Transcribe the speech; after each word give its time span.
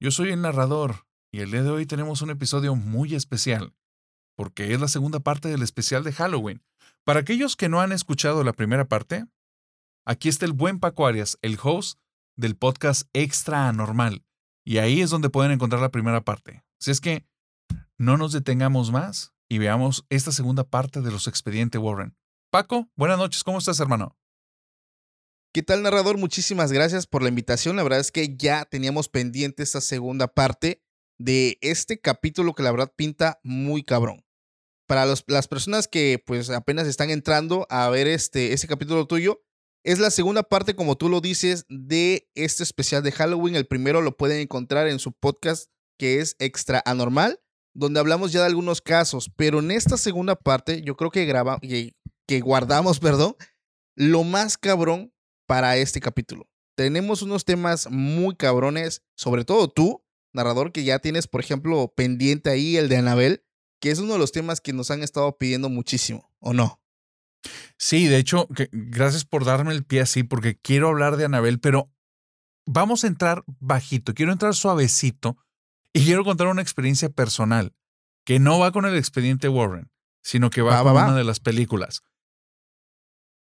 Yo 0.00 0.10
soy 0.10 0.30
el 0.30 0.42
narrador 0.42 1.06
y 1.32 1.40
el 1.40 1.50
día 1.50 1.62
de 1.62 1.70
hoy 1.70 1.86
tenemos 1.86 2.22
un 2.22 2.30
episodio 2.30 2.74
muy 2.74 3.14
especial 3.14 3.74
porque 4.38 4.72
es 4.72 4.80
la 4.80 4.86
segunda 4.86 5.18
parte 5.18 5.48
del 5.48 5.62
especial 5.62 6.04
de 6.04 6.12
Halloween. 6.12 6.62
Para 7.04 7.20
aquellos 7.20 7.56
que 7.56 7.68
no 7.68 7.80
han 7.80 7.90
escuchado 7.90 8.44
la 8.44 8.52
primera 8.52 8.86
parte, 8.86 9.26
aquí 10.06 10.28
está 10.28 10.46
el 10.46 10.52
buen 10.52 10.78
Paco 10.78 11.08
Arias, 11.08 11.38
el 11.42 11.58
host 11.60 11.98
del 12.36 12.54
podcast 12.54 13.08
Extra 13.12 13.68
Anormal. 13.68 14.24
Y 14.64 14.78
ahí 14.78 15.00
es 15.00 15.10
donde 15.10 15.28
pueden 15.28 15.50
encontrar 15.50 15.82
la 15.82 15.90
primera 15.90 16.20
parte. 16.20 16.62
Si 16.78 16.92
es 16.92 17.00
que 17.00 17.26
no 17.98 18.16
nos 18.16 18.30
detengamos 18.30 18.92
más 18.92 19.32
y 19.48 19.58
veamos 19.58 20.06
esta 20.08 20.30
segunda 20.30 20.62
parte 20.62 21.00
de 21.00 21.10
los 21.10 21.26
expedientes 21.26 21.80
Warren. 21.80 22.16
Paco, 22.52 22.88
buenas 22.94 23.18
noches, 23.18 23.42
¿cómo 23.42 23.58
estás, 23.58 23.80
hermano? 23.80 24.16
¿Qué 25.54 25.62
tal, 25.62 25.82
narrador? 25.82 26.18
Muchísimas 26.18 26.72
gracias 26.72 27.06
por 27.06 27.22
la 27.22 27.30
invitación. 27.30 27.76
La 27.76 27.82
verdad 27.82 28.00
es 28.00 28.12
que 28.12 28.36
ya 28.36 28.66
teníamos 28.66 29.08
pendiente 29.08 29.62
esta 29.62 29.80
segunda 29.80 30.28
parte 30.28 30.82
de 31.18 31.56
este 31.62 31.98
capítulo 31.98 32.54
que 32.54 32.62
la 32.62 32.70
verdad 32.70 32.92
pinta 32.94 33.40
muy 33.42 33.82
cabrón. 33.82 34.26
Para 34.86 35.06
los, 35.06 35.24
las 35.26 35.48
personas 35.48 35.88
que 35.88 36.22
pues 36.24 36.50
apenas 36.50 36.86
están 36.86 37.08
entrando 37.08 37.66
a 37.70 37.88
ver 37.88 38.08
este, 38.08 38.52
este 38.52 38.68
capítulo 38.68 39.06
tuyo, 39.06 39.42
es 39.84 39.98
la 39.98 40.10
segunda 40.10 40.42
parte, 40.42 40.76
como 40.76 40.98
tú 40.98 41.08
lo 41.08 41.22
dices, 41.22 41.64
de 41.70 42.28
este 42.34 42.62
especial 42.62 43.02
de 43.02 43.12
Halloween. 43.12 43.56
El 43.56 43.66
primero 43.66 44.02
lo 44.02 44.18
pueden 44.18 44.40
encontrar 44.40 44.86
en 44.86 44.98
su 44.98 45.12
podcast 45.12 45.70
que 45.98 46.20
es 46.20 46.36
Extra 46.40 46.82
Anormal, 46.84 47.40
donde 47.74 48.00
hablamos 48.00 48.32
ya 48.32 48.40
de 48.40 48.46
algunos 48.46 48.82
casos. 48.82 49.30
Pero 49.34 49.60
en 49.60 49.70
esta 49.70 49.96
segunda 49.96 50.36
parte, 50.36 50.82
yo 50.82 50.94
creo 50.94 51.10
que, 51.10 51.24
graba, 51.24 51.58
que, 51.60 51.96
que 52.26 52.40
guardamos, 52.40 53.00
perdón, 53.00 53.34
lo 53.96 54.24
más 54.24 54.58
cabrón 54.58 55.14
para 55.48 55.78
este 55.78 56.00
capítulo. 56.00 56.46
Tenemos 56.76 57.22
unos 57.22 57.44
temas 57.44 57.90
muy 57.90 58.36
cabrones, 58.36 59.02
sobre 59.16 59.44
todo 59.44 59.68
tú, 59.68 60.04
narrador, 60.32 60.72
que 60.72 60.84
ya 60.84 60.98
tienes, 60.98 61.26
por 61.26 61.40
ejemplo, 61.40 61.92
pendiente 61.96 62.50
ahí 62.50 62.76
el 62.76 62.88
de 62.88 62.98
Anabel, 62.98 63.44
que 63.80 63.90
es 63.90 63.98
uno 63.98 64.12
de 64.12 64.18
los 64.18 64.30
temas 64.30 64.60
que 64.60 64.74
nos 64.74 64.90
han 64.90 65.02
estado 65.02 65.38
pidiendo 65.38 65.70
muchísimo, 65.70 66.30
¿o 66.38 66.52
no? 66.52 66.80
Sí, 67.78 68.06
de 68.08 68.18
hecho, 68.18 68.46
que, 68.48 68.68
gracias 68.72 69.24
por 69.24 69.44
darme 69.44 69.72
el 69.72 69.84
pie 69.84 70.02
así, 70.02 70.22
porque 70.22 70.58
quiero 70.60 70.88
hablar 70.88 71.16
de 71.16 71.24
Anabel, 71.24 71.60
pero 71.60 71.90
vamos 72.66 73.04
a 73.04 73.06
entrar 73.06 73.42
bajito, 73.46 74.12
quiero 74.12 74.32
entrar 74.32 74.54
suavecito 74.54 75.38
y 75.94 76.04
quiero 76.04 76.24
contar 76.24 76.48
una 76.48 76.62
experiencia 76.62 77.08
personal 77.08 77.74
que 78.26 78.38
no 78.38 78.58
va 78.58 78.70
con 78.70 78.84
el 78.84 78.96
expediente 78.98 79.48
Warren, 79.48 79.90
sino 80.22 80.50
que 80.50 80.60
va, 80.60 80.72
Va, 80.72 80.82
con 80.82 80.88
va, 80.88 80.92
va. 80.92 81.08
una 81.08 81.16
de 81.16 81.24
las 81.24 81.40
películas. 81.40 82.02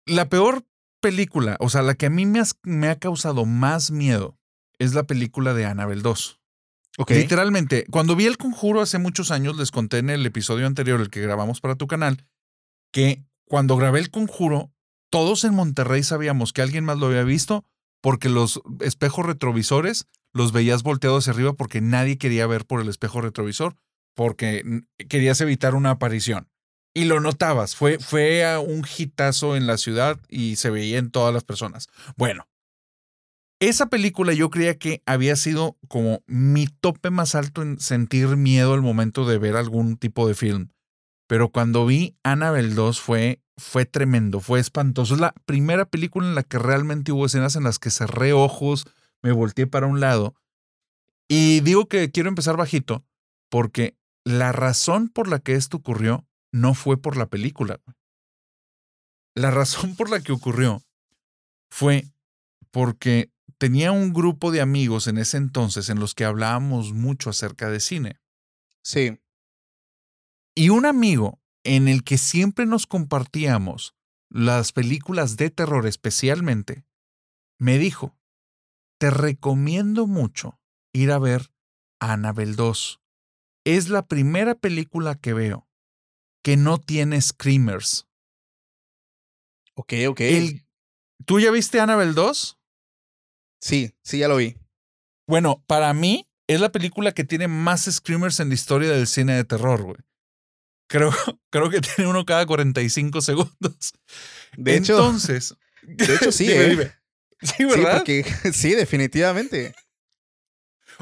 La 0.08 0.28
peor 0.30 0.66
película, 1.02 1.58
o 1.60 1.70
sea, 1.70 1.82
la 1.82 1.96
que 1.96 2.06
a 2.06 2.10
mí 2.10 2.26
me, 2.26 2.40
has- 2.40 2.58
me 2.64 2.88
ha 2.88 2.98
causado 2.98 3.46
más 3.46 3.92
miedo 3.92 4.38
es 4.80 4.94
la 4.94 5.04
película 5.04 5.54
de 5.54 5.66
Annabelle 5.66 6.02
2. 6.02 6.40
Ok. 6.98 7.12
Literalmente, 7.12 7.86
cuando 7.90 8.16
vi 8.16 8.26
El 8.26 8.38
Conjuro 8.38 8.82
hace 8.82 8.98
muchos 9.00 9.32
años, 9.32 9.58
les 9.58 9.72
conté 9.72 9.98
en 10.00 10.10
el 10.10 10.26
episodio 10.26 10.68
anterior, 10.68 11.00
el 11.02 11.10
que 11.10 11.22
grabamos 11.22 11.60
para 11.62 11.76
tu 11.76 11.88
canal, 11.88 12.26
que 12.94 13.24
cuando 13.46 13.76
grabé 13.78 14.00
El 14.00 14.12
Conjuro, 14.12 14.72
todos 15.10 15.44
en 15.44 15.54
Monterrey 15.54 16.04
sabíamos 16.04 16.54
que 16.54 16.62
alguien 16.62 16.86
más 16.86 16.98
lo 16.98 17.08
había 17.08 17.24
visto 17.24 17.66
porque 18.02 18.30
los 18.30 18.62
espejos 18.80 19.26
retrovisores 19.26 20.08
los 20.34 20.52
veías 20.54 20.84
volteados 20.84 21.24
hacia 21.24 21.34
arriba 21.34 21.54
porque 21.54 21.82
nadie 21.82 22.18
quería 22.18 22.48
ver 22.48 22.66
por 22.66 22.82
el 22.82 22.88
espejo 22.90 23.20
retrovisor 23.22 23.76
porque 24.16 24.84
querías 25.10 25.40
evitar 25.42 25.76
una 25.76 25.92
aparición. 25.92 26.48
Y 26.94 27.06
lo 27.06 27.22
notabas, 27.22 27.76
fue, 27.76 28.00
fue 28.00 28.46
a 28.46 28.60
un 28.60 28.86
hitazo 28.86 29.56
en 29.56 29.66
la 29.66 29.78
ciudad 29.78 30.20
y 30.28 30.58
se 30.58 30.70
veía 30.70 30.98
en 30.98 31.10
todas 31.10 31.34
las 31.34 31.44
personas. 31.44 31.88
Bueno, 32.18 32.48
esa 33.62 33.86
película 33.86 34.34
yo 34.34 34.50
creía 34.50 34.78
que 34.78 35.04
había 35.06 35.36
sido 35.36 35.78
como 35.88 36.24
mi 36.26 36.68
tope 36.68 37.12
más 37.12 37.36
alto 37.36 37.62
en 37.62 37.80
sentir 37.80 38.36
miedo 38.36 38.74
al 38.74 38.82
momento 38.82 39.26
de 39.26 39.38
ver 39.38 39.56
algún 39.56 39.98
tipo 39.98 40.28
de 40.28 40.34
film. 40.34 40.70
Pero 41.28 41.50
cuando 41.50 41.86
vi 41.86 42.18
Annabelle 42.24 42.74
2 42.74 43.00
fue, 43.00 43.40
fue 43.58 43.86
tremendo, 43.86 44.42
fue 44.42 44.60
espantoso. 44.60 45.14
Es 45.14 45.22
la 45.22 45.34
primera 45.46 45.86
película 45.86 46.28
en 46.28 46.36
la 46.36 46.44
que 46.44 46.60
realmente 46.60 47.12
hubo 47.12 47.28
escenas 47.28 47.56
en 47.56 47.64
las 47.64 47.80
que 47.80 47.92
cerré 47.92 48.34
ojos, 48.34 48.86
me 49.22 49.32
volteé 49.32 49.68
para 49.68 49.88
un 49.88 50.00
lado. 50.00 50.36
Y 51.30 51.62
digo 51.62 51.88
que 51.88 52.12
quiero 52.12 52.28
empezar 52.28 52.58
bajito 52.58 53.06
porque 53.50 53.96
la 54.26 54.52
razón 54.52 55.08
por 55.08 55.28
la 55.28 55.40
que 55.40 55.54
esto 55.54 55.78
ocurrió 55.78 56.26
no 56.52 56.74
fue 56.74 57.02
por 57.02 57.18
la 57.18 57.28
película. 57.28 57.80
La 59.36 59.52
razón 59.52 59.96
por 59.96 60.10
la 60.10 60.22
que 60.22 60.32
ocurrió 60.32 60.84
fue 61.72 62.06
porque 62.72 63.32
tenía 63.58 63.92
un 63.92 64.14
grupo 64.14 64.52
de 64.52 64.62
amigos 64.62 65.08
en 65.08 65.18
ese 65.18 65.38
entonces 65.38 65.90
en 65.90 66.00
los 66.00 66.16
que 66.16 66.26
hablábamos 66.26 66.94
mucho 66.94 67.30
acerca 67.30 67.70
de 67.70 67.80
cine. 67.80 68.20
Sí. 68.84 69.20
Y 70.56 70.70
un 70.70 70.86
amigo 70.86 71.40
en 71.64 71.88
el 71.88 72.04
que 72.04 72.18
siempre 72.18 72.66
nos 72.66 72.88
compartíamos 72.88 73.96
las 74.30 74.72
películas 74.72 75.38
de 75.38 75.50
terror 75.50 75.86
especialmente, 75.86 76.86
me 77.60 77.78
dijo, 77.78 78.18
te 78.98 79.10
recomiendo 79.10 80.08
mucho 80.08 80.60
ir 80.94 81.12
a 81.12 81.20
ver 81.20 81.52
Annabelle 82.00 82.56
2. 82.56 83.00
Es 83.66 83.90
la 83.90 84.08
primera 84.08 84.56
película 84.56 85.16
que 85.16 85.34
veo 85.34 85.68
que 86.44 86.58
no 86.58 86.80
tiene 86.80 87.22
screamers. 87.22 88.08
Ok, 89.76 89.94
ok. 90.10 90.20
El- 90.22 90.66
¿Tú 91.26 91.40
ya 91.40 91.52
viste 91.52 91.80
Annabelle 91.80 92.14
2? 92.14 92.58
Sí, 93.62 93.94
sí, 94.04 94.18
ya 94.20 94.28
lo 94.28 94.38
vi. 94.38 94.56
Bueno, 95.28 95.64
para 95.68 95.94
mí 95.94 96.28
es 96.48 96.60
la 96.60 96.72
película 96.72 97.12
que 97.14 97.24
tiene 97.24 97.48
más 97.48 97.86
screamers 97.90 98.40
en 98.40 98.50
la 98.50 98.56
historia 98.56 98.90
del 98.90 99.08
cine 99.08 99.36
de 99.36 99.44
terror, 99.44 99.84
güey. 99.84 99.98
Creo, 100.90 101.12
creo 101.52 101.70
que 101.70 101.80
tiene 101.80 102.10
uno 102.10 102.26
cada 102.26 102.46
45 102.46 103.22
segundos. 103.22 103.94
De 104.58 104.76
hecho, 104.76 104.94
Entonces, 104.98 105.56
de 105.84 106.16
hecho 106.16 106.32
sí, 106.32 106.48
Dime, 106.48 106.64
¿eh? 106.66 106.70
dime. 106.70 106.92
Sí, 107.42 107.54
Sí, 107.58 107.64
¿verdad? 107.66 107.98
porque 107.98 108.24
sí, 108.54 108.72
definitivamente. 108.74 109.74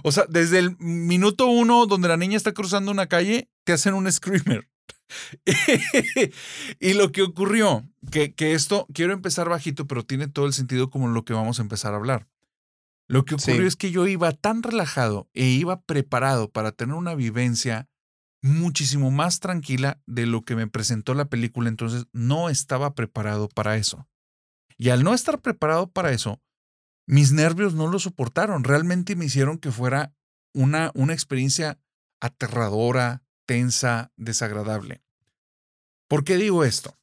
O 0.03 0.11
sea, 0.11 0.25
desde 0.29 0.59
el 0.59 0.77
minuto 0.79 1.47
uno 1.47 1.85
donde 1.85 2.07
la 2.07 2.17
niña 2.17 2.37
está 2.37 2.53
cruzando 2.53 2.91
una 2.91 3.07
calle, 3.07 3.49
te 3.65 3.73
hacen 3.73 3.93
un 3.93 4.09
screamer. 4.11 4.69
y 6.79 6.93
lo 6.93 7.11
que 7.11 7.21
ocurrió, 7.21 7.87
que, 8.11 8.33
que 8.33 8.53
esto, 8.53 8.87
quiero 8.93 9.13
empezar 9.13 9.49
bajito, 9.49 9.87
pero 9.87 10.05
tiene 10.05 10.27
todo 10.27 10.45
el 10.45 10.53
sentido 10.53 10.89
como 10.89 11.07
lo 11.07 11.25
que 11.25 11.33
vamos 11.33 11.59
a 11.59 11.61
empezar 11.61 11.93
a 11.93 11.97
hablar. 11.97 12.27
Lo 13.07 13.25
que 13.25 13.35
ocurrió 13.35 13.61
Sí. 13.61 13.67
es 13.67 13.75
que 13.75 13.91
yo 13.91 14.07
iba 14.07 14.31
tan 14.31 14.61
relajado 14.61 15.29
e 15.33 15.45
iba 15.45 15.81
preparado 15.81 16.51
para 16.51 16.71
tener 16.71 16.95
una 16.95 17.15
vivencia 17.15 17.87
muchísimo 18.41 19.11
más 19.11 19.39
tranquila 19.39 19.99
de 20.05 20.25
lo 20.25 20.43
que 20.43 20.55
me 20.55 20.67
presentó 20.67 21.13
la 21.13 21.25
película, 21.25 21.69
entonces 21.69 22.05
no 22.13 22.49
estaba 22.49 22.93
preparado 22.95 23.49
para 23.49 23.75
eso. 23.77 24.07
Y 24.77 24.89
al 24.89 25.03
no 25.03 25.13
estar 25.13 25.41
preparado 25.41 25.91
para 25.91 26.11
eso, 26.11 26.39
mis 27.05 27.31
nervios 27.31 27.73
no 27.73 27.87
lo 27.87 27.99
soportaron, 27.99 28.63
realmente 28.63 29.15
me 29.15 29.25
hicieron 29.25 29.57
que 29.57 29.71
fuera 29.71 30.13
una, 30.53 30.91
una 30.93 31.13
experiencia 31.13 31.79
aterradora, 32.21 33.23
tensa, 33.49 34.13
desagradable. 34.15 35.01
¿Por 36.07 36.23
qué 36.23 36.37
digo 36.37 36.63
esto? 36.63 36.99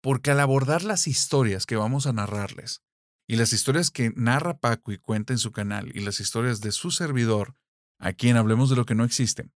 Porque 0.00 0.30
al 0.30 0.38
abordar 0.38 0.84
las 0.84 1.08
historias 1.08 1.66
que 1.66 1.74
vamos 1.74 2.06
a 2.06 2.12
narrarles, 2.12 2.84
y 3.26 3.34
las 3.34 3.52
historias 3.52 3.90
que 3.90 4.12
narra 4.14 4.58
Paco 4.58 4.92
y 4.92 4.98
cuenta 4.98 5.32
en 5.32 5.40
su 5.40 5.50
canal, 5.50 5.90
y 5.92 6.02
las 6.02 6.20
historias 6.20 6.60
de 6.60 6.70
su 6.70 6.92
servidor, 6.92 7.56
a 7.98 8.12
quien 8.12 8.36
hablemos 8.36 8.70
de 8.70 8.76
lo 8.76 8.86
que 8.86 8.94
no 8.94 9.02
existe, 9.02 9.50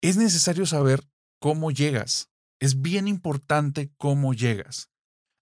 es 0.00 0.16
necesario 0.16 0.66
saber 0.66 1.08
cómo 1.38 1.70
llegas. 1.70 2.28
Es 2.58 2.82
bien 2.82 3.06
importante 3.06 3.92
cómo 3.98 4.34
llegas. 4.34 4.90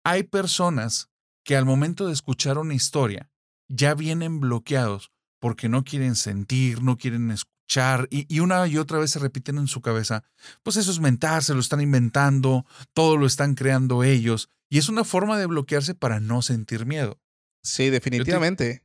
Hay 0.02 0.24
personas 0.24 1.12
que 1.44 1.56
al 1.56 1.64
momento 1.64 2.08
de 2.08 2.12
escuchar 2.12 2.58
una 2.58 2.74
historia 2.74 3.30
ya 3.68 3.94
vienen 3.94 4.40
bloqueados 4.40 5.12
porque 5.38 5.68
no 5.68 5.84
quieren 5.84 6.16
sentir, 6.16 6.82
no 6.82 6.96
quieren 6.96 7.30
escuchar 7.66 8.08
y, 8.10 8.40
una 8.40 8.66
y 8.66 8.78
otra 8.78 8.98
vez 8.98 9.10
se 9.10 9.18
repiten 9.18 9.58
en 9.58 9.66
su 9.66 9.80
cabeza, 9.80 10.24
pues 10.62 10.76
eso 10.76 10.90
es 10.90 11.00
mental, 11.00 11.42
se 11.42 11.54
lo 11.54 11.60
están 11.60 11.80
inventando, 11.80 12.64
todo 12.94 13.16
lo 13.16 13.26
están 13.26 13.54
creando 13.54 14.04
ellos 14.04 14.50
y 14.70 14.78
es 14.78 14.88
una 14.88 15.04
forma 15.04 15.38
de 15.38 15.46
bloquearse 15.46 15.94
para 15.94 16.20
no 16.20 16.42
sentir 16.42 16.86
miedo. 16.86 17.20
Sí, 17.62 17.90
definitivamente. 17.90 18.84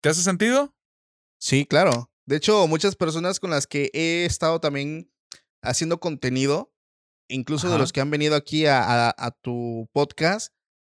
¿Te 0.00 0.08
hace 0.08 0.22
sentido? 0.22 0.74
Sí, 1.38 1.66
claro. 1.66 2.10
De 2.26 2.36
hecho, 2.36 2.66
muchas 2.66 2.96
personas 2.96 3.38
con 3.38 3.50
las 3.50 3.66
que 3.66 3.90
he 3.92 4.24
estado 4.24 4.60
también 4.60 5.10
haciendo 5.62 6.00
contenido, 6.00 6.72
incluso 7.28 7.70
de 7.70 7.78
los 7.78 7.92
que 7.92 8.00
han 8.00 8.10
venido 8.10 8.34
aquí 8.34 8.66
a, 8.66 9.36
tu 9.42 9.88
podcast, 9.92 10.52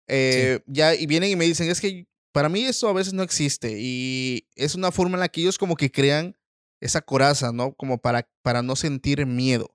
eh, 0.09 0.61
ya 0.67 0.95
y 0.95 1.07
vienen 1.07 1.31
y 1.31 1.37
me 1.37 1.47
dicen, 1.47 1.71
es 1.71 1.81
que 1.81 2.07
para 2.33 2.49
mí 2.49 2.65
eso 2.65 2.89
a 2.89 2.93
veces 2.93 3.15
no 3.15 3.23
existe 3.23 3.77
y 3.79 4.49
es 4.57 4.75
una 4.75 4.91
forma 4.91 5.17
en 5.17 5.21
la 5.21 5.29
que 5.29 5.43
ellos 5.43 5.59
como 5.59 5.77
que 5.77 5.91
crean 5.91 6.37
esa 6.83 7.01
coraza, 7.01 7.53
¿no? 7.53 7.75
Como 7.75 7.99
para, 7.99 8.29
para 8.43 8.63
no 8.63 8.77
sentir 8.77 9.25
miedo. 9.25 9.75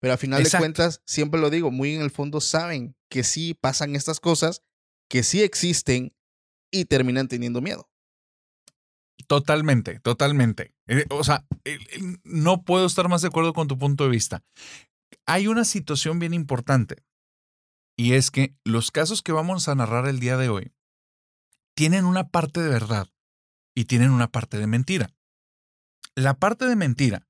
Pero 0.00 0.12
al 0.12 0.18
final 0.18 0.42
de 0.42 0.50
cuentas, 0.50 1.02
siempre 1.06 1.40
lo 1.40 1.50
digo, 1.50 1.70
muy 1.70 1.94
en 1.94 2.02
el 2.02 2.10
fondo 2.10 2.40
saben 2.40 2.96
que 3.08 3.24
sí 3.24 3.54
pasan 3.54 3.96
estas 3.96 4.20
cosas, 4.20 4.62
que 5.08 5.22
sí 5.22 5.42
existen 5.42 6.14
y 6.70 6.84
terminan 6.84 7.28
teniendo 7.28 7.60
miedo. 7.60 7.88
Totalmente, 9.26 10.00
totalmente. 10.00 10.74
Eh, 10.86 11.04
o 11.10 11.24
sea, 11.24 11.46
no 12.24 12.64
puedo 12.64 12.86
estar 12.86 13.08
más 13.08 13.22
de 13.22 13.28
acuerdo 13.28 13.52
con 13.52 13.68
tu 13.68 13.78
punto 13.78 14.04
de 14.04 14.10
vista. 14.10 14.44
Hay 15.26 15.46
una 15.46 15.64
situación 15.64 16.18
bien 16.18 16.34
importante 16.34 17.04
y 17.96 18.14
es 18.14 18.30
que 18.30 18.56
los 18.64 18.90
casos 18.90 19.22
que 19.22 19.32
vamos 19.32 19.68
a 19.68 19.74
narrar 19.74 20.06
el 20.08 20.20
día 20.20 20.36
de 20.36 20.48
hoy 20.48 20.72
tienen 21.74 22.04
una 22.04 22.28
parte 22.28 22.60
de 22.60 22.68
verdad 22.68 23.08
y 23.76 23.84
tienen 23.84 24.10
una 24.10 24.28
parte 24.28 24.58
de 24.58 24.66
mentira. 24.66 25.17
La 26.18 26.34
parte 26.34 26.64
de 26.64 26.74
mentira 26.74 27.28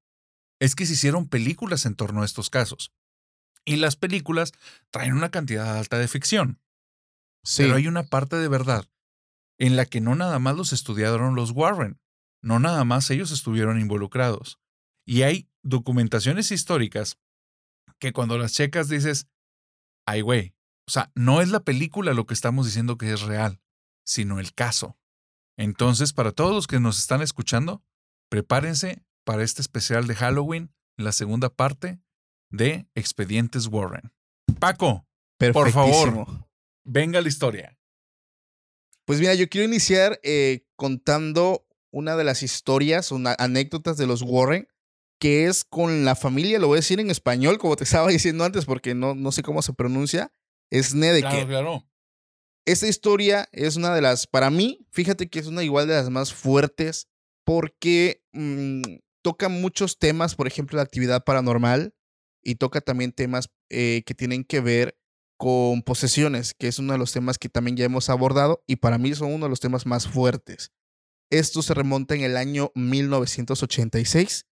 es 0.61 0.75
que 0.75 0.87
se 0.87 0.94
hicieron 0.94 1.29
películas 1.29 1.85
en 1.85 1.94
torno 1.94 2.23
a 2.23 2.25
estos 2.25 2.49
casos. 2.49 2.90
Y 3.67 3.76
las 3.76 3.96
películas 3.96 4.52
traen 4.90 5.12
una 5.12 5.31
cantidad 5.31 5.76
alta 5.76 5.99
de 5.99 6.08
ficción. 6.08 6.58
Pero 7.58 7.75
hay 7.75 7.87
una 7.87 8.05
parte 8.05 8.37
de 8.37 8.49
verdad 8.49 8.88
en 9.58 9.76
la 9.76 9.85
que 9.85 10.00
no 10.00 10.14
nada 10.14 10.38
más 10.38 10.56
los 10.56 10.73
estudiaron 10.73 11.35
los 11.35 11.50
Warren, 11.50 12.00
no 12.40 12.61
nada 12.61 12.82
más 12.85 13.11
ellos 13.11 13.31
estuvieron 13.31 13.79
involucrados. 13.79 14.58
Y 15.05 15.20
hay 15.20 15.50
documentaciones 15.62 16.50
históricas 16.50 17.19
que 17.99 18.14
cuando 18.14 18.38
las 18.38 18.55
checas 18.55 18.88
dices, 18.88 19.29
ay 20.06 20.23
güey, 20.23 20.55
o 20.87 20.90
sea, 20.90 21.12
no 21.14 21.43
es 21.43 21.50
la 21.50 21.61
película 21.61 22.14
lo 22.14 22.25
que 22.25 22.32
estamos 22.32 22.64
diciendo 22.64 22.96
que 22.96 23.12
es 23.12 23.20
real, 23.20 23.61
sino 24.06 24.40
el 24.40 24.55
caso. 24.55 24.96
Entonces, 25.58 26.14
para 26.14 26.32
todos 26.32 26.55
los 26.55 26.67
que 26.67 26.81
nos 26.81 26.99
están 26.99 27.20
escuchando, 27.20 27.85
prepárense 28.28 29.04
para 29.25 29.42
este 29.42 29.62
especial 29.62 30.06
de 30.06 30.14
Halloween, 30.14 30.72
la 30.96 31.12
segunda 31.12 31.50
parte 31.50 32.00
de 32.50 32.88
Expedientes 32.94 33.66
Warren. 33.66 34.12
Paco, 34.58 35.06
por 35.52 35.70
favor, 35.70 36.26
venga 36.84 37.20
la 37.20 37.28
historia. 37.28 37.78
Pues 39.04 39.20
mira, 39.20 39.34
yo 39.34 39.48
quiero 39.48 39.66
iniciar 39.66 40.20
eh, 40.22 40.66
contando 40.76 41.66
una 41.90 42.16
de 42.16 42.25
las 42.25 42.42
historias, 42.42 43.10
una, 43.12 43.34
anécdotas 43.38 43.96
de 43.96 44.06
los 44.06 44.22
Warren, 44.22 44.69
que 45.19 45.46
es 45.46 45.64
con 45.64 46.04
la 46.04 46.14
familia, 46.14 46.58
lo 46.58 46.69
voy 46.69 46.76
a 46.76 46.80
decir 46.80 47.00
en 47.00 47.10
español, 47.10 47.58
como 47.58 47.76
te 47.76 47.84
estaba 47.84 48.08
diciendo 48.08 48.44
antes, 48.44 48.64
porque 48.66 48.94
no, 48.94 49.14
no 49.14 49.32
sé 49.32 49.42
cómo 49.42 49.62
se 49.62 49.72
pronuncia, 49.72 50.32
es 50.70 50.94
Nedeker. 50.94 51.30
Claro, 51.30 51.46
claro. 51.46 51.84
Esta 52.66 52.86
historia 52.86 53.48
es 53.52 53.76
una 53.76 53.94
de 53.94 54.02
las, 54.02 54.26
para 54.26 54.50
mí, 54.50 54.86
fíjate 54.90 55.30
que 55.30 55.38
es 55.38 55.46
una 55.46 55.62
igual 55.62 55.88
de 55.88 55.94
las 55.94 56.10
más 56.10 56.34
fuertes, 56.34 57.08
porque 57.49 58.23
mm, 58.35 58.83
toca 59.23 59.49
muchos 59.49 59.99
temas, 59.99 60.35
por 60.35 60.47
ejemplo, 60.47 60.77
la 60.77 60.83
actividad 60.83 61.25
paranormal, 61.25 61.95
y 62.45 62.56
toca 62.56 62.83
también 62.83 63.12
temas 63.12 63.49
eh, 63.71 64.03
que 64.05 64.12
tienen 64.12 64.45
que 64.45 64.61
ver 64.61 64.99
con 65.39 65.81
posesiones, 65.81 66.53
que 66.53 66.69
es 66.69 66.79
uno 66.79 66.93
de 66.93 66.99
los 66.99 67.11
temas 67.11 67.39
que 67.39 67.49
también 67.49 67.79
ya 67.79 67.87
hemos 67.87 68.11
abordado 68.11 68.62
y 68.67 68.77
para 68.77 68.99
mí 68.99 69.15
son 69.15 69.33
uno 69.33 69.47
de 69.47 69.49
los 69.49 69.61
temas 69.61 69.87
más 69.87 70.06
fuertes. 70.06 70.73
Esto 71.31 71.62
se 71.62 71.73
remonta 71.73 72.15
en 72.15 72.21
el 72.21 72.37
año 72.37 72.71
1986, 72.75 74.47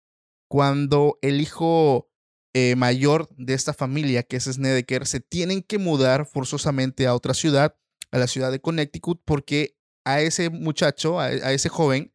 cuando 0.49 1.19
el 1.21 1.41
hijo 1.41 2.09
eh, 2.53 2.77
mayor 2.77 3.27
de 3.35 3.55
esta 3.55 3.73
familia, 3.73 4.23
que 4.23 4.37
es 4.37 4.45
Snedeker, 4.45 5.05
se 5.05 5.19
tienen 5.19 5.63
que 5.63 5.79
mudar 5.79 6.25
forzosamente 6.25 7.07
a 7.07 7.13
otra 7.13 7.33
ciudad, 7.33 7.75
a 8.11 8.19
la 8.19 8.27
ciudad 8.27 8.53
de 8.53 8.61
Connecticut, 8.61 9.21
porque 9.25 9.77
a 10.05 10.21
ese 10.21 10.49
muchacho, 10.49 11.19
a, 11.19 11.25
a 11.25 11.51
ese 11.51 11.67
joven, 11.67 12.14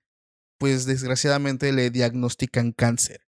pues 0.61 0.85
desgraciadamente 0.85 1.73
le 1.73 1.89
diagnostican 1.91 2.73
cáncer. 2.73 3.23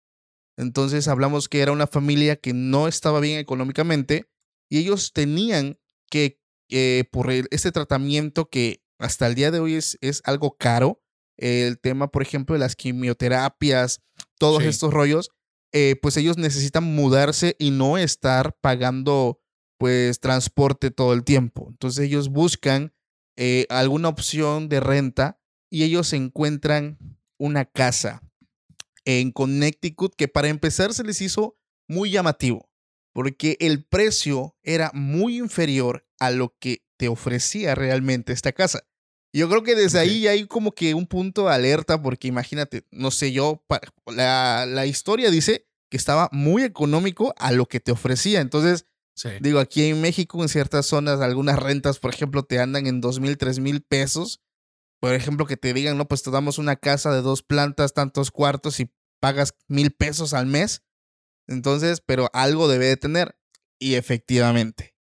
Entonces 0.56 1.06
hablamos 1.06 1.48
que 1.48 1.60
era 1.60 1.70
una 1.70 1.86
familia 1.86 2.34
que 2.34 2.52
no 2.52 2.88
estaba 2.88 3.20
bien 3.20 3.38
económicamente 3.38 4.28
y 4.68 4.78
ellos 4.78 5.12
tenían 5.12 5.78
que, 6.10 6.40
eh, 6.70 7.04
por 7.12 7.30
este 7.30 7.70
tratamiento 7.70 8.50
que 8.50 8.82
hasta 8.98 9.28
el 9.28 9.36
día 9.36 9.52
de 9.52 9.60
hoy 9.60 9.76
es, 9.76 9.96
es 10.00 10.22
algo 10.24 10.56
caro, 10.56 11.00
el 11.36 11.78
tema, 11.78 12.10
por 12.10 12.22
ejemplo, 12.22 12.54
de 12.54 12.58
las 12.58 12.74
quimioterapias, 12.74 14.02
todos 14.36 14.64
estos 14.64 14.92
rollos, 14.92 15.30
eh, 15.72 15.94
pues 16.02 16.16
ellos 16.16 16.36
necesitan 16.36 16.82
mudarse 16.82 17.54
y 17.60 17.70
no 17.70 17.96
estar 17.96 18.56
pagando 18.60 19.40
pues 19.78 20.18
transporte 20.18 20.90
todo 20.90 21.12
el 21.12 21.22
tiempo. 21.22 21.68
Entonces 21.70 22.04
ellos 22.04 22.28
buscan 22.28 22.92
eh, 23.36 23.66
alguna 23.70 24.08
opción 24.08 24.68
de 24.68 24.80
renta 24.80 25.40
y 25.70 25.84
ellos 25.84 26.12
encuentran 26.12 26.98
una 27.40 27.64
casa 27.64 28.22
en 29.04 29.32
Connecticut 29.32 30.14
que 30.14 30.28
para 30.28 30.48
empezar 30.48 30.94
se 30.94 31.02
les 31.02 31.20
hizo 31.20 31.56
muy 31.88 32.10
llamativo 32.12 32.70
porque 33.12 33.56
el 33.60 33.84
precio 33.84 34.56
era 34.62 34.90
muy 34.94 35.38
inferior 35.38 36.06
a 36.18 36.30
lo 36.30 36.54
que 36.58 36.84
te 36.96 37.08
ofrecía 37.08 37.74
realmente 37.74 38.32
esta 38.32 38.52
casa. 38.52 38.84
Yo 39.32 39.48
creo 39.48 39.62
que 39.62 39.74
desde 39.76 40.00
ahí 40.00 40.26
hay 40.26 40.46
como 40.46 40.72
que 40.72 40.94
un 40.94 41.06
punto 41.06 41.46
de 41.46 41.54
alerta, 41.54 42.02
porque 42.02 42.28
imagínate, 42.28 42.84
no 42.90 43.10
sé 43.10 43.32
yo, 43.32 43.64
la, 44.06 44.66
la 44.66 44.86
historia 44.86 45.30
dice 45.30 45.68
que 45.88 45.96
estaba 45.96 46.28
muy 46.32 46.64
económico 46.64 47.34
a 47.38 47.52
lo 47.52 47.66
que 47.66 47.80
te 47.80 47.92
ofrecía. 47.92 48.40
Entonces, 48.40 48.86
digo, 49.40 49.60
aquí 49.60 49.84
en 49.84 50.00
México, 50.00 50.42
en 50.42 50.48
ciertas 50.48 50.86
zonas, 50.86 51.20
algunas 51.20 51.58
rentas, 51.58 52.00
por 52.00 52.12
ejemplo, 52.12 52.42
te 52.42 52.58
andan 52.58 52.86
en 52.86 53.00
dos 53.00 53.20
mil, 53.20 53.38
tres 53.38 53.60
mil 53.60 53.82
pesos. 53.82 54.40
Por 55.00 55.14
ejemplo, 55.14 55.46
que 55.46 55.56
te 55.56 55.72
digan, 55.72 55.96
no, 55.96 56.06
pues 56.06 56.22
te 56.22 56.30
damos 56.30 56.58
una 56.58 56.76
casa 56.76 57.12
de 57.12 57.22
dos 57.22 57.42
plantas, 57.42 57.94
tantos 57.94 58.30
cuartos 58.30 58.80
y 58.80 58.92
pagas 59.20 59.54
mil 59.66 59.90
pesos 59.90 60.34
al 60.34 60.46
mes. 60.46 60.82
Entonces, 61.48 62.02
pero 62.04 62.28
algo 62.32 62.68
debe 62.68 62.86
de 62.86 62.96
tener. 62.96 63.38
Y 63.78 63.94
efectivamente, 63.94 64.94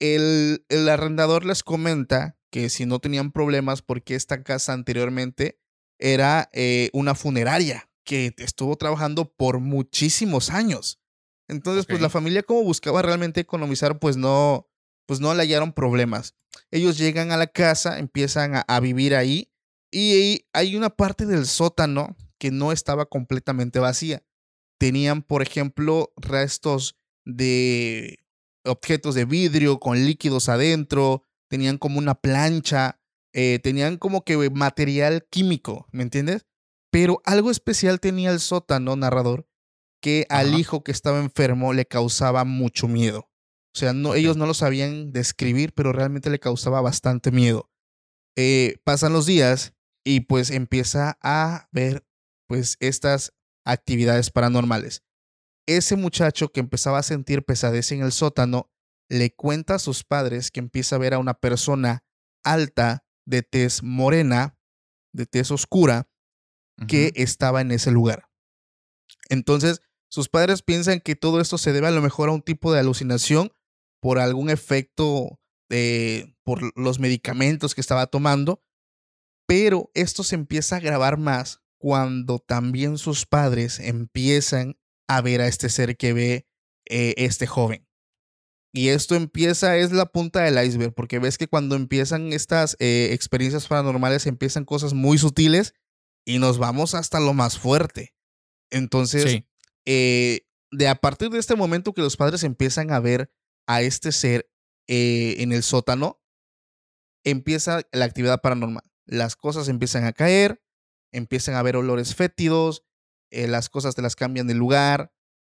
el, 0.00 0.64
el 0.68 0.88
arrendador 0.88 1.44
les 1.44 1.62
comenta 1.62 2.38
que 2.50 2.70
si 2.70 2.86
no 2.86 3.00
tenían 3.00 3.32
problemas 3.32 3.82
porque 3.82 4.14
esta 4.14 4.44
casa 4.44 4.72
anteriormente 4.72 5.58
era 5.98 6.48
eh, 6.52 6.90
una 6.92 7.16
funeraria 7.16 7.90
que 8.04 8.32
estuvo 8.38 8.76
trabajando 8.76 9.32
por 9.34 9.58
muchísimos 9.58 10.50
años. 10.50 11.00
Entonces, 11.48 11.86
pues 11.86 12.00
la 12.00 12.10
familia 12.10 12.42
como 12.42 12.62
buscaba 12.62 13.02
realmente 13.02 13.40
economizar, 13.40 13.98
pues 13.98 14.16
no, 14.16 14.68
pues 15.06 15.20
no 15.20 15.34
le 15.34 15.42
hallaron 15.42 15.72
problemas. 15.72 16.34
Ellos 16.70 16.98
llegan 16.98 17.32
a 17.32 17.36
la 17.36 17.46
casa, 17.46 17.98
empiezan 17.98 18.56
a, 18.56 18.60
a 18.60 18.80
vivir 18.80 19.14
ahí 19.14 19.50
y 19.90 20.46
hay 20.52 20.76
una 20.76 20.90
parte 20.90 21.26
del 21.26 21.46
sótano 21.46 22.16
que 22.38 22.50
no 22.50 22.72
estaba 22.72 23.06
completamente 23.06 23.78
vacía 23.78 24.22
tenían, 24.78 25.22
por 25.22 25.42
ejemplo, 25.42 26.12
restos 26.16 26.96
de 27.24 28.18
objetos 28.64 29.14
de 29.14 29.24
vidrio 29.24 29.80
con 29.80 30.04
líquidos 30.04 30.48
adentro, 30.48 31.22
tenían 31.48 31.78
como 31.78 31.98
una 31.98 32.14
plancha, 32.14 33.00
eh, 33.32 33.60
tenían 33.62 33.96
como 33.96 34.24
que 34.24 34.50
material 34.50 35.26
químico, 35.30 35.86
¿me 35.90 36.02
entiendes? 36.02 36.46
Pero 36.90 37.20
algo 37.24 37.50
especial 37.50 38.00
tenía 38.00 38.30
el 38.30 38.40
sótano 38.40 38.94
narrador 38.96 39.48
que 40.00 40.26
al 40.28 40.58
hijo 40.58 40.84
que 40.84 40.92
estaba 40.92 41.18
enfermo 41.18 41.72
le 41.72 41.86
causaba 41.86 42.44
mucho 42.44 42.86
miedo. 42.86 43.30
O 43.74 43.78
sea, 43.78 43.92
no, 43.92 44.14
ellos 44.14 44.36
no 44.36 44.46
lo 44.46 44.54
sabían 44.54 45.12
describir, 45.12 45.72
pero 45.74 45.92
realmente 45.92 46.30
le 46.30 46.38
causaba 46.38 46.80
bastante 46.80 47.32
miedo. 47.32 47.70
Eh, 48.36 48.76
pasan 48.84 49.12
los 49.12 49.26
días 49.26 49.74
y 50.04 50.20
pues 50.20 50.50
empieza 50.50 51.18
a 51.22 51.68
ver 51.72 52.06
pues 52.46 52.76
estas 52.78 53.34
actividades 53.64 54.30
paranormales. 54.30 55.02
Ese 55.66 55.96
muchacho 55.96 56.52
que 56.52 56.60
empezaba 56.60 56.98
a 56.98 57.02
sentir 57.02 57.44
pesadez 57.44 57.90
en 57.90 58.02
el 58.02 58.12
sótano 58.12 58.70
le 59.08 59.34
cuenta 59.34 59.76
a 59.76 59.78
sus 59.78 60.04
padres 60.04 60.50
que 60.50 60.60
empieza 60.60 60.96
a 60.96 61.00
ver 61.00 61.14
a 61.14 61.18
una 61.18 61.34
persona 61.34 62.04
alta, 62.44 63.04
de 63.26 63.42
tez 63.42 63.82
morena, 63.82 64.58
de 65.12 65.26
tez 65.26 65.50
oscura, 65.50 66.08
que 66.86 67.12
estaba 67.14 67.60
en 67.60 67.70
ese 67.70 67.90
lugar. 67.90 68.28
Entonces, 69.30 69.80
sus 70.10 70.28
padres 70.28 70.62
piensan 70.62 71.00
que 71.00 71.16
todo 71.16 71.40
esto 71.40 71.56
se 71.56 71.72
debe 71.72 71.86
a 71.86 71.92
lo 71.92 72.02
mejor 72.02 72.28
a 72.28 72.32
un 72.32 72.42
tipo 72.42 72.72
de 72.72 72.80
alucinación 72.80 73.52
por 74.04 74.18
algún 74.18 74.50
efecto 74.50 75.40
de, 75.70 76.36
por 76.44 76.78
los 76.78 76.98
medicamentos 76.98 77.74
que 77.74 77.80
estaba 77.80 78.06
tomando, 78.06 78.62
pero 79.48 79.90
esto 79.94 80.22
se 80.24 80.34
empieza 80.34 80.76
a 80.76 80.80
grabar 80.80 81.16
más 81.16 81.62
cuando 81.78 82.38
también 82.38 82.98
sus 82.98 83.24
padres 83.24 83.80
empiezan 83.80 84.78
a 85.08 85.22
ver 85.22 85.40
a 85.40 85.46
este 85.46 85.70
ser 85.70 85.96
que 85.96 86.12
ve 86.12 86.46
eh, 86.86 87.14
este 87.16 87.46
joven. 87.46 87.88
Y 88.74 88.88
esto 88.88 89.14
empieza, 89.14 89.78
es 89.78 89.90
la 89.90 90.04
punta 90.04 90.42
del 90.42 90.62
iceberg, 90.62 90.92
porque 90.92 91.18
ves 91.18 91.38
que 91.38 91.48
cuando 91.48 91.74
empiezan 91.74 92.34
estas 92.34 92.76
eh, 92.80 93.08
experiencias 93.12 93.68
paranormales 93.68 94.26
empiezan 94.26 94.66
cosas 94.66 94.92
muy 94.92 95.16
sutiles 95.16 95.72
y 96.26 96.40
nos 96.40 96.58
vamos 96.58 96.94
hasta 96.94 97.20
lo 97.20 97.32
más 97.32 97.58
fuerte. 97.58 98.14
Entonces, 98.70 99.44
eh, 99.86 100.40
de 100.70 100.88
a 100.88 100.96
partir 100.96 101.30
de 101.30 101.38
este 101.38 101.56
momento 101.56 101.94
que 101.94 102.02
los 102.02 102.18
padres 102.18 102.44
empiezan 102.44 102.92
a 102.92 103.00
ver 103.00 103.30
a 103.66 103.82
este 103.82 104.12
ser 104.12 104.48
eh, 104.88 105.36
en 105.38 105.52
el 105.52 105.62
sótano, 105.62 106.20
empieza 107.24 107.82
la 107.92 108.04
actividad 108.04 108.40
paranormal. 108.40 108.84
Las 109.06 109.36
cosas 109.36 109.68
empiezan 109.68 110.04
a 110.04 110.12
caer, 110.12 110.62
empiezan 111.12 111.54
a 111.54 111.62
ver 111.62 111.76
olores 111.76 112.14
fétidos, 112.14 112.84
las 113.30 113.68
cosas 113.68 113.94
te 113.94 114.02
las 114.02 114.16
cambian 114.16 114.46
de 114.46 114.54
lugar, 114.54 115.12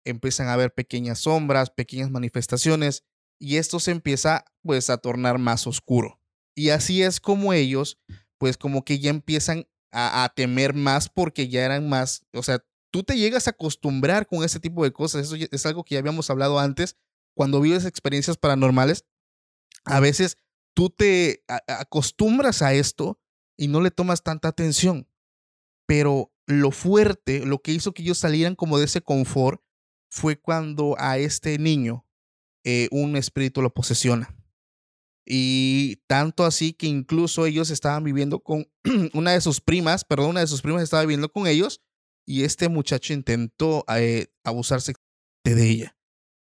empiezan 0.06 0.48
a 0.48 0.56
ver 0.56 0.74
pequeñas 0.74 1.20
sombras, 1.20 1.70
pequeñas 1.72 2.12
manifestaciones, 2.12 3.04
y 3.40 3.58
esto 3.58 3.80
se 3.80 3.92
empieza 3.92 4.46
pues 4.62 4.90
a 4.90 4.98
tornar 4.98 5.40
más 5.40 5.68
oscuro. 5.68 6.22
Y 6.56 6.70
así 6.70 7.04
es 7.04 7.20
como 7.20 7.54
ellos, 7.54 8.00
pues 8.38 8.58
como 8.58 8.86
que 8.86 9.00
ya 9.00 9.10
empiezan 9.10 9.68
a, 9.92 10.32
temer 10.36 10.74
más 10.74 11.08
porque 11.08 11.48
ya 11.48 11.64
eran 11.64 11.88
más, 11.88 12.26
o 12.34 12.44
sea, 12.44 12.62
tú 12.92 13.04
te 13.04 13.18
llegas 13.18 13.48
a 13.48 13.52
acostumbrar 13.52 14.28
con 14.28 14.44
ese 14.44 14.60
tipo 14.60 14.84
de 14.84 14.92
cosas, 14.92 15.26
eso 15.26 15.36
es 15.50 15.66
algo 15.66 15.86
que 15.86 15.96
ya 15.96 16.00
habíamos 16.00 16.30
hablado 16.30 16.60
antes, 16.60 16.98
cuando 17.36 17.62
vives 17.62 17.86
experiencias 17.86 18.38
paranormales, 18.38 19.06
a 19.84 20.00
veces 20.00 20.38
tú 20.74 20.90
te 20.90 21.44
acostumbras 21.68 22.62
a 22.62 22.74
esto 22.74 23.20
y 23.58 23.68
no 23.68 23.82
le 23.82 23.92
tomas 23.92 24.24
tanta 24.24 24.48
atención, 24.48 25.08
pero 25.86 26.32
lo 26.48 26.72
fuerte, 26.72 27.46
lo 27.46 27.60
que 27.60 27.72
hizo 27.72 27.94
que 27.94 28.04
ellos 28.04 28.18
salieran 28.18 28.56
como 28.56 28.78
de 28.78 28.86
ese 28.86 29.02
confort, 29.02 29.62
fue 30.10 30.40
cuando 30.40 30.96
a 30.98 31.18
este 31.18 31.58
niño 31.58 32.06
eh, 32.64 32.88
un 32.92 33.16
espíritu 33.16 33.62
lo 33.62 33.74
posesiona. 33.74 34.36
Y 35.28 35.98
tanto 36.08 36.46
así 36.46 36.74
que 36.74 36.86
incluso 36.86 37.46
ellos 37.46 37.72
estaban 37.72 38.04
viviendo 38.04 38.40
con 38.40 38.68
una 39.14 39.32
de 39.32 39.42
sus 39.42 39.60
primas, 39.60 40.06
perdón, 40.06 40.32
una 40.32 40.42
de 40.42 40.48
sus 40.48 40.62
primas 40.62 40.84
estaba 40.84 41.04
viviendo 41.04 41.32
con 41.32 41.48
ellos 41.48 41.82
y 42.28 42.44
este 42.44 42.70
muchacho 42.70 43.14
intentó 43.14 43.86
eh, 43.96 44.28
abusarse 44.44 44.94
de 45.44 45.70
ella. 45.70 45.95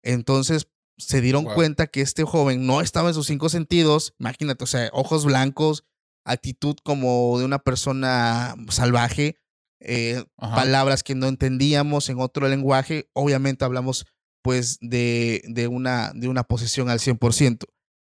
Entonces 0.04 0.68
se 0.98 1.22
dieron 1.22 1.46
cuenta 1.46 1.88
que 1.88 2.02
este 2.02 2.24
joven 2.24 2.66
no 2.66 2.82
estaba 2.82 3.10
en 3.10 3.14
sus 3.14 3.28
cinco 3.28 3.48
sentidos, 3.50 4.14
imagínate, 4.20 4.64
o 4.64 4.68
sea, 4.68 4.90
ojos 4.92 5.26
blancos, 5.26 5.86
actitud 6.26 6.76
como 6.84 7.40
de 7.40 7.46
una 7.46 7.60
persona 7.60 8.56
salvaje, 8.70 9.38
eh, 9.80 10.24
palabras 10.36 11.04
que 11.04 11.16
no 11.16 11.28
entendíamos 11.28 12.10
en 12.10 12.20
otro 12.20 12.48
lenguaje. 12.48 13.10
Obviamente 13.14 13.64
hablamos 13.64 14.06
pues 14.42 14.78
de, 14.82 15.42
de, 15.48 15.68
una, 15.68 16.12
de 16.14 16.28
una 16.28 16.44
posesión 16.44 16.90
al 16.90 17.00
100%. 17.00 17.66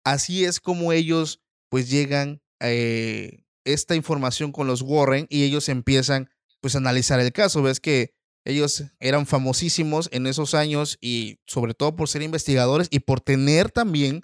Así 0.04 0.44
es 0.46 0.60
como 0.60 0.92
ellos 0.92 1.42
pues 1.70 1.90
llegan 1.90 2.42
eh, 2.60 3.44
esta 3.64 3.96
información 3.96 4.52
con 4.52 4.68
los 4.68 4.82
Warren 4.82 5.26
y 5.30 5.44
ellos 5.44 5.70
empiezan 5.70 6.30
pues 6.62 6.76
a 6.76 6.80
analizar 6.80 7.20
el 7.20 7.32
caso. 7.32 7.64
Ves 7.64 7.80
que 7.80 8.14
ellos 8.46 8.84
eran 9.00 9.26
famosísimos 9.26 10.10
en 10.12 10.28
esos 10.28 10.54
años 10.54 10.98
y 11.02 11.40
sobre 11.48 11.74
todo 11.74 11.96
por 11.96 12.10
ser 12.10 12.22
investigadores 12.22 12.88
y 12.92 13.00
por 13.00 13.22
tener 13.22 13.72
también 13.72 14.24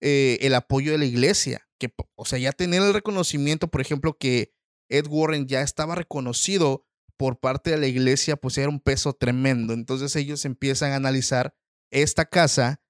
eh, 0.00 0.38
el 0.40 0.54
apoyo 0.54 0.92
de 0.92 0.98
la 0.98 1.04
iglesia. 1.04 1.68
Que, 1.78 1.92
o 2.16 2.24
sea, 2.24 2.38
ya 2.38 2.52
tener 2.52 2.82
el 2.82 2.92
reconocimiento, 2.92 3.68
por 3.68 3.80
ejemplo, 3.80 4.18
que 4.18 4.52
Ed 4.88 5.06
Warren 5.08 5.46
ya 5.46 5.62
estaba 5.62 5.94
reconocido 5.94 6.86
por 7.16 7.38
parte 7.38 7.70
de 7.70 7.78
la 7.78 7.86
iglesia, 7.86 8.36
pues 8.36 8.58
era 8.58 8.68
un 8.68 8.80
peso 8.80 9.12
tremendo. 9.12 9.72
Entonces 9.72 10.16
ellos 10.16 10.44
empiezan 10.44 10.92
a 10.92 10.96
analizar 10.96 11.54
esta 11.90 12.24
casa 12.24 12.82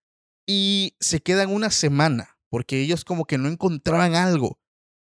y 0.46 0.96
se 1.00 1.20
quedan 1.20 1.50
una 1.50 1.70
semana, 1.70 2.38
porque 2.48 2.80
ellos 2.80 3.04
como 3.04 3.26
que 3.26 3.38
no 3.38 3.48
encontraban 3.48 4.14
algo. 4.14 4.60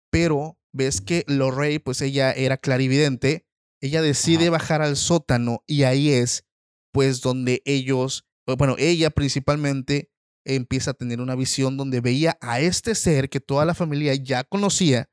Pero 0.09 0.59
ves 0.71 1.01
que 1.01 1.23
Lorray, 1.27 1.79
pues 1.79 2.01
ella 2.01 2.31
era 2.31 2.57
clarividente, 2.57 3.45
ella 3.81 4.01
decide 4.01 4.49
bajar 4.49 4.81
al 4.81 4.97
sótano 4.97 5.63
y 5.67 5.83
ahí 5.83 6.11
es 6.11 6.45
pues 6.91 7.21
donde 7.21 7.61
ellos, 7.65 8.25
bueno, 8.57 8.75
ella 8.77 9.09
principalmente 9.09 10.11
empieza 10.45 10.91
a 10.91 10.93
tener 10.93 11.19
una 11.19 11.35
visión 11.35 11.75
donde 11.75 11.99
veía 11.99 12.37
a 12.39 12.61
este 12.61 12.95
ser 12.95 13.29
que 13.29 13.39
toda 13.39 13.65
la 13.65 13.73
familia 13.73 14.15
ya 14.15 14.43
conocía, 14.43 15.09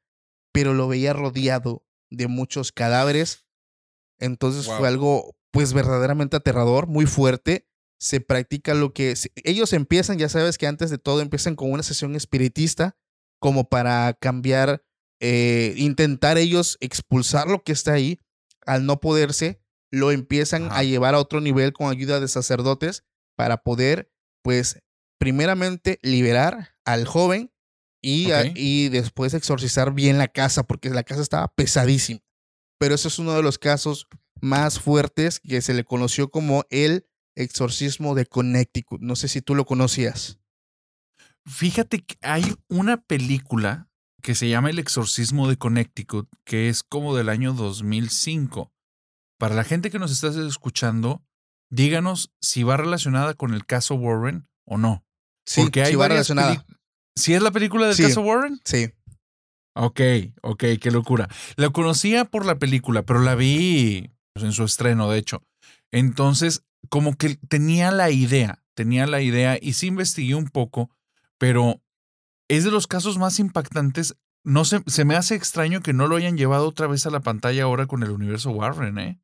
pero 0.53 0.75
lo 0.75 0.87
veía 0.87 1.13
rodeado 1.13 1.85
de 2.11 2.29
muchos 2.29 2.71
cadáveres. 2.71 3.47
Entonces 4.21 4.67
fue 4.67 4.87
algo 4.87 5.35
pues 5.51 5.73
verdaderamente 5.73 6.37
aterrador, 6.37 6.87
muy 6.87 7.07
fuerte. 7.07 7.67
Se 7.99 8.21
practica 8.21 8.75
lo 8.75 8.93
que 8.93 9.15
ellos 9.45 9.73
empiezan, 9.73 10.19
ya 10.19 10.29
sabes 10.29 10.59
que 10.59 10.67
antes 10.67 10.91
de 10.91 10.99
todo 10.99 11.21
empiezan 11.21 11.57
con 11.57 11.73
una 11.73 11.83
sesión 11.83 12.15
espiritista 12.15 12.97
como 13.41 13.69
para 13.69 14.13
cambiar, 14.15 14.85
eh, 15.21 15.75
intentar 15.77 16.39
ellos 16.39 16.79
expulsar 16.81 17.49
lo 17.49 17.63
que 17.63 17.73
está 17.73 17.95
ahí. 17.95 18.19
Al 18.67 18.87
no 18.87 19.01
poderse, 19.01 19.61
lo 19.91 20.11
empiezan 20.11 20.69
a 20.73 20.83
llevar 20.83 21.15
a 21.15 21.19
otro 21.19 21.41
nivel 21.41 21.73
con 21.73 21.91
ayuda 21.91 22.21
de 22.21 22.29
sacerdotes 22.29 23.05
para 23.37 23.59
poder, 23.59 24.13
pues, 24.43 24.83
primeramente 25.19 25.99
liberar 26.03 26.75
al 26.85 27.07
joven 27.07 27.53
y, 28.03 28.89
después 28.89 29.35
exorcizar 29.35 29.93
bien 29.95 30.19
la 30.19 30.29
casa, 30.29 30.65
porque 30.65 30.91
la 30.91 31.05
casa 31.05 31.23
estaba 31.23 31.49
pesadísima. 31.49 32.21
Pero 32.79 32.95
ese 32.97 33.09
es 33.09 33.19
uno 33.19 33.35
de 33.35 33.43
los 33.43 33.59
casos 33.59 34.09
más 34.41 34.81
fuertes 34.81 35.39
que 35.39 35.61
se 35.61 35.75
le 35.75 35.85
conoció 35.85 36.31
como 36.31 36.65
el 36.71 37.07
exorcismo 37.37 38.15
de 38.17 38.27
Connecticut. 38.27 39.01
No 39.01 39.15
sé 39.15 39.29
si 39.29 39.41
tú 39.41 39.55
lo 39.55 39.65
conocías. 39.65 40.41
Fíjate 41.47 42.05
que 42.05 42.17
hay 42.23 42.45
una 42.69 43.03
película 43.03 43.89
que 44.23 44.35
se 44.35 44.49
llama 44.49 44.71
El 44.71 44.79
exorcismo 44.79 45.49
de 45.49 45.57
Connecticut, 45.57 46.29
que 46.45 46.69
es 46.69 46.83
como 46.83 47.15
del 47.17 47.29
año 47.29 47.53
2005. 47.53 48.73
Para 49.39 49.55
la 49.55 49.65
gente 49.65 49.91
que 49.91 49.99
nos 49.99 50.13
está 50.13 50.29
escuchando, 50.47 51.23
díganos 51.69 52.33
si 52.41 52.63
va 52.63 52.77
relacionada 52.77 53.35
con 53.35 53.53
el 53.53 53.67
caso 53.67 53.97
Warren 53.97 54.49
o 54.65 54.79
no. 54.79 55.05
Sí, 55.45 55.63
Porque 55.63 55.83
hay 55.83 55.97
va 55.97 56.09
relacionada. 56.09 56.65
¿Sí 57.17 57.35
es 57.35 57.43
la 57.43 57.51
película 57.51 57.89
del 57.89 57.97
caso 57.97 58.23
Warren? 58.23 58.61
Sí. 58.65 58.93
Ok, 59.75 60.01
ok, 60.43 60.65
qué 60.81 60.91
locura. 60.91 61.29
La 61.57 61.71
conocía 61.71 62.25
por 62.25 62.47
la 62.47 62.59
película, 62.59 63.03
pero 63.03 63.21
la 63.21 63.35
vi 63.35 64.13
en 64.37 64.53
su 64.53 64.65
estreno, 64.65 65.11
de 65.11 65.19
hecho. 65.19 65.43
Entonces, 65.91 66.65
como 66.89 67.17
que 67.17 67.37
tenía 67.49 67.91
la 67.91 68.11
idea, 68.11 68.63
tenía 68.75 69.07
la 69.07 69.21
idea 69.21 69.59
y 69.61 69.73
sí 69.73 69.89
investigué 69.89 70.35
un 70.35 70.49
poco, 70.49 70.91
pero 71.39 71.82
es 72.57 72.65
de 72.65 72.71
los 72.71 72.87
casos 72.87 73.19
más 73.19 73.39
impactantes. 73.39 74.17
No 74.45 74.65
se, 74.65 74.83
se 74.87 75.05
me 75.05 75.15
hace 75.15 75.35
extraño 75.35 75.83
que 75.83 75.93
no 75.93 76.09
lo 76.09 76.17
hayan 76.17 76.37
llevado 76.37 76.69
otra 76.69 76.87
vez 76.87 77.07
a 77.07 77.11
la 77.11 77.21
pantalla 77.21 77.63
ahora 77.65 77.87
con 77.87 78.03
el 78.03 78.11
universo 78.11 78.51
Warren, 78.51 78.99
¿eh? 78.99 79.21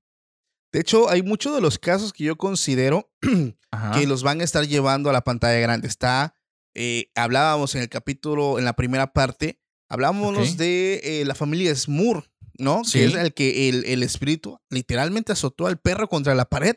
De 0.72 0.80
hecho, 0.80 1.08
hay 1.08 1.22
muchos 1.22 1.54
de 1.54 1.60
los 1.60 1.78
casos 1.78 2.12
que 2.12 2.24
yo 2.24 2.36
considero 2.36 3.10
que 3.94 4.06
los 4.06 4.22
van 4.22 4.40
a 4.40 4.44
estar 4.44 4.66
llevando 4.66 5.08
a 5.08 5.14
la 5.14 5.24
pantalla 5.24 5.58
grande. 5.58 5.88
Está 5.88 6.34
eh, 6.80 7.10
hablábamos 7.16 7.74
en 7.74 7.82
el 7.82 7.88
capítulo, 7.88 8.58
en 8.58 8.64
la 8.64 8.74
primera 8.74 9.12
parte, 9.12 9.60
hablábamos 9.88 10.56
de 10.56 11.00
eh, 11.02 11.24
la 11.24 11.34
familia 11.34 11.74
Smur, 11.74 12.30
¿no? 12.56 12.82
Que 12.92 13.04
es 13.04 13.14
el 13.14 13.34
que 13.34 13.68
el, 13.68 14.02
espíritu 14.04 14.60
literalmente 14.70 15.32
azotó 15.32 15.66
al 15.66 15.80
perro 15.80 16.08
contra 16.08 16.36
la 16.36 16.48
pared. 16.48 16.76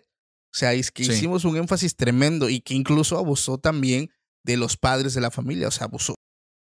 O 0.54 0.58
sea, 0.58 0.74
es 0.74 0.90
que 0.92 1.04
hicimos 1.04 1.46
un 1.46 1.56
énfasis 1.56 1.96
tremendo 1.96 2.50
y 2.50 2.62
que 2.62 2.74
incluso 2.74 3.18
abusó 3.18 3.60
también 3.60 4.10
de 4.44 4.58
los 4.58 4.76
padres 4.76 5.14
de 5.14 5.22
la 5.22 5.30
familia, 5.30 5.68
o 5.68 5.72
sea, 5.72 5.86
abusó 5.86 6.16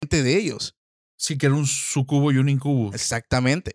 de 0.09 0.37
ellos. 0.37 0.77
Sí, 1.17 1.39
que 1.39 1.47
era 1.47 1.55
un 1.55 1.67
sucubo 1.67 2.33
y 2.33 2.39
un 2.39 2.49
incubo. 2.49 2.93
Exactamente. 2.93 3.75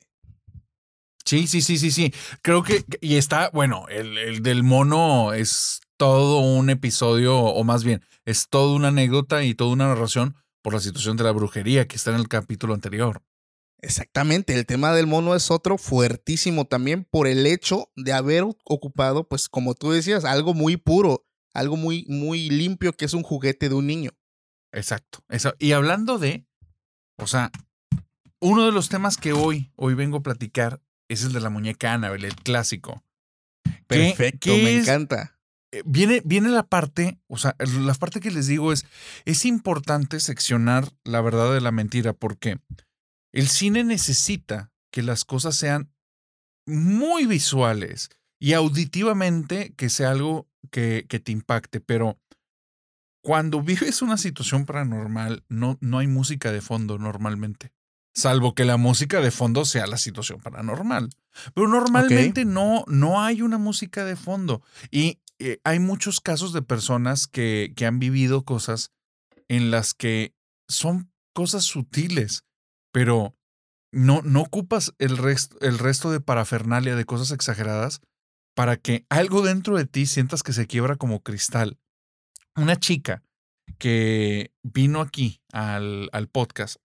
Sí, 1.26 1.48
sí, 1.48 1.62
sí, 1.62 1.78
sí, 1.78 1.92
sí. 1.92 2.14
Creo 2.42 2.64
que, 2.64 2.86
y 3.02 3.16
está, 3.16 3.50
bueno, 3.54 3.86
el, 3.90 4.18
el 4.18 4.44
del 4.44 4.64
mono 4.64 5.34
es 5.34 5.82
todo 5.98 6.40
un 6.40 6.70
episodio, 6.70 7.38
o 7.38 7.64
más 7.64 7.84
bien, 7.84 8.02
es 8.26 8.50
toda 8.50 8.76
una 8.76 8.90
anécdota 8.90 9.44
y 9.44 9.54
toda 9.54 9.72
una 9.72 9.88
narración 9.88 10.36
por 10.62 10.74
la 10.74 10.80
situación 10.80 11.18
de 11.18 11.24
la 11.24 11.32
brujería 11.32 11.88
que 11.88 11.96
está 11.96 12.12
en 12.12 12.18
el 12.18 12.28
capítulo 12.28 12.74
anterior. 12.74 13.24
Exactamente, 13.80 14.56
el 14.56 14.66
tema 14.66 14.94
del 14.94 15.06
mono 15.06 15.36
es 15.36 15.52
otro 15.52 15.78
fuertísimo 15.78 16.66
también 16.66 17.04
por 17.04 17.28
el 17.28 17.46
hecho 17.46 17.92
de 17.96 18.12
haber 18.12 18.44
ocupado, 18.66 19.28
pues 19.28 19.50
como 19.50 19.76
tú 19.76 19.92
decías, 19.92 20.26
algo 20.26 20.54
muy 20.54 20.78
puro, 20.78 21.28
algo 21.54 21.78
muy, 21.78 22.06
muy 22.08 22.50
limpio 22.50 22.94
que 22.94 23.06
es 23.06 23.14
un 23.14 23.24
juguete 23.24 23.70
de 23.70 23.76
un 23.76 23.86
niño. 23.86 24.12
Exacto. 24.72 25.24
Eso. 25.30 25.54
Y 25.60 25.72
hablando 25.72 26.18
de, 26.20 26.46
o 27.18 27.28
sea, 27.28 27.52
uno 28.40 28.66
de 28.66 28.72
los 28.72 28.90
temas 28.90 29.18
que 29.18 29.34
hoy, 29.34 29.72
hoy 29.76 29.94
vengo 29.96 30.18
a 30.18 30.24
platicar 30.24 30.82
es 31.10 31.24
el 31.24 31.34
de 31.34 31.40
la 31.42 31.50
muñeca 31.50 31.94
Annabelle, 31.94 32.28
el 32.28 32.36
clásico. 32.36 33.04
¿Qué- 33.64 33.74
Perfecto, 33.88 34.40
qué 34.52 34.64
me 34.64 34.78
es? 34.78 34.84
encanta. 34.88 35.40
Eh, 35.72 35.84
Viene, 35.86 36.22
viene 36.26 36.50
la 36.50 36.64
parte, 36.64 37.20
o 37.28 37.38
sea, 37.38 37.56
la 37.60 37.94
parte 37.96 38.20
que 38.20 38.32
les 38.32 38.48
digo 38.48 38.72
es, 38.72 38.86
es 39.26 39.46
importante 39.46 40.20
seccionar 40.20 40.92
la 41.04 41.22
verdad 41.22 41.54
de 41.54 41.62
la 41.62 41.72
mentira 41.72 42.14
porque 42.14 42.60
el 43.34 43.48
cine 43.48 43.84
necesita 43.84 44.72
que 44.92 45.02
las 45.04 45.26
cosas 45.26 45.56
sean 45.56 45.92
muy 46.66 47.26
visuales 47.26 48.10
y 48.40 48.54
auditivamente 48.54 49.74
que 49.76 49.90
sea 49.90 50.12
algo 50.12 50.48
que, 50.72 51.06
que 51.10 51.20
te 51.20 51.32
impacte, 51.32 51.80
pero 51.82 52.18
cuando 53.28 53.62
vives 53.62 54.02
una 54.02 54.16
situación 54.16 54.66
paranormal 54.66 55.44
no, 55.50 55.78
no 55.82 56.00
hay 56.00 56.08
música 56.08 56.54
de 56.54 56.62
fondo 56.62 56.98
normalmente, 56.98 57.74
salvo 58.16 58.56
que 58.56 58.64
la 58.64 58.78
música 58.78 59.20
de 59.20 59.32
fondo 59.32 59.66
sea 59.66 59.86
la 59.86 59.98
situación 59.98 60.40
paranormal. 60.40 61.10
Pero 61.54 61.68
normalmente 61.68 62.46
no, 62.46 62.86
no 62.88 63.22
hay 63.22 63.42
una 63.42 63.58
música 63.58 64.06
de 64.06 64.16
fondo. 64.16 64.62
Y 64.92 65.20
eh, 65.40 65.60
hay 65.66 65.80
muchos 65.80 66.22
casos 66.22 66.54
de 66.54 66.62
personas 66.62 67.28
que, 67.28 67.74
que 67.76 67.86
han 67.86 68.00
vivido 68.00 68.46
cosas 68.46 68.92
en 69.50 69.72
las 69.72 69.94
que 69.94 70.34
son 70.70 71.12
cosas 71.34 71.66
sutiles, 71.66 72.46
pero 72.94 73.36
no, 73.92 74.22
no 74.24 74.40
ocupas 74.40 74.94
el, 75.00 75.18
resto 75.18 75.58
el 75.60 75.80
resto 75.80 76.12
de 76.12 76.22
parafernalia, 76.22 76.96
de 76.96 77.04
cosas 77.04 77.32
exageradas, 77.32 78.00
para 78.56 78.78
que 78.78 79.06
algo 79.10 79.42
dentro 79.42 79.76
de 79.76 79.86
ti 79.86 80.06
sientas 80.06 80.44
que 80.44 80.54
se 80.54 80.66
quiebra 80.66 80.96
como 80.96 81.24
cristal. 81.24 81.78
Una 82.58 82.76
chica 82.76 83.22
que 83.78 84.50
vino 84.64 85.00
aquí 85.00 85.42
al, 85.54 86.10
al 86.12 86.28
podcast, 86.28 86.78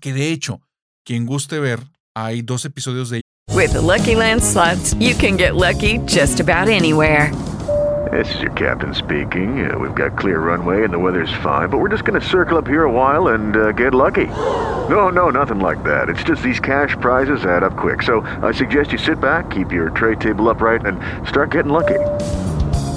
que 0.00 0.14
de 0.14 0.30
hecho, 0.30 0.62
quien 1.04 1.26
guste 1.26 1.60
ver, 1.60 1.80
hay 2.16 2.40
dos 2.40 2.64
episodios 2.64 3.10
de 3.10 3.20
With 3.54 3.74
the 3.74 3.82
Lucky 3.82 4.14
Land 4.14 4.42
slots, 4.42 4.94
you 4.94 5.14
can 5.14 5.36
get 5.36 5.56
lucky 5.56 5.98
just 6.06 6.40
about 6.40 6.68
anywhere. 6.68 7.30
This 8.10 8.34
is 8.34 8.40
your 8.40 8.52
captain 8.52 8.94
speaking. 8.94 9.70
Uh, 9.70 9.78
we've 9.78 9.94
got 9.94 10.16
clear 10.16 10.40
runway 10.40 10.84
and 10.84 10.90
the 10.90 10.98
weather's 10.98 11.32
fine, 11.42 11.68
but 11.68 11.80
we're 11.80 11.90
just 11.90 12.06
going 12.06 12.18
to 12.18 12.26
circle 12.26 12.56
up 12.56 12.66
here 12.66 12.84
a 12.84 12.90
while 12.90 13.28
and 13.34 13.56
uh, 13.56 13.72
get 13.72 13.92
lucky. 13.92 14.28
No, 14.88 15.10
no, 15.10 15.28
nothing 15.28 15.60
like 15.60 15.84
that. 15.84 16.08
It's 16.08 16.24
just 16.24 16.42
these 16.42 16.60
cash 16.60 16.96
prizes 17.02 17.44
add 17.44 17.62
up 17.62 17.76
quick. 17.76 18.02
So 18.02 18.22
I 18.42 18.52
suggest 18.52 18.90
you 18.90 18.98
sit 18.98 19.20
back, 19.20 19.50
keep 19.50 19.70
your 19.70 19.90
tray 19.90 20.14
table 20.14 20.48
upright, 20.48 20.86
and 20.86 20.98
start 21.28 21.50
getting 21.50 21.72
lucky. 21.72 22.00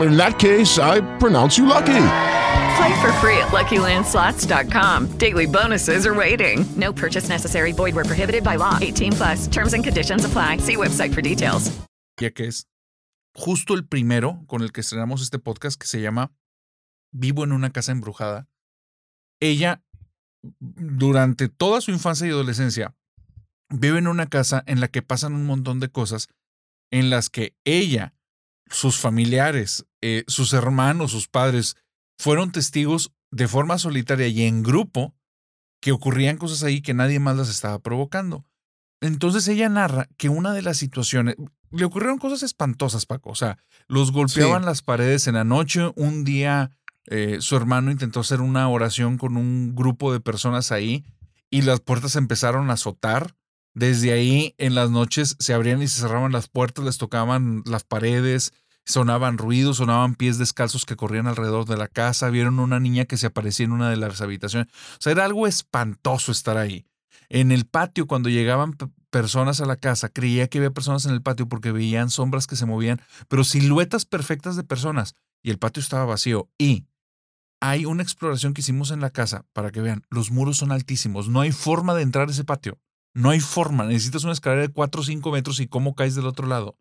In 0.00 0.16
that 0.16 0.38
case, 0.38 0.78
I 0.78 1.00
pronounce 1.18 1.56
you 1.56 1.66
lucky. 1.66 2.06
Play 2.76 3.00
for 3.00 3.12
free 3.20 3.38
at 3.38 3.52
LuckyLandSlots.com. 3.52 5.18
Daily 5.18 5.46
bonuses 5.46 6.06
are 6.06 6.14
waiting. 6.14 6.64
No 6.76 6.92
purchase 6.92 7.28
necessary. 7.28 7.72
Void 7.72 7.94
where 7.94 8.04
prohibited 8.04 8.42
by 8.42 8.56
law. 8.56 8.78
18 8.80 9.12
plus. 9.12 9.46
Terms 9.46 9.74
and 9.74 9.84
conditions 9.84 10.24
apply. 10.24 10.58
See 10.58 10.76
website 10.76 11.14
for 11.14 11.22
details. 11.22 11.70
ya 12.20 12.30
que 12.30 12.46
es 12.46 12.68
justo 13.34 13.74
el 13.74 13.86
primero 13.86 14.44
con 14.46 14.62
el 14.62 14.72
que 14.72 14.80
estrenamos 14.80 15.22
este 15.22 15.38
podcast 15.38 15.80
que 15.80 15.86
se 15.86 16.00
llama 16.00 16.32
Vivo 17.12 17.44
en 17.44 17.52
una 17.52 17.70
casa 17.70 17.92
embrujada. 17.92 18.48
Ella, 19.40 19.82
durante 20.42 21.48
toda 21.48 21.80
su 21.80 21.90
infancia 21.90 22.26
y 22.26 22.30
adolescencia, 22.30 22.94
vive 23.68 23.98
en 23.98 24.06
una 24.08 24.26
casa 24.26 24.62
en 24.66 24.80
la 24.80 24.88
que 24.88 25.02
pasan 25.02 25.34
un 25.34 25.46
montón 25.46 25.80
de 25.80 25.90
cosas 25.90 26.28
en 26.90 27.10
las 27.10 27.30
que 27.30 27.56
ella, 27.64 28.13
sus 28.74 28.98
familiares, 28.98 29.86
eh, 30.02 30.24
sus 30.26 30.52
hermanos, 30.52 31.12
sus 31.12 31.28
padres, 31.28 31.76
fueron 32.18 32.52
testigos 32.52 33.12
de 33.30 33.48
forma 33.48 33.78
solitaria 33.78 34.28
y 34.28 34.42
en 34.42 34.62
grupo 34.62 35.14
que 35.80 35.92
ocurrían 35.92 36.36
cosas 36.36 36.62
ahí 36.62 36.80
que 36.80 36.94
nadie 36.94 37.20
más 37.20 37.36
las 37.36 37.48
estaba 37.48 37.78
provocando. 37.78 38.44
Entonces 39.00 39.46
ella 39.48 39.68
narra 39.68 40.08
que 40.16 40.28
una 40.28 40.52
de 40.52 40.62
las 40.62 40.76
situaciones, 40.78 41.36
le 41.70 41.84
ocurrieron 41.84 42.18
cosas 42.18 42.42
espantosas, 42.42 43.06
Paco. 43.06 43.30
O 43.30 43.34
sea, 43.34 43.58
los 43.86 44.12
golpeaban 44.12 44.62
Sí. 44.62 44.66
las 44.66 44.82
paredes 44.82 45.26
en 45.26 45.34
la 45.34 45.44
noche. 45.44 45.92
Un 45.96 46.24
día 46.24 46.70
eh, 47.06 47.36
su 47.40 47.54
hermano 47.56 47.90
intentó 47.90 48.20
hacer 48.20 48.40
una 48.40 48.66
oración 48.68 49.18
con 49.18 49.36
un 49.36 49.74
grupo 49.74 50.12
de 50.12 50.20
personas 50.20 50.72
ahí 50.72 51.04
y 51.50 51.62
las 51.62 51.80
puertas 51.80 52.16
empezaron 52.16 52.70
a 52.70 52.74
azotar. 52.74 53.36
Desde 53.74 54.12
ahí, 54.12 54.54
en 54.56 54.74
las 54.76 54.90
noches, 54.90 55.36
se 55.40 55.52
abrían 55.52 55.82
y 55.82 55.88
se 55.88 56.00
cerraban 56.00 56.30
las 56.32 56.48
puertas, 56.48 56.84
les 56.84 56.96
tocaban 56.96 57.62
las 57.66 57.82
paredes, 57.84 58.52
sonaban 58.84 59.38
ruidos, 59.38 59.78
sonaban 59.78 60.14
pies 60.14 60.38
descalzos 60.38 60.84
que 60.84 60.96
corrían 60.96 61.26
alrededor 61.26 61.66
de 61.66 61.76
la 61.76 61.88
casa. 61.88 62.30
Vieron 62.30 62.58
una 62.58 62.80
niña 62.80 63.04
que 63.04 63.16
se 63.16 63.26
aparecía 63.26 63.64
en 63.64 63.72
una 63.72 63.90
de 63.90 63.96
las 63.96 64.20
habitaciones. 64.20 64.68
O 64.72 65.00
sea, 65.00 65.12
era 65.12 65.24
algo 65.24 65.46
espantoso 65.46 66.32
estar 66.32 66.56
ahí. 66.56 66.86
En 67.28 67.52
el 67.52 67.66
patio, 67.66 68.06
cuando 68.06 68.28
llegaban 68.28 68.76
personas 69.10 69.60
a 69.60 69.66
la 69.66 69.76
casa, 69.76 70.08
creía 70.08 70.48
que 70.48 70.58
había 70.58 70.70
personas 70.70 71.06
en 71.06 71.12
el 71.12 71.22
patio 71.22 71.48
porque 71.48 71.72
veían 71.72 72.10
sombras 72.10 72.46
que 72.46 72.56
se 72.56 72.66
movían, 72.66 73.00
pero 73.28 73.44
siluetas 73.44 74.04
perfectas 74.04 74.56
de 74.56 74.64
personas. 74.64 75.16
Y 75.42 75.50
el 75.50 75.58
patio 75.58 75.80
estaba 75.80 76.04
vacío. 76.04 76.50
Y 76.58 76.86
hay 77.60 77.86
una 77.86 78.02
exploración 78.02 78.52
que 78.52 78.60
hicimos 78.60 78.90
en 78.90 79.00
la 79.00 79.10
casa 79.10 79.46
para 79.52 79.70
que 79.70 79.80
vean, 79.80 80.02
los 80.10 80.30
muros 80.30 80.58
son 80.58 80.70
altísimos. 80.70 81.28
No 81.28 81.40
hay 81.40 81.52
forma 81.52 81.94
de 81.94 82.02
entrar 82.02 82.28
a 82.28 82.30
ese 82.30 82.44
patio. 82.44 82.78
No 83.14 83.30
hay 83.30 83.40
forma. 83.40 83.84
Necesitas 83.84 84.24
una 84.24 84.32
escalera 84.32 84.62
de 84.62 84.68
4 84.68 85.00
o 85.00 85.04
5 85.04 85.30
metros 85.30 85.60
y 85.60 85.68
cómo 85.68 85.94
caes 85.94 86.14
del 86.14 86.26
otro 86.26 86.46
lado. 86.46 86.78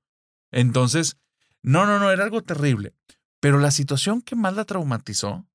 Entonces, 0.52 1.18
no, 1.64 1.86
no, 1.86 1.98
no, 1.98 2.12
era 2.12 2.24
algo 2.24 2.44
terrible. 2.44 2.94
Pero 3.40 3.60
la 3.60 3.72
situación 3.72 4.22
que 4.22 4.36
más 4.36 4.54
la 4.56 4.66
traumatizó 4.66 5.48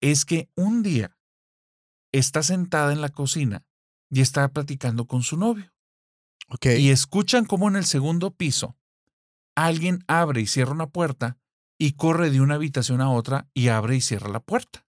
es 0.00 0.24
que 0.24 0.50
un 0.54 0.82
día 0.82 1.16
está 2.12 2.42
sentada 2.42 2.92
en 2.92 3.00
la 3.00 3.08
cocina 3.08 3.66
y 4.10 4.20
está 4.20 4.48
platicando 4.48 5.06
con 5.06 5.22
su 5.22 5.36
novio. 5.36 5.72
Y 6.62 6.90
escuchan 6.90 7.44
cómo 7.44 7.68
en 7.68 7.76
el 7.76 7.84
segundo 7.84 8.30
piso 8.30 8.76
alguien 9.56 10.04
abre 10.06 10.42
y 10.42 10.46
cierra 10.46 10.72
una 10.72 10.88
puerta 10.88 11.38
y 11.78 11.92
corre 11.92 12.30
de 12.30 12.40
una 12.40 12.54
habitación 12.54 13.00
a 13.00 13.10
otra 13.10 13.48
y 13.52 13.68
abre 13.68 13.96
y 13.96 14.00
cierra 14.00 14.28
la 14.28 14.40
puerta. 14.40 14.86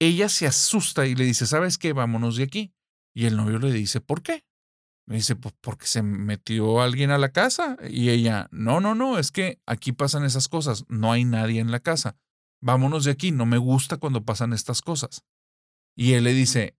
Ella 0.00 0.28
se 0.28 0.46
asusta 0.46 1.06
y 1.06 1.14
le 1.14 1.24
dice, 1.24 1.46
¿sabes 1.46 1.78
qué? 1.78 1.92
Vámonos 1.92 2.36
de 2.36 2.44
aquí. 2.44 2.74
Y 3.14 3.26
el 3.26 3.36
novio 3.36 3.58
le 3.58 3.72
dice, 3.72 4.00
¿por 4.00 4.22
qué? 4.22 4.44
Le 5.06 5.16
dice, 5.16 5.36
pues 5.36 5.54
porque 5.60 5.86
se 5.86 6.02
metió 6.02 6.80
alguien 6.80 7.10
a 7.10 7.18
la 7.18 7.30
casa. 7.30 7.76
Y 7.88 8.10
ella, 8.10 8.48
no, 8.50 8.80
no, 8.80 8.94
no, 8.94 9.18
es 9.18 9.30
que 9.30 9.60
aquí 9.66 9.92
pasan 9.92 10.24
esas 10.24 10.48
cosas. 10.48 10.84
No 10.88 11.12
hay 11.12 11.24
nadie 11.24 11.60
en 11.60 11.70
la 11.70 11.80
casa. 11.80 12.16
Vámonos 12.62 13.04
de 13.04 13.10
aquí. 13.10 13.30
No 13.30 13.44
me 13.44 13.58
gusta 13.58 13.98
cuando 13.98 14.24
pasan 14.24 14.52
estas 14.52 14.80
cosas. 14.80 15.22
Y 15.94 16.14
él 16.14 16.24
le 16.24 16.32
dice, 16.32 16.76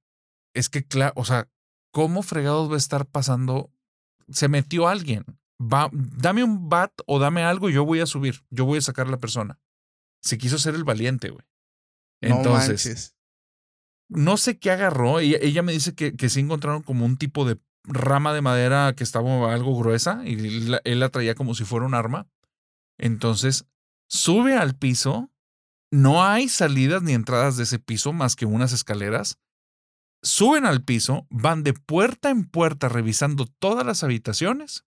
es 0.53 0.69
que, 0.69 0.85
claro, 0.85 1.13
o 1.15 1.25
sea, 1.25 1.49
¿cómo 1.91 2.23
fregados 2.23 2.69
va 2.69 2.75
a 2.75 2.77
estar 2.77 3.05
pasando? 3.05 3.71
Se 4.29 4.47
metió 4.47 4.87
alguien. 4.87 5.23
Va, 5.61 5.89
dame 5.93 6.43
un 6.43 6.67
bat 6.67 6.91
o 7.05 7.19
dame 7.19 7.43
algo 7.43 7.69
y 7.69 7.73
yo 7.73 7.85
voy 7.85 7.99
a 7.99 8.07
subir. 8.07 8.43
Yo 8.49 8.65
voy 8.65 8.79
a 8.79 8.81
sacar 8.81 9.07
a 9.07 9.11
la 9.11 9.19
persona. 9.19 9.59
Se 10.21 10.37
quiso 10.39 10.57
ser 10.57 10.73
el 10.73 10.83
valiente, 10.83 11.29
güey. 11.29 11.45
no 12.21 12.37
Entonces, 12.37 12.85
manches. 12.85 13.15
no 14.09 14.37
sé 14.37 14.57
qué 14.57 14.71
agarró. 14.71 15.19
Ella, 15.19 15.37
ella 15.41 15.61
me 15.61 15.71
dice 15.71 15.93
que, 15.93 16.15
que 16.15 16.29
sí 16.29 16.39
encontraron 16.39 16.81
como 16.81 17.05
un 17.05 17.17
tipo 17.17 17.45
de 17.45 17.59
rama 17.87 18.33
de 18.33 18.41
madera 18.41 18.93
que 18.95 19.03
estaba 19.03 19.53
algo 19.53 19.77
gruesa 19.77 20.21
y 20.25 20.33
él 20.83 20.99
la 20.99 21.09
traía 21.09 21.35
como 21.35 21.55
si 21.55 21.63
fuera 21.63 21.85
un 21.85 21.93
arma. 21.93 22.27
Entonces, 22.97 23.65
sube 24.07 24.55
al 24.55 24.75
piso. 24.75 25.31
No 25.91 26.23
hay 26.23 26.49
salidas 26.49 27.03
ni 27.03 27.13
entradas 27.13 27.57
de 27.57 27.63
ese 27.63 27.79
piso 27.79 28.11
más 28.11 28.35
que 28.35 28.45
unas 28.45 28.73
escaleras. 28.73 29.39
Suben 30.21 30.65
al 30.65 30.83
piso, 30.83 31.27
van 31.29 31.63
de 31.63 31.73
puerta 31.73 32.31
en 32.31 32.45
puerta 32.45 32.89
revisando 32.89 33.45
todas 33.45 33.85
las 33.85 34.03
habitaciones. 34.03 34.85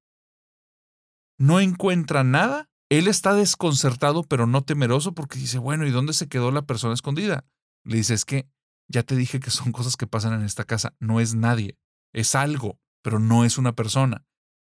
No 1.38 1.60
encuentran 1.60 2.32
nada. 2.32 2.68
Él 2.90 3.06
está 3.06 3.34
desconcertado, 3.34 4.24
pero 4.24 4.46
no 4.46 4.64
temeroso, 4.64 5.14
porque 5.14 5.38
dice, 5.38 5.58
bueno, 5.58 5.86
¿y 5.86 5.90
dónde 5.90 6.12
se 6.12 6.28
quedó 6.28 6.50
la 6.50 6.62
persona 6.62 6.94
escondida? 6.94 7.44
Le 7.84 7.98
dice, 7.98 8.14
es 8.14 8.24
que 8.24 8.48
ya 8.88 9.02
te 9.02 9.14
dije 9.14 9.38
que 9.38 9.50
son 9.50 9.70
cosas 9.72 9.96
que 9.96 10.06
pasan 10.06 10.32
en 10.32 10.44
esta 10.44 10.64
casa. 10.64 10.94
No 10.98 11.20
es 11.20 11.34
nadie. 11.34 11.78
Es 12.12 12.34
algo, 12.34 12.80
pero 13.02 13.18
no 13.18 13.44
es 13.44 13.58
una 13.58 13.74
persona. 13.74 14.24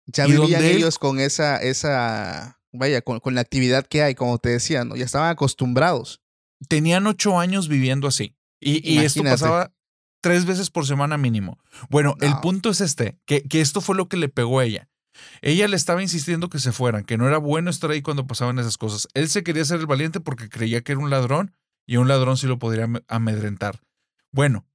Ya 0.05 0.25
y 0.27 0.31
vivían 0.31 0.51
donde 0.51 0.71
él- 0.71 0.77
ellos 0.77 0.99
con 0.99 1.19
esa, 1.19 1.57
esa, 1.57 2.59
vaya, 2.71 3.01
con, 3.01 3.19
con 3.19 3.35
la 3.35 3.41
actividad 3.41 3.85
que 3.85 4.01
hay, 4.03 4.15
como 4.15 4.37
te 4.39 4.49
decía, 4.49 4.83
¿no? 4.85 4.95
Ya 4.95 5.05
estaban 5.05 5.29
acostumbrados. 5.29 6.21
Tenían 6.67 7.07
ocho 7.07 7.39
años 7.39 7.67
viviendo 7.67 8.07
así. 8.07 8.35
Y, 8.59 8.87
y 8.87 8.99
esto 9.05 9.21
pasaba 9.31 9.73
tres 10.21 10.45
veces 10.45 10.69
por 10.69 10.85
semana 10.85 11.17
mínimo. 11.17 11.59
Bueno, 11.89 12.15
el 12.21 12.31
punto 12.41 12.69
es 12.69 12.79
este, 12.81 13.19
que, 13.25 13.41
que 13.43 13.61
esto 13.61 13.81
fue 13.81 13.95
lo 13.95 14.07
que 14.07 14.17
le 14.17 14.29
pegó 14.29 14.59
a 14.59 14.65
ella. 14.65 14.87
Ella 15.41 15.67
le 15.67 15.75
estaba 15.75 16.01
insistiendo 16.01 16.49
que 16.49 16.59
se 16.59 16.71
fueran, 16.71 17.03
que 17.03 17.17
no 17.17 17.27
era 17.27 17.37
bueno 17.37 17.69
estar 17.69 17.89
ahí 17.91 18.01
cuando 18.01 18.27
pasaban 18.27 18.59
esas 18.59 18.77
cosas. 18.77 19.07
Él 19.13 19.29
se 19.29 19.43
quería 19.43 19.63
hacer 19.63 19.79
el 19.79 19.87
valiente 19.87 20.19
porque 20.19 20.49
creía 20.49 20.81
que 20.81 20.91
era 20.93 21.01
un 21.01 21.09
ladrón 21.09 21.55
y 21.87 21.97
un 21.97 22.07
ladrón 22.07 22.37
sí 22.37 22.47
lo 22.47 22.59
podría 22.59 22.85
am- 22.85 23.01
amedrentar. 23.07 23.81
Bueno, 24.31 24.65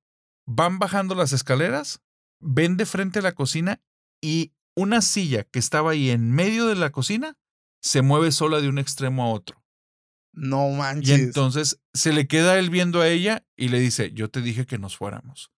van 0.46 0.78
bajando 0.78 1.14
las 1.14 1.32
escaleras, 1.32 2.00
ven 2.40 2.77
de 2.77 2.87
frente 2.87 3.20
a 3.20 3.22
la 3.22 3.33
cocina 3.35 3.81
y 4.20 4.53
una 4.75 5.01
silla 5.03 5.44
que 5.44 5.59
estaba 5.59 5.92
ahí 5.92 6.11
en 6.11 6.31
medio 6.33 6.66
de 6.66 6.75
la 6.77 6.90
cocina 6.90 7.37
se 7.81 8.03
mueve 8.03 8.33
sola 8.33 8.61
de 8.61 8.68
un 8.68 8.79
extremo 8.79 9.25
a 9.25 9.29
otro. 9.31 9.62
No 10.33 10.68
Y 10.70 10.77
manches. 10.77 11.18
entonces 11.18 11.81
se 11.94 12.12
le 12.12 12.27
queda 12.27 12.59
él 12.59 12.68
viendo 12.68 13.01
a 13.01 13.09
ella 13.09 13.44
y 13.57 13.68
le 13.68 13.81
dice, 13.81 14.12
yo 14.12 14.29
te 14.31 14.42
dije 14.42 14.66
que 14.66 14.79
nos 14.79 14.96
fuéramos. 14.96 15.51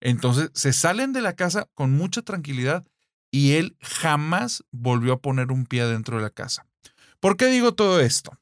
Entonces 0.00 0.50
se 0.54 0.72
salen 0.72 1.12
de 1.12 1.20
la 1.20 1.34
casa 1.34 1.68
con 1.74 1.92
mucha 1.92 2.22
tranquilidad 2.22 2.86
y 3.32 3.52
él 3.52 3.76
jamás 3.80 4.64
volvió 4.70 5.14
a 5.14 5.20
poner 5.20 5.50
un 5.52 5.66
pie 5.66 5.84
dentro 5.84 6.16
de 6.16 6.22
la 6.22 6.30
casa. 6.30 6.66
¿Por 7.18 7.36
qué 7.36 7.46
digo 7.46 7.74
todo 7.74 8.00
esto? 8.00 8.38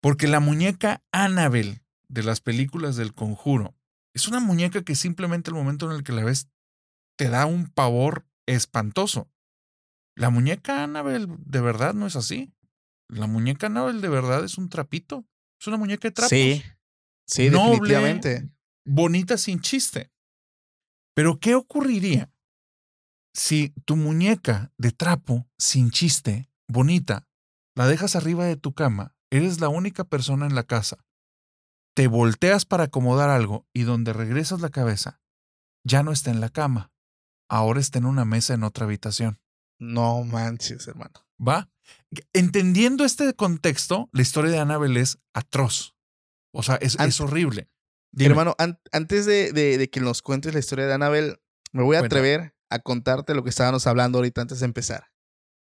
Porque 0.00 0.26
la 0.26 0.40
muñeca 0.40 1.02
Annabel 1.12 1.82
de 2.08 2.22
las 2.22 2.40
películas 2.40 2.96
del 2.96 3.14
conjuro 3.14 3.74
es 4.14 4.28
una 4.28 4.40
muñeca 4.40 4.82
que 4.82 4.94
simplemente 4.94 5.50
el 5.50 5.56
momento 5.56 5.90
en 5.90 5.96
el 5.96 6.02
que 6.02 6.12
la 6.12 6.24
ves 6.24 6.48
te 7.16 7.28
da 7.28 7.46
un 7.46 7.70
pavor 7.70 8.26
espantoso. 8.46 9.30
La 10.16 10.30
muñeca 10.30 10.84
Annabel 10.84 11.28
de 11.38 11.60
verdad 11.60 11.94
no 11.94 12.06
es 12.06 12.16
así. 12.16 12.52
La 13.08 13.26
muñeca 13.26 13.66
Annabel 13.66 14.00
de 14.00 14.08
verdad 14.08 14.44
es 14.44 14.58
un 14.58 14.68
trapito. 14.68 15.26
Es 15.60 15.66
una 15.66 15.76
muñeca 15.76 16.08
de 16.08 16.12
trapos. 16.12 16.30
Sí, 16.30 16.62
sí, 17.26 17.50
Noble, 17.50 17.70
definitivamente. 17.70 18.50
bonita 18.84 19.38
sin 19.38 19.60
chiste. 19.60 20.12
Pero 21.14 21.38
¿qué 21.38 21.54
ocurriría 21.54 22.32
si 23.34 23.70
tu 23.84 23.96
muñeca 23.96 24.72
de 24.78 24.92
trapo 24.92 25.48
sin 25.58 25.90
chiste, 25.90 26.48
bonita, 26.68 27.28
la 27.74 27.88
dejas 27.88 28.14
arriba 28.14 28.44
de 28.44 28.56
tu 28.56 28.74
cama, 28.74 29.16
eres 29.30 29.60
la 29.60 29.68
única 29.68 30.04
persona 30.04 30.46
en 30.46 30.54
la 30.54 30.62
casa, 30.62 31.04
te 31.94 32.06
volteas 32.06 32.64
para 32.64 32.84
acomodar 32.84 33.30
algo 33.30 33.66
y 33.72 33.82
donde 33.82 34.12
regresas 34.12 34.60
la 34.60 34.70
cabeza, 34.70 35.20
ya 35.84 36.02
no 36.02 36.12
está 36.12 36.30
en 36.30 36.40
la 36.40 36.48
cama, 36.48 36.92
ahora 37.56 37.80
está 37.80 37.98
en 37.98 38.06
una 38.06 38.24
mesa 38.24 38.54
en 38.54 38.64
otra 38.64 38.84
habitación? 38.86 39.38
No 39.78 40.22
manches, 40.24 40.86
hermano. 40.88 41.12
¿Va? 41.40 41.68
Entendiendo 42.32 43.04
este 43.04 43.34
contexto, 43.34 44.08
la 44.12 44.22
historia 44.22 44.50
de 44.50 44.58
Annabelle 44.58 45.00
es 45.00 45.18
atroz. 45.34 45.94
O 46.52 46.62
sea, 46.62 46.76
es, 46.76 46.98
Ant- 46.98 47.08
es 47.08 47.20
horrible. 47.20 47.68
Dime. 48.12 48.30
Hermano, 48.30 48.54
an- 48.58 48.78
antes 48.92 49.26
de, 49.26 49.52
de- 49.52 49.76
de 49.78 49.90
que 49.90 50.00
nos 50.00 50.22
cuentes 50.22 50.52
la 50.54 50.60
historia 50.60 50.86
de 50.86 50.94
Annabel, 50.94 51.40
me 51.72 51.82
voy 51.82 51.96
a 51.96 52.00
atrever 52.00 52.54
a 52.70 52.78
contarte 52.78 53.34
lo 53.34 53.42
que 53.42 53.50
estábamos 53.50 53.86
hablando 53.86 54.18
ahorita 54.18 54.40
antes 54.42 54.60
de 54.60 54.66
empezar. 54.66 55.10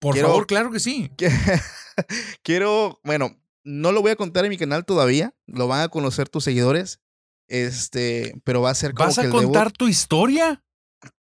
por 0.01 0.12
quiero- 0.14 0.29
favor, 0.29 0.46
claro 0.46 0.70
que 0.70 0.81
sí. 0.81 1.11
Que- 1.16 1.31
Quiero, 2.42 3.01
bueno, 3.05 3.37
no 3.64 3.92
lo 3.92 4.03
voy 4.03 4.11
a 4.12 4.16
contar 4.16 4.44
en 4.44 4.51
mi 4.51 4.59
canal 4.59 4.85
todavía, 4.85 5.35
lo 5.46 5.66
van 5.68 5.81
a 5.83 5.88
conocer 5.88 6.29
tus 6.29 6.44
seguidores, 6.44 7.01
este, 7.49 8.40
pero 8.44 8.61
va 8.62 8.70
a 8.70 8.75
ser 8.75 8.92
como 8.94 9.07
¿Vas 9.07 9.14
que 9.16 9.20
a 9.22 9.25
el 9.25 9.31
debut. 9.31 9.44
contar 9.44 9.72
tu 9.72 9.88
historia? 9.88 10.62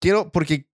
Quiero, 0.00 0.30
porque 0.32 0.68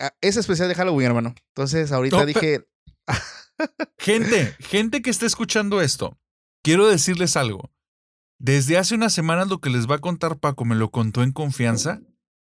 ah, 0.00 0.14
es 0.20 0.36
especial 0.36 0.68
de 0.68 0.74
Halloween, 0.74 1.06
hermano. 1.08 1.34
Entonces, 1.54 1.92
ahorita 1.92 2.18
No, 2.18 2.26
dije, 2.26 2.66
Gente, 3.98 4.54
gente 4.60 5.02
que 5.02 5.10
esté 5.10 5.26
escuchando 5.26 5.80
esto, 5.80 6.18
quiero 6.62 6.86
decirles 6.86 7.36
algo. 7.36 7.72
Desde 8.38 8.76
hace 8.76 8.94
unas 8.94 9.14
semanas 9.14 9.48
lo 9.48 9.60
que 9.60 9.70
les 9.70 9.88
va 9.88 9.96
a 9.96 10.00
contar 10.00 10.38
Paco 10.38 10.64
me 10.64 10.74
lo 10.74 10.90
contó 10.90 11.22
en 11.22 11.32
confianza. 11.32 12.02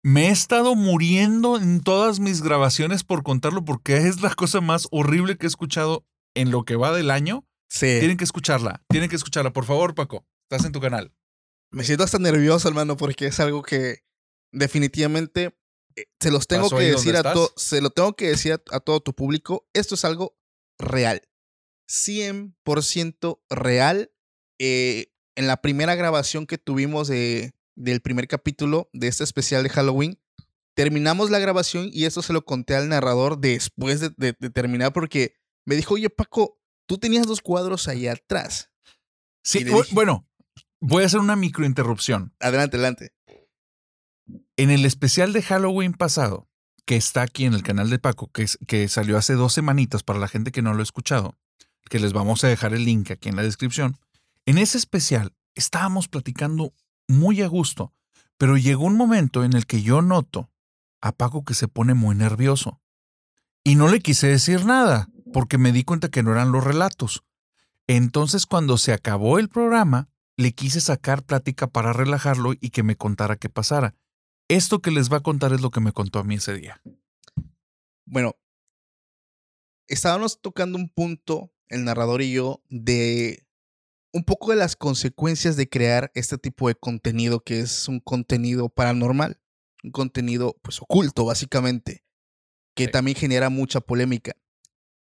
Me 0.02 0.28
he 0.28 0.30
estado 0.30 0.74
muriendo 0.74 1.56
en 1.56 1.80
todas 1.80 2.20
mis 2.20 2.42
grabaciones 2.42 3.02
por 3.04 3.22
contarlo 3.22 3.64
porque 3.64 3.96
es 3.96 4.20
la 4.20 4.34
cosa 4.34 4.60
más 4.60 4.88
horrible 4.90 5.36
que 5.36 5.46
he 5.46 5.48
escuchado 5.48 6.06
en 6.34 6.50
lo 6.50 6.64
que 6.64 6.76
va 6.76 6.92
del 6.92 7.10
año. 7.10 7.46
sí, 7.68 7.98
Tienen 7.98 8.16
que 8.16 8.24
escucharla, 8.24 8.82
tienen 8.88 9.08
que 9.08 9.16
escucharla. 9.16 9.52
Por 9.52 9.64
favor, 9.64 9.94
Paco, 9.94 10.26
estás 10.50 10.66
en 10.66 10.72
tu 10.72 10.80
canal. 10.80 11.14
me 11.70 11.84
siento 11.84 12.04
hasta 12.04 12.18
nervioso, 12.18 12.68
hermano, 12.68 12.96
porque 12.96 13.26
es 13.26 13.40
algo 13.40 13.62
que 13.62 14.00
definitivamente 14.52 15.56
se 16.20 16.30
los 16.30 16.46
tengo 16.46 16.64
¿Pasó 16.64 16.76
que 16.78 16.84
decir 16.92 17.16
a 17.16 17.22
todo, 17.34 17.52
se 17.56 17.80
lo 17.80 17.90
tengo 17.90 18.14
que 18.14 18.28
decir 18.28 18.52
a, 18.52 18.62
a 18.70 18.80
todo 18.80 19.00
tu 19.00 19.14
público. 19.14 19.68
Esto 19.72 19.94
es 19.94 20.04
algo 20.04 20.36
real. 20.78 21.22
100% 21.88 23.40
real. 23.50 24.12
Eh, 24.58 25.06
en 25.36 25.46
la 25.46 25.62
primera 25.62 25.94
grabación 25.94 26.46
que 26.46 26.58
tuvimos 26.58 27.08
de, 27.08 27.54
del 27.76 28.00
primer 28.02 28.28
capítulo 28.28 28.90
de 28.92 29.08
este 29.08 29.24
especial 29.24 29.62
de 29.62 29.70
Halloween, 29.70 30.20
terminamos 30.74 31.30
la 31.30 31.38
grabación 31.38 31.88
y 31.92 32.04
esto 32.04 32.20
se 32.22 32.32
lo 32.32 32.44
conté 32.44 32.74
al 32.74 32.88
narrador 32.88 33.38
después 33.38 34.00
de, 34.00 34.10
de- 34.16 34.36
de 34.38 34.50
terminar 34.50 34.92
porque 34.92 35.34
me 35.66 35.76
dijo, 35.76 35.94
oye 35.94 36.10
Paco, 36.10 36.60
tú 36.86 36.98
tenías 36.98 37.26
dos 37.26 37.40
cuadros 37.40 37.88
ahí 37.88 38.06
atrás. 38.06 38.70
Sí, 39.42 39.64
dije- 39.64 39.94
bueno, 39.94 40.28
voy 40.80 41.04
a 41.04 41.06
hacer 41.06 41.20
una 41.20 41.36
microinterrupción. 41.36 42.34
Adelante, 42.40 42.76
adelante. 42.76 43.12
En 44.60 44.68
el 44.68 44.84
especial 44.84 45.32
de 45.32 45.40
Halloween 45.40 45.94
pasado, 45.94 46.46
que 46.84 46.96
está 46.96 47.22
aquí 47.22 47.46
en 47.46 47.54
el 47.54 47.62
canal 47.62 47.88
de 47.88 47.98
Paco, 47.98 48.30
que, 48.30 48.88
salió 48.88 49.16
hace 49.16 49.32
dos 49.32 49.54
semanitas 49.54 50.02
para 50.02 50.18
la 50.18 50.28
gente 50.28 50.52
que 50.52 50.60
no 50.60 50.74
lo 50.74 50.80
ha 50.80 50.82
escuchado, 50.82 51.34
que 51.88 51.98
les 51.98 52.12
vamos 52.12 52.44
a 52.44 52.48
dejar 52.48 52.74
el 52.74 52.84
link 52.84 53.10
aquí 53.10 53.30
en 53.30 53.36
la 53.36 53.42
descripción. 53.42 53.96
En 54.44 54.58
ese 54.58 54.76
especial 54.76 55.32
estábamos 55.54 56.08
platicando 56.08 56.74
muy 57.08 57.40
a 57.40 57.46
gusto, 57.46 57.94
pero 58.36 58.58
llegó 58.58 58.84
un 58.84 58.98
momento 58.98 59.44
en 59.44 59.54
el 59.54 59.64
que 59.64 59.80
yo 59.80 60.02
noto 60.02 60.50
a 61.00 61.12
Paco 61.12 61.42
que 61.42 61.54
se 61.54 61.66
pone 61.66 61.94
muy 61.94 62.14
nervioso. 62.14 62.82
Y 63.64 63.76
no 63.76 63.88
le 63.88 64.00
quise 64.00 64.26
decir 64.26 64.66
nada, 64.66 65.08
porque 65.32 65.56
me 65.56 65.72
di 65.72 65.84
cuenta 65.84 66.10
que 66.10 66.22
no 66.22 66.32
eran 66.32 66.52
los 66.52 66.64
relatos. 66.64 67.24
Entonces, 67.86 68.44
cuando 68.44 68.76
se 68.76 68.92
acabó 68.92 69.38
el 69.38 69.48
programa, 69.48 70.10
le 70.36 70.52
quise 70.52 70.82
sacar 70.82 71.22
plática 71.22 71.66
para 71.66 71.94
relajarlo 71.94 72.52
y 72.52 72.68
que 72.68 72.82
me 72.82 72.96
contara 72.96 73.36
qué 73.36 73.48
pasara. 73.48 73.94
Esto 74.50 74.82
que 74.82 74.90
les 74.90 75.12
va 75.12 75.18
a 75.18 75.22
contar 75.22 75.52
es 75.52 75.60
lo 75.60 75.70
que 75.70 75.78
me 75.78 75.92
contó 75.92 76.18
a 76.18 76.24
mí 76.24 76.34
ese 76.34 76.54
día. 76.54 76.82
Bueno, 78.04 78.34
estábamos 79.86 80.40
tocando 80.40 80.76
un 80.76 80.88
punto, 80.88 81.54
el 81.68 81.84
narrador 81.84 82.20
y 82.20 82.32
yo, 82.32 82.60
de 82.68 83.46
un 84.12 84.24
poco 84.24 84.50
de 84.50 84.56
las 84.56 84.74
consecuencias 84.74 85.56
de 85.56 85.68
crear 85.68 86.10
este 86.16 86.36
tipo 86.36 86.66
de 86.66 86.74
contenido 86.74 87.44
que 87.44 87.60
es 87.60 87.86
un 87.86 88.00
contenido 88.00 88.68
paranormal, 88.68 89.40
un 89.84 89.92
contenido 89.92 90.58
pues 90.62 90.82
oculto 90.82 91.24
básicamente, 91.24 92.04
que 92.74 92.86
Sí. 92.86 92.90
también 92.90 93.16
genera 93.16 93.50
mucha 93.50 93.80
polémica. 93.80 94.32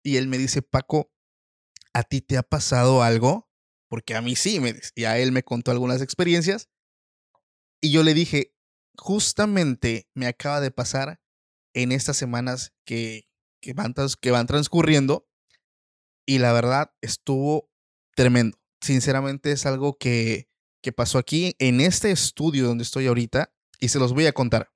Y 0.02 0.16
él 0.16 0.30
me 0.30 0.38
dice, 0.38 0.62
Paco, 0.62 1.12
¿a 1.92 2.04
ti 2.04 2.22
te 2.22 2.38
ha 2.38 2.44
pasado 2.44 3.04
algo? 3.04 3.52
Porque 3.90 4.16
a 4.16 4.22
mí 4.22 4.38
sí, 4.38 4.62
me 4.62 4.72
dice, 4.72 4.92
y 4.96 5.04
a 5.04 5.20
él 5.20 5.34
me 5.34 5.44
contó 5.44 5.72
algunas 5.72 6.02
experiencias. 6.02 6.70
Y 7.82 7.92
yo 7.92 8.02
le 8.02 8.14
dije, 8.14 8.55
justamente 8.98 10.08
me 10.14 10.28
acaba 10.28 10.62
de 10.62 10.72
pasar 10.72 11.20
en 11.74 11.92
estas 11.92 12.18
semanas 12.18 12.74
que, 12.86 13.28
que, 13.62 13.74
van, 13.74 13.94
que 14.22 14.32
van 14.32 14.48
transcurriendo. 14.48 15.28
Y 16.26 16.40
la 16.40 16.54
verdad 16.54 16.92
estuvo 17.02 17.70
tremendo. 18.16 18.58
Sinceramente 18.82 19.52
es 19.52 19.66
algo 19.66 19.98
que, 19.98 20.48
que 20.82 20.92
pasó 20.92 21.18
aquí 21.18 21.56
en 21.60 21.82
este 21.82 22.12
estudio 22.12 22.66
donde 22.66 22.84
estoy 22.84 23.08
ahorita 23.08 23.54
y 23.80 23.90
se 23.90 24.00
los 24.00 24.14
voy 24.14 24.26
a 24.26 24.34
contar. 24.34 24.72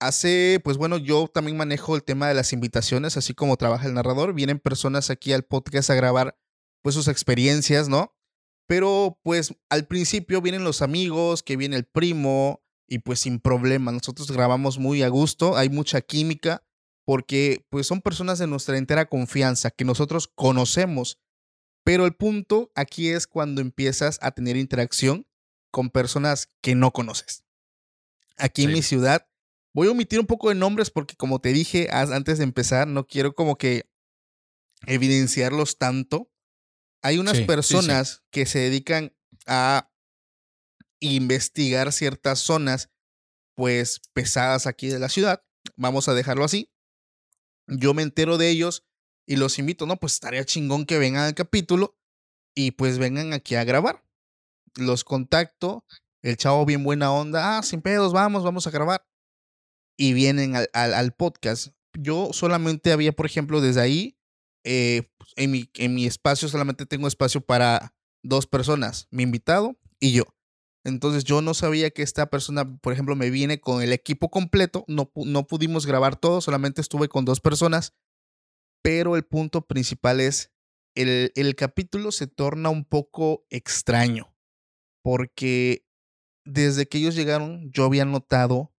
Hace, 0.00 0.60
pues 0.64 0.76
bueno, 0.78 0.96
yo 0.96 1.28
también 1.28 1.56
manejo 1.56 1.94
el 1.94 2.02
tema 2.02 2.26
de 2.26 2.34
las 2.34 2.52
invitaciones, 2.52 3.16
así 3.16 3.34
como 3.34 3.56
trabaja 3.56 3.86
el 3.86 3.94
narrador. 3.94 4.34
Vienen 4.34 4.58
personas 4.58 5.10
aquí 5.10 5.32
al 5.32 5.44
podcast 5.44 5.90
a 5.90 5.94
grabar 5.94 6.36
pues 6.82 6.94
sus 6.94 7.06
experiencias, 7.06 7.88
¿no? 7.88 8.16
Pero 8.66 9.20
pues 9.22 9.54
al 9.68 9.86
principio 9.86 10.40
vienen 10.40 10.64
los 10.64 10.82
amigos, 10.82 11.42
que 11.42 11.56
viene 11.56 11.76
el 11.76 11.84
primo 11.84 12.61
y 12.92 12.98
pues 12.98 13.20
sin 13.20 13.40
problema. 13.40 13.90
Nosotros 13.90 14.30
grabamos 14.30 14.78
muy 14.78 15.02
a 15.02 15.08
gusto, 15.08 15.56
hay 15.56 15.70
mucha 15.70 16.02
química 16.02 16.62
porque 17.06 17.64
pues 17.70 17.86
son 17.86 18.02
personas 18.02 18.38
de 18.38 18.46
nuestra 18.46 18.76
entera 18.76 19.06
confianza 19.08 19.70
que 19.70 19.86
nosotros 19.86 20.28
conocemos. 20.34 21.18
Pero 21.84 22.04
el 22.04 22.14
punto 22.14 22.70
aquí 22.74 23.08
es 23.08 23.26
cuando 23.26 23.62
empiezas 23.62 24.18
a 24.20 24.32
tener 24.32 24.58
interacción 24.58 25.26
con 25.70 25.88
personas 25.88 26.52
que 26.60 26.74
no 26.74 26.90
conoces. 26.92 27.44
Aquí 28.36 28.64
en 28.64 28.72
mi 28.72 28.82
ciudad, 28.82 29.26
voy 29.72 29.88
a 29.88 29.92
omitir 29.92 30.20
un 30.20 30.26
poco 30.26 30.50
de 30.50 30.54
nombres 30.54 30.90
porque 30.90 31.16
como 31.16 31.40
te 31.40 31.54
dije 31.54 31.88
antes 31.90 32.36
de 32.36 32.44
empezar, 32.44 32.86
no 32.88 33.06
quiero 33.06 33.34
como 33.34 33.56
que 33.56 33.88
evidenciarlos 34.86 35.78
tanto. 35.78 36.30
Hay 37.00 37.16
unas 37.18 37.32
Sí, 37.32 37.38
sí, 37.38 37.42
sí. 37.44 37.46
personas 37.46 38.22
que 38.30 38.44
se 38.44 38.58
dedican 38.58 39.14
a 39.46 39.90
investigar 41.10 41.92
ciertas 41.92 42.38
zonas 42.38 42.90
pues 43.54 44.00
pesadas 44.12 44.66
aquí 44.66 44.88
de 44.88 44.98
la 44.98 45.08
ciudad. 45.08 45.44
Vamos 45.76 46.08
a 46.08 46.14
dejarlo 46.14 46.44
así. 46.44 46.70
Yo 47.66 47.94
me 47.94 48.02
entero 48.02 48.38
de 48.38 48.48
ellos 48.48 48.84
y 49.26 49.36
los 49.36 49.58
invito, 49.58 49.86
no, 49.86 49.96
pues 49.96 50.14
estaría 50.14 50.44
chingón 50.44 50.86
que 50.86 50.98
vengan 50.98 51.24
al 51.24 51.34
capítulo 51.34 51.96
y 52.54 52.72
pues 52.72 52.98
vengan 52.98 53.32
aquí 53.32 53.54
a 53.54 53.64
grabar. 53.64 54.04
Los 54.76 55.04
contacto 55.04 55.84
El 56.22 56.36
chavo 56.36 56.64
bien 56.64 56.84
buena 56.84 57.12
onda, 57.12 57.58
ah, 57.58 57.62
sin 57.62 57.82
pedos, 57.82 58.12
vamos, 58.12 58.44
vamos 58.44 58.66
a 58.66 58.70
grabar. 58.70 59.04
Y 59.98 60.12
vienen 60.12 60.56
al, 60.56 60.68
al, 60.72 61.12
podcast. 61.12 61.68
Yo 61.98 62.32
solamente 62.32 62.92
había, 62.92 63.12
por 63.12 63.26
ejemplo, 63.26 63.60
desde 63.60 63.80
ahí, 63.80 64.16
eh, 64.64 65.10
en, 65.36 65.50
mi, 65.50 65.68
en 65.74 65.94
mi 65.94 66.06
espacio 66.06 66.48
solamente 66.48 66.86
tengo 66.86 67.08
espacio 67.08 67.40
para 67.40 67.94
dos 68.22 68.46
personas, 68.46 69.08
mi 69.10 69.24
invitado 69.24 69.76
y 69.98 70.12
yo. 70.12 70.24
Entonces 70.84 71.24
yo 71.24 71.42
no 71.42 71.54
sabía 71.54 71.90
que 71.90 72.02
esta 72.02 72.26
persona, 72.28 72.76
por 72.78 72.92
ejemplo, 72.92 73.14
me 73.14 73.30
viene 73.30 73.60
con 73.60 73.82
el 73.82 73.92
equipo 73.92 74.30
completo, 74.30 74.84
no, 74.88 75.12
no 75.14 75.46
pudimos 75.46 75.86
grabar 75.86 76.16
todo, 76.16 76.40
solamente 76.40 76.80
estuve 76.80 77.08
con 77.08 77.24
dos 77.24 77.40
personas, 77.40 77.94
pero 78.82 79.16
el 79.16 79.24
punto 79.24 79.66
principal 79.66 80.20
es, 80.20 80.50
el, 80.96 81.32
el 81.36 81.54
capítulo 81.54 82.10
se 82.10 82.26
torna 82.26 82.68
un 82.68 82.84
poco 82.84 83.46
extraño, 83.48 84.34
porque 85.04 85.86
desde 86.44 86.86
que 86.86 86.98
ellos 86.98 87.14
llegaron 87.14 87.70
yo 87.70 87.84
había 87.84 88.04
notado 88.04 88.74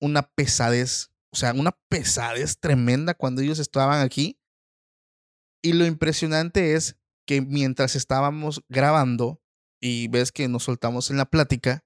una 0.00 0.22
pesadez, 0.22 1.10
o 1.32 1.36
sea, 1.36 1.52
una 1.52 1.78
pesadez 1.90 2.58
tremenda 2.58 3.14
cuando 3.14 3.42
ellos 3.42 3.58
estaban 3.58 4.02
aquí. 4.02 4.38
Y 5.62 5.72
lo 5.72 5.84
impresionante 5.84 6.74
es 6.74 6.96
que 7.26 7.40
mientras 7.40 7.96
estábamos 7.96 8.64
grabando 8.68 9.42
y 9.80 10.08
ves 10.08 10.32
que 10.32 10.48
nos 10.48 10.64
soltamos 10.64 11.10
en 11.10 11.16
la 11.16 11.26
plática, 11.26 11.84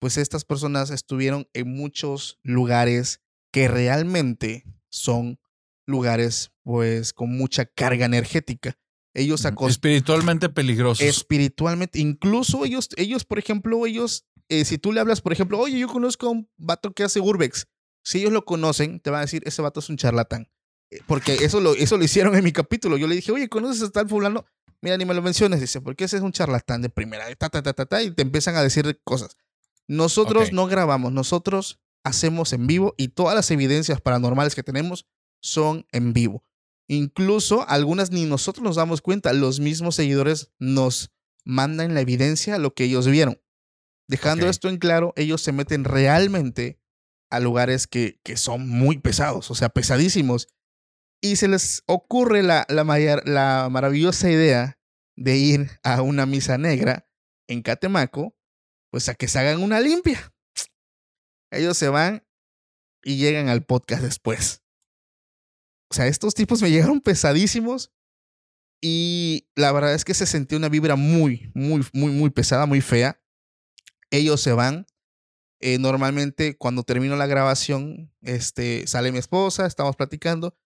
pues 0.00 0.16
estas 0.16 0.44
personas 0.44 0.90
estuvieron 0.90 1.48
en 1.52 1.74
muchos 1.74 2.38
lugares 2.42 3.20
que 3.52 3.68
realmente 3.68 4.64
son 4.88 5.38
lugares 5.86 6.52
pues 6.62 7.12
con 7.12 7.36
mucha 7.36 7.66
carga 7.66 8.06
energética. 8.06 8.78
Ellos 9.12 9.44
Espiritualmente 9.44 10.48
peligrosos. 10.48 11.04
espiritualmente, 11.04 11.98
incluso 11.98 12.64
ellos, 12.64 12.88
ellos, 12.96 13.24
por 13.24 13.40
ejemplo, 13.40 13.84
ellos, 13.84 14.24
eh, 14.48 14.64
si 14.64 14.78
tú 14.78 14.92
le 14.92 15.00
hablas, 15.00 15.20
por 15.20 15.32
ejemplo, 15.32 15.58
oye, 15.58 15.78
yo 15.78 15.88
conozco 15.88 16.28
a 16.28 16.30
un 16.30 16.48
vato 16.56 16.92
que 16.92 17.02
hace 17.02 17.18
urbex, 17.18 17.66
si 18.04 18.18
ellos 18.18 18.32
lo 18.32 18.44
conocen, 18.44 19.00
te 19.00 19.10
van 19.10 19.18
a 19.18 19.22
decir, 19.22 19.42
ese 19.46 19.62
vato 19.62 19.80
es 19.80 19.88
un 19.88 19.96
charlatán. 19.96 20.48
Eh, 20.90 21.00
Porque 21.06 21.34
eso 21.34 21.60
lo, 21.60 21.74
eso 21.74 21.96
lo 21.96 22.04
hicieron 22.04 22.34
en 22.36 22.44
mi 22.44 22.52
capítulo. 22.52 22.96
Yo 22.96 23.08
le 23.08 23.16
dije, 23.16 23.32
oye, 23.32 23.48
¿conoces 23.48 23.82
a 23.82 23.90
tal 23.90 24.08
fulano? 24.08 24.44
Mira, 24.82 24.96
ni 24.96 25.04
me 25.04 25.14
lo 25.14 25.22
menciones. 25.22 25.60
Dice, 25.60 25.80
porque 25.80 26.04
ese 26.04 26.16
es 26.16 26.22
un 26.22 26.32
charlatán 26.32 26.82
de 26.82 26.88
primera. 26.88 27.26
Ta, 27.36 27.48
ta, 27.50 27.62
ta, 27.62 27.72
ta, 27.72 27.86
ta, 27.86 28.02
y 28.02 28.10
te 28.10 28.22
empiezan 28.22 28.56
a 28.56 28.62
decir 28.62 29.00
cosas. 29.04 29.36
Nosotros 29.86 30.52
no 30.52 30.66
grabamos, 30.66 31.12
nosotros 31.12 31.80
hacemos 32.04 32.52
en 32.52 32.66
vivo 32.66 32.94
y 32.96 33.08
todas 33.08 33.34
las 33.34 33.50
evidencias 33.50 34.00
paranormales 34.00 34.54
que 34.54 34.62
tenemos 34.62 35.06
son 35.40 35.86
en 35.92 36.12
vivo. 36.12 36.44
Incluso 36.86 37.68
algunas 37.68 38.10
ni 38.10 38.24
nosotros 38.24 38.64
nos 38.64 38.76
damos 38.76 39.00
cuenta, 39.00 39.32
los 39.32 39.60
mismos 39.60 39.96
seguidores 39.96 40.52
nos 40.58 41.12
mandan 41.44 41.94
la 41.94 42.00
evidencia, 42.00 42.58
lo 42.58 42.74
que 42.74 42.84
ellos 42.84 43.06
vieron. 43.06 43.40
Dejando 44.08 44.48
esto 44.48 44.68
en 44.68 44.78
claro, 44.78 45.12
ellos 45.16 45.40
se 45.40 45.52
meten 45.52 45.84
realmente 45.84 46.80
a 47.30 47.38
lugares 47.38 47.86
que, 47.86 48.20
que 48.24 48.36
son 48.36 48.68
muy 48.68 48.98
pesados, 48.98 49.50
o 49.50 49.54
sea, 49.54 49.68
pesadísimos. 49.68 50.48
Y 51.20 51.36
se 51.36 51.48
les 51.48 51.82
ocurre 51.86 52.42
la, 52.42 52.66
la, 52.68 53.68
maravillosa 53.70 54.30
idea 54.30 54.78
de 55.16 55.36
ir 55.36 55.70
a 55.82 56.00
una 56.00 56.24
misa 56.24 56.56
negra 56.56 57.08
en 57.46 57.62
Catemaco, 57.62 58.34
pues 58.90 59.08
a 59.08 59.14
que 59.14 59.28
se 59.28 59.38
hagan 59.38 59.62
una 59.62 59.80
limpia. 59.80 60.32
Ellos 61.50 61.76
se 61.76 61.88
van 61.88 62.26
y 63.02 63.16
llegan 63.16 63.48
al 63.48 63.64
podcast 63.64 64.02
después. 64.02 64.62
O 65.90 65.94
sea, 65.94 66.06
estos 66.06 66.34
tipos 66.34 66.62
me 66.62 66.70
llegaron 66.70 67.00
pesadísimos 67.00 67.92
y 68.80 69.48
la 69.56 69.72
verdad 69.72 69.94
es 69.94 70.04
que 70.04 70.14
se 70.14 70.26
sentía 70.26 70.56
una 70.56 70.68
vibra 70.68 70.96
muy, 70.96 71.50
muy, 71.54 71.84
muy, 71.92 72.12
muy 72.12 72.30
pesada, 72.30 72.64
muy 72.64 72.80
fea. 72.80 73.20
Ellos 74.10 74.40
se 74.40 74.52
van. 74.52 74.86
Eh, 75.62 75.78
normalmente 75.78 76.56
cuando 76.56 76.84
termino 76.84 77.16
la 77.16 77.26
grabación, 77.26 78.10
este, 78.22 78.86
sale 78.86 79.12
mi 79.12 79.18
esposa, 79.18 79.66
estamos 79.66 79.96
platicando 79.96 80.56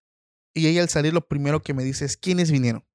y 0.54 0.68
ella 0.68 0.82
al 0.82 0.88
salir 0.88 1.12
lo 1.12 1.26
primero 1.26 1.62
que 1.62 1.74
me 1.74 1.84
dice 1.84 2.04
es, 2.04 2.16
¿quiénes 2.16 2.50
vinieron? 2.50 2.86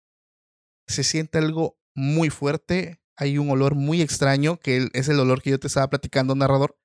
Se 0.87 1.03
siente 1.03 1.37
algo 1.37 1.77
muy 1.95 2.29
fuerte, 2.29 3.01
hay 3.17 3.37
un 3.37 3.49
olor 3.51 3.75
muy 3.75 4.01
extraño, 4.01 4.57
que 4.59 4.87
es 4.93 5.09
el 5.09 5.19
olor 5.19 5.41
que 5.41 5.49
yo 5.51 5.59
te 5.59 5.67
estaba 5.67 5.89
platicando, 5.89 6.35
narrador. 6.35 6.77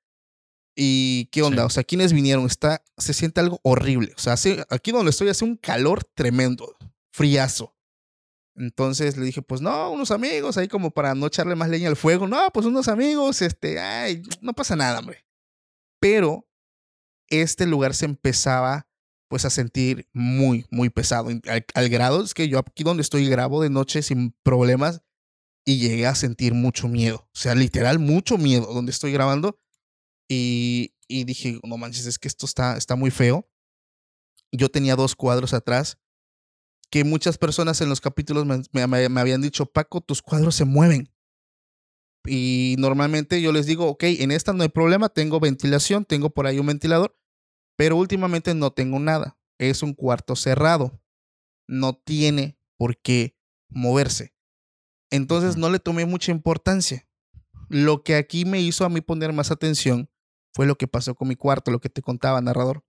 ¿Y 0.76 1.26
qué 1.26 1.42
onda? 1.42 1.64
O 1.64 1.70
sea, 1.70 1.84
¿quiénes 1.84 2.12
vinieron? 2.12 2.46
Está, 2.46 2.82
se 2.98 3.14
siente 3.14 3.40
algo 3.40 3.60
horrible. 3.62 4.12
O 4.16 4.18
sea, 4.18 4.32
hace- 4.32 4.64
aquí 4.70 4.90
donde 4.90 5.10
estoy 5.10 5.28
hace 5.28 5.44
un 5.44 5.56
calor 5.56 6.02
tremendo, 6.14 6.76
friazo. 7.12 7.76
Entonces 8.56 9.16
le 9.16 9.24
dije, 9.24 9.42
pues 9.42 9.60
no, 9.60 9.90
unos 9.92 10.10
amigos, 10.10 10.56
ahí 10.56 10.66
como 10.68 10.90
para 10.90 11.14
no 11.14 11.26
echarle 11.26 11.54
más 11.54 11.68
leña 11.68 11.88
al 11.88 11.96
fuego. 11.96 12.26
No, 12.26 12.50
pues 12.52 12.66
unos 12.66 12.88
amigos, 12.88 13.40
este, 13.42 13.78
ay, 13.80 14.22
no 14.40 14.52
pasa 14.52 14.74
nada, 14.74 14.98
hombre. 14.98 15.24
Pero 16.00 16.48
este 17.28 17.66
lugar 17.66 17.94
se 17.94 18.04
empezaba 18.04 18.88
pues 19.34 19.44
a 19.44 19.50
sentir 19.50 20.06
muy, 20.12 20.64
muy 20.70 20.90
pesado. 20.90 21.28
Al, 21.48 21.66
al 21.74 21.88
grado 21.88 22.22
es 22.22 22.34
que 22.34 22.48
yo 22.48 22.60
aquí 22.60 22.84
donde 22.84 23.00
estoy 23.00 23.28
grabo 23.28 23.60
de 23.60 23.68
noche 23.68 24.00
sin 24.00 24.30
problemas 24.44 25.02
y 25.64 25.78
llegué 25.78 26.06
a 26.06 26.14
sentir 26.14 26.54
mucho 26.54 26.86
miedo. 26.86 27.28
O 27.34 27.36
sea, 27.36 27.56
literal, 27.56 27.98
mucho 27.98 28.38
miedo 28.38 28.72
donde 28.72 28.92
estoy 28.92 29.10
grabando. 29.10 29.58
Y, 30.28 30.94
y 31.08 31.24
dije, 31.24 31.58
no 31.64 31.76
manches, 31.78 32.06
es 32.06 32.20
que 32.20 32.28
esto 32.28 32.46
está, 32.46 32.76
está 32.76 32.94
muy 32.94 33.10
feo. 33.10 33.50
Yo 34.52 34.68
tenía 34.68 34.94
dos 34.94 35.16
cuadros 35.16 35.52
atrás 35.52 35.98
que 36.90 37.02
muchas 37.02 37.36
personas 37.36 37.80
en 37.80 37.88
los 37.88 38.00
capítulos 38.00 38.46
me, 38.46 38.62
me- 38.86 39.08
me 39.08 39.20
habían 39.20 39.42
dicho, 39.42 39.66
Paco, 39.66 40.00
tus 40.00 40.22
cuadros 40.22 40.54
se 40.54 40.64
mueven. 40.64 41.12
Y 42.24 42.76
normalmente 42.78 43.42
yo 43.42 43.50
les 43.50 43.66
digo, 43.66 43.88
ok, 43.88 44.04
en 44.04 44.30
esta 44.30 44.52
no 44.52 44.62
hay 44.62 44.68
problema, 44.68 45.08
tengo 45.08 45.40
ventilación, 45.40 46.04
tengo 46.04 46.30
por 46.30 46.46
ahí 46.46 46.60
un 46.60 46.66
ventilador, 46.66 47.18
pero 47.76 47.96
últimamente 47.96 48.54
no 48.54 48.72
tengo 48.72 48.98
nada. 48.98 49.36
Es 49.58 49.82
un 49.82 49.94
cuarto 49.94 50.36
cerrado. 50.36 51.00
No 51.66 51.94
tiene 51.94 52.58
por 52.76 52.96
qué 52.98 53.36
moverse. 53.68 54.34
Entonces 55.10 55.56
no 55.56 55.70
le 55.70 55.78
tomé 55.78 56.06
mucha 56.06 56.32
importancia. 56.32 57.08
Lo 57.68 58.02
que 58.02 58.16
aquí 58.16 58.44
me 58.44 58.60
hizo 58.60 58.84
a 58.84 58.88
mí 58.88 59.00
poner 59.00 59.32
más 59.32 59.50
atención 59.50 60.10
fue 60.52 60.66
lo 60.66 60.76
que 60.76 60.88
pasó 60.88 61.14
con 61.14 61.28
mi 61.28 61.36
cuarto, 61.36 61.70
lo 61.70 61.80
que 61.80 61.88
te 61.88 62.02
contaba, 62.02 62.40
narrador. 62.40 62.84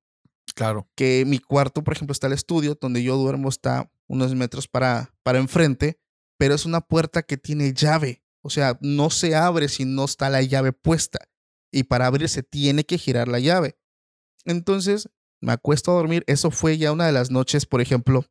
Claro. 0.54 0.89
Que 0.95 1.24
mi 1.26 1.39
cuarto, 1.39 1.84
por 1.84 1.93
ejemplo, 1.93 2.12
está 2.12 2.28
el 2.28 2.34
estudio 2.34 2.78
donde 2.80 3.04
yo 3.04 3.17
duermo, 3.17 3.50
está 3.50 3.91
unos 4.08 4.36
metros 4.36 4.67
para, 4.67 5.13
para 5.24 5.39
enfrente, 5.39 6.00
pero 6.38 6.54
es 6.54 6.65
una 6.65 6.82
puerta 6.82 7.24
que 7.24 7.38
tiene 7.38 7.74
llave. 7.74 8.24
O 8.41 8.50
sea, 8.50 8.78
no 8.82 9.10
se 9.10 9.36
abre 9.36 9.67
si 9.69 9.86
no 9.86 10.06
está 10.06 10.30
la 10.30 10.41
llave 10.43 10.71
puesta. 10.71 11.19
Y 11.71 11.84
para 11.84 12.06
abrirse 12.06 12.43
tiene 12.43 12.86
que 12.86 12.98
girar 12.98 13.28
la 13.28 13.39
llave. 13.39 13.78
Entonces, 14.45 15.10
me 15.41 15.51
acuesto 15.51 15.91
a 15.91 15.95
dormir. 15.95 16.23
Eso 16.27 16.51
fue 16.51 16.77
ya 16.77 16.91
una 16.91 17.05
de 17.05 17.12
las 17.12 17.31
noches, 17.31 17.65
por 17.65 17.81
ejemplo. 17.81 18.25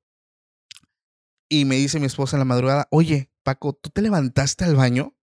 Y 1.49 1.65
me 1.65 1.77
dice 1.77 2.01
mi 2.01 2.07
esposa 2.07 2.37
en 2.37 2.41
la 2.41 2.45
madrugada, 2.47 2.89
oye, 2.91 3.31
Paco, 3.43 3.75
¿tú 3.75 3.91
te 3.91 4.03
levantaste 4.03 4.65
al 4.65 4.77
baño? 4.77 5.17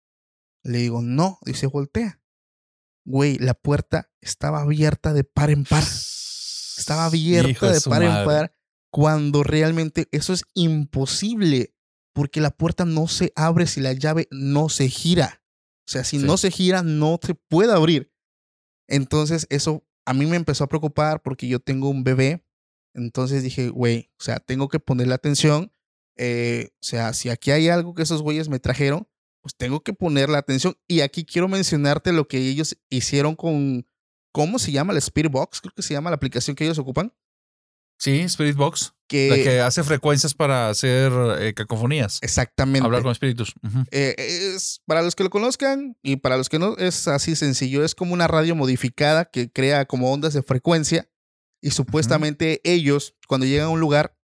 Le 0.64 0.78
digo, 0.80 1.02
no. 1.02 1.40
Dice, 1.46 1.68
voltea. 1.68 2.22
Güey, 3.06 3.38
la 3.40 3.56
puerta 3.56 4.12
estaba 4.22 4.62
abierta 4.62 5.14
de 5.14 5.24
par 5.24 5.50
en 5.50 5.64
par. 5.66 5.84
Estaba 5.84 7.06
abierta 7.06 7.50
Hijo 7.50 7.68
de 7.68 7.82
par 7.82 8.04
en 8.04 8.26
par 8.26 8.56
cuando 8.92 9.42
realmente 9.44 10.08
eso 10.12 10.34
es 10.34 10.44
imposible 10.54 11.74
porque 12.14 12.42
la 12.42 12.52
puerta 12.52 12.86
no 12.86 13.08
se 13.08 13.32
abre 13.36 13.66
si 13.66 13.80
la 13.82 13.94
llave 13.94 14.28
no 14.32 14.70
se 14.70 14.90
gira. 14.90 15.42
O 15.88 15.92
sea, 15.92 16.04
si 16.04 16.20
Sí. 16.20 16.26
no 16.26 16.38
se 16.38 16.52
gira, 16.52 16.84
no 16.84 17.18
se 17.22 17.34
puede 17.36 17.72
abrir. 17.74 18.14
Entonces, 18.88 19.48
eso 19.50 19.88
a 20.12 20.14
mí 20.14 20.26
me 20.26 20.36
empezó 20.36 20.66
a 20.66 20.68
preocupar 20.68 21.22
porque 21.22 21.48
yo 21.48 21.62
tengo 21.62 21.88
un 21.88 22.04
bebé. 22.04 22.46
Entonces 22.94 23.44
dije, 23.44 23.70
güey, 23.70 24.12
o 24.20 24.24
sea, 24.24 24.42
tengo 24.42 24.68
que 24.68 24.78
ponerle 24.78 25.14
atención. 25.14 25.72
Eh, 26.18 26.72
o 26.74 26.84
sea, 26.86 27.14
si 27.14 27.30
aquí 27.30 27.52
hay 27.52 27.70
algo 27.70 27.96
que 27.96 28.04
esos 28.04 28.22
güeyes 28.22 28.50
me 28.50 28.60
trajeron, 28.60 29.08
pues 29.42 29.56
tengo 29.56 29.82
que 29.82 29.94
ponerle 29.94 30.36
atención. 30.38 30.76
Y 30.86 31.00
aquí 31.00 31.24
quiero 31.24 31.48
mencionarte 31.48 32.12
lo 32.12 32.28
que 32.28 32.40
ellos 32.40 32.78
hicieron 32.90 33.38
con, 33.38 33.88
¿cómo 34.34 34.60
se 34.60 34.74
llama? 34.74 34.92
La 34.92 35.00
Spirit 35.00 35.32
Box, 35.32 35.62
creo 35.62 35.74
que 35.74 35.82
se 35.82 35.94
llama 35.94 36.10
la 36.10 36.18
aplicación 36.18 36.58
que 36.58 36.66
ellos 36.66 36.78
ocupan. 36.78 37.14
Sí, 38.02 38.22
Spirit 38.22 38.56
Box. 38.56 38.94
Que, 39.08 39.30
La 39.30 39.36
que 39.36 39.60
hace 39.60 39.84
frecuencias 39.84 40.34
para 40.34 40.70
hacer 40.70 41.12
eh, 41.40 41.54
cacofonías. 41.54 42.18
Exactamente. 42.22 42.84
Hablar 42.86 43.04
con 43.04 43.12
espíritus. 43.12 43.54
Eh, 43.92 44.16
es, 44.18 44.82
para 44.88 45.04
los 45.04 45.16
que 45.16 45.24
lo 45.24 45.30
conozcan 45.30 45.98
y 46.02 46.16
para 46.16 46.36
los 46.38 46.50
que 46.50 46.58
no, 46.58 46.76
es 46.78 47.08
así 47.08 47.36
sencillo. 47.36 47.84
Es 47.84 47.94
como 47.94 48.14
una 48.14 48.28
radio 48.28 48.56
modificada 48.56 49.26
que 49.26 49.52
crea 49.52 49.86
como 49.86 50.12
ondas 50.12 50.34
de 50.34 50.42
frecuencia. 50.42 51.08
Y 51.62 51.72
supuestamente 51.72 52.60
ellos, 52.64 53.14
cuando 53.28 53.46
llegan 53.46 53.68
a 53.68 53.70
un 53.70 53.80
lugar, 53.80 54.18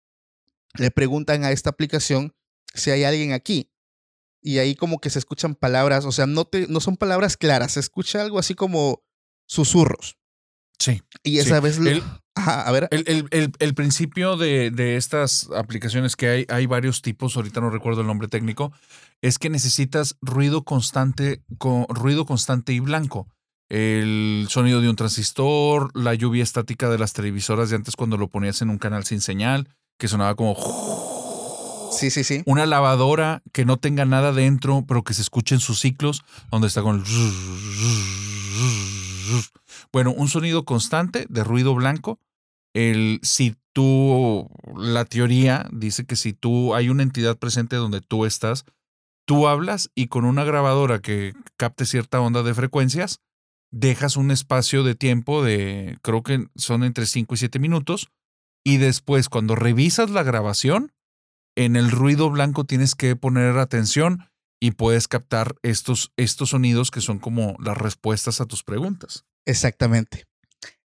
le 0.80 0.90
preguntan 0.90 1.44
a 1.44 1.52
esta 1.52 1.70
aplicación 1.70 2.34
si 2.74 2.90
hay 2.90 3.04
alguien 3.04 3.34
aquí. 3.34 3.72
Y 4.42 4.58
ahí 4.58 4.74
como 4.74 5.00
que 5.00 5.12
se 5.12 5.20
escuchan 5.20 5.54
palabras, 5.54 6.06
o 6.06 6.12
sea, 6.12 6.26
no, 6.26 6.46
te, 6.46 6.66
no 6.68 6.80
son 6.80 6.98
palabras 6.98 7.38
claras, 7.38 7.74
se 7.74 7.80
escucha 7.80 8.22
algo 8.22 8.40
así 8.40 8.56
como 8.56 9.04
susurros. 9.46 10.18
Sí. 10.80 11.04
Y 11.24 11.40
esa 11.40 11.58
sí. 11.58 11.62
vez... 11.62 11.78
lo- 11.78 11.92
El, 11.92 12.04
Ajá, 12.38 12.62
a 12.62 12.72
ver. 12.72 12.88
El, 12.92 13.04
el- 13.08 13.28
el- 13.32 13.52
el 13.60 13.74
principio 13.74 14.38
de, 14.38 14.70
de 14.72 14.96
estas 14.98 15.50
aplicaciones 15.56 16.16
que 16.16 16.30
hay, 16.30 16.46
hay 16.50 16.66
varios 16.66 17.02
tipos, 17.02 17.36
ahorita 17.36 17.62
no 17.62 17.70
recuerdo 17.70 18.02
el 18.02 18.08
nombre 18.08 18.28
técnico, 18.28 18.72
es 19.22 19.40
que 19.40 19.50
necesitas 19.50 20.16
ruido 20.22 20.64
constante, 20.64 21.42
con, 21.58 21.86
ruido 21.90 22.26
constante 22.26 22.74
y 22.74 22.80
blanco. 22.80 23.28
El 23.70 24.46
sonido 24.50 24.80
de 24.80 24.90
un 24.90 24.96
transistor, 24.96 25.92
la 25.94 26.14
lluvia 26.14 26.44
estática 26.44 26.90
de 26.90 26.98
las 26.98 27.14
televisoras 27.14 27.70
de 27.70 27.76
antes 27.76 27.96
cuando 27.96 28.16
lo 28.18 28.30
ponías 28.30 28.62
en 28.62 28.70
un 28.70 28.78
canal 28.78 29.04
sin 29.04 29.20
señal, 29.20 29.68
que 29.98 30.08
sonaba 30.08 30.36
como 30.36 30.56
Sí, 31.92 32.12
sí, 32.12 32.24
sí. 32.24 32.44
una 32.46 32.66
lavadora 32.66 33.42
que 33.54 33.66
no 33.66 33.78
tenga 33.78 34.06
nada 34.06 34.32
dentro, 34.32 34.86
pero 34.88 35.04
que 35.04 35.14
se 35.14 35.22
escuchen 35.22 35.60
sus 35.60 35.80
ciclos, 35.80 36.24
donde 36.52 36.68
está 36.68 36.82
con 36.82 36.98
el... 36.98 37.04
Bueno, 39.92 40.12
un 40.12 40.28
sonido 40.28 40.64
constante 40.66 41.26
de 41.30 41.44
ruido 41.44 41.74
blanco. 41.76 42.20
El, 42.74 43.20
si 43.24 43.56
tú, 43.74 44.50
la 44.76 45.06
teoría 45.06 45.68
dice 45.72 46.06
que 46.06 46.16
si 46.16 46.34
tú 46.34 46.76
hay 46.76 46.90
una 46.90 47.04
entidad 47.04 47.38
presente 47.38 47.76
donde 47.76 48.02
tú 48.02 48.26
estás, 48.26 48.66
tú 49.26 49.48
hablas 49.48 49.92
y 49.96 50.08
con 50.08 50.26
una 50.26 50.44
grabadora 50.44 51.00
que 51.00 51.34
capte 51.58 51.86
cierta 51.86 52.22
onda 52.22 52.44
de 52.44 52.54
frecuencias, 52.54 53.20
dejas 53.72 54.18
un 54.18 54.32
espacio 54.32 54.84
de 54.84 54.96
tiempo 54.96 55.44
de, 55.44 55.98
creo 56.02 56.24
que 56.24 56.48
son 56.56 56.84
entre 56.84 57.06
5 57.06 57.34
y 57.34 57.38
7 57.38 57.60
minutos, 57.60 58.10
y 58.64 58.78
después 58.78 59.30
cuando 59.30 59.56
revisas 59.56 60.10
la 60.10 60.24
grabación, 60.24 60.92
en 61.56 61.76
el 61.76 61.92
ruido 61.92 62.30
blanco 62.30 62.64
tienes 62.64 62.96
que 62.96 63.16
poner 63.16 63.58
atención 63.58 64.30
y 64.60 64.72
puedes 64.72 65.08
captar 65.08 65.56
estos, 65.64 66.12
estos 66.18 66.50
sonidos 66.50 66.92
que 66.92 67.02
son 67.02 67.20
como 67.20 67.56
las 67.60 67.78
respuestas 67.78 68.42
a 68.42 68.46
tus 68.46 68.64
preguntas. 68.64 69.26
Exactamente. 69.46 70.26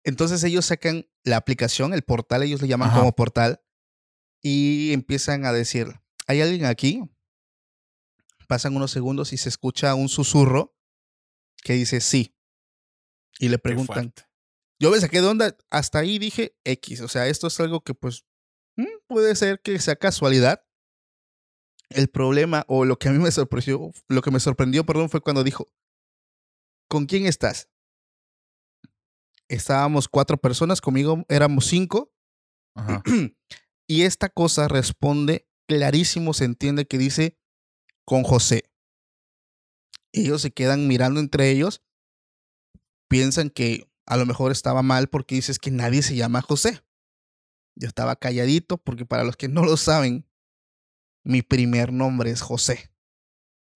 Entonces 0.03 0.43
ellos 0.43 0.65
sacan 0.65 1.07
la 1.23 1.37
aplicación, 1.37 1.93
el 1.93 2.01
portal, 2.01 2.43
ellos 2.43 2.61
le 2.61 2.67
llaman 2.67 2.89
Ajá. 2.89 2.99
como 2.99 3.15
portal, 3.15 3.61
y 4.41 4.93
empiezan 4.93 5.45
a 5.45 5.53
decir, 5.53 6.01
¿hay 6.27 6.41
alguien 6.41 6.65
aquí? 6.65 7.03
Pasan 8.47 8.75
unos 8.75 8.91
segundos 8.91 9.33
y 9.33 9.37
se 9.37 9.49
escucha 9.49 9.93
un 9.95 10.09
susurro 10.09 10.75
que 11.63 11.73
dice 11.73 12.01
sí. 12.01 12.35
Y 13.39 13.49
le 13.49 13.59
preguntan, 13.59 14.13
yo 14.79 14.91
me 14.91 14.99
saqué 14.99 15.21
de 15.21 15.27
onda, 15.27 15.55
hasta 15.69 15.99
ahí 15.99 16.19
dije 16.19 16.57
X, 16.63 17.01
o 17.01 17.07
sea, 17.07 17.27
esto 17.27 17.47
es 17.47 17.59
algo 17.59 17.81
que 17.81 17.93
pues 17.93 18.25
mm, 18.77 19.05
puede 19.07 19.35
ser 19.35 19.61
que 19.61 19.79
sea 19.79 19.95
casualidad. 19.95 20.65
El 21.89 22.07
problema 22.09 22.65
o 22.67 22.85
lo 22.85 22.97
que 22.97 23.09
a 23.09 23.11
mí 23.11 23.19
me 23.19 23.31
sorprendió, 23.31 23.91
lo 24.07 24.21
que 24.21 24.31
me 24.31 24.39
sorprendió, 24.39 24.85
perdón, 24.85 25.09
fue 25.09 25.21
cuando 25.21 25.43
dijo, 25.43 25.67
¿con 26.87 27.05
quién 27.05 27.25
estás? 27.25 27.69
Estábamos 29.51 30.07
cuatro 30.07 30.37
personas, 30.37 30.79
conmigo 30.79 31.25
éramos 31.27 31.65
cinco. 31.65 32.13
Ajá. 32.75 33.03
y 33.87 34.03
esta 34.03 34.29
cosa 34.29 34.67
responde 34.67 35.47
clarísimo, 35.67 36.33
se 36.33 36.45
entiende 36.45 36.85
que 36.85 36.97
dice 36.97 37.37
con 38.05 38.23
José. 38.23 38.63
Ellos 40.13 40.41
se 40.41 40.51
quedan 40.51 40.87
mirando 40.87 41.19
entre 41.19 41.49
ellos, 41.51 41.83
piensan 43.09 43.49
que 43.49 43.89
a 44.05 44.17
lo 44.17 44.25
mejor 44.25 44.51
estaba 44.51 44.81
mal 44.83 45.07
porque 45.09 45.35
dices 45.35 45.59
que 45.59 45.71
nadie 45.71 46.01
se 46.01 46.15
llama 46.15 46.41
José. 46.41 46.81
Yo 47.77 47.87
estaba 47.87 48.15
calladito 48.15 48.77
porque 48.77 49.05
para 49.05 49.23
los 49.23 49.35
que 49.37 49.47
no 49.47 49.63
lo 49.63 49.77
saben, 49.77 50.29
mi 51.25 51.41
primer 51.41 51.91
nombre 51.93 52.31
es 52.31 52.41
José. 52.41 52.91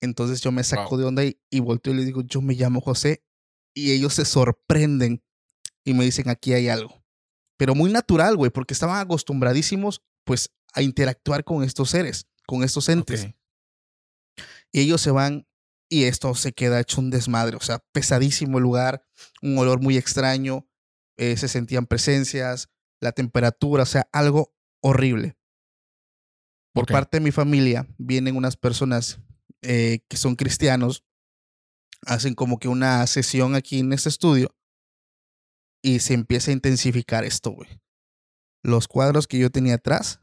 Entonces 0.01 0.41
yo 0.41 0.51
me 0.51 0.63
saco 0.63 0.91
Wow. 0.91 0.99
de 0.99 1.05
onda 1.05 1.23
y, 1.25 1.39
y 1.49 1.59
volteo 1.59 1.93
y 1.93 1.97
le 1.97 2.05
digo, 2.05 2.21
yo 2.21 2.41
me 2.41 2.53
llamo 2.53 2.79
José. 2.81 3.25
Y 3.73 3.91
ellos 3.91 4.13
se 4.13 4.23
sorprenden 4.25 5.21
y 5.85 5.93
me 5.93 6.03
dicen, 6.03 6.27
aquí 6.29 6.53
hay 6.53 6.67
algo. 6.67 7.01
Pero 7.57 7.75
muy 7.75 7.91
natural, 7.91 8.35
güey, 8.35 8.51
porque 8.51 8.73
estaban 8.73 8.99
acostumbradísimos, 8.99 10.01
pues, 10.25 10.51
a 10.73 10.81
interactuar 10.81 11.45
con 11.45 11.63
estos 11.63 11.91
seres, 11.91 12.27
con 12.45 12.63
estos 12.63 12.89
entes. 12.89 13.27
Y 14.73 14.81
ellos 14.81 14.99
se 14.99 15.11
van 15.11 15.47
y 15.87 16.05
esto 16.05 16.33
se 16.35 16.51
queda 16.51 16.79
hecho 16.81 16.99
un 16.99 17.11
desmadre, 17.11 17.55
o 17.55 17.61
sea, 17.61 17.79
pesadísimo 17.93 18.57
el 18.57 18.63
lugar, 18.63 19.05
un 19.41 19.57
olor 19.57 19.79
muy 19.79 19.97
extraño, 19.97 20.67
eh, 21.17 21.37
se 21.37 21.47
sentían 21.47 21.85
presencias, 21.85 22.69
la 22.99 23.11
temperatura, 23.11 23.83
o 23.83 23.85
sea, 23.85 24.09
algo 24.11 24.53
horrible. 24.81 25.37
Por 26.73 26.87
parte 26.87 27.17
de 27.17 27.23
mi 27.23 27.31
familia 27.31 27.87
vienen 27.97 28.35
unas 28.35 28.57
personas 28.57 29.19
eh, 29.61 29.99
que 30.09 30.17
son 30.17 30.35
cristianos, 30.35 31.05
hacen 32.01 32.33
como 32.33 32.59
que 32.59 32.67
una 32.67 33.05
sesión 33.07 33.55
aquí 33.55 33.79
en 33.79 33.93
este 33.93 34.09
estudio 34.09 34.53
y 35.85 35.99
se 35.99 36.15
empieza 36.15 36.49
a 36.49 36.55
intensificar 36.55 37.25
esto, 37.25 37.51
güey. 37.51 37.69
Los 38.63 38.87
cuadros 38.87 39.27
que 39.27 39.37
yo 39.37 39.51
tenía 39.51 39.75
atrás, 39.75 40.19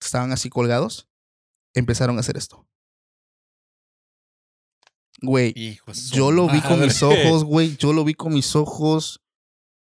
estaban 0.00 0.32
así 0.32 0.50
colgados, 0.50 1.08
empezaron 1.74 2.16
a 2.16 2.20
hacer 2.20 2.36
esto. 2.36 2.66
Güey, 5.22 5.78
yo 6.10 6.32
lo 6.32 6.48
vi 6.48 6.60
con 6.60 6.80
mis 6.80 7.04
ojos, 7.04 7.44
güey. 7.44 7.76
Yo 7.76 7.92
lo 7.92 8.02
vi 8.04 8.14
con 8.14 8.34
mis 8.34 8.56
ojos. 8.56 9.22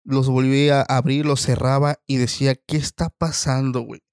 Los 0.04 0.28
volví 0.28 0.68
a 0.68 0.82
abrir, 0.82 1.26
los 1.26 1.42
cerraba 1.42 2.00
y 2.06 2.16
decía, 2.18 2.54
¿qué 2.54 2.76
está 2.76 3.10
pasando, 3.10 3.80
güey? 3.80 4.04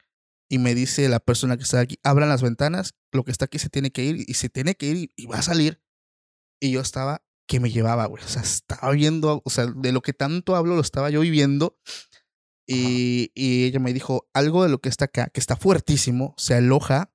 Y 0.49 0.57
me 0.57 0.73
dice 0.73 1.07
la 1.07 1.19
persona 1.19 1.55
que 1.55 1.63
está 1.63 1.81
aquí, 1.81 1.99
abran 2.03 2.29
las 2.29 2.41
ventanas, 2.41 2.95
lo 3.11 3.23
que 3.23 3.31
está 3.31 3.45
aquí 3.45 3.59
se 3.59 3.69
tiene 3.69 3.91
que 3.91 4.03
ir 4.03 4.25
y 4.27 4.33
se 4.33 4.49
tiene 4.49 4.73
que 4.73 4.87
ir 4.87 5.11
y 5.15 5.27
va 5.27 5.37
a 5.37 5.43
salir. 5.43 5.83
Y 6.59 6.71
yo 6.71 6.81
estaba 6.81 7.23
que 7.47 7.60
me 7.60 7.71
llevaba, 7.71 8.05
güey. 8.05 8.23
O 8.23 8.27
sea, 8.27 8.41
estaba 8.41 8.91
viendo, 8.91 9.41
o 9.45 9.49
sea, 9.49 9.67
de 9.67 9.91
lo 9.91 10.01
que 10.01 10.13
tanto 10.13 10.55
hablo 10.55 10.75
lo 10.75 10.81
estaba 10.81 11.10
yo 11.10 11.21
viviendo. 11.21 11.77
Y, 12.67 13.31
y 13.36 13.65
ella 13.65 13.79
me 13.79 13.93
dijo, 13.93 14.27
algo 14.34 14.63
de 14.63 14.69
lo 14.69 14.79
que 14.79 14.89
está 14.89 15.05
acá, 15.05 15.29
que 15.29 15.39
está 15.39 15.55
fuertísimo, 15.55 16.34
se 16.38 16.55
aloja 16.55 17.13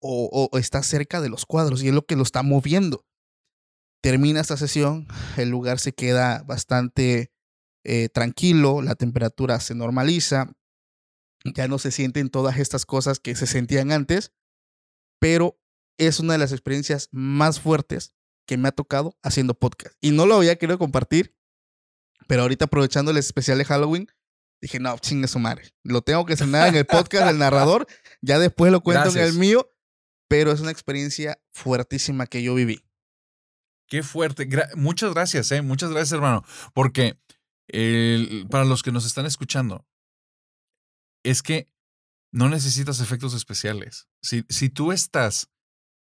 o, 0.00 0.28
o- 0.32 0.48
o 0.52 0.58
está 0.58 0.82
cerca 0.82 1.20
de 1.20 1.28
los 1.28 1.46
cuadros 1.46 1.82
y 1.82 1.88
es 1.88 1.94
lo 1.94 2.06
que 2.06 2.14
lo 2.16 2.22
está 2.22 2.42
moviendo. 2.42 3.04
Termina 4.02 4.40
esta 4.40 4.56
sesión, 4.56 5.08
el 5.36 5.48
lugar 5.48 5.78
se 5.80 5.94
queda 5.94 6.42
bastante 6.46 7.32
eh, 7.84 8.08
tranquilo, 8.10 8.82
la 8.82 8.94
temperatura 8.94 9.58
se 9.60 9.74
normaliza, 9.74 10.52
ya 11.44 11.68
no 11.68 11.78
se 11.78 11.90
sienten 11.90 12.28
todas 12.30 12.58
estas 12.58 12.86
cosas 12.86 13.18
que 13.18 13.34
se 13.34 13.46
sentían 13.46 13.92
antes, 13.92 14.32
pero 15.20 15.58
es 15.98 16.20
una 16.20 16.34
de 16.34 16.38
las 16.38 16.52
experiencias 16.52 17.08
más 17.12 17.60
fuertes 17.60 18.14
que 18.46 18.56
me 18.56 18.68
ha 18.68 18.72
tocado 18.72 19.16
haciendo 19.22 19.54
podcast. 19.54 19.94
Y 20.00 20.10
no 20.10 20.26
lo 20.26 20.36
había 20.36 20.56
querido 20.56 20.78
compartir, 20.78 21.36
pero 22.26 22.42
ahorita 22.42 22.66
aprovechando 22.66 23.10
el 23.10 23.16
especial 23.16 23.58
de 23.58 23.64
Halloween, 23.64 24.06
dije, 24.60 24.78
no, 24.80 24.96
chingue 24.98 25.28
su 25.28 25.38
madre. 25.38 25.74
Lo 25.82 26.02
tengo 26.02 26.24
que 26.26 26.36
cenar 26.36 26.68
en 26.68 26.76
el 26.76 26.86
podcast 26.86 27.26
del 27.26 27.38
narrador, 27.38 27.86
ya 28.22 28.38
después 28.38 28.72
lo 28.72 28.82
cuento 28.82 29.10
en 29.10 29.18
el 29.18 29.34
mío, 29.34 29.70
pero 30.28 30.52
es 30.52 30.60
una 30.60 30.70
experiencia 30.70 31.38
fuertísima 31.52 32.26
que 32.26 32.42
yo 32.42 32.54
viví. 32.54 32.84
Qué 33.88 34.02
fuerte. 34.02 34.48
Gra- 34.48 34.74
muchas 34.76 35.12
gracias, 35.12 35.52
eh. 35.52 35.60
Muchas 35.62 35.90
gracias, 35.90 36.12
hermano. 36.12 36.42
Porque 36.72 37.18
para 38.50 38.64
los 38.64 38.82
que 38.82 38.92
nos 38.92 39.04
están 39.06 39.26
escuchando, 39.26 39.86
es 41.24 41.42
que 41.42 41.70
no 42.32 42.48
necesitas 42.48 43.00
efectos 43.00 43.34
especiales. 43.34 44.08
Si, 44.22 44.44
si 44.48 44.68
tú 44.68 44.92
estás 44.92 45.50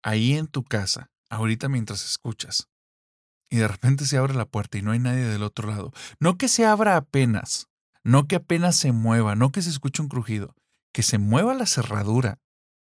ahí 0.02 0.34
en 0.34 0.46
tu 0.46 0.64
casa, 0.64 1.10
ahorita 1.32 1.68
mientras 1.68 2.04
escuchas, 2.04 2.68
y 3.50 3.56
de 3.56 3.68
repente 3.68 4.06
se 4.06 4.16
abre 4.16 4.34
la 4.34 4.46
puerta 4.46 4.78
y 4.78 4.82
no 4.82 4.92
hay 4.92 4.98
nadie 4.98 5.24
del 5.24 5.42
otro 5.42 5.68
lado, 5.68 5.92
no 6.20 6.36
que 6.36 6.48
se 6.48 6.66
abra 6.66 6.96
apenas, 6.96 7.68
no 8.04 8.26
que 8.26 8.36
apenas 8.36 8.76
se 8.76 8.92
mueva, 8.92 9.34
no 9.34 9.50
que 9.50 9.62
se 9.62 9.70
escuche 9.70 10.02
un 10.02 10.08
crujido, 10.08 10.54
que 10.92 11.02
se 11.02 11.18
mueva 11.18 11.54
la 11.54 11.66
cerradura 11.66 12.38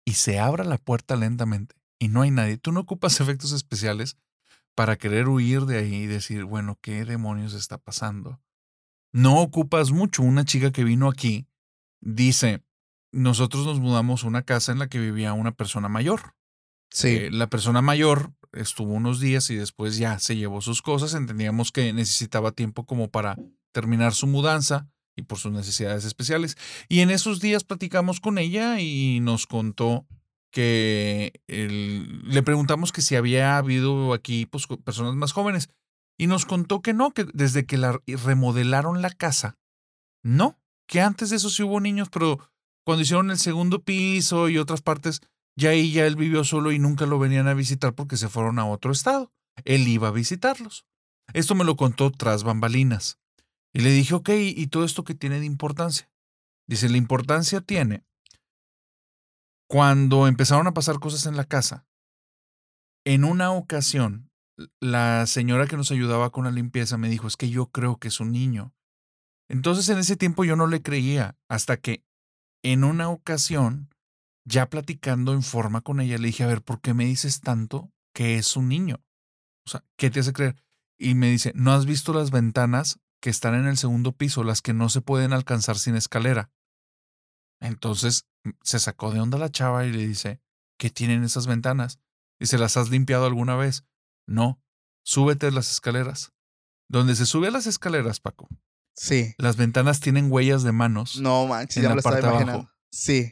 y 0.05 0.15
se 0.15 0.39
abra 0.39 0.65
la 0.65 0.79
puerta 0.79 1.17
lentamente 1.17 1.77
y 1.99 2.09
no 2.09 2.23
hay 2.23 2.31
nadie. 2.31 2.57
Tú 2.57 2.73
no 2.73 2.81
ocupas 2.81 3.21
efectos 3.21 3.53
especiales 3.53 4.17
para 4.75 4.97
querer 4.97 5.29
huir 5.29 5.67
de 5.67 5.79
ahí 5.79 5.95
y 5.95 6.07
decir, 6.07 6.45
bueno, 6.45 6.79
¿qué 6.81 7.05
demonios 7.05 7.53
está 7.53 7.79
pasando? 7.79 8.41
No 9.13 9.41
ocupas 9.41 9.93
mucho. 9.93 10.23
Una 10.23 10.45
chica 10.45 10.73
que 10.73 10.85
vino 10.85 11.09
aquí 11.09 11.47
dice, 12.01 12.65
nosotros 13.13 13.67
nos 13.67 13.81
mudamos 13.81 14.25
a 14.25 14.29
una 14.29 14.43
casa 14.43 14.73
en 14.73 14.79
la 14.79 14.89
que 14.89 14.99
vivía 14.99 15.33
una 15.33 15.53
persona 15.53 15.89
mayor. 15.89 16.35
Sí. 16.91 17.09
Eh, 17.09 17.31
la 17.31 17.49
persona 17.49 17.83
mayor 17.83 18.33
estuvo 18.53 18.93
unos 18.93 19.21
días 19.21 19.49
y 19.51 19.57
después 19.57 19.97
ya 19.97 20.19
se 20.19 20.37
llevó 20.37 20.61
sus 20.61 20.83
cosas. 20.83 21.15
Entendíamos 21.15 21.73
que 21.73 21.93
necesitaba 21.93 22.53
tiempo 22.53 22.85
como 22.85 23.11
para 23.11 23.37
terminar 23.73 24.15
su 24.15 24.27
mudanza 24.27 24.89
y 25.17 25.23
por 25.23 25.39
sus 25.39 25.53
necesidades 25.53 26.05
especiales. 26.05 26.57
Y 26.89 27.01
en 27.01 27.11
esos 27.11 27.41
días 27.41 27.65
platicamos 27.65 28.21
con 28.21 28.39
ella 28.39 28.81
y 28.81 29.21
nos 29.21 29.47
contó 29.47 30.07
que 30.51 31.33
le 31.47 32.43
preguntamos 32.43 32.93
que 32.93 33.03
si 33.03 33.15
había 33.15 33.57
habido 33.57 34.13
aquí 34.13 34.47
pues, 34.47 34.67
personas 34.85 35.15
más 35.15 35.33
jóvenes 35.33 35.71
y 36.19 36.27
nos 36.27 36.45
contó 36.45 36.83
que 36.83 36.93
no, 36.93 37.13
que 37.13 37.25
desde 37.33 37.67
que 37.67 37.79
la 37.79 38.01
remodelaron 38.07 39.01
la 39.01 39.11
casa, 39.11 39.59
no, 40.23 40.59
que 40.87 41.01
antes 41.01 41.31
de 41.31 41.37
eso 41.37 41.51
sí 41.51 41.63
hubo 41.63 41.81
niños, 41.81 42.09
pero 42.11 42.39
cuando 42.85 43.03
hicieron 43.03 43.31
el 43.31 43.39
segundo 43.39 43.83
piso 43.83 44.49
y 44.49 44.59
otras 44.59 44.83
partes, 44.83 45.21
ya 45.61 45.71
ahí 45.71 45.93
ya 45.93 46.07
él 46.07 46.17
vivió 46.17 46.43
solo 46.43 46.73
y 46.73 46.79
nunca 46.79 47.05
lo 47.07 47.19
venían 47.19 47.47
a 47.47 47.55
visitar 47.55 47.95
porque 47.95 48.17
se 48.17 48.29
fueron 48.29 48.59
a 48.59 48.67
otro 48.67 48.93
estado. 48.93 49.31
Él 49.65 49.87
iba 49.87 50.09
a 50.09 50.13
visitarlos. 50.13 50.87
Esto 51.35 51.55
me 51.55 51.65
lo 51.65 51.77
contó 51.77 52.11
tras 52.11 52.43
bambalinas. 52.43 53.19
Y 53.73 53.81
le 53.81 53.91
dije, 53.91 54.15
ok, 54.15 54.31
¿y 54.31 54.67
todo 54.69 54.85
esto 54.85 55.05
que 55.05 55.15
tiene 55.15 55.39
de 55.39 55.47
importancia? 55.47 56.11
Dice, 56.67 56.89
la 56.89 56.97
importancia 56.97 57.61
tiene 57.61 58.05
cuando 59.69 60.27
empezaron 60.27 60.67
a 60.67 60.75
pasar 60.75 60.99
cosas 60.99 61.27
en 61.27 61.37
la 61.37 61.45
casa. 61.45 61.87
En 63.05 63.23
una 63.23 63.53
ocasión, 63.53 64.31
la 64.81 65.27
señora 65.27 65.67
que 65.67 65.77
nos 65.77 65.91
ayudaba 65.93 66.31
con 66.31 66.45
la 66.45 66.51
limpieza 66.51 66.97
me 66.97 67.09
dijo, 67.09 67.29
es 67.29 67.37
que 67.37 67.51
yo 67.51 67.67
creo 67.67 67.99
que 67.99 68.09
es 68.09 68.19
un 68.19 68.33
niño. 68.33 68.75
Entonces 69.49 69.89
en 69.89 69.99
ese 69.99 70.17
tiempo 70.17 70.45
yo 70.45 70.57
no 70.57 70.67
le 70.67 70.83
creía, 70.83 71.37
hasta 71.49 71.77
que 71.77 72.03
en 72.63 72.83
una 72.85 73.11
ocasión, 73.11 73.90
ya 74.51 74.69
platicando 74.69 75.33
en 75.33 75.43
forma 75.43 75.81
con 75.81 76.01
ella, 76.01 76.19
le 76.19 76.27
dije, 76.27 76.45
a 76.45 76.49
ver, 76.49 76.63
¿por 76.63 76.81
qué 76.81 76.93
me 76.93 77.05
dices 77.05 77.41
tanto 77.41 77.93
que 78.13 78.37
es 78.37 78.57
un 78.57 78.69
niño? 78.69 79.03
O 79.65 79.71
sea, 79.71 79.85
¿qué 79.97 80.11
te 80.11 80.21
hace 80.21 80.33
creer? 80.33 80.57
Y 80.99 81.15
me 81.15 81.31
dice, 81.31 81.53
¿no 81.55 81.73
has 81.73 81.87
visto 81.87 82.13
las 82.13 82.31
ventanas 82.31 82.99
que 83.21 83.31
están 83.31 83.55
en 83.55 83.67
el 83.67 83.77
segundo 83.77 84.13
piso, 84.13 84.45
las 84.45 84.61
que 84.61 84.75
no 84.75 84.89
se 84.89 85.01
pueden 85.01 85.33
alcanzar 85.33 85.79
sin 85.79 85.95
escalera? 85.95 86.51
Entonces 87.61 88.27
mm, 88.45 88.51
se 88.63 88.81
sacó 88.81 89.13
de 89.13 89.21
onda 89.21 89.39
la 89.39 89.51
chava 89.51 89.87
y 89.87 89.93
le 89.93 90.07
dice, 90.07 90.41
¿qué 90.79 90.91
tienen 90.91 91.23
esas 91.23 91.47
ventanas? 91.47 92.01
Y 92.39 92.47
se 92.47 92.59
las 92.59 92.77
has 92.77 92.91
limpiado 92.91 93.27
alguna 93.27 93.55
vez. 93.55 93.85
No, 94.27 94.61
súbete 95.05 95.47
a 95.47 95.51
las 95.51 95.71
escaleras. 95.71 96.33
Donde 96.89 97.15
se 97.15 97.25
sube 97.25 97.49
a 97.49 97.53
las 97.53 97.67
escaleras, 97.67 98.19
Paco. 98.19 98.49
Sí. 98.97 99.35
Las 99.39 99.57
ventanas 99.57 100.01
tienen 100.01 100.31
huellas 100.31 100.65
de 100.65 100.73
manos. 100.73 101.21
No 101.21 101.47
manches, 101.47 101.77
en 101.77 101.83
ya 101.85 101.89
la 101.91 101.95
me 101.95 101.97
lo 101.97 102.01
estaba 102.01 102.15
parte 102.17 102.27
abajo. 102.27 102.43
imaginando. 102.43 102.73
Sí. 102.91 103.31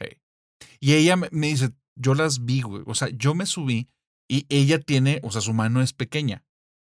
Y 0.79 0.93
ella 0.93 1.15
me 1.15 1.47
dice, 1.47 1.71
yo 1.95 2.13
las 2.15 2.45
vi, 2.45 2.61
güey. 2.61 2.83
O 2.85 2.95
sea, 2.95 3.09
yo 3.09 3.35
me 3.35 3.45
subí 3.45 3.89
y 4.27 4.45
ella 4.49 4.79
tiene, 4.79 5.19
o 5.23 5.31
sea, 5.31 5.41
su 5.41 5.53
mano 5.53 5.81
es 5.81 5.93
pequeña. 5.93 6.43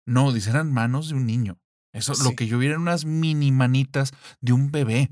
No, 0.05 0.31
dice, 0.31 0.49
eran 0.49 0.71
manos 0.71 1.09
de 1.09 1.15
un 1.15 1.25
niño. 1.25 1.59
Eso, 1.93 2.13
lo 2.23 2.35
que 2.35 2.47
yo 2.47 2.57
vi 2.57 2.67
eran 2.67 2.81
unas 2.81 3.05
mini 3.05 3.51
manitas 3.51 4.11
de 4.39 4.53
un 4.53 4.71
bebé. 4.71 5.11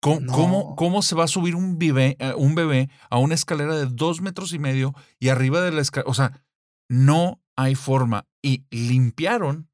¿Cómo, 0.00 0.20
No. 0.20 0.32
cómo, 0.32 0.76
cómo 0.76 1.02
se 1.02 1.14
va 1.14 1.24
a 1.24 1.28
subir 1.28 1.54
un 1.54 1.78
bebé, 1.78 2.16
eh, 2.18 2.34
un 2.36 2.54
bebé 2.54 2.90
a 3.08 3.18
una 3.18 3.34
escalera 3.34 3.76
de 3.76 3.86
dos 3.86 4.20
metros 4.20 4.52
y 4.52 4.58
medio 4.58 4.94
y 5.20 5.28
arriba 5.28 5.60
de 5.60 5.72
la 5.72 5.80
escalera? 5.80 6.10
O 6.10 6.14
sea, 6.14 6.44
no 6.88 7.40
hay 7.56 7.74
forma. 7.74 8.26
Y 8.42 8.64
limpiaron 8.70 9.70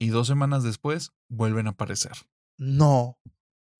y 0.00 0.08
dos 0.08 0.26
semanas 0.28 0.62
después 0.62 1.10
vuelven 1.28 1.66
a 1.66 1.70
aparecer. 1.70 2.12
No. 2.56 3.18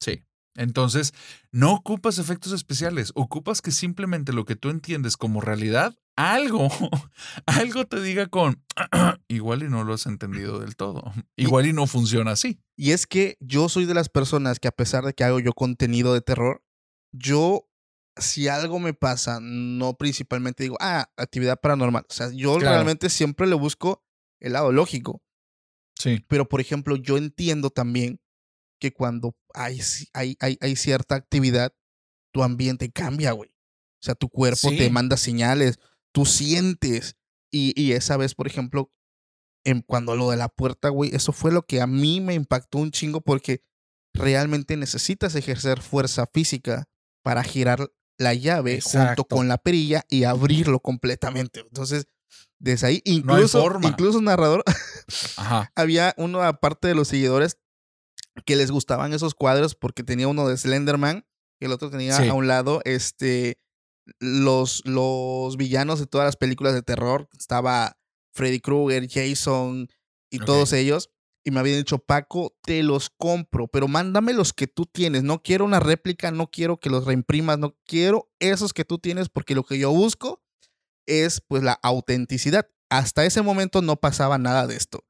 Sí. 0.00 0.22
Entonces, 0.56 1.12
no 1.50 1.72
ocupas 1.74 2.18
efectos 2.18 2.52
especiales, 2.52 3.10
ocupas 3.14 3.60
que 3.60 3.70
simplemente 3.72 4.32
lo 4.32 4.44
que 4.44 4.54
tú 4.56 4.70
entiendes 4.70 5.16
como 5.16 5.40
realidad, 5.40 5.96
algo, 6.16 6.68
algo 7.46 7.86
te 7.86 8.00
diga 8.00 8.28
con, 8.28 8.62
igual 9.28 9.62
y 9.64 9.68
no 9.68 9.82
lo 9.84 9.94
has 9.94 10.06
entendido 10.06 10.60
del 10.60 10.76
todo, 10.76 11.02
igual 11.36 11.66
y 11.66 11.72
no 11.72 11.86
funciona 11.88 12.32
así. 12.32 12.60
Y 12.76 12.92
es 12.92 13.06
que 13.06 13.36
yo 13.40 13.68
soy 13.68 13.84
de 13.84 13.94
las 13.94 14.08
personas 14.08 14.60
que 14.60 14.68
a 14.68 14.72
pesar 14.72 15.04
de 15.04 15.12
que 15.12 15.24
hago 15.24 15.40
yo 15.40 15.52
contenido 15.54 16.14
de 16.14 16.20
terror, 16.20 16.62
yo, 17.12 17.68
si 18.16 18.46
algo 18.48 18.78
me 18.78 18.94
pasa, 18.94 19.40
no 19.42 19.94
principalmente 19.96 20.62
digo, 20.62 20.76
ah, 20.80 21.10
actividad 21.16 21.60
paranormal. 21.60 22.04
O 22.08 22.12
sea, 22.12 22.30
yo 22.32 22.58
Claro. 22.58 22.74
realmente 22.76 23.10
siempre 23.10 23.46
le 23.48 23.54
busco 23.56 24.04
el 24.40 24.52
lado 24.52 24.70
lógico. 24.72 25.20
Sí. 25.96 26.24
Pero, 26.28 26.48
por 26.48 26.60
ejemplo, 26.60 26.96
yo 26.96 27.16
entiendo 27.16 27.70
también 27.70 28.20
que 28.78 28.92
cuando 28.92 29.36
hay, 29.54 29.80
hay, 30.12 30.36
hay, 30.40 30.58
hay 30.60 30.76
cierta 30.76 31.14
actividad, 31.14 31.74
tu 32.32 32.42
ambiente 32.42 32.90
cambia, 32.90 33.32
güey. 33.32 33.50
O 33.50 34.04
sea, 34.04 34.14
tu 34.14 34.28
cuerpo 34.28 34.68
te 34.70 34.90
manda 34.90 35.16
señales, 35.16 35.78
tú 36.12 36.26
sientes. 36.26 37.16
Y, 37.50 37.72
y 37.80 37.92
esa 37.92 38.16
vez, 38.16 38.34
por 38.34 38.46
ejemplo, 38.46 38.92
en, 39.64 39.80
cuando 39.80 40.16
lo 40.16 40.30
de 40.30 40.36
la 40.36 40.48
puerta, 40.48 40.88
güey, 40.88 41.14
eso 41.14 41.32
fue 41.32 41.52
lo 41.52 41.62
que 41.62 41.80
a 41.80 41.86
mí 41.86 42.20
me 42.20 42.34
impactó 42.34 42.78
un 42.78 42.90
chingo 42.90 43.20
porque 43.20 43.62
realmente 44.12 44.76
necesitas 44.76 45.34
ejercer 45.34 45.80
fuerza 45.80 46.26
física 46.26 46.88
para 47.22 47.42
girar 47.42 47.90
la 48.18 48.34
llave 48.34 48.80
junto 48.80 49.24
con 49.24 49.48
la 49.48 49.58
perilla 49.58 50.04
y 50.08 50.24
abrirlo 50.24 50.80
completamente. 50.80 51.60
Entonces, 51.60 52.06
desde 52.58 52.86
ahí, 52.86 53.02
incluso, 53.04 53.78
incluso 53.82 54.20
narrador, 54.20 54.62
Ajá. 55.36 55.72
había 55.76 56.14
uno 56.16 56.42
aparte 56.42 56.88
de 56.88 56.94
los 56.94 57.08
seguidores 57.08 57.58
que 58.44 58.56
les 58.56 58.70
gustaban 58.70 59.12
esos 59.12 59.34
cuadros 59.34 59.74
porque 59.74 60.02
tenía 60.02 60.28
uno 60.28 60.48
de 60.48 60.56
Slenderman 60.56 61.24
y 61.60 61.66
el 61.66 61.72
otro 61.72 61.90
tenía 61.90 62.16
Sí. 62.16 62.28
a 62.28 62.34
un 62.34 62.46
lado 62.48 62.80
este 62.84 63.58
los, 64.18 64.82
los 64.84 65.56
villanos 65.56 65.98
de 65.98 66.06
todas 66.06 66.26
las 66.26 66.36
películas 66.36 66.74
de 66.74 66.82
terror. 66.82 67.28
Estaba 67.38 67.96
Freddy 68.34 68.60
Krueger, 68.60 69.08
Jason 69.08 69.88
y 70.30 70.38
todos 70.40 70.72
ellos. 70.72 71.10
Y 71.46 71.50
me 71.50 71.60
habían 71.60 71.76
dicho, 71.78 71.98
Paco, 71.98 72.56
te 72.62 72.82
los 72.82 73.10
compro, 73.10 73.68
pero 73.68 73.86
mándame 73.86 74.32
los 74.32 74.52
que 74.54 74.66
tú 74.66 74.86
tienes. 74.86 75.22
No 75.22 75.42
quiero 75.42 75.64
una 75.66 75.78
réplica, 75.78 76.30
no 76.30 76.50
quiero 76.50 76.78
que 76.80 76.88
los 76.90 77.04
reimprimas, 77.04 77.58
no 77.58 77.76
quiero 77.86 78.30
esos 78.40 78.72
que 78.72 78.84
tú 78.84 78.98
tienes 78.98 79.28
porque 79.28 79.54
lo 79.54 79.62
que 79.62 79.78
yo 79.78 79.90
busco 79.90 80.42
es 81.06 81.40
pues 81.46 81.62
la 81.62 81.78
autenticidad. 81.82 82.66
Hasta 82.90 83.24
ese 83.24 83.42
momento 83.42 83.82
no 83.82 83.96
pasaba 83.96 84.38
nada 84.38 84.66
de 84.66 84.76
esto. 84.76 85.04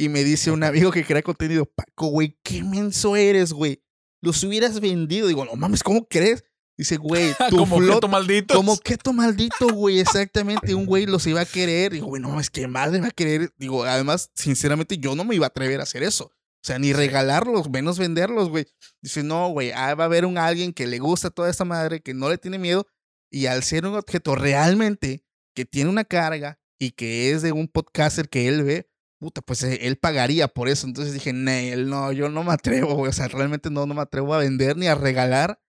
Y 0.00 0.08
me 0.08 0.22
dice 0.22 0.52
un 0.52 0.62
amigo 0.62 0.92
que 0.92 1.04
crea 1.04 1.22
contenido, 1.22 1.66
Paco, 1.66 2.06
güey, 2.06 2.38
qué 2.44 2.62
menso 2.62 3.16
eres, 3.16 3.52
güey. 3.52 3.82
Los 4.22 4.44
hubieras 4.44 4.78
vendido. 4.78 5.26
Digo, 5.26 5.44
no 5.44 5.56
mames, 5.56 5.82
¿cómo 5.82 6.06
crees? 6.06 6.44
Dice, 6.76 6.96
güey, 6.98 7.34
tu 7.50 7.56
Como 7.56 7.78
flot- 7.78 7.94
keto 7.94 8.06
malditos. 8.08 8.56
Como 8.56 8.78
keto 8.78 9.12
maldito, 9.12 9.66
güey, 9.74 9.98
exactamente. 9.98 10.72
Un 10.72 10.86
güey 10.86 11.06
los 11.06 11.26
iba 11.26 11.40
a 11.40 11.44
querer. 11.44 11.92
Digo, 11.94 12.06
güey, 12.06 12.22
no, 12.22 12.38
es 12.38 12.48
que 12.48 12.68
madre 12.68 13.00
va 13.00 13.08
a 13.08 13.10
querer. 13.10 13.52
Digo, 13.58 13.82
además, 13.82 14.30
sinceramente, 14.36 14.98
yo 14.98 15.16
no 15.16 15.24
me 15.24 15.34
iba 15.34 15.46
a 15.46 15.48
atrever 15.48 15.80
a 15.80 15.82
hacer 15.82 16.04
eso. 16.04 16.26
O 16.26 16.62
sea, 16.62 16.78
ni 16.78 16.92
regalarlos, 16.92 17.68
menos 17.68 17.98
venderlos, 17.98 18.50
güey. 18.50 18.66
Dice, 19.02 19.24
no, 19.24 19.48
güey, 19.48 19.72
ah, 19.72 19.96
va 19.96 20.04
a 20.04 20.06
haber 20.06 20.26
un 20.26 20.38
alguien 20.38 20.72
que 20.72 20.86
le 20.86 21.00
gusta 21.00 21.30
toda 21.30 21.50
esta 21.50 21.64
madre, 21.64 22.00
que 22.02 22.14
no 22.14 22.28
le 22.30 22.38
tiene 22.38 22.58
miedo. 22.58 22.86
Y 23.32 23.46
al 23.46 23.64
ser 23.64 23.84
un 23.84 23.96
objeto 23.96 24.36
realmente 24.36 25.24
que 25.56 25.64
tiene 25.64 25.90
una 25.90 26.04
carga 26.04 26.60
y 26.78 26.92
que 26.92 27.32
es 27.32 27.42
de 27.42 27.50
un 27.50 27.66
podcaster 27.66 28.28
que 28.28 28.46
él 28.46 28.62
ve, 28.62 28.87
puta, 29.18 29.42
pues 29.42 29.62
eh, 29.62 29.80
él 29.82 29.96
pagaría 29.96 30.48
por 30.48 30.68
eso. 30.68 30.86
Entonces 30.86 31.12
dije, 31.12 31.32
Nel, 31.32 31.88
no, 31.88 32.12
yo 32.12 32.28
no 32.28 32.44
me 32.44 32.52
atrevo, 32.52 32.94
güey. 32.94 33.10
O 33.10 33.12
sea, 33.12 33.28
realmente 33.28 33.70
no, 33.70 33.86
no 33.86 33.94
me 33.94 34.02
atrevo 34.02 34.34
a 34.34 34.38
vender 34.38 34.76
ni 34.76 34.86
a 34.86 34.94
regalar, 34.94 35.60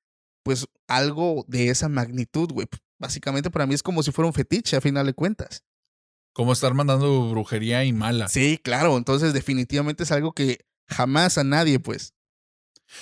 pues 0.44 0.68
algo 0.88 1.46
de 1.48 1.70
esa 1.70 1.90
magnitud, 1.90 2.52
güey. 2.52 2.68
Básicamente 3.00 3.50
para 3.50 3.66
mí 3.66 3.74
es 3.74 3.84
como 3.84 4.04
si 4.04 4.12
fuera 4.12 4.28
un 4.28 4.34
fetiche, 4.34 4.78
a 4.78 4.82
final 4.82 5.06
de 5.06 5.14
cuentas. 5.14 5.64
Como 6.34 6.54
estar 6.54 6.74
mandando 6.74 7.30
brujería 7.30 7.84
y 7.84 7.94
mala. 7.94 8.28
Sí, 8.28 8.60
claro. 8.64 8.98
Entonces 8.98 9.34
definitivamente 9.34 10.04
es 10.04 10.12
algo 10.12 10.34
que 10.34 10.66
jamás 10.88 11.38
a 11.38 11.44
nadie, 11.44 11.80
pues. 11.80 12.14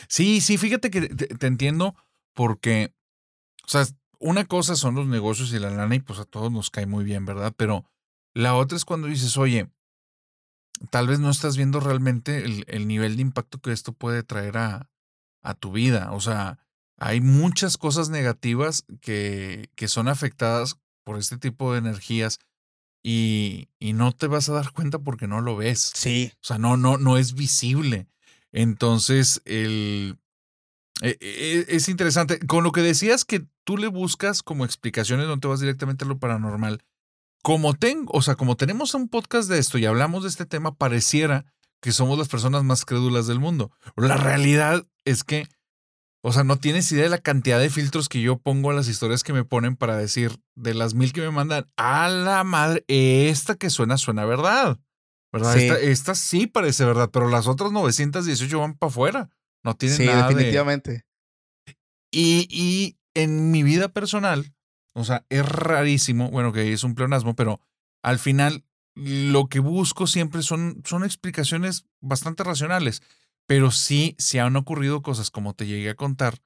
Sí, 0.07 0.41
sí, 0.41 0.57
fíjate 0.57 0.89
que 0.89 1.01
te, 1.09 1.27
te 1.27 1.47
entiendo 1.47 1.95
porque, 2.33 2.93
o 3.65 3.69
sea, 3.69 3.85
una 4.19 4.45
cosa 4.45 4.75
son 4.75 4.95
los 4.95 5.07
negocios 5.07 5.53
y 5.53 5.59
la 5.59 5.69
lana 5.69 5.95
y 5.95 5.99
pues 5.99 6.19
a 6.19 6.25
todos 6.25 6.51
nos 6.51 6.69
cae 6.69 6.85
muy 6.85 7.03
bien, 7.03 7.25
¿verdad? 7.25 7.53
Pero 7.55 7.85
la 8.33 8.55
otra 8.55 8.77
es 8.77 8.85
cuando 8.85 9.07
dices, 9.07 9.37
oye, 9.37 9.69
tal 10.89 11.07
vez 11.07 11.19
no 11.19 11.29
estás 11.29 11.57
viendo 11.57 11.79
realmente 11.79 12.45
el, 12.45 12.63
el 12.67 12.87
nivel 12.87 13.15
de 13.15 13.21
impacto 13.21 13.59
que 13.59 13.71
esto 13.71 13.93
puede 13.93 14.23
traer 14.23 14.57
a, 14.57 14.89
a 15.43 15.53
tu 15.53 15.71
vida. 15.71 16.11
O 16.11 16.21
sea, 16.21 16.59
hay 16.97 17.21
muchas 17.21 17.77
cosas 17.77 18.09
negativas 18.09 18.85
que, 19.01 19.69
que 19.75 19.87
son 19.87 20.07
afectadas 20.07 20.79
por 21.03 21.17
este 21.17 21.37
tipo 21.37 21.71
de 21.71 21.79
energías 21.79 22.39
y, 23.03 23.69
y 23.79 23.93
no 23.93 24.11
te 24.11 24.27
vas 24.27 24.49
a 24.49 24.53
dar 24.53 24.71
cuenta 24.71 24.99
porque 24.99 25.27
no 25.27 25.41
lo 25.41 25.55
ves. 25.55 25.91
Sí. 25.93 26.31
O 26.35 26.45
sea, 26.45 26.57
no, 26.57 26.77
no, 26.77 26.97
no 26.97 27.17
es 27.17 27.33
visible. 27.33 28.07
Entonces, 28.51 29.41
el, 29.45 30.17
e- 31.01 31.17
e- 31.21 31.65
es 31.69 31.89
interesante. 31.89 32.39
Con 32.39 32.63
lo 32.63 32.71
que 32.71 32.81
decías 32.81 33.25
que 33.25 33.45
tú 33.63 33.77
le 33.77 33.87
buscas 33.87 34.43
como 34.43 34.65
explicaciones, 34.65 35.27
no 35.27 35.39
te 35.39 35.47
vas 35.47 35.59
directamente 35.59 36.05
a 36.05 36.07
lo 36.07 36.19
paranormal. 36.19 36.83
Como 37.47 37.73
tengo, 37.75 38.11
o 38.13 38.21
sea, 38.21 38.35
como 38.35 38.57
tenemos 38.57 38.93
un 38.93 39.07
podcast 39.07 39.47
de 39.49 39.57
esto 39.57 39.77
y 39.77 39.85
hablamos 39.85 40.23
de 40.23 40.27
este 40.29 40.45
tema, 40.45 40.75
pareciera 40.75 41.45
que 41.81 41.93
somos 41.93 42.19
las 42.19 42.27
personas 42.27 42.65
más 42.65 42.83
crédulas 42.83 43.25
del 43.25 43.39
mundo. 43.39 43.71
La 43.95 44.17
realidad 44.17 44.85
es 45.05 45.23
que, 45.23 45.47
o 46.21 46.33
sea, 46.33 46.43
no 46.43 46.57
tienes 46.57 46.91
idea 46.91 47.03
de 47.03 47.09
la 47.09 47.19
cantidad 47.19 47.57
de 47.57 47.69
filtros 47.69 48.09
que 48.09 48.19
yo 48.21 48.37
pongo 48.37 48.71
a 48.71 48.73
las 48.73 48.89
historias 48.89 49.23
que 49.23 49.31
me 49.31 49.45
ponen 49.45 49.77
para 49.77 49.95
decir 49.95 50.37
de 50.55 50.73
las 50.73 50.93
mil 50.93 51.13
que 51.13 51.21
me 51.21 51.31
mandan, 51.31 51.71
a 51.77 52.09
la 52.09 52.43
madre, 52.43 52.83
esta 52.89 53.55
que 53.55 53.69
suena, 53.69 53.97
suena 53.97 54.25
verdad. 54.25 54.77
¿Verdad? 55.31 55.53
Sí. 55.55 55.61
Esta, 55.67 55.79
esta 55.79 56.15
sí 56.15 56.47
parece 56.47 56.83
verdad, 56.83 57.11
pero 57.13 57.29
las 57.29 57.47
otras 57.47 57.71
918 57.71 58.59
van 58.59 58.73
para 58.77 58.89
afuera. 58.89 59.29
No 59.63 59.73
tienen 59.77 59.95
Sí, 59.99 60.05
nada 60.05 60.27
de- 60.27 60.33
definitivamente. 60.35 61.05
y, 62.11 62.45
y 62.49 62.97
en 63.13 63.51
mi 63.51 63.63
vida 63.63 63.87
personal, 63.87 64.53
o 64.97 65.03
sea, 65.03 65.25
es 65.29 65.45
rarísimo, 65.47 66.31
bueno, 66.31 66.51
que 66.51 66.73
es 66.73 66.83
un 66.83 66.95
pleonasmo, 66.95 67.35
pero 67.35 67.61
al 68.03 68.17
final 68.17 68.65
lo 68.95 69.47
que 69.47 69.59
busco 69.59 70.07
siempre 70.07 70.41
son, 70.41 70.81
son 70.85 71.03
explicaciones 71.03 71.85
bastante 72.01 72.43
racionales. 72.43 73.03
Pero 73.45 73.69
sí, 73.71 74.15
se 74.17 74.39
han 74.39 74.55
ocurrido 74.55 75.01
cosas, 75.03 75.29
como 75.29 75.53
te 75.53 75.67
llegué 75.67 75.91
a 75.91 75.95
contar, 75.95 76.39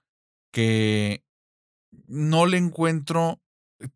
que 0.52 1.24
no 2.08 2.46
le 2.46 2.58
encuentro. 2.58 3.42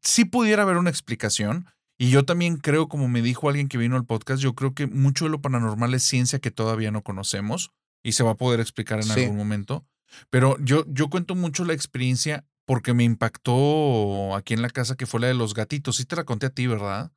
Sí 0.02 0.26
pudiera 0.26 0.64
haber 0.64 0.78
una 0.78 0.90
explicación. 0.90 1.68
Y 1.98 2.10
yo 2.10 2.26
también 2.26 2.58
creo, 2.58 2.88
como 2.88 3.08
me 3.08 3.22
dijo 3.22 3.50
alguien 3.50 3.68
que 3.68 3.78
vino 3.78 3.96
al 3.96 4.06
podcast, 4.06 4.42
yo 4.42 4.56
creo 4.56 4.74
que 4.74 4.88
mucho 4.88 5.26
de 5.26 5.32
lo 5.32 5.42
paranormal 5.42 5.94
es 5.94 6.04
ciencia 6.04 6.40
que 6.40 6.52
todavía 6.52 6.92
no 6.92 7.04
conocemos 7.04 7.72
y 8.04 8.14
se 8.14 8.24
va 8.24 8.32
a 8.32 8.36
poder 8.38 8.60
explicar 8.60 9.00
en 9.00 9.06
Sí. 9.06 9.22
algún 9.24 9.38
momento. 9.38 9.86
Pero 10.30 10.58
yo, 10.60 10.86
yo 10.88 11.10
cuento 11.10 11.36
mucho 11.36 11.66
la 11.66 11.74
experiencia 11.74 12.46
porque 12.66 12.94
me 12.94 13.04
impactó 13.04 14.36
aquí 14.36 14.54
en 14.54 14.62
la 14.62 14.70
casa 14.70 14.96
que 14.96 15.06
fue 15.06 15.20
la 15.20 15.28
de 15.28 15.34
los 15.34 15.54
gatitos. 15.54 15.98
Sí 15.98 16.06
te 16.06 16.16
la 16.16 16.24
conté 16.24 16.48
a 16.48 16.50
ti, 16.50 16.68
¿verdad? 16.68 17.12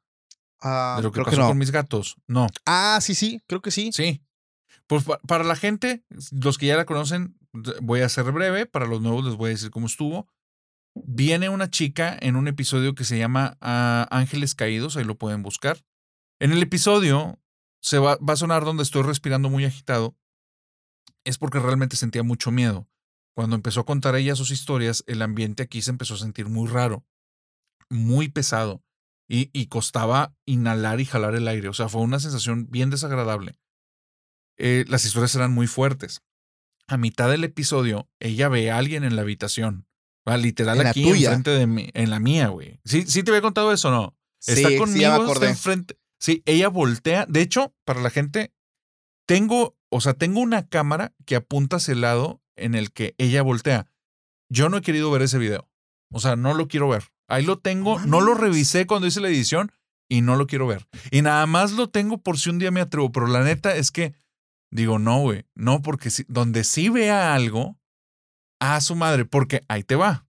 Ah, 0.61 0.95
de 0.99 1.03
lo 1.05 1.11
que 1.13 1.17
creo 1.17 1.25
pasó 1.27 1.39
no. 1.39 1.49
con 1.49 1.59
mis 1.59 1.71
gatos. 1.71 2.17
No. 2.27 2.47
Ah, 2.67 2.99
sí, 3.01 3.15
sí, 3.15 3.43
creo 3.47 3.63
que 3.63 3.71
sí. 3.71 3.91
Sí. 3.93 4.23
Pues 4.87 5.05
pa- 5.05 5.19
para 5.27 5.45
la 5.45 5.57
gente, 5.57 6.05
los 6.33 6.59
que 6.59 6.67
ya 6.67 6.77
la 6.77 6.85
conocen, 6.87 7.39
voy 7.81 8.01
a 8.01 8.09
ser 8.09 8.31
breve. 8.33 8.67
Para 8.67 8.87
los 8.87 9.01
nuevos 9.01 9.25
les 9.25 9.37
voy 9.37 9.49
a 9.51 9.53
decir 9.53 9.71
cómo 9.71 9.87
estuvo. 9.87 10.29
Viene 10.95 11.49
una 11.49 11.71
chica 11.71 12.17
en 12.21 12.35
un 12.37 12.49
episodio 12.49 12.95
que 12.95 13.05
se 13.05 13.19
llama 13.19 13.57
ah, 13.61 14.09
Ángeles 14.11 14.55
Caídos, 14.55 14.97
ahí 14.97 15.05
lo 15.05 15.17
pueden 15.17 15.43
buscar. 15.43 15.85
En 16.41 16.53
el 16.53 16.63
episodio 16.63 17.39
se 17.81 17.99
va, 17.99 18.17
va 18.17 18.33
a 18.33 18.37
sonar 18.37 18.65
donde 18.65 18.83
estoy 18.83 19.03
respirando 19.03 19.49
muy 19.49 19.65
agitado. 19.65 20.17
Es 21.25 21.39
porque 21.39 21.59
realmente 21.61 21.97
sentía 21.97 22.23
mucho 22.23 22.51
miedo. 22.51 22.89
Cuando 23.39 23.55
empezó 23.55 23.83
a 23.83 23.87
contar 23.87 24.17
ella 24.17 24.35
sus 24.35 24.51
historias, 24.51 25.05
el 25.07 25.23
ambiente 25.23 25.63
aquí 25.63 25.81
se 25.81 25.93
empezó 25.93 26.15
a 26.15 26.19
sentir 26.19 26.49
muy 26.49 26.67
raro, 26.67 27.07
muy 27.89 28.27
pesado, 28.27 28.83
y, 29.29 29.49
y 29.53 29.67
costaba 29.67 30.35
inhalar 30.45 31.01
y 31.01 31.05
jalar 31.05 31.37
el 31.37 31.47
aire. 31.47 31.69
O 31.69 31.73
sea, 31.73 31.89
fue 31.89 32.01
una 32.01 32.19
sensación 32.19 32.69
bien 32.69 32.91
desagradable. 32.91 33.57
Eh, 34.57 34.85
las 34.89 35.05
historias 35.05 35.37
eran 35.37 35.55
muy 35.55 35.69
fuertes. 35.69 36.21
A 36.89 36.97
mitad 36.97 37.31
del 37.31 37.45
episodio, 37.45 38.11
ella 38.19 38.49
ve 38.49 38.73
a 38.73 38.79
alguien 38.79 39.05
en 39.05 39.15
la 39.15 39.23
habitación. 39.23 39.87
Va, 40.29 40.37
literal 40.37 40.81
En 40.81 40.89
aquí 40.89 41.09
enfrente 41.09 41.51
de 41.51 41.69
mí, 41.69 41.91
en 41.95 42.11
la 42.11 42.19
mía, 42.19 42.49
güey. 42.49 42.81
¿Sí, 42.85 43.07
¿Sí 43.07 43.23
te 43.23 43.31
había 43.31 43.43
contado 43.43 43.73
eso 43.73 43.87
o 43.87 43.93
no? 43.93 44.19
Sí, 44.41 44.55
está 44.55 44.77
conmigo, 44.77 45.33
está 45.33 45.49
enfrente. 45.49 45.97
Sí, 46.19 46.43
ella 46.45 46.71
voltea. 46.71 47.25
De 47.27 47.43
hecho, 47.43 47.73
para 47.85 48.03
la 48.03 48.11
gente, 48.11 48.53
tengo, 49.27 49.79
o 49.91 50.01
sea, 50.01 50.15
tengo 50.15 50.41
una 50.41 50.67
cámara 50.67 51.15
que 51.25 51.37
apunta 51.37 51.77
hacia 51.77 51.93
el 51.93 52.01
lado 52.01 52.43
en 52.59 52.75
el 52.75 52.93
que 52.93 53.15
ella 53.19 53.43
voltea. 53.43 53.87
Yo 54.49 54.69
no 54.69 54.79
he 54.79 54.83
querido 54.83 55.11
ver 55.11 55.23
ese 55.23 55.39
video. 55.39 55.69
O 56.11 56.21
sea, 56.21 56.37
no 56.37 56.55
lo 56.55 56.69
quiero 56.69 56.89
ver. 56.89 57.05
Ahí 57.29 57.45
lo 57.45 57.59
tengo, 57.59 57.99
no 58.01 58.21
lo 58.21 58.35
revisé 58.35 58.87
cuando 58.87 59.07
hice 59.07 59.21
la 59.21 59.29
edición 59.29 59.73
y 60.09 60.23
no 60.23 60.37
lo 60.37 60.47
quiero 60.47 60.67
ver. 60.67 60.87
Y 61.11 61.21
nada 61.23 61.45
más 61.47 61.73
lo 61.73 61.91
tengo 61.91 62.19
por 62.19 62.39
si 62.39 62.49
un 62.49 62.59
día 62.59 62.71
me 62.71 62.81
atrevo, 62.81 63.13
pero 63.13 63.27
la 63.27 63.45
neta 63.45 63.75
es 63.77 63.91
que 63.91 64.15
digo, 64.71 64.99
no, 64.99 65.21
güey, 65.21 65.45
no, 65.55 65.83
porque 65.83 66.11
si, 66.11 66.25
donde 66.29 66.65
sí 66.65 66.89
vea 66.89 67.35
algo, 67.35 67.77
a 68.61 68.81
su 68.81 68.97
madre, 68.97 69.25
porque 69.25 69.65
ahí 69.69 69.85
te 69.85 69.97
va. 69.97 70.27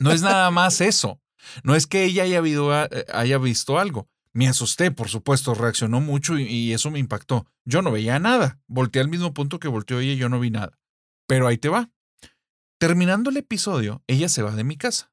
No 0.00 0.12
es 0.12 0.22
nada 0.22 0.50
más 0.50 0.80
eso. 0.80 1.20
No 1.62 1.74
es 1.74 1.86
que 1.86 2.04
ella 2.04 2.24
haya, 2.24 2.38
habido, 2.38 2.74
eh, 2.74 3.06
haya 3.12 3.38
visto 3.38 3.78
algo. 3.78 4.08
Me 4.32 4.48
asusté, 4.48 4.90
por 4.90 5.08
supuesto, 5.08 5.54
reaccionó 5.54 6.00
mucho 6.00 6.38
y, 6.38 6.44
y 6.44 6.72
eso 6.72 6.90
me 6.90 6.98
impactó. 6.98 7.46
Yo 7.64 7.82
no 7.82 7.90
veía 7.90 8.18
nada. 8.18 8.60
Volteé 8.66 9.02
al 9.02 9.08
mismo 9.08 9.34
punto 9.34 9.58
que 9.58 9.68
volteó 9.68 10.00
ella 10.00 10.12
y 10.12 10.16
yo 10.16 10.28
no 10.28 10.40
vi 10.40 10.50
nada. 10.50 10.78
Pero 11.28 11.46
ahí 11.46 11.58
te 11.58 11.68
va. 11.68 11.90
Terminando 12.80 13.30
el 13.30 13.36
episodio, 13.36 14.02
ella 14.06 14.28
se 14.28 14.42
va 14.42 14.52
de 14.52 14.64
mi 14.64 14.76
casa. 14.76 15.12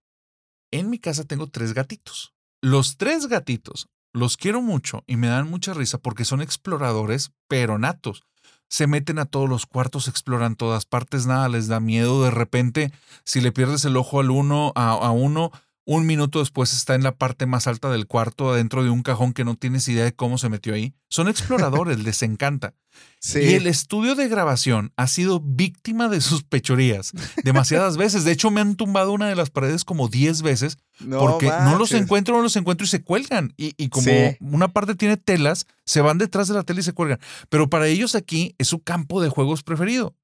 En 0.71 0.89
mi 0.89 0.97
casa 0.97 1.25
tengo 1.25 1.47
tres 1.47 1.73
gatitos. 1.73 2.33
Los 2.61 2.97
tres 2.97 3.27
gatitos 3.27 3.89
los 4.13 4.37
quiero 4.37 4.61
mucho 4.61 5.03
y 5.07 5.17
me 5.17 5.27
dan 5.27 5.49
mucha 5.49 5.73
risa 5.73 5.97
porque 5.97 6.25
son 6.25 6.41
exploradores, 6.41 7.33
pero 7.47 7.77
natos. 7.77 8.23
Se 8.69 8.87
meten 8.87 9.19
a 9.19 9.25
todos 9.25 9.49
los 9.49 9.65
cuartos, 9.65 10.07
exploran 10.07 10.55
todas 10.55 10.85
partes, 10.85 11.25
nada 11.25 11.49
les 11.49 11.67
da 11.67 11.79
miedo. 11.79 12.23
De 12.23 12.31
repente, 12.31 12.93
si 13.25 13.41
le 13.41 13.51
pierdes 13.51 13.83
el 13.85 13.97
ojo 13.97 14.19
al 14.19 14.31
uno, 14.31 14.71
a, 14.75 14.91
a 14.91 15.11
uno, 15.11 15.51
un 15.87 16.05
minuto 16.07 16.39
después 16.39 16.73
está 16.73 16.95
en 16.95 17.03
la 17.03 17.15
parte 17.15 17.45
más 17.45 17.67
alta 17.67 17.91
del 17.91 18.07
cuarto, 18.07 18.51
adentro 18.51 18.83
de 18.83 18.89
un 18.89 19.03
cajón 19.03 19.33
que 19.33 19.45
no 19.45 19.55
tienes 19.55 19.87
idea 19.87 20.03
de 20.03 20.15
cómo 20.15 20.37
se 20.39 20.49
metió 20.49 20.73
ahí. 20.73 20.95
Son 21.09 21.27
exploradores, 21.27 21.99
les 22.03 22.23
encanta. 22.23 22.73
Sí. 23.19 23.39
Y 23.39 23.53
el 23.53 23.67
estudio 23.67 24.15
de 24.15 24.27
grabación 24.27 24.93
ha 24.97 25.07
sido 25.07 25.39
víctima 25.41 26.07
de 26.09 26.21
sus 26.21 26.43
pechorías 26.43 27.11
demasiadas 27.43 27.97
veces. 27.97 28.23
De 28.23 28.31
hecho, 28.31 28.49
me 28.51 28.61
han 28.61 28.75
tumbado 28.75 29.11
una 29.11 29.27
de 29.27 29.35
las 29.35 29.49
paredes 29.51 29.83
como 29.85 30.07
10 30.07 30.41
veces 30.41 30.77
No 31.01 31.19
porque 31.19 31.47
no 31.47 31.77
los 31.77 31.91
encuentro, 31.91 32.35
no 32.37 32.41
los 32.43 32.55
encuentro 32.55 32.85
y 32.85 32.87
se 32.89 33.03
cuelgan. 33.03 33.53
Y, 33.57 33.73
y 33.77 33.89
como 33.89 34.05
Sí. 34.05 34.37
una 34.39 34.69
parte 34.73 34.95
tiene 34.95 35.17
telas, 35.17 35.67
se 35.85 36.01
van 36.01 36.17
detrás 36.17 36.47
de 36.47 36.55
la 36.55 36.63
tela 36.63 36.79
y 36.79 36.83
se 36.83 36.93
cuelgan. 36.93 37.19
Pero 37.49 37.69
para 37.69 37.87
ellos 37.87 38.15
aquí 38.15 38.55
es 38.57 38.67
su 38.69 38.81
campo 38.81 39.21
de 39.21 39.29
juegos 39.29 39.61
preferido. 39.61 40.15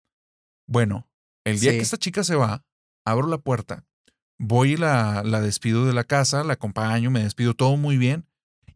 Bueno, 0.68 1.08
el 1.46 1.60
día 1.60 1.72
Sí. 1.72 1.78
que 1.78 1.84
esta 1.84 1.98
chica 1.98 2.24
se 2.24 2.36
va, 2.36 2.64
abro 3.06 3.28
la 3.28 3.38
puerta, 3.38 3.84
voy 4.42 4.74
y 4.74 4.78
la, 4.78 5.22
la 5.24 5.40
despido 5.40 5.86
de 5.86 5.94
la 5.94 6.04
casa, 6.04 6.44
la 6.44 6.54
acompaño, 6.54 7.12
me 7.12 7.24
despido 7.24 7.54
todo 7.54 7.78
muy 7.78 7.98
bien. 7.98 8.26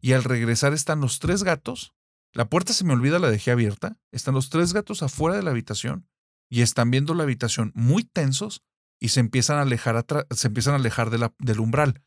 Y 0.00 0.12
al 0.12 0.24
regresar 0.24 0.72
están 0.72 1.00
los 1.00 1.18
tres 1.18 1.42
gatos. 1.42 1.92
La 2.32 2.48
puerta 2.48 2.72
se 2.72 2.84
me 2.84 2.92
olvida, 2.92 3.18
la 3.18 3.30
dejé 3.30 3.50
abierta. 3.50 3.96
Están 4.12 4.34
los 4.34 4.50
tres 4.50 4.72
gatos 4.72 5.02
afuera 5.02 5.36
de 5.36 5.42
la 5.42 5.50
habitación 5.50 6.06
y 6.48 6.62
están 6.62 6.90
viendo 6.90 7.14
la 7.14 7.24
habitación 7.24 7.72
muy 7.74 8.04
tensos 8.04 8.62
y 9.00 9.08
se 9.08 9.20
empiezan 9.20 9.58
a 9.58 9.62
alejar, 9.62 10.04
se 10.30 10.46
empiezan 10.46 10.74
a 10.74 10.76
alejar 10.76 11.10
de 11.10 11.18
la- 11.18 11.34
del 11.38 11.60
umbral. 11.60 12.02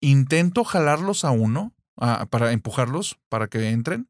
Intento 0.00 0.64
jalarlos 0.64 1.24
a 1.24 1.30
uno 1.30 1.74
a- 1.96 2.26
para 2.26 2.52
empujarlos 2.52 3.18
para 3.28 3.48
que 3.48 3.70
entren 3.70 4.08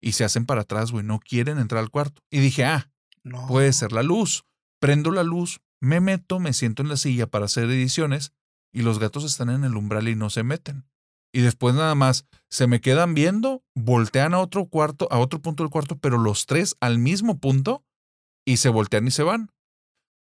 y 0.00 0.12
se 0.12 0.24
hacen 0.24 0.46
para 0.46 0.62
atrás, 0.62 0.92
güey. 0.92 1.04
No 1.04 1.18
quieren 1.20 1.58
entrar 1.58 1.82
al 1.82 1.90
cuarto. 1.90 2.22
Y 2.30 2.40
dije, 2.40 2.64
ah, 2.64 2.90
No. 3.22 3.46
puede 3.46 3.72
ser 3.72 3.92
la 3.92 4.02
luz. 4.02 4.44
Prendo 4.80 5.10
la 5.10 5.22
luz, 5.24 5.60
me 5.80 6.00
meto, 6.00 6.40
me 6.40 6.52
siento 6.52 6.82
en 6.82 6.88
la 6.88 6.96
silla 6.96 7.26
para 7.26 7.46
hacer 7.46 7.64
ediciones 7.64 8.32
y 8.72 8.82
los 8.82 8.98
gatos 8.98 9.24
están 9.24 9.50
en 9.50 9.64
el 9.64 9.76
umbral 9.76 10.08
y 10.08 10.14
no 10.14 10.30
se 10.30 10.42
meten. 10.42 10.86
Y 11.32 11.40
después 11.40 11.74
nada 11.74 11.94
más 11.94 12.26
se 12.48 12.66
me 12.66 12.80
quedan 12.80 13.14
viendo, 13.14 13.64
voltean 13.74 14.34
a 14.34 14.40
otro 14.40 14.66
cuarto, 14.66 15.08
a 15.10 15.18
otro 15.18 15.40
punto 15.40 15.62
del 15.62 15.70
cuarto, 15.70 15.98
pero 15.98 16.18
los 16.18 16.46
tres 16.46 16.76
al 16.80 16.98
mismo 16.98 17.38
punto 17.38 17.84
y 18.44 18.56
se 18.56 18.68
voltean 18.68 19.06
y 19.06 19.10
se 19.10 19.22
van. 19.22 19.52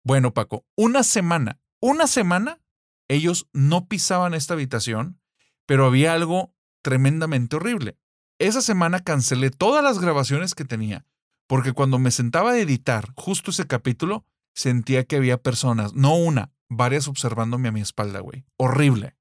Bueno, 0.03 0.33
Paco, 0.33 0.65
una 0.75 1.03
semana, 1.03 1.59
una 1.81 2.07
semana, 2.07 2.59
ellos 3.07 3.47
no 3.53 3.87
pisaban 3.87 4.33
esta 4.33 4.55
habitación, 4.55 5.19
pero 5.65 5.85
había 5.85 6.13
algo 6.13 6.53
tremendamente 6.83 7.55
horrible. 7.55 7.97
Esa 8.39 8.61
semana 8.61 8.99
cancelé 8.99 9.49
todas 9.49 9.83
las 9.83 9.99
grabaciones 9.99 10.55
que 10.55 10.65
tenía, 10.65 11.05
porque 11.47 11.71
cuando 11.71 11.99
me 11.99 12.11
sentaba 12.11 12.51
a 12.51 12.59
editar 12.59 13.13
justo 13.15 13.51
ese 13.51 13.67
capítulo, 13.67 14.25
sentía 14.55 15.03
que 15.03 15.17
había 15.17 15.37
personas, 15.37 15.93
no 15.93 16.15
una, 16.15 16.53
varias 16.69 17.07
observándome 17.07 17.67
a 17.67 17.71
mi 17.71 17.81
espalda, 17.81 18.19
güey. 18.21 18.45
Horrible. 18.57 19.15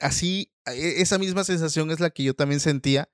Así, 0.00 0.52
e- 0.66 1.00
esa 1.02 1.18
misma 1.18 1.44
sensación 1.44 1.90
es 1.90 2.00
la 2.00 2.10
que 2.10 2.22
yo 2.22 2.34
también 2.34 2.60
sentía 2.60 3.10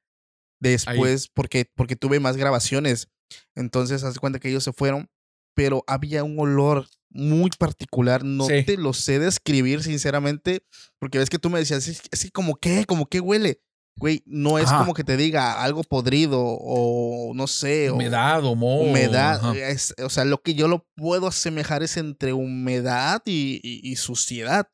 después, 0.60 1.28
porque, 1.28 1.70
porque 1.74 1.96
tuve 1.96 2.20
más 2.20 2.36
grabaciones. 2.36 3.08
Entonces, 3.54 4.02
haz 4.04 4.14
de 4.14 4.20
cuenta 4.20 4.38
que 4.40 4.50
ellos 4.50 4.64
se 4.64 4.72
fueron, 4.72 5.08
pero 5.54 5.84
había 5.86 6.24
un 6.24 6.38
olor 6.38 6.86
muy 7.08 7.50
particular. 7.58 8.24
No 8.24 8.46
Sí. 8.46 8.62
te 8.64 8.76
lo 8.76 8.92
sé 8.92 9.18
describir, 9.18 9.82
sinceramente, 9.82 10.64
porque 10.98 11.18
ves 11.18 11.30
que 11.30 11.38
tú 11.38 11.48
me 11.50 11.58
decías, 11.58 11.86
"Es- 11.88 12.02
así 12.12 12.30
como 12.30 12.56
qué, 12.56 12.84
como 12.84 13.06
qué 13.06 13.20
huele. 13.20 13.62
Güey, 13.96 14.22
no 14.24 14.58
es 14.58 14.70
como 14.72 14.94
que 14.94 15.04
te 15.04 15.16
diga 15.18 15.62
algo 15.62 15.82
podrido 15.84 16.40
o 16.42 17.32
no 17.34 17.46
sé. 17.46 17.90
Humedad 17.90 18.42
o 18.44 18.54
moho. 18.54 18.82
humedad. 18.84 19.54
es- 19.56 19.94
o 20.02 20.08
sea, 20.08 20.24
lo 20.24 20.40
que 20.42 20.54
yo 20.54 20.68
lo 20.68 20.86
puedo 20.96 21.26
asemejar 21.26 21.82
es 21.82 21.96
entre 21.98 22.32
humedad 22.32 23.20
y, 23.26 23.60
y- 23.62 23.80
y 23.90 23.96
suciedad. 23.96 24.68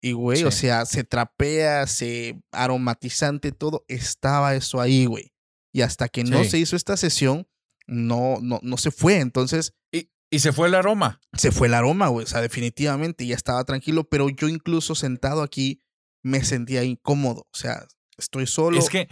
Y, 0.00 0.12
güey, 0.12 0.42
o 0.44 0.50
sea, 0.50 0.84
se 0.86 1.04
trapea, 1.04 1.86
se 1.86 2.40
aromatizante, 2.50 3.52
todo. 3.52 3.84
Estaba 3.88 4.54
eso 4.54 4.80
ahí, 4.80 5.04
güey. 5.04 5.32
Y 5.72 5.82
hasta 5.82 6.08
que 6.08 6.24
no 6.24 6.42
Sí. 6.42 6.50
se 6.50 6.58
hizo 6.58 6.74
esta 6.76 6.96
sesión, 6.96 7.46
no, 7.86 8.38
no, 8.40 8.58
no 8.62 8.76
se 8.78 8.90
fue. 8.90 9.20
Entonces, 9.20 9.74
Y, 9.92 10.10
y 10.30 10.38
se 10.40 10.52
fue 10.52 10.68
el 10.68 10.74
aroma. 10.74 11.20
se 11.34 11.52
fue 11.52 11.68
el 11.68 11.74
aroma, 11.74 12.08
güey. 12.08 12.24
O 12.24 12.26
sea, 12.28 12.40
definitivamente 12.40 13.26
ya 13.26 13.34
estaba 13.36 13.64
tranquilo, 13.64 14.08
pero 14.08 14.28
yo 14.30 14.48
incluso 14.48 14.94
sentado 14.94 15.42
aquí 15.42 15.80
me 16.24 16.42
sentía 16.42 16.82
incómodo. 16.84 17.42
O 17.52 17.56
sea, 17.56 17.86
estoy 18.18 18.46
solo. 18.46 18.78
Es 18.78 18.88
que 18.88 19.08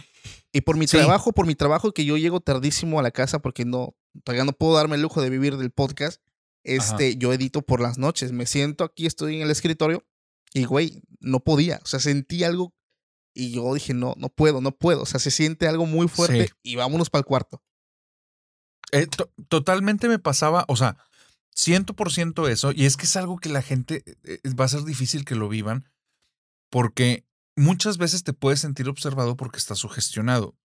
Y 0.53 0.61
por 0.61 0.75
mi 0.77 0.85
Sí. 0.87 0.97
trabajo, 0.97 1.31
por 1.31 1.45
mi 1.47 1.55
trabajo, 1.55 1.93
que 1.93 2.03
yo 2.05 2.17
llego 2.17 2.41
tardísimo 2.41 2.99
a 2.99 3.03
la 3.03 3.11
casa 3.11 3.39
porque 3.39 3.63
no, 3.65 3.95
todavía 4.25 4.43
no 4.43 4.51
puedo 4.51 4.73
darme 4.75 4.95
el 4.97 5.01
lujo 5.01 5.21
de 5.21 5.29
vivir 5.29 5.55
del 5.57 5.71
podcast. 5.71 6.21
Este, 6.63 7.15
yo 7.17 7.31
edito 7.33 7.61
por 7.61 7.79
las 7.79 7.97
noches. 7.97 8.31
Me 8.33 8.45
siento 8.45 8.83
aquí, 8.83 9.05
estoy 9.05 9.37
en 9.37 9.41
el 9.43 9.49
escritorio 9.51 10.05
y, 10.53 10.65
güey, 10.65 11.01
no 11.21 11.39
podía. 11.39 11.79
O 11.83 11.87
sea, 11.87 11.99
sentí 12.01 12.43
algo 12.43 12.73
y 13.33 13.51
yo 13.51 13.73
dije, 13.73 13.93
no, 13.93 14.13
no 14.17 14.27
puedo, 14.29 14.59
no 14.59 14.71
puedo. 14.73 15.03
O 15.03 15.05
sea, 15.05 15.19
se 15.21 15.31
siente 15.31 15.67
algo 15.69 15.85
muy 15.85 16.07
fuerte 16.09 16.47
Sí. 16.47 16.53
y 16.63 16.75
vámonos 16.75 17.09
para 17.09 17.21
el 17.21 17.25
cuarto. 17.25 17.63
Eh, 18.91 19.07
to- 19.07 19.31
totalmente 19.47 20.09
me 20.09 20.19
pasaba, 20.19 20.65
o 20.67 20.75
sea, 20.75 20.97
100% 21.55 22.47
eso, 22.49 22.71
y 22.73 22.85
es 22.85 22.97
que 22.97 23.05
es 23.05 23.15
algo 23.15 23.37
que 23.37 23.49
la 23.49 23.61
gente 23.61 24.03
eh, 24.05 24.39
eh, 24.43 24.53
va 24.53 24.65
a 24.65 24.69
ser 24.69 24.83
difícil 24.83 25.23
que 25.23 25.35
lo 25.35 25.47
vivan, 25.47 25.89
porque 26.69 27.25
muchas 27.61 27.97
veces 27.97 28.23
te 28.23 28.33
puedes 28.33 28.59
sentir 28.59 28.89
observado 28.89 29.37
porque 29.37 29.57
estás 29.57 29.79
sugestionado. 29.79 30.57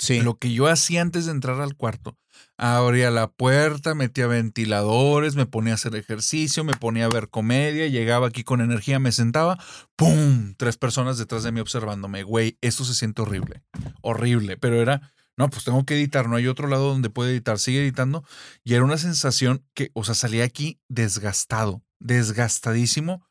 Sí. 0.00 0.20
Lo 0.20 0.38
que 0.38 0.52
yo 0.52 0.68
hacía 0.68 1.02
antes 1.02 1.26
de 1.26 1.32
entrar 1.32 1.60
al 1.60 1.74
cuarto, 1.74 2.16
abría 2.56 3.10
la 3.10 3.32
puerta, 3.32 3.96
metía 3.96 4.28
ventiladores, 4.28 5.34
me 5.34 5.44
ponía 5.44 5.72
a 5.72 5.74
hacer 5.74 5.96
ejercicio, 5.96 6.62
me 6.62 6.74
ponía 6.74 7.06
a 7.06 7.08
ver 7.08 7.30
comedia, 7.30 7.88
llegaba 7.88 8.28
aquí 8.28 8.44
con 8.44 8.60
energía, 8.60 9.00
me 9.00 9.10
sentaba, 9.10 9.58
¡pum! 9.96 10.54
Tres 10.56 10.76
personas 10.76 11.18
detrás 11.18 11.42
de 11.42 11.50
mí 11.50 11.58
observándome. 11.58 12.22
Güey, 12.22 12.58
esto 12.60 12.84
se 12.84 12.94
siente 12.94 13.22
horrible, 13.22 13.64
horrible, 14.00 14.56
pero 14.56 14.80
era 14.80 15.12
No, 15.38 15.48
pues 15.50 15.62
tengo 15.62 15.86
que 15.86 15.94
editar, 15.94 16.28
no 16.28 16.34
hay 16.34 16.48
otro 16.48 16.66
lado 16.66 16.88
donde 16.88 17.10
pueda 17.10 17.30
editar. 17.30 17.60
Sigue 17.60 17.80
editando. 17.80 18.24
Y 18.64 18.74
era 18.74 18.82
una 18.82 18.98
sensación 18.98 19.64
que, 19.72 19.92
o 19.94 20.02
sea, 20.02 20.16
salía 20.16 20.42
aquí 20.42 20.80
desgastado, 20.88 21.84
desgastadísimo. 22.00 23.24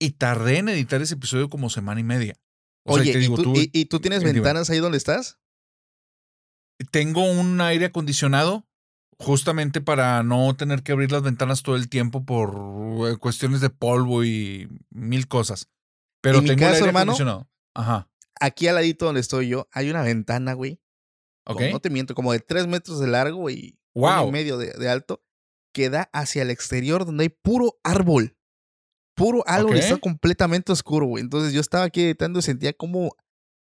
Y 0.00 0.12
tardé 0.12 0.58
en 0.58 0.68
editar 0.70 1.00
ese 1.02 1.14
episodio 1.14 1.48
como 1.50 1.70
semana 1.70 2.00
y 2.00 2.04
media. 2.04 2.34
O 2.84 2.94
sea, 2.94 3.02
Oye, 3.02 3.12
te 3.12 3.18
¿y, 3.18 3.20
digo, 3.20 3.36
tú, 3.36 3.54
y- 3.54 3.70
y 3.72 3.84
tú 3.84 4.00
tienes 4.00 4.24
ventanas 4.24 4.68
ahí 4.70 4.78
donde 4.78 4.98
estás? 4.98 5.38
tengo 6.90 7.30
un 7.30 7.60
aire 7.60 7.86
acondicionado 7.86 8.66
justamente 9.18 9.82
para 9.82 10.22
no 10.22 10.56
tener 10.56 10.82
que 10.82 10.92
abrir 10.92 11.12
las 11.12 11.22
ventanas 11.22 11.62
todo 11.62 11.76
el 11.76 11.90
tiempo 11.90 12.24
por 12.24 12.56
eh, 13.06 13.16
cuestiones 13.18 13.60
de 13.60 13.68
polvo 13.68 14.24
y 14.24 14.66
mil 14.88 15.28
cosas. 15.28 15.68
Pero 16.22 16.38
En 16.38 16.44
mi 16.44 16.50
tengo 16.50 16.60
el 16.62 16.66
caso, 16.70 16.74
aire 16.76 16.86
hermano, 16.88 17.12
acondicionado. 17.12 17.50
Ajá. 17.74 18.08
Aquí 18.40 18.66
al 18.66 18.76
ladito 18.76 19.04
donde 19.04 19.20
estoy 19.20 19.48
yo, 19.48 19.68
hay 19.72 19.90
una 19.90 20.02
ventana, 20.02 20.54
güey. 20.54 20.80
Ok. 21.46 21.58
como 21.58 21.70
no 21.72 21.80
te 21.80 21.90
miento, 21.90 22.14
como 22.14 22.32
de 22.32 22.40
tres 22.40 22.66
metros 22.66 22.98
de 23.00 23.08
largo 23.08 23.50
y 23.50 23.78
uno 23.94 24.06
Wow. 24.20 24.28
y 24.28 24.32
medio 24.32 24.56
de, 24.56 24.72
de 24.72 24.88
alto, 24.88 25.22
que 25.74 25.90
da 25.90 26.08
hacia 26.14 26.42
el 26.42 26.50
exterior 26.50 27.04
donde 27.04 27.24
hay 27.24 27.28
puro 27.28 27.78
árbol. 27.84 28.36
Puro 29.20 29.44
árbol, 29.46 29.76
y 29.76 29.80
está 29.80 29.98
completamente 29.98 30.72
oscuro, 30.72 31.06
güey. 31.06 31.22
Entonces 31.22 31.52
yo 31.52 31.60
estaba 31.60 31.84
aquí 31.84 32.02
editando 32.02 32.38
y 32.38 32.42
sentía 32.42 32.72
como 32.72 33.14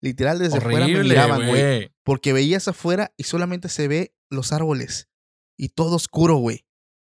literal 0.01 0.39
desde 0.39 0.57
afuera 0.57 0.85
me 0.85 0.93
Horrible, 0.93 1.09
miraban, 1.09 1.47
güey. 1.47 1.91
Porque 2.03 2.33
veías 2.33 2.67
afuera 2.67 3.13
y 3.17 3.23
solamente 3.23 3.69
se 3.69 3.87
ve 3.87 4.15
los 4.29 4.51
árboles. 4.51 5.07
Y 5.57 5.69
todo 5.69 5.95
oscuro, 5.95 6.35
güey. 6.35 6.65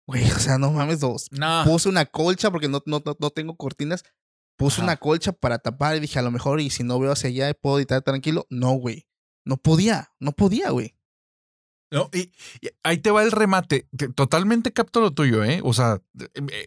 Güey, 0.07 0.29
o 0.29 0.39
sea, 0.39 0.57
no 0.57 0.71
mames, 0.71 0.99
dos. 0.99 1.27
No. 1.31 1.63
Puse 1.65 1.87
una 1.87 2.05
colcha 2.05 2.51
porque 2.51 2.67
no, 2.67 2.83
no, 2.85 3.01
no, 3.05 3.29
tengo 3.29 3.55
cortinas. 3.55 4.03
Puse 4.57 4.81
Ajá. 4.81 4.83
una 4.83 4.97
colcha 4.97 5.31
para 5.31 5.59
tapar 5.59 5.95
y 5.95 6.01
dije, 6.01 6.19
a 6.19 6.21
lo 6.21 6.29
mejor, 6.29 6.59
y 6.59 6.69
si 6.69 6.83
no 6.83 6.99
veo 6.99 7.11
hacia 7.11 7.29
allá, 7.29 7.53
puedo 7.53 7.79
editar 7.79 8.01
tranquilo. 8.01 8.45
No, 8.49 8.71
güey. 8.73 9.07
No 9.45 9.57
podía, 9.57 10.11
no 10.19 10.33
podía, 10.33 10.69
güey. 10.69 10.95
No, 11.91 12.09
y, 12.11 12.31
y 12.61 12.69
ahí 12.83 12.97
te 12.97 13.11
va 13.11 13.23
el 13.23 13.31
remate. 13.31 13.87
Totalmente 14.15 14.73
capto 14.73 14.99
lo 14.99 15.11
tuyo, 15.11 15.43
¿eh? 15.43 15.61
O 15.63 15.73
sea, 15.73 16.01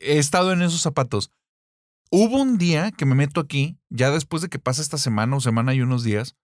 he 0.01 0.18
estado 0.18 0.53
en 0.53 0.62
esos 0.62 0.81
zapatos. 0.81 1.33
Hubo 2.11 2.40
un 2.40 2.59
día 2.59 2.92
que 2.92 3.04
me 3.04 3.14
meto 3.14 3.40
aquí, 3.40 3.78
ya 3.90 4.11
después 4.11 4.42
de 4.42 4.48
que 4.48 4.59
pasa 4.59 4.80
esta 4.82 4.98
semana 4.98 5.36
o 5.36 5.40
semana 5.40 5.74
y 5.74 5.80
unos 5.80 6.02
días, 6.04 6.36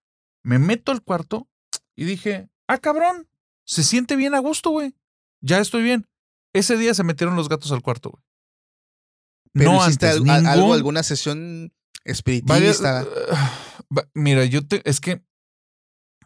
me 0.42 0.58
meto 0.58 0.90
al 0.92 1.02
cuarto 1.02 1.48
y 1.94 2.04
dije, 2.04 2.48
ah, 2.66 2.78
cabrón, 2.78 3.28
se 3.64 3.84
siente 3.84 4.16
bien 4.16 4.34
a 4.34 4.40
gusto, 4.40 4.70
güey. 4.70 4.94
Ya 5.40 5.60
estoy 5.60 5.82
bien. 5.82 6.06
Ese 6.52 6.76
día 6.76 6.94
se 6.94 7.04
metieron 7.04 7.36
los 7.36 7.48
gatos 7.48 7.70
al 7.72 7.82
cuarto, 7.82 8.10
güey. 8.10 8.22
Pero 9.52 9.72
no 9.72 9.84
hiciste 9.84 10.06
antes, 10.08 10.20
al- 10.30 10.46
algo, 10.46 10.74
alguna 10.74 11.02
sesión 11.02 11.72
espiritista. 12.04 13.04
Va- 13.96 14.08
Mira, 14.14 14.44
yo 14.46 14.66
te, 14.66 14.88
es 14.88 14.98
que 15.00 15.22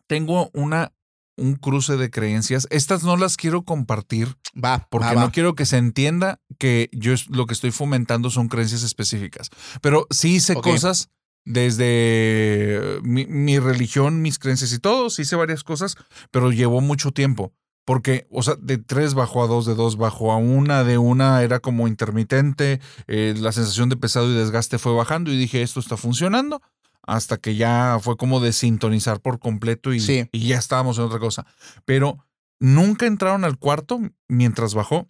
tengo 0.06 0.50
una 0.54 0.92
un 1.36 1.54
cruce 1.56 1.96
de 1.96 2.10
creencias. 2.10 2.66
Estas 2.70 3.02
no 3.04 3.16
las 3.16 3.36
quiero 3.36 3.62
compartir 3.62 4.36
Va, 4.62 4.86
porque 4.90 5.14
va, 5.14 5.20
no 5.20 5.32
quiero 5.32 5.54
que 5.54 5.66
se 5.66 5.76
entienda 5.76 6.40
que 6.58 6.88
yo 6.92 7.12
es- 7.12 7.28
lo 7.28 7.46
que 7.46 7.54
estoy 7.54 7.70
fomentando 7.72 8.30
son 8.30 8.48
creencias 8.48 8.82
específicas. 8.82 9.50
Pero 9.82 10.06
sí 10.10 10.36
hice 10.36 10.54
cosas 10.72 11.10
desde 11.44 13.00
mi, 13.02 13.26
mi 13.26 13.58
religión, 13.58 14.22
mis 14.22 14.38
creencias 14.38 14.72
y 14.72 14.78
todo. 14.78 15.10
Sí 15.10 15.22
hice 15.22 15.36
varias 15.36 15.64
cosas, 15.64 15.96
pero 16.30 16.50
llevó 16.52 16.80
mucho 16.80 17.12
tiempo. 17.12 17.52
Porque, 17.84 18.26
o 18.32 18.42
sea, 18.42 18.56
de 18.60 18.78
tres 18.78 19.14
bajó 19.14 19.44
a 19.44 19.46
dos, 19.46 19.64
de 19.64 19.76
dos 19.76 19.96
bajó 19.96 20.32
a 20.32 20.36
una, 20.38 20.82
de 20.82 20.98
una 20.98 21.42
era 21.44 21.60
como 21.60 21.86
intermitente, 21.86 22.80
eh, 23.06 23.34
la 23.38 23.52
sensación 23.52 23.88
de 23.88 23.96
pesado 23.96 24.28
y 24.28 24.34
desgaste 24.34 24.78
fue 24.78 24.92
bajando 24.92 25.30
y 25.30 25.36
dije, 25.38 25.62
esto 25.62 25.78
está 25.78 25.96
funcionando, 25.96 26.60
hasta 27.06 27.36
que 27.38 27.54
ya 27.56 27.98
fue 28.02 28.16
como 28.16 28.40
desintonizar 28.40 29.20
por 29.20 29.38
completo 29.38 29.94
y, 29.94 30.00
Sí. 30.00 30.28
y 30.32 30.48
ya 30.48 30.58
estábamos 30.58 30.98
en 30.98 31.04
otra 31.04 31.18
cosa. 31.20 31.46
Pero 31.84 32.24
nunca 32.60 33.06
entraron 33.06 33.44
al 33.44 33.58
cuarto 33.58 34.00
mientras 34.28 34.74
bajó, 34.74 35.08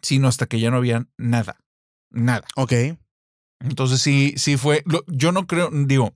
sino 0.00 0.28
hasta 0.28 0.46
que 0.46 0.60
ya 0.60 0.70
no 0.70 0.76
había 0.76 1.06
nada, 1.16 1.58
nada. 2.10 2.46
Ok. 2.56 2.72
Entonces 3.60 4.00
sí, 4.00 4.34
sí 4.36 4.56
fue, 4.56 4.82
lo- 4.86 5.04
yo 5.08 5.32
no 5.32 5.46
creo, 5.48 5.70
digo, 5.72 6.14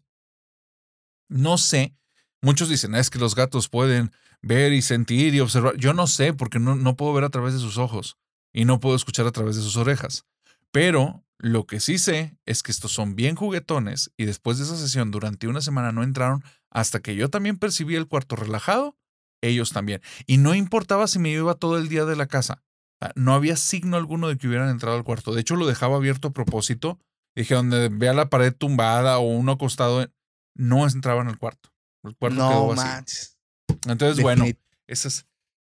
no 1.28 1.58
sé, 1.58 1.96
muchos 2.40 2.68
dicen, 2.68 2.94
"Ah, 2.94 3.00
es 3.00 3.10
que 3.10 3.18
los 3.18 3.34
gatos 3.34 3.68
pueden 3.68 4.12
ver 4.42 4.72
y 4.72 4.82
sentir 4.82 5.34
y 5.34 5.40
observar. 5.40 5.76
Yo 5.76 5.94
no 5.94 6.06
sé 6.06 6.32
porque 6.34 6.58
no, 6.58 6.74
no 6.74 6.96
puedo 6.96 7.12
ver 7.12 7.24
a 7.24 7.30
través 7.30 7.54
de 7.54 7.60
sus 7.60 7.78
ojos 7.78 8.16
y 8.52 8.64
no 8.64 8.80
puedo 8.80 8.96
escuchar 8.96 9.26
a 9.26 9.32
través 9.32 9.56
de 9.56 9.62
sus 9.62 9.76
orejas. 9.76 10.24
Pero 10.72 11.24
lo 11.38 11.66
que 11.66 11.80
sí 11.80 11.98
sé 11.98 12.36
es 12.46 12.62
que 12.62 12.72
estos 12.72 12.92
son 12.92 13.14
bien 13.14 13.36
juguetones 13.36 14.12
y 14.16 14.24
después 14.24 14.58
de 14.58 14.64
esa 14.64 14.76
sesión 14.76 15.10
durante 15.10 15.46
una 15.46 15.60
semana 15.60 15.92
no 15.92 16.02
entraron 16.02 16.42
hasta 16.70 17.00
que 17.00 17.14
yo 17.14 17.28
también 17.28 17.58
percibí 17.58 17.94
el 17.94 18.08
cuarto 18.08 18.36
relajado, 18.36 18.96
ellos 19.42 19.72
también. 19.72 20.00
Y 20.26 20.38
no 20.38 20.54
importaba 20.54 21.06
si 21.06 21.18
me 21.18 21.30
iba 21.30 21.54
todo 21.54 21.78
el 21.78 21.88
día 21.88 22.04
de 22.04 22.16
la 22.16 22.26
casa. 22.26 22.62
Ah, 23.00 23.12
No 23.16 23.34
había 23.34 23.56
signo 23.56 23.96
alguno 23.96 24.28
de 24.28 24.38
que 24.38 24.48
hubieran 24.48 24.70
entrado 24.70 24.96
al 24.96 25.04
cuarto. 25.04 25.34
De 25.34 25.40
hecho, 25.40 25.56
lo 25.56 25.66
dejaba 25.66 25.96
abierto 25.96 26.28
a 26.28 26.32
propósito. 26.32 26.98
Dije, 27.34 27.54
donde 27.54 27.88
vea 27.88 28.14
la 28.14 28.30
pared 28.30 28.54
tumbada 28.54 29.18
o 29.18 29.22
uno 29.22 29.52
acostado, 29.52 30.06
no 30.54 30.86
entraban 30.86 31.28
al 31.28 31.38
cuarto. 31.38 31.70
El 32.04 32.16
cuarto 32.16 32.38
No 32.38 32.48
quedó 32.48 32.74
manches. 32.74 33.38
Entonces, 33.86 34.22
bueno, 34.22 34.44
esas, 34.86 35.26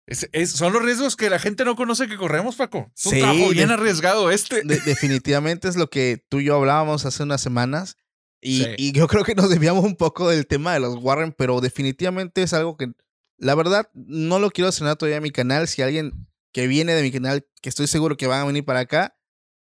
es- 0.06 0.28
es- 0.32 0.50
son 0.52 0.72
los 0.72 0.82
riesgos 0.82 1.16
que 1.16 1.30
la 1.30 1.38
gente 1.38 1.64
no 1.64 1.76
conoce 1.76 2.08
que 2.08 2.16
corremos, 2.16 2.56
Paco. 2.56 2.90
Es 2.96 3.06
un 3.06 3.12
Sí, 3.12 3.18
trabajo 3.20 3.48
bien 3.50 3.68
de- 3.68 3.74
arriesgado 3.74 4.30
este. 4.30 4.62
de- 4.62 4.80
definitivamente 4.80 5.68
es 5.68 5.76
lo 5.76 5.90
que 5.90 6.24
tú 6.28 6.40
y 6.40 6.44
yo 6.44 6.56
hablábamos 6.56 7.04
hace 7.04 7.22
unas 7.22 7.40
semanas. 7.40 7.96
Y, 8.40 8.62
Sí. 8.62 8.66
y 8.76 8.92
yo 8.92 9.08
creo 9.08 9.24
que 9.24 9.34
nos 9.34 9.48
desviamos 9.50 9.84
un 9.84 9.96
poco 9.96 10.28
del 10.28 10.46
tema 10.46 10.74
de 10.74 10.80
los 10.80 10.96
Warren, 11.02 11.32
pero 11.36 11.60
definitivamente 11.60 12.42
es 12.42 12.52
algo 12.52 12.76
que, 12.76 12.92
la 13.38 13.54
verdad, 13.54 13.90
no 13.94 14.38
lo 14.38 14.50
quiero 14.50 14.68
estrenar 14.68 14.96
todavía 14.96 15.16
en 15.16 15.22
mi 15.22 15.30
canal. 15.30 15.66
Si 15.68 15.82
alguien 15.82 16.28
que 16.52 16.66
viene 16.66 16.94
de 16.94 17.02
mi 17.02 17.10
canal, 17.10 17.46
que 17.60 17.68
estoy 17.68 17.86
seguro 17.86 18.16
que 18.16 18.26
van 18.26 18.40
a 18.42 18.44
venir 18.44 18.64
para 18.64 18.80
acá, 18.80 19.16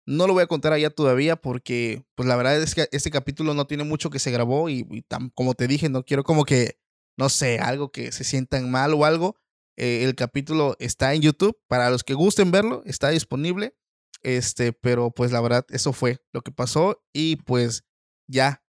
no 0.06 0.26
lo 0.28 0.34
voy 0.34 0.44
a 0.44 0.46
contar 0.46 0.72
allá 0.72 0.90
todavía 0.90 1.34
porque, 1.36 2.04
pues 2.14 2.28
la 2.28 2.36
verdad 2.36 2.62
es 2.62 2.74
que 2.76 2.88
este 2.92 3.10
capítulo 3.10 3.54
no 3.54 3.66
tiene 3.66 3.82
mucho 3.82 4.08
que 4.08 4.20
se 4.20 4.30
grabó 4.30 4.68
y, 4.68 4.86
y 4.90 5.02
tam- 5.02 5.32
como 5.34 5.54
te 5.54 5.66
dije, 5.66 5.88
no 5.88 6.04
quiero 6.04 6.22
como 6.22 6.44
que, 6.44 6.78
no 7.18 7.28
sé, 7.28 7.58
algo 7.58 7.90
que 7.90 8.12
se 8.12 8.22
sientan 8.22 8.70
mal 8.70 8.94
o 8.94 9.04
algo. 9.04 9.36
Eh, 9.76 10.04
el 10.04 10.14
capítulo 10.14 10.76
está 10.78 11.14
en 11.14 11.22
YouTube. 11.22 11.58
Para 11.68 11.90
los 11.90 12.04
que 12.04 12.14
gusten 12.14 12.50
verlo, 12.50 12.82
está 12.86 13.10
disponible. 13.10 13.76
Este, 14.22 14.72
pero 14.72 15.10
pues 15.10 15.30
la 15.32 15.40
verdad, 15.40 15.64
eso 15.70 15.92
fue 15.92 16.20
lo 16.32 16.42
que 16.42 16.50
pasó. 16.52 17.02
Y 17.12 17.36
pues 17.36 17.84
ya. 18.26 18.62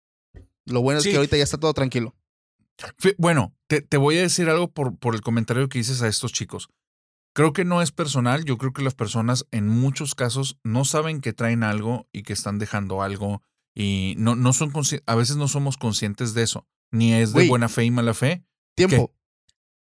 Lo 0.66 0.80
bueno 0.80 0.98
es 0.98 1.05
Sí. 1.05 1.11
que 1.11 1.16
ahorita 1.16 1.36
ya 1.36 1.44
está 1.44 1.59
todo 1.59 1.74
tranquilo. 1.74 2.14
Bueno, 3.18 3.55
te, 3.68 3.82
te 3.82 3.96
voy 3.96 4.18
a 4.18 4.22
decir 4.22 4.48
algo 4.48 4.72
por, 4.72 4.98
por 4.98 5.14
el 5.14 5.20
comentario 5.20 5.68
que 5.68 5.78
dices 5.78 6.02
a 6.02 6.09
estos 6.09 6.32
chicos. 6.32 6.68
Creo 7.34 7.52
que 7.52 7.64
no 7.64 7.82
es 7.82 7.90
personal, 7.92 8.44
yo 8.44 8.59
creo 8.59 8.72
que 8.72 8.82
las 8.82 8.94
personas 8.94 9.46
en 9.50 9.68
muchos 9.68 10.14
casos 10.14 10.59
no 10.62 10.84
saben 10.84 11.20
que 11.20 11.32
traen 11.32 11.64
algo 11.64 12.09
y 12.12 12.22
que 12.22 12.32
están 12.32 12.59
dejando 12.59 13.02
algo 13.02 13.42
y 13.74 14.14
no, 14.18 14.36
no 14.36 14.52
son 14.52 14.72
a 15.07 15.14
veces 15.16 15.36
no 15.36 15.48
somos 15.48 15.76
conscientes 15.76 16.32
de 16.34 16.42
eso, 16.44 16.68
ni 16.92 17.12
es 17.12 17.32
de 17.32 17.48
buena 17.48 17.68
fe 17.68 17.84
y 17.84 17.90
mala 17.90 18.14
fe. 18.14 18.44
Tiempo. 18.76 19.12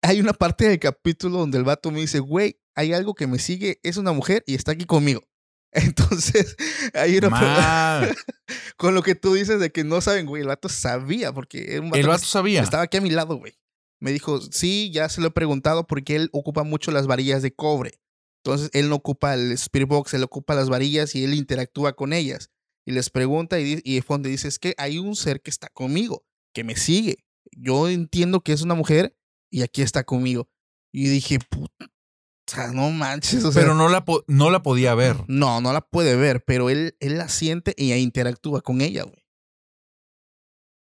Hay 0.03 0.19
una 0.19 0.33
parte 0.33 0.67
del 0.67 0.79
capítulo 0.79 1.39
donde 1.39 1.57
el 1.57 1.63
vato 1.63 1.91
me 1.91 1.99
dice, 1.99 2.19
güey, 2.19 2.59
hay 2.75 2.93
algo 2.93 3.13
que 3.13 3.27
me 3.27 3.39
sigue, 3.39 3.79
es 3.83 3.97
una 3.97 4.11
mujer 4.11 4.43
y 4.47 4.55
está 4.55 4.71
aquí 4.71 4.85
conmigo. 4.85 5.21
Entonces, 5.71 6.55
hay 6.93 7.17
una 7.17 8.09
con 8.77 8.93
lo 8.93 9.03
que 9.03 9.15
tú 9.15 9.33
dices 9.35 9.59
de 9.59 9.71
que 9.71 9.83
no 9.83 10.01
saben, 10.01 10.25
güey, 10.25 10.41
el 10.41 10.47
vato 10.47 10.69
sabía 10.69 11.31
porque 11.31 11.77
El 11.77 12.07
vato 12.07 12.25
sabía. 12.25 12.61
Estaba 12.61 12.83
aquí 12.83 12.97
a 12.97 13.01
mi 13.01 13.09
lado, 13.09 13.35
güey. 13.35 13.57
Me 14.01 14.11
dijo, 14.11 14.41
sí, 14.41 14.89
ya 14.91 15.07
se 15.07 15.21
lo 15.21 15.27
he 15.27 15.31
preguntado 15.31 15.85
porque 15.85 16.15
él 16.15 16.29
ocupa 16.33 16.63
mucho 16.63 16.91
las 16.91 17.07
varillas 17.07 17.41
de 17.41 17.53
cobre. 17.53 18.01
Entonces, 18.43 18.71
él 18.73 18.89
no 18.89 18.95
ocupa 18.95 19.35
el 19.35 19.51
Spirit 19.51 19.87
Box, 19.87 20.15
él 20.15 20.23
ocupa 20.23 20.55
las 20.55 20.69
varillas 20.69 21.13
y 21.15 21.23
él 21.23 21.35
interactúa 21.35 21.93
con 21.93 22.11
ellas. 22.11 22.49
Y 22.85 22.91
les 22.93 23.11
pregunta 23.11 23.59
y, 23.59 23.79
y 23.83 23.95
de 23.95 24.01
fondo 24.01 24.27
dice, 24.27 24.47
es 24.47 24.57
que 24.57 24.73
hay 24.77 24.97
un 24.97 25.15
ser 25.15 25.41
que 25.41 25.51
está 25.51 25.69
conmigo, 25.69 26.25
que 26.51 26.63
me 26.63 26.75
sigue. 26.75 27.23
Yo 27.51 27.87
entiendo 27.87 28.41
que 28.41 28.53
es 28.53 28.63
una 28.63 28.73
mujer 28.73 29.15
y 29.51 29.61
aquí 29.61 29.81
está 29.83 30.03
conmigo. 30.03 30.47
Y 30.93 31.07
dije, 31.09 31.39
puta, 31.49 31.85
o 31.85 32.51
sea, 32.51 32.67
no 32.71 32.89
manches. 32.89 33.43
o 33.45 33.51
sea, 33.51 33.61
Pero 33.61 33.75
no 33.75 33.87
la, 33.89 34.03
no 34.27 34.49
la 34.49 34.63
podía 34.63 34.95
ver. 34.95 35.17
no, 35.27 35.61
no 35.61 35.71
la 35.73 35.81
puede 35.81 36.15
ver, 36.15 36.43
pero 36.43 36.69
él, 36.69 36.95
él 36.99 37.17
la 37.17 37.29
siente 37.29 37.73
y 37.77 37.93
interactúa 37.93 38.61
con 38.61 38.81
ella, 38.81 39.03
güey. 39.03 39.23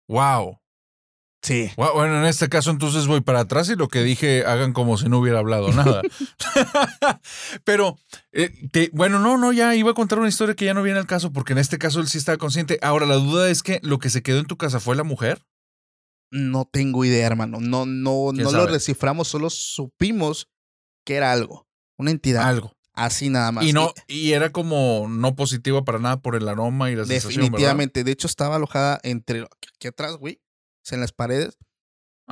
Wow. 0.08 0.58
Sí. 1.44 1.70
Bueno, 1.76 2.18
en 2.20 2.24
este 2.26 2.48
caso 2.48 2.70
entonces 2.70 3.08
voy 3.08 3.20
para 3.20 3.40
atrás 3.40 3.68
y 3.68 3.74
lo 3.74 3.88
que 3.88 4.02
dije 4.04 4.44
hagan 4.46 4.72
como 4.72 4.96
si 4.96 5.08
no 5.08 5.18
hubiera 5.18 5.40
hablado 5.40 5.72
nada. 5.72 6.00
Pero, 7.64 7.98
eh, 8.32 8.50
te- 8.70 8.90
bueno, 8.92 9.18
no, 9.18 9.38
no, 9.38 9.52
ya 9.52 9.74
iba 9.74 9.90
a 9.90 9.94
contar 9.94 10.20
una 10.20 10.28
historia 10.28 10.54
que 10.54 10.66
ya 10.66 10.74
no 10.74 10.82
viene 10.84 11.00
al 11.00 11.06
caso 11.06 11.32
porque 11.32 11.52
en 11.52 11.58
este 11.58 11.78
caso 11.78 11.98
él 12.00 12.06
sí 12.06 12.18
estaba 12.18 12.38
consciente. 12.38 12.78
Ahora, 12.82 13.06
la 13.06 13.16
duda 13.16 13.50
es 13.50 13.62
que 13.64 13.80
lo 13.82 13.98
que 13.98 14.10
se 14.10 14.22
quedó 14.22 14.38
en 14.38 14.46
tu 14.46 14.56
casa 14.56 14.78
fue 14.78 14.94
la 14.94 15.02
mujer. 15.02 15.42
No 16.32 16.64
tengo 16.64 17.04
idea, 17.04 17.26
hermano. 17.26 17.60
No, 17.60 17.84
no, 17.84 18.30
¿Quién 18.32 18.44
no 18.44 18.52
lo 18.52 18.60
sabe? 18.62 18.72
desciframos, 18.72 19.28
solo 19.28 19.50
supimos 19.50 20.48
que 21.04 21.16
era 21.16 21.30
algo, 21.30 21.68
una 21.98 22.10
entidad. 22.10 22.48
Algo. 22.48 22.74
Así 22.94 23.28
nada 23.28 23.52
más. 23.52 23.64
Y 23.64 23.72
no, 23.72 23.92
y 24.06 24.32
era 24.32 24.50
como 24.50 25.06
no 25.08 25.36
positiva 25.36 25.84
para 25.84 25.98
nada 25.98 26.20
por 26.20 26.34
el 26.34 26.48
aroma 26.48 26.90
y 26.90 26.96
la 26.96 27.04
sensación. 27.04 27.28
¿verdad? 27.28 27.42
Definitivamente. 27.42 28.04
De 28.04 28.12
hecho, 28.12 28.26
estaba 28.26 28.56
alojada 28.56 28.98
entre 29.02 29.42
aquí 29.42 29.88
atrás, 29.88 30.16
güey. 30.16 30.40
en 30.90 31.00
las 31.00 31.12
paredes. 31.12 31.58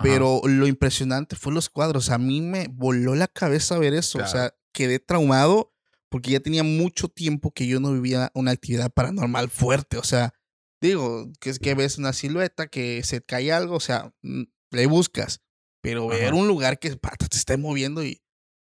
Pero 0.03 0.40
lo 0.44 0.66
impresionante 0.66 1.36
fue 1.36 1.53
los 1.53 1.68
cuadros. 1.68 2.09
A 2.09 2.16
mí 2.16 2.40
me 2.40 2.68
voló 2.68 3.14
la 3.14 3.28
cabeza 3.28 3.78
ver 3.78 3.92
eso. 3.92 4.18
O 4.18 4.26
sea, 4.26 4.55
quedé 4.72 4.98
traumado 4.98 5.74
porque 6.09 6.30
ya 6.30 6.40
tenía 6.40 6.62
mucho 6.62 7.09
tiempo 7.09 7.53
que 7.53 7.66
yo 7.66 7.80
no 7.80 7.92
vivía 7.92 8.30
una 8.34 8.53
actividad 8.53 8.90
paranormal 8.90 9.51
fuerte. 9.51 9.98
O 9.98 10.05
sea, 10.05 10.32
digo, 10.81 11.31
que 11.41 11.53
que 11.55 11.74
ves 11.74 11.99
una 11.99 12.12
silueta, 12.12 12.68
que 12.68 13.03
se 13.03 13.22
cae 13.22 13.53
algo, 13.53 13.76
o 13.76 13.81
sea, 13.81 14.12
mm, 14.22 14.45
le 14.70 14.87
buscas. 14.87 15.43
Pero 15.83 16.09
ver 16.09 16.35
un 16.35 16.47
lugar 16.47 16.78
que 16.78 16.95
pata, 16.97 17.26
te 17.26 17.37
esté 17.37 17.57
moviendo 17.57 18.05
y. 18.05 18.22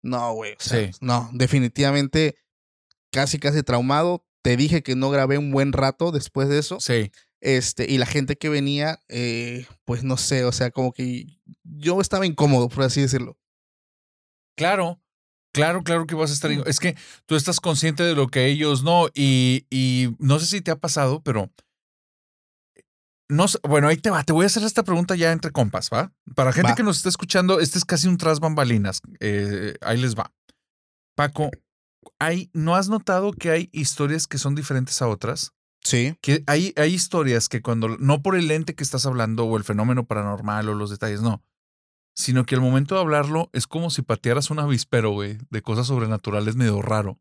No, 0.02 0.32
güey. 0.34 0.52
O 0.52 0.60
sea, 0.60 0.90
no, 1.00 1.30
definitivamente 1.32 2.36
casi, 3.10 3.38
casi 3.38 3.62
traumado. 3.62 4.26
Te 4.42 4.56
dije 4.56 4.82
que 4.82 4.94
no 4.94 5.10
grabé 5.10 5.38
un 5.38 5.50
buen 5.50 5.72
rato 5.72 6.12
después 6.12 6.48
de 6.48 6.58
eso. 6.58 6.78
Sí. 6.80 7.10
Este, 7.40 7.90
y 7.90 7.98
la 7.98 8.06
gente 8.06 8.36
que 8.36 8.48
venía, 8.48 9.02
eh, 9.08 9.66
pues 9.84 10.02
no 10.02 10.16
sé, 10.16 10.44
o 10.44 10.52
sea, 10.52 10.70
como 10.70 10.92
que 10.92 11.26
yo 11.62 12.00
estaba 12.00 12.26
incómodo, 12.26 12.68
por 12.68 12.84
así 12.84 13.00
decirlo. 13.00 13.38
Claro, 14.56 15.00
claro, 15.54 15.84
claro 15.84 16.06
que 16.06 16.16
vas 16.16 16.30
a 16.30 16.34
estar. 16.34 16.50
Es 16.66 16.80
que 16.80 16.96
tú 17.26 17.36
estás 17.36 17.60
consciente 17.60 18.02
de 18.02 18.16
lo 18.16 18.26
que 18.26 18.46
ellos 18.46 18.82
no, 18.82 19.08
y, 19.14 19.66
y 19.70 20.16
no 20.18 20.40
sé 20.40 20.46
si 20.46 20.60
te 20.60 20.70
ha 20.70 20.76
pasado, 20.76 21.22
pero. 21.22 21.50
No, 23.28 23.44
bueno, 23.62 23.88
ahí 23.88 23.98
te 23.98 24.10
va. 24.10 24.24
Te 24.24 24.32
voy 24.32 24.44
a 24.44 24.46
hacer 24.46 24.62
esta 24.62 24.82
pregunta 24.82 25.14
ya 25.14 25.32
entre 25.32 25.50
compas, 25.50 25.90
¿va? 25.92 26.12
Para 26.34 26.52
gente 26.52 26.74
que 26.74 26.82
nos 26.82 26.96
está 26.96 27.10
escuchando, 27.10 27.60
este 27.60 27.78
es 27.78 27.84
casi 27.84 28.08
un 28.08 28.16
tras 28.16 28.40
bambalinas. 28.40 29.02
Eh, 29.20 29.74
ahí 29.82 29.98
les 29.98 30.16
va. 30.16 30.32
Paco, 31.14 31.50
hay, 32.18 32.50
¿no 32.54 32.74
has 32.74 32.88
notado 32.88 33.32
que 33.32 33.50
hay 33.50 33.68
historias 33.72 34.26
que 34.26 34.38
son 34.38 34.54
diferentes 34.54 35.02
a 35.02 35.08
otras? 35.08 35.52
Sí. 35.82 36.16
Que 36.22 36.42
hay, 36.46 36.72
hay 36.76 36.94
historias 36.94 37.48
que 37.48 37.60
cuando, 37.60 37.88
no 37.98 38.22
por 38.22 38.36
el 38.36 38.50
ente 38.50 38.74
que 38.74 38.82
estás 38.82 39.04
hablando 39.04 39.44
o 39.44 39.56
el 39.56 39.64
fenómeno 39.64 40.06
paranormal 40.06 40.68
o 40.68 40.74
los 40.74 40.90
detalles, 40.90 41.20
no. 41.20 41.42
Sino 42.14 42.44
que 42.44 42.54
al 42.54 42.60
momento 42.60 42.94
de 42.94 43.02
hablarlo 43.02 43.50
es 43.52 43.66
como 43.66 43.90
si 43.90 44.02
patearas 44.02 44.50
un 44.50 44.58
avispero, 44.58 45.10
güey, 45.10 45.38
de 45.50 45.62
cosas 45.62 45.86
sobrenaturales 45.86 46.56
medio 46.56 46.82
raro. 46.82 47.20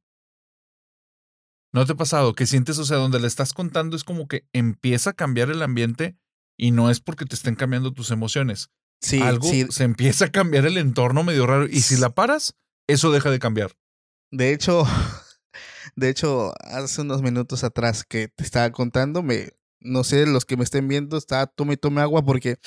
¿No 1.74 1.86
te 1.86 1.94
ha 1.94 1.96
pasado 1.96 2.34
que 2.34 2.46
sientes, 2.46 2.78
o 2.80 2.86
sea, 2.86 2.98
donde 2.98 3.20
le 3.20 3.28
estás 3.28 3.54
contando 3.54 3.96
es 3.96 4.04
como 4.04 4.28
que 4.28 4.48
empieza 4.54 5.12
a 5.12 5.14
cambiar 5.14 5.50
el 5.50 5.62
ambiente 5.62 6.18
y 6.58 6.72
no 6.72 6.90
es 6.90 7.00
porque 7.02 7.26
te 7.26 7.36
estén 7.36 7.56
cambiando 7.56 7.94
tus 7.94 8.12
emociones? 8.12 8.72
Sí, 9.02 9.22
Algo 9.22 9.48
sí. 9.50 9.68
se 9.70 9.84
empieza 9.84 10.26
a 10.26 10.32
cambiar 10.32 10.66
el 10.66 10.78
entorno 10.78 11.24
medio 11.24 11.46
raro 11.46 11.68
y 11.68 11.82
si 11.82 11.98
la 11.98 12.10
paras, 12.10 12.56
eso 12.88 13.12
deja 13.12 13.30
de 13.30 13.40
cambiar. 13.40 13.72
De 14.32 14.54
hecho, 14.54 14.86
de 15.96 16.10
hecho, 16.10 16.54
hace 16.62 17.02
unos 17.02 17.22
minutos 17.22 17.64
atrás 17.64 18.04
que 18.04 18.28
te 18.30 18.44
estaba 18.44 18.72
contando, 18.72 19.22
me, 19.22 19.54
no 19.80 20.04
sé, 20.04 20.26
los 20.26 20.46
que 20.46 20.58
me 20.58 20.64
estén 20.64 20.88
viendo, 20.88 21.18
estaba 21.18 21.48
tome 21.48 21.74
y 21.74 21.78
tome 21.78 22.02
agua 22.02 22.24
porque 22.24 22.58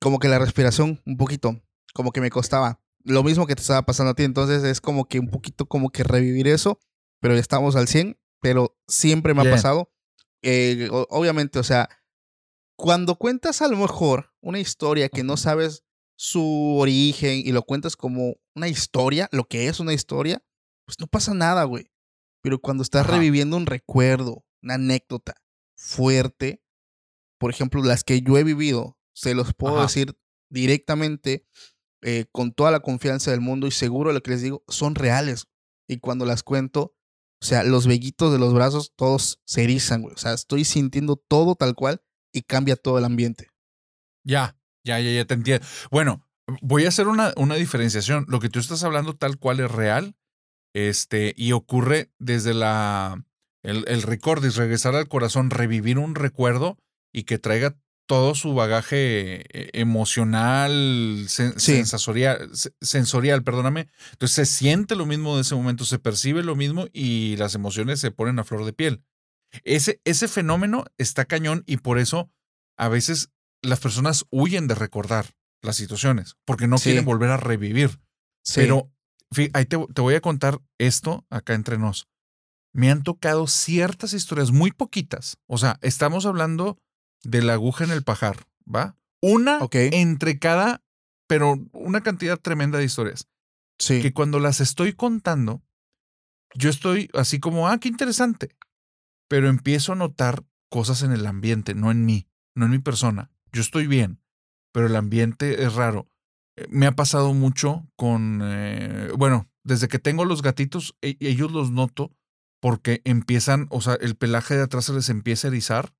como 0.00 0.18
que 0.18 0.28
la 0.28 0.38
respiración 0.38 1.00
un 1.04 1.16
poquito, 1.16 1.62
como 1.92 2.10
que 2.10 2.20
me 2.20 2.30
costaba. 2.30 2.80
Lo 3.04 3.22
mismo 3.22 3.46
que 3.46 3.54
te 3.54 3.60
estaba 3.60 3.82
pasando 3.82 4.12
a 4.12 4.14
ti, 4.14 4.24
entonces 4.24 4.64
es 4.64 4.80
como 4.80 5.06
que 5.06 5.20
un 5.20 5.28
poquito 5.28 5.66
como 5.66 5.90
que 5.90 6.04
revivir 6.04 6.48
eso, 6.48 6.80
pero 7.24 7.36
ya 7.36 7.40
estamos 7.40 7.74
al 7.74 7.88
100, 7.88 8.20
pero 8.42 8.76
siempre 8.86 9.32
me 9.32 9.40
ha 9.40 9.44
Bien. 9.44 9.54
pasado. 9.56 9.90
Eh, 10.42 10.90
obviamente, 11.08 11.58
o 11.58 11.62
sea, 11.62 11.88
cuando 12.76 13.16
cuentas 13.16 13.62
a 13.62 13.68
lo 13.68 13.78
mejor 13.78 14.34
una 14.42 14.58
historia 14.58 15.08
que 15.08 15.22
no 15.22 15.38
sabes 15.38 15.86
su 16.18 16.76
origen 16.78 17.38
y 17.38 17.50
lo 17.52 17.62
cuentas 17.62 17.96
como 17.96 18.34
una 18.54 18.68
historia, 18.68 19.30
lo 19.32 19.48
que 19.48 19.68
es 19.68 19.80
una 19.80 19.94
historia, 19.94 20.44
pues 20.84 21.00
no 21.00 21.06
pasa 21.06 21.32
nada, 21.32 21.64
güey. 21.64 21.90
Pero 22.42 22.58
cuando 22.58 22.82
estás 22.82 23.06
Ajá. 23.06 23.12
reviviendo 23.12 23.56
un 23.56 23.64
recuerdo, 23.64 24.44
una 24.62 24.74
anécdota 24.74 25.34
fuerte, 25.78 26.62
por 27.38 27.50
ejemplo, 27.50 27.82
las 27.82 28.04
que 28.04 28.20
yo 28.20 28.36
he 28.36 28.44
vivido, 28.44 28.98
se 29.14 29.32
los 29.32 29.54
puedo 29.54 29.76
Ajá. 29.76 29.84
decir 29.84 30.14
directamente, 30.50 31.46
eh, 32.02 32.26
con 32.32 32.52
toda 32.52 32.70
la 32.70 32.80
confianza 32.80 33.30
del 33.30 33.40
mundo 33.40 33.66
y 33.66 33.70
seguro 33.70 34.12
lo 34.12 34.22
que 34.22 34.32
les 34.32 34.42
digo, 34.42 34.62
son 34.68 34.94
reales. 34.94 35.46
Y 35.88 36.00
cuando 36.00 36.26
las 36.26 36.42
cuento, 36.42 36.94
o 37.44 37.46
sea, 37.46 37.62
los 37.62 37.86
vellitos 37.86 38.32
de 38.32 38.38
los 38.38 38.54
brazos 38.54 38.94
todos 38.96 39.38
se 39.44 39.64
erizan, 39.64 40.00
güey. 40.00 40.14
O 40.14 40.16
sea, 40.16 40.32
estoy 40.32 40.64
sintiendo 40.64 41.16
todo 41.16 41.56
tal 41.56 41.74
cual 41.74 42.00
y 42.32 42.40
cambia 42.40 42.74
todo 42.74 42.96
el 42.96 43.04
ambiente. 43.04 43.50
Ya, 44.24 44.56
ya, 44.82 44.98
ya, 44.98 45.10
ya 45.10 45.26
te 45.26 45.34
entiendo. 45.34 45.66
Bueno, 45.90 46.26
voy 46.62 46.86
a 46.86 46.88
hacer 46.88 47.06
una, 47.06 47.34
una 47.36 47.56
diferenciación. 47.56 48.24
Lo 48.28 48.40
que 48.40 48.48
tú 48.48 48.60
estás 48.60 48.82
hablando 48.82 49.14
tal 49.14 49.36
cual 49.36 49.60
es 49.60 49.70
real, 49.70 50.16
este, 50.72 51.34
y 51.36 51.52
ocurre 51.52 52.10
desde 52.18 52.54
la 52.54 53.22
el, 53.62 53.84
el 53.88 54.00
recordis, 54.00 54.56
regresar 54.56 54.94
al 54.94 55.08
corazón, 55.08 55.50
revivir 55.50 55.98
un 55.98 56.14
recuerdo 56.14 56.78
y 57.12 57.24
que 57.24 57.38
traiga 57.38 57.76
todo 58.06 58.34
su 58.34 58.54
bagaje 58.54 59.44
eh, 59.58 59.70
emocional, 59.72 60.70
sen- 61.28 61.58
Sí. 61.58 61.84
sensorial, 61.84 62.50
se- 62.54 62.74
sensorial, 62.80 63.42
perdóname. 63.42 63.88
Entonces 64.12 64.34
se 64.34 64.46
siente 64.46 64.96
lo 64.96 65.06
mismo 65.06 65.36
de 65.36 65.42
ese 65.42 65.54
momento, 65.54 65.84
se 65.84 65.98
percibe 65.98 66.42
lo 66.42 66.56
mismo 66.56 66.86
y 66.92 67.36
las 67.36 67.54
emociones 67.54 68.00
se 68.00 68.10
ponen 68.10 68.38
a 68.38 68.44
flor 68.44 68.64
de 68.64 68.72
piel. 68.72 69.02
Ese, 69.62 70.00
ese 70.04 70.28
fenómeno 70.28 70.84
está 70.98 71.24
cañón 71.24 71.62
y 71.66 71.78
por 71.78 71.98
eso 71.98 72.30
a 72.76 72.88
veces 72.88 73.30
las 73.62 73.80
personas 73.80 74.26
huyen 74.30 74.66
de 74.66 74.74
recordar 74.74 75.26
las 75.62 75.76
situaciones 75.76 76.36
porque 76.44 76.66
no 76.66 76.78
Sí. 76.78 76.84
quieren 76.90 77.04
volver 77.04 77.30
a 77.30 77.36
revivir. 77.36 78.00
Sí. 78.42 78.60
Pero 78.60 78.90
ahí 79.54 79.64
te, 79.66 79.78
te 79.94 80.02
voy 80.02 80.14
a 80.14 80.20
contar 80.20 80.60
esto 80.78 81.24
acá 81.30 81.54
entre 81.54 81.78
nos. 81.78 82.08
Me 82.74 82.90
han 82.90 83.02
tocado 83.04 83.46
ciertas 83.46 84.12
historias, 84.12 84.50
muy 84.50 84.72
poquitas. 84.72 85.36
O 85.46 85.56
sea, 85.58 85.78
estamos 85.80 86.26
hablando 86.26 86.78
de 87.24 87.42
la 87.42 87.54
aguja 87.54 87.84
en 87.84 87.90
el 87.90 88.02
pajar, 88.02 88.46
¿va? 88.72 88.96
Una 89.20 89.58
entre 89.92 90.38
cada, 90.38 90.82
pero 91.26 91.56
una 91.72 92.02
cantidad 92.02 92.38
tremenda 92.38 92.78
de 92.78 92.84
historias. 92.84 93.28
Sí. 93.78 94.00
Que 94.02 94.12
cuando 94.12 94.38
las 94.38 94.60
estoy 94.60 94.92
contando, 94.92 95.62
yo 96.54 96.70
estoy 96.70 97.10
así 97.14 97.40
como, 97.40 97.68
ah, 97.68 97.78
qué 97.78 97.88
interesante. 97.88 98.54
Pero 99.28 99.48
empiezo 99.48 99.92
a 99.92 99.96
notar 99.96 100.44
cosas 100.70 101.02
en 101.02 101.12
el 101.12 101.26
ambiente, 101.26 101.74
no 101.74 101.90
en 101.90 102.04
mí, 102.04 102.28
no 102.54 102.66
en 102.66 102.72
mi 102.72 102.78
persona. 102.78 103.30
Yo 103.52 103.62
estoy 103.62 103.86
bien, 103.86 104.20
pero 104.72 104.86
el 104.86 104.96
ambiente 104.96 105.64
es 105.64 105.74
raro. 105.74 106.08
Eh, 106.56 106.66
Me 106.68 106.86
ha 106.86 106.92
pasado 106.92 107.32
mucho 107.34 107.88
con, 107.96 108.40
eh, 108.44 109.10
bueno, 109.16 109.48
desde 109.64 109.88
que 109.88 109.98
tengo 109.98 110.24
los 110.24 110.42
gatitos, 110.42 110.96
e- 111.00 111.16
ellos 111.20 111.50
los 111.50 111.70
noto 111.70 112.12
porque 112.60 113.00
empiezan, 113.04 113.66
o 113.70 113.80
sea, 113.80 113.94
el 113.94 114.14
pelaje 114.16 114.56
de 114.56 114.62
atrás 114.62 114.84
se 114.86 114.92
les 114.92 115.08
empieza 115.08 115.48
a 115.48 115.50
erizar 115.50 115.94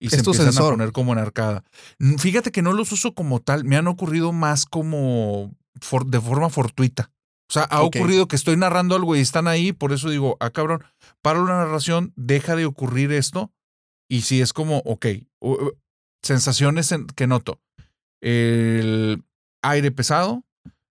y 0.00 0.08
se 0.10 0.16
empiezan 0.30 0.46
a 0.48 0.50
poner 0.72 0.92
como 0.92 1.12
en 1.12 1.18
arcada. 1.20 1.62
Mm, 1.98 2.16
Fíjate 2.16 2.50
que 2.50 2.62
no 2.62 2.72
los 2.72 2.90
uso 2.92 3.14
como 3.14 3.38
tal, 3.40 3.64
me 3.64 3.76
han 3.76 3.86
ocurrido 3.86 4.32
más 4.32 4.66
como 4.66 5.54
for- 5.80 6.06
de 6.06 6.20
forma 6.20 6.50
fortuita. 6.50 7.10
O 7.48 7.52
sea, 7.52 7.64
ha 7.64 7.82
ocurrido 7.98 8.26
que 8.28 8.36
estoy 8.36 8.56
narrando 8.56 8.94
algo 8.96 9.14
y 9.16 9.20
están 9.20 9.46
ahí, 9.48 9.72
por 9.72 9.92
eso 9.92 10.08
digo, 10.10 10.36
ah, 10.40 10.50
cabrón, 10.50 10.82
para 11.20 11.38
la 11.40 11.46
narración, 11.64 12.12
deja 12.16 12.56
de 12.56 12.64
ocurrir 12.64 13.12
esto. 13.12 13.52
Y 14.08 14.22
si 14.22 14.40
es 14.40 14.52
como, 14.52 14.78
ok, 14.84 15.06
sensaciones 16.22 16.92
en- 16.92 17.06
que 17.06 17.26
noto. 17.26 17.60
El 18.20 19.24
aire 19.62 19.90
pesado, 19.90 20.44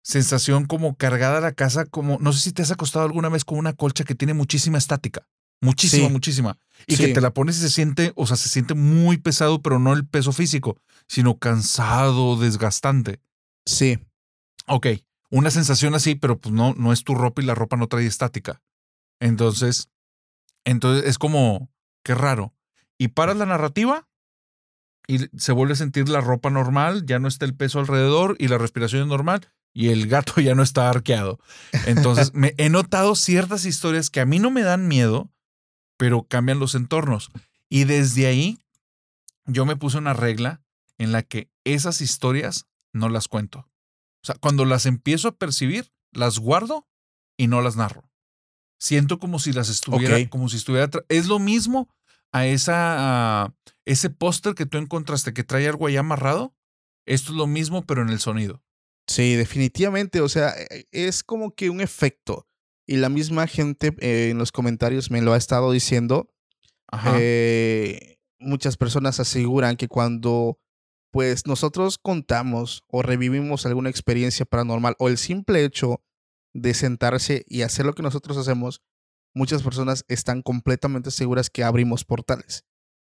sensación 0.02 0.66
como 0.66 0.96
cargada 0.96 1.40
la 1.40 1.52
casa, 1.52 1.84
como, 1.86 2.18
no 2.20 2.32
sé 2.32 2.40
si 2.40 2.52
te 2.52 2.62
has 2.62 2.70
acostado 2.70 3.04
alguna 3.04 3.28
vez 3.28 3.44
con 3.44 3.59
una 3.59 3.72
colcha 3.72 4.04
que 4.04 4.14
tiene 4.14 4.34
muchísima 4.34 4.78
estática. 4.78 5.26
Muchísima, 5.61 6.07
Sí. 6.09 6.12
muchísima. 6.12 6.59
Y 6.86 6.96
Sí. 6.96 7.07
que 7.07 7.12
te 7.14 7.20
la 7.20 7.32
pones 7.32 7.57
y 7.59 7.61
se 7.61 7.70
siente, 7.70 8.12
o 8.16 8.26
sea, 8.26 8.36
se 8.36 8.48
siente 8.48 8.74
muy 8.74 9.16
pesado, 9.18 9.62
pero 9.62 9.78
no 9.78 9.92
el 9.94 10.07
peso 10.07 10.32
físico, 10.32 10.78
sino 11.09 11.38
cansado, 11.38 12.36
desgastante. 12.36 13.20
Sí. 13.64 13.98
Ok, 14.66 14.86
una 15.30 15.50
sensación 15.50 15.94
así, 15.94 16.14
pero 16.14 16.38
pues 16.40 16.54
no, 16.54 16.74
no 16.74 16.92
es 16.92 17.04
tu 17.04 17.14
ropa 17.14 17.40
y 17.42 17.46
la 17.46 17.54
ropa 17.54 17.76
no 17.76 17.88
trae 17.88 18.07
estática. 18.07 18.62
Entonces, 19.20 19.88
entonces 20.64 21.07
es 21.09 21.18
como, 21.18 21.70
qué 22.04 22.14
raro. 22.14 22.54
Y 22.98 23.09
paras 23.09 23.36
la 23.36 23.46
narrativa 23.46 24.09
y 25.09 25.28
se 25.38 25.52
vuelve 25.52 25.72
a 25.74 25.76
sentir 25.76 26.09
la 26.09 26.20
ropa 26.20 26.50
normal, 26.50 27.07
ya 27.07 27.18
no 27.18 27.28
está 27.28 27.44
el 27.44 27.54
peso 27.54 27.78
alrededor 27.78 28.36
y 28.38 28.48
la 28.48 28.59
respiración 28.59 29.02
es 29.02 29.09
normal 29.09 29.48
y 29.72 29.88
el 29.90 30.07
gato 30.09 30.34
ya 30.40 30.54
no 30.54 30.62
está 30.62 30.90
arqueado. 30.90 31.38
Entonces, 31.86 32.32
me 32.34 32.54
he 32.59 32.68
notado 32.68 33.14
ciertas 33.14 33.64
historias 33.64 34.11
que 34.11 34.20
a 34.20 34.26
mí 34.26 34.38
no 34.38 34.50
me 34.50 34.62
dan 34.62 34.88
miedo, 34.88 35.30
pero 35.97 36.24
cambian 36.24 36.59
los 36.59 36.74
entornos. 36.74 37.30
Y 37.68 37.84
desde 37.84 38.26
ahí, 38.26 38.59
yo 39.44 39.66
me 39.66 39.76
puse 39.76 39.99
una 39.99 40.14
regla 40.14 40.62
en 40.99 41.12
la 41.12 41.22
que 41.22 41.51
esas 41.64 42.01
historias 42.01 42.66
no 42.92 43.09
las 43.09 43.28
cuento. 43.28 43.61
O 44.22 44.26
sea, 44.26 44.36
cuando 44.36 44.64
las 44.64 44.86
empiezo 44.86 45.28
a 45.28 45.36
percibir, 45.36 45.92
las 46.12 46.38
guardo 46.38 46.86
y 47.36 47.47
no 47.47 47.61
las 47.61 47.76
narro. 47.76 48.11
Siento 48.78 49.18
como 49.18 49.38
si 49.38 49.53
las 49.53 49.68
estuviera, 49.68 50.28
como 50.28 50.49
si 50.49 50.57
estuviera. 50.57 50.90
Es 51.09 51.26
lo 51.26 51.38
mismo 51.38 51.88
a 52.32 52.47
esa 52.47 53.44
a 53.44 53.55
ese 53.84 54.11
póster 54.11 54.55
que 54.55 54.66
tú 54.66 54.78
encontraste 54.78 55.32
que 55.32 55.44
trae 55.44 55.68
algo 55.68 55.86
ahí 55.86 55.97
amarrado. 55.97 56.55
Esto 57.07 57.30
es 57.30 57.38
lo 57.38 57.47
mismo, 57.47 57.86
pero 57.86 58.03
en 58.03 58.09
el 58.09 58.20
sonido. 58.20 58.62
Sí, 59.07 59.36
definitivamente. 59.36 60.20
O 60.20 60.28
sea, 60.28 60.53
eh, 60.59 60.86
es 60.90 61.22
como 61.22 61.55
que 61.55 61.70
un 61.70 61.80
efecto. 61.80 62.47
Y 62.87 62.97
la 62.97 63.09
misma 63.09 63.47
gente 63.47 63.95
eh, 64.01 64.30
en 64.30 64.39
los 64.39 64.53
comentarios 64.53 65.11
me 65.11 65.20
lo 65.22 65.32
ha 65.32 65.37
estado 65.37 65.72
diciendo. 65.72 66.32
Ajá. 66.91 67.16
Eh, 67.18 68.18
muchas 68.39 68.76
personas 68.76 69.18
aseguran 69.20 69.76
que 69.76 69.89
cuando 69.89 70.59
pues 71.11 71.47
nosotros 71.47 71.99
contamos 71.99 72.84
o 72.89 73.03
revivimos 73.03 73.64
alguna 73.64 73.89
experiencia 73.91 74.45
paranormal 74.45 74.95
o 74.99 75.09
el 75.09 75.16
simple 75.18 75.64
hecho 75.64 76.03
de 76.55 76.74
sentarse 76.74 77.45
y 77.49 77.62
hacer 77.62 77.87
lo 77.87 77.95
que 77.95 78.03
nosotros 78.03 78.37
hacemos, 78.37 78.82
muchas 79.34 79.62
personas 79.62 80.05
están 80.09 80.43
completamente 80.43 81.11
seguras 81.11 81.49
que 81.51 81.64
abrimos 81.64 82.05
portales. 82.05 82.64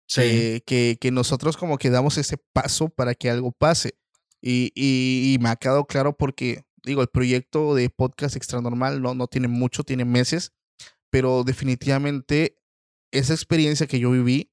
Sí. 0.07 0.21
Eh, 0.23 0.61
que, 0.65 0.97
que 1.01 1.11
nosotros 1.11 1.57
como 1.57 1.77
que 1.77 1.89
damos 1.89 2.17
ese 2.17 2.37
paso 2.53 2.87
para 2.89 3.13
que 3.13 3.29
algo 3.29 3.51
pase. 3.51 3.97
Y, 4.41 4.71
y- 4.73 5.33
y 5.33 5.39
me 5.39 5.49
ha 5.49 5.55
quedado 5.57 5.85
claro 5.85 6.15
porque, 6.15 6.63
digo, 6.87 7.01
el 7.01 7.07
proyecto 7.07 7.75
de 7.75 7.89
podcast 7.89 8.35
extra 8.35 8.61
normal 8.61 9.01
no, 9.01 9.13
no 9.13 9.27
tiene 9.27 9.47
mucho, 9.47 9.83
tiene 9.83 10.05
meses, 10.05 10.53
pero 11.11 11.43
definitivamente 11.43 12.57
esa 13.11 13.33
experiencia 13.33 13.87
que 13.87 13.99
yo 13.99 14.11
viví 14.11 14.51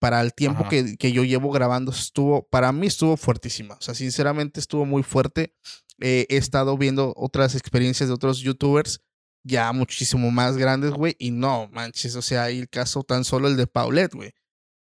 para 0.00 0.20
el 0.20 0.32
tiempo 0.32 0.68
que, 0.68 0.96
que 0.96 1.12
yo 1.12 1.24
llevo 1.24 1.50
grabando 1.50 1.90
estuvo, 1.90 2.48
para 2.48 2.72
mí 2.72 2.86
estuvo 2.86 3.16
fuertísima. 3.16 3.74
O 3.74 3.80
sea, 3.80 3.94
sinceramente 3.94 4.60
estuvo 4.60 4.86
muy 4.86 5.02
fuerte. 5.02 5.54
Eh, 6.00 6.26
he 6.30 6.36
estado 6.36 6.78
viendo 6.78 7.12
otras 7.16 7.54
experiencias 7.54 8.08
de 8.08 8.14
otros 8.14 8.38
youtubers 8.38 9.02
ya 9.42 9.72
muchísimo 9.72 10.30
más 10.30 10.56
grandes, 10.56 10.92
güey, 10.92 11.16
y 11.18 11.30
no, 11.30 11.68
manches, 11.72 12.14
o 12.16 12.22
sea, 12.22 12.50
el 12.50 12.68
caso 12.68 13.02
tan 13.02 13.24
solo 13.24 13.48
el 13.48 13.56
de 13.56 13.66
Paulette, 13.66 14.14
güey. 14.14 14.32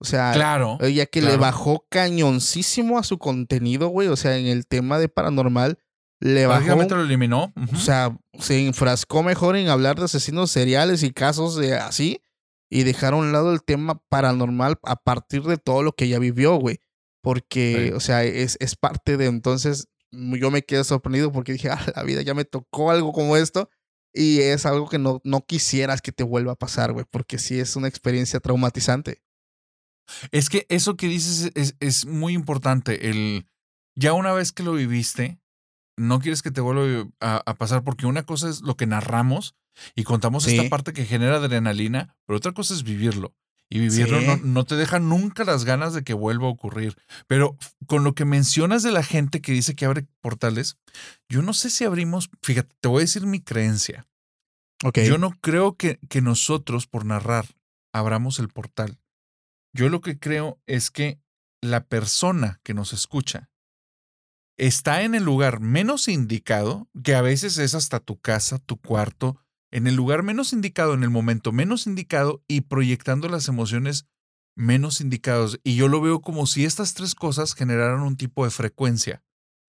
O 0.02 0.06
sea, 0.06 0.32
Claro, 0.34 0.78
ella 0.82 1.06
que 1.06 1.22
le 1.22 1.36
bajó 1.36 1.86
cañoncísimo 1.90 2.98
a 2.98 3.04
su 3.04 3.18
contenido, 3.18 3.90
güey, 3.90 4.08
o 4.08 4.16
sea, 4.16 4.38
en 4.38 4.48
el 4.48 4.66
tema 4.66 4.98
de 4.98 5.10
paranormal, 5.10 5.80
le 6.20 6.46
bajó, 6.48 6.76
lo 6.76 7.02
eliminó. 7.04 7.54
Ujú. 7.56 7.76
o 7.76 7.80
sea, 7.80 8.18
se 8.40 8.66
enfrascó 8.66 9.24
mejor 9.24 9.56
en 9.56 9.70
hablar 9.70 9.98
de 9.98 10.06
asesinos 10.06 10.52
seriales 10.52 11.04
y 11.04 11.12
casos 11.12 11.56
de 11.56 11.76
así, 11.76 12.22
y 12.70 12.84
dejar 12.84 13.14
a 13.14 13.18
un 13.18 13.32
lado 13.32 13.52
el 13.52 13.64
tema 13.64 14.02
paranormal 14.10 14.78
a 14.84 14.96
partir 14.98 15.44
de 15.44 15.58
todo 15.58 15.82
lo 15.82 15.94
que 15.94 16.06
ella 16.06 16.20
vivió, 16.20 16.56
güey. 16.58 16.80
Porque, 17.22 17.88
Sí. 17.90 17.94
o 17.96 18.00
sea, 18.00 18.24
es, 18.24 18.58
es 18.60 18.76
parte 18.76 19.18
de 19.18 19.26
entonces, 19.26 19.88
yo 20.12 20.52
me 20.52 20.62
quedé 20.64 20.84
sorprendido 20.84 21.32
porque 21.32 21.54
dije, 21.54 21.70
ah, 21.72 21.86
la 21.96 22.04
vida 22.04 22.22
ya 22.22 22.34
me 22.34 22.46
tocó 22.46 22.92
algo 22.92 23.12
como 23.12 23.38
esto. 23.38 23.70
Y 24.14 24.40
es 24.42 24.66
algo 24.66 24.90
que 24.90 24.98
no, 24.98 25.22
no 25.24 25.46
quisieras 25.46 26.02
que 26.02 26.12
te 26.12 26.24
vuelva 26.24 26.54
a 26.54 26.56
pasar, 26.56 26.94
güey, 26.94 27.06
porque 27.10 27.38
sí 27.38 27.60
es 27.60 27.76
una 27.76 27.88
experiencia 27.88 28.40
traumatizante. 28.40 29.22
Es 30.32 30.50
que 30.50 30.66
eso 30.70 30.98
que 30.98 31.08
dices 31.08 31.52
es, 31.54 31.76
es 31.80 32.06
muy 32.08 32.34
importante. 32.34 33.10
El, 33.10 33.46
ya 33.96 34.14
una 34.14 34.32
vez 34.34 34.52
que 34.52 34.64
lo 34.64 34.74
viviste, 34.74 35.39
no 36.00 36.20
quieres 36.20 36.42
que 36.42 36.52
te 36.52 36.62
vuelva 36.62 37.08
a, 37.20 37.42
a 37.46 37.54
pasar, 37.56 37.84
porque 37.84 38.06
una 38.08 38.24
cosa 38.24 38.50
es 38.50 38.62
lo 38.62 38.76
que 38.76 38.88
narramos 38.88 39.56
y 39.96 40.04
contamos 40.04 40.44
Sí. 40.44 40.56
esta 40.58 40.70
parte 40.70 40.94
que 40.94 41.06
genera 41.06 41.36
adrenalina, 41.38 42.16
pero 42.26 42.38
otra 42.38 42.54
cosa 42.54 42.74
es 42.74 42.84
vivirlo. 42.84 43.36
Y 43.72 43.78
vivirlo 43.80 44.20
Sí. 44.20 44.26
no, 44.26 44.38
no 44.38 44.66
te 44.66 44.76
deja 44.76 44.98
nunca 45.00 45.44
las 45.44 45.64
ganas 45.64 45.94
de 45.94 46.04
que 46.04 46.14
vuelva 46.16 46.48
a 46.48 46.52
ocurrir. 46.52 46.96
Pero 47.28 47.56
con 47.86 48.04
lo 48.04 48.16
que 48.16 48.26
mencionas 48.26 48.82
de 48.82 48.92
la 48.92 49.04
gente 49.04 49.42
que 49.42 49.52
dice 49.52 49.76
que 49.76 49.86
abre 49.86 50.08
portales, 50.22 50.78
yo 51.30 51.44
no 51.44 51.54
sé 51.54 51.70
si 51.70 51.84
abrimos, 51.86 52.30
fíjate, 52.42 52.76
te 52.80 52.88
voy 52.90 53.02
a 53.02 53.06
decir 53.06 53.28
mi 53.28 53.42
creencia. 53.42 54.08
Ok. 54.84 55.00
Yo 55.02 55.18
no 55.20 55.32
creo 55.42 55.76
que, 55.78 56.00
que 56.10 56.22
nosotros, 56.22 56.88
por 56.88 57.06
narrar, 57.06 57.46
abramos 57.94 58.40
el 58.40 58.48
portal. 58.50 58.98
Yo 59.74 59.90
lo 59.90 60.02
que 60.02 60.18
creo 60.18 60.60
es 60.66 60.90
que 60.90 61.20
la 61.62 61.84
persona 61.86 62.60
que 62.64 62.74
nos 62.74 62.92
escucha 62.94 63.49
está 64.60 65.04
en 65.04 65.16
el 65.16 65.24
lugar 65.24 65.62
menos 65.62 66.08
indicado, 66.08 66.90
que 67.04 67.16
a 67.16 67.22
veces 67.22 67.58
es 67.58 67.74
hasta 67.74 68.00
tu 68.00 68.20
casa, 68.20 68.60
tu 68.60 68.78
cuarto, 68.78 69.38
en 69.72 69.88
el 69.88 69.96
lugar 69.96 70.22
menos 70.22 70.52
indicado, 70.52 70.94
en 70.94 71.04
el 71.04 71.10
momento 71.10 71.52
menos 71.52 71.88
indicado 71.88 72.44
y 72.48 72.62
proyectando 72.62 73.30
las 73.30 73.48
emociones 73.48 74.06
menos 74.56 75.00
indicados. 75.00 75.60
Y 75.64 75.76
yo 75.76 75.88
lo 75.88 76.02
veo 76.02 76.22
como 76.22 76.46
si 76.46 76.66
estas 76.66 76.94
tres 76.94 77.16
cosas 77.16 77.56
generaran 77.56 78.02
un 78.02 78.18
tipo 78.18 78.44
de 78.44 78.52
frecuencia. 78.52 79.24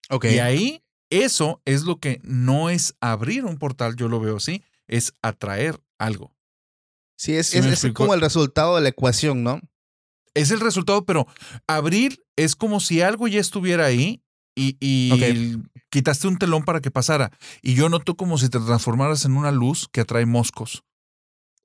Ok. 0.09 0.25
Y 0.25 0.39
ahí, 0.39 0.83
eso 1.09 1.61
es 1.65 1.83
lo 1.83 1.99
que 1.99 2.19
no 2.23 2.69
es 2.69 2.95
abrir 2.99 3.45
un 3.45 3.57
portal, 3.57 3.95
yo 3.95 4.09
lo 4.09 4.19
veo 4.19 4.37
así, 4.37 4.63
es 4.87 5.13
atraer 5.21 5.81
algo. 5.97 6.35
Sí, 7.15 7.35
es, 7.35 7.47
¿Sí 7.47 7.59
es, 7.59 7.83
es 7.83 7.93
como 7.93 8.13
el 8.13 8.21
resultado 8.21 8.75
de 8.75 8.81
la 8.81 8.89
ecuación, 8.89 9.43
¿no? 9.43 9.61
Es 10.33 10.51
el 10.51 10.59
resultado, 10.59 11.05
pero 11.05 11.27
abrir 11.67 12.25
es 12.35 12.55
como 12.55 12.79
si 12.79 13.01
algo 13.01 13.27
ya 13.27 13.39
estuviera 13.39 13.85
ahí 13.85 14.23
y, 14.55 14.77
y 14.79 15.57
quitaste 15.89 16.27
un 16.27 16.37
telón 16.37 16.63
para 16.63 16.81
que 16.81 16.91
pasara. 16.91 17.31
Y 17.61 17.73
yo 17.75 17.89
noto 17.89 18.15
como 18.15 18.37
si 18.37 18.49
te 18.49 18.59
transformaras 18.59 19.25
en 19.25 19.35
una 19.37 19.51
luz 19.51 19.87
que 19.91 20.01
atrae 20.01 20.25
moscos. 20.25 20.83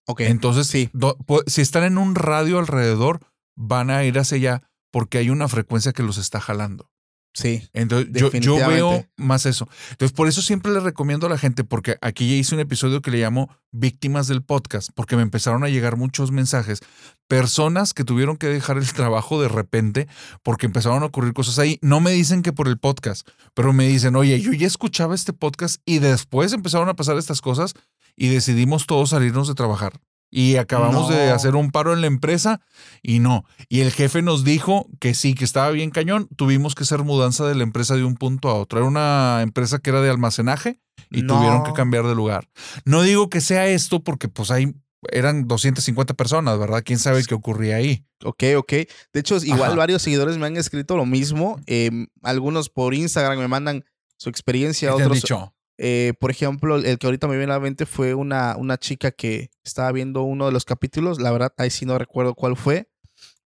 Ok. 0.06 0.20
Entonces, 0.20 0.66
sí. 0.68 0.88
do- 0.92 1.18
si 1.46 1.62
están 1.62 1.84
en 1.84 1.98
un 1.98 2.14
radio 2.14 2.58
alrededor, 2.58 3.20
van 3.56 3.90
a 3.90 4.04
ir 4.04 4.18
hacia 4.18 4.36
allá 4.36 4.62
porque 4.92 5.18
hay 5.18 5.30
una 5.30 5.48
frecuencia 5.48 5.92
que 5.92 6.02
los 6.02 6.16
está 6.18 6.40
jalando. 6.40 6.90
Sí. 7.36 7.68
Entonces, 7.74 8.10
yo, 8.14 8.30
yo 8.32 8.56
veo 8.56 9.04
más 9.18 9.44
eso. 9.44 9.68
Entonces, 9.90 10.16
por 10.16 10.26
eso 10.26 10.40
siempre 10.40 10.72
le 10.72 10.80
recomiendo 10.80 11.26
a 11.26 11.30
la 11.30 11.36
gente, 11.36 11.64
porque 11.64 11.98
aquí 12.00 12.30
ya 12.30 12.36
hice 12.36 12.54
un 12.54 12.62
episodio 12.62 13.02
que 13.02 13.10
le 13.10 13.18
llamo 13.18 13.54
Víctimas 13.72 14.26
del 14.26 14.42
Podcast, 14.42 14.88
porque 14.94 15.16
me 15.16 15.22
empezaron 15.22 15.62
a 15.62 15.68
llegar 15.68 15.98
muchos 15.98 16.32
mensajes. 16.32 16.80
Personas 17.28 17.92
que 17.92 18.04
tuvieron 18.04 18.38
que 18.38 18.46
dejar 18.46 18.78
el 18.78 18.90
trabajo 18.94 19.38
de 19.38 19.48
repente 19.48 20.08
porque 20.42 20.64
empezaron 20.64 21.02
a 21.02 21.06
ocurrir 21.06 21.34
cosas 21.34 21.58
ahí. 21.58 21.78
No 21.82 22.00
me 22.00 22.12
dicen 22.12 22.40
que 22.40 22.54
por 22.54 22.68
el 22.68 22.78
podcast, 22.78 23.28
pero 23.52 23.74
me 23.74 23.86
dicen, 23.86 24.16
oye, 24.16 24.40
yo 24.40 24.54
ya 24.54 24.66
escuchaba 24.66 25.14
este 25.14 25.34
podcast 25.34 25.82
y 25.84 25.98
después 25.98 26.54
empezaron 26.54 26.88
a 26.88 26.94
pasar 26.94 27.18
estas 27.18 27.42
cosas 27.42 27.74
y 28.16 28.28
decidimos 28.28 28.86
todos 28.86 29.10
salirnos 29.10 29.46
de 29.46 29.54
trabajar. 29.54 30.00
Y 30.30 30.56
acabamos 30.56 31.08
de 31.08 31.30
hacer 31.30 31.54
un 31.54 31.70
paro 31.70 31.92
en 31.94 32.00
la 32.00 32.08
empresa 32.08 32.60
y 33.02 33.20
no. 33.20 33.44
Y 33.68 33.80
el 33.80 33.92
jefe 33.92 34.22
nos 34.22 34.44
dijo 34.44 34.88
que 35.00 35.14
sí, 35.14 35.34
que 35.34 35.44
estaba 35.44 35.70
bien 35.70 35.90
cañón. 35.90 36.28
Tuvimos 36.36 36.74
que 36.74 36.82
hacer 36.82 37.04
mudanza 37.04 37.46
de 37.46 37.54
la 37.54 37.62
empresa 37.62 37.94
de 37.94 38.04
un 38.04 38.16
punto 38.16 38.48
a 38.48 38.54
otro. 38.54 38.80
Era 38.80 38.88
una 38.88 39.40
empresa 39.42 39.78
que 39.78 39.90
era 39.90 40.00
de 40.00 40.10
almacenaje 40.10 40.80
y 41.10 41.22
No. 41.22 41.36
tuvieron 41.36 41.62
que 41.62 41.72
cambiar 41.72 42.06
de 42.06 42.14
lugar. 42.14 42.48
No 42.84 43.02
digo 43.02 43.30
que 43.30 43.40
sea 43.40 43.66
esto 43.68 44.02
porque 44.02 44.28
pues 44.28 44.50
hay, 44.50 44.74
eran 45.12 45.46
250 45.46 46.14
personas, 46.14 46.58
¿verdad? 46.58 46.82
¿Quién 46.84 46.98
sabe 46.98 47.24
qué 47.24 47.34
ocurría 47.34 47.76
ahí? 47.76 48.04
Ok, 48.24 48.42
ok. 48.56 48.72
De 49.12 49.20
hecho, 49.20 49.36
igual 49.36 49.70
Ajá. 49.70 49.74
varios 49.76 50.02
seguidores 50.02 50.38
me 50.38 50.46
han 50.46 50.56
escrito 50.56 50.96
lo 50.96 51.06
mismo. 51.06 51.60
Em, 51.66 52.08
algunos 52.22 52.68
por 52.68 52.94
Instagram 52.94 53.38
me 53.38 53.48
mandan 53.48 53.84
su 54.18 54.28
experiencia. 54.28 54.88
¿Qué 54.90 54.96
te 54.96 55.02
han 55.02 55.06
Otros, 55.06 55.22
dicho? 55.22 55.54
Eh, 55.78 56.14
por 56.20 56.30
ejemplo, 56.30 56.76
el 56.76 56.98
que 56.98 57.06
ahorita 57.06 57.28
me 57.28 57.36
viene 57.36 57.52
a 57.52 57.56
la 57.56 57.60
mente 57.60 57.86
fue 57.86 58.14
una, 58.14 58.56
una 58.56 58.78
chica 58.78 59.10
que 59.10 59.50
estaba 59.64 59.92
viendo 59.92 60.22
uno 60.22 60.46
de 60.46 60.52
los 60.52 60.64
capítulos. 60.64 61.20
La 61.20 61.30
verdad, 61.32 61.52
ahí 61.58 61.70
sí 61.70 61.84
no 61.86 61.98
recuerdo 61.98 62.34
cuál 62.34 62.56
fue, 62.56 62.88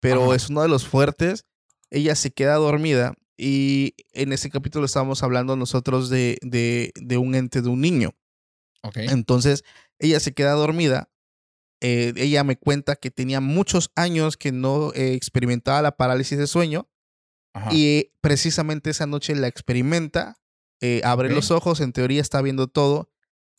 pero 0.01 0.27
Ajá. 0.27 0.37
es 0.37 0.49
uno 0.51 0.63
de 0.63 0.69
los 0.69 0.87
fuertes. 0.87 1.47
Ella 1.91 2.15
se 2.15 2.31
queda 2.33 2.55
dormida 2.55 3.15
y 3.37 3.95
en 4.13 4.33
ese 4.33 4.51
capítulo 4.51 4.85
estábamos 4.87 5.23
hablando 5.23 5.57
nosotros 5.57 6.09
de, 6.11 6.39
de, 6.43 6.93
de 6.95 7.17
un 7.19 7.35
ente, 7.35 7.63
de 7.63 7.69
un 7.69 7.81
niño. 7.81 8.15
Ok. 8.83 8.97
Entonces, 8.99 9.65
ella 9.99 10.21
se 10.21 10.33
queda 10.33 10.53
dormida. 10.53 11.11
eh, 11.83 12.13
ella 12.17 12.45
me 12.45 12.57
cuenta 12.57 12.97
que 12.97 13.11
tenía 13.11 13.41
muchos 13.41 13.91
años 13.97 14.37
que 14.37 14.53
no 14.53 14.93
eh, 14.95 15.15
experimentaba 15.15 15.83
la 15.83 15.97
parálisis 15.97 16.39
de 16.39 16.47
sueño 16.47 16.89
Ajá. 17.55 17.71
y 17.73 18.13
precisamente 18.21 18.91
esa 18.91 19.07
noche 19.07 19.35
la 19.35 19.49
experimenta, 19.49 20.37
eh, 20.81 21.01
abre 21.05 21.31
los 21.35 21.51
ojos, 21.51 21.81
en 21.81 21.93
teoría 21.93 22.21
está 22.21 22.41
viendo 22.43 22.67
todo 22.69 23.11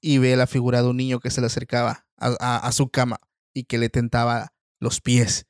y 0.02 0.18
ve 0.18 0.36
la 0.36 0.48
figura 0.48 0.82
de 0.82 0.90
un 0.90 0.98
niño 0.98 1.20
que 1.20 1.30
se 1.30 1.42
le 1.42 1.48
acercaba 1.48 2.08
a, 2.18 2.36
a- 2.40 2.58
a 2.68 2.72
su 2.72 2.90
cama 2.90 3.20
y 3.54 3.64
que 3.66 3.78
le 3.78 3.90
tentaba 3.90 4.54
los 4.80 5.02
pies 5.02 5.46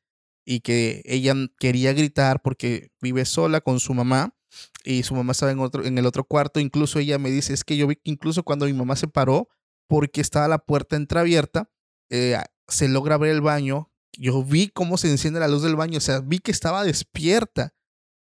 y 0.46 0.60
que 0.62 1.02
ella 1.06 1.34
quería 1.60 1.94
gritar 1.94 2.42
porque 2.42 2.92
vive 3.02 3.26
sola 3.26 3.62
con 3.62 3.80
su 3.80 3.94
mamá 3.94 4.36
y 4.84 5.04
su 5.04 5.16
mamá 5.16 5.32
estaba 5.32 5.52
en, 5.52 5.60
otro, 5.60 5.86
en 5.86 5.98
el 5.98 6.06
otro 6.06 6.26
cuarto. 6.26 6.60
Incluso 6.60 7.00
ella 7.00 7.18
me 7.20 7.30
dice, 7.32 7.54
es 7.54 7.64
que 7.64 7.78
yo 7.78 7.88
vi 7.88 7.96
que 7.96 8.02
incluso 8.12 8.44
cuando 8.44 8.66
mi 8.66 8.74
mamá 8.74 8.96
se 8.98 9.08
paró 9.08 9.48
porque 9.88 10.20
estaba 10.20 10.48
la 10.50 10.58
puerta 10.58 10.96
entreabierta, 10.98 11.70
eh, 12.10 12.38
se 12.68 12.90
logra 12.90 13.18
ver 13.18 13.32
el 13.32 13.42
baño. 13.42 13.92
Yo 14.18 14.44
vi 14.44 14.68
cómo 14.68 14.98
se 14.98 15.10
enciende 15.10 15.40
la 15.40 15.48
luz 15.48 15.62
del 15.64 15.78
baño, 15.78 16.00
o 16.00 16.02
sea, 16.02 16.20
vi 16.20 16.40
que 16.40 16.52
estaba 16.52 16.84
despierta, 16.84 17.74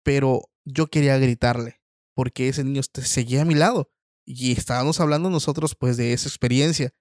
pero 0.02 0.50
yo 0.66 0.88
quería 0.88 1.16
gritarle 1.18 1.77
porque 2.18 2.48
ese 2.48 2.64
niño 2.64 2.82
seguía 3.04 3.42
a 3.42 3.44
mi 3.44 3.54
lado 3.54 3.92
y 4.26 4.50
estábamos 4.50 4.98
hablando 4.98 5.30
nosotros 5.30 5.76
pues 5.76 5.96
de 5.96 6.12
esa 6.12 6.28
experiencia. 6.28 6.92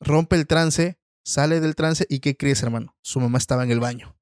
Rompe 0.00 0.34
el 0.34 0.48
trance, 0.48 0.98
sale 1.24 1.60
del 1.60 1.76
trance 1.76 2.06
y 2.08 2.18
¿qué 2.18 2.36
crees, 2.36 2.60
hermano? 2.64 2.96
Su 3.00 3.20
mamá 3.20 3.38
estaba 3.38 3.62
en 3.62 3.70
el 3.70 3.78
baño. 3.78 4.18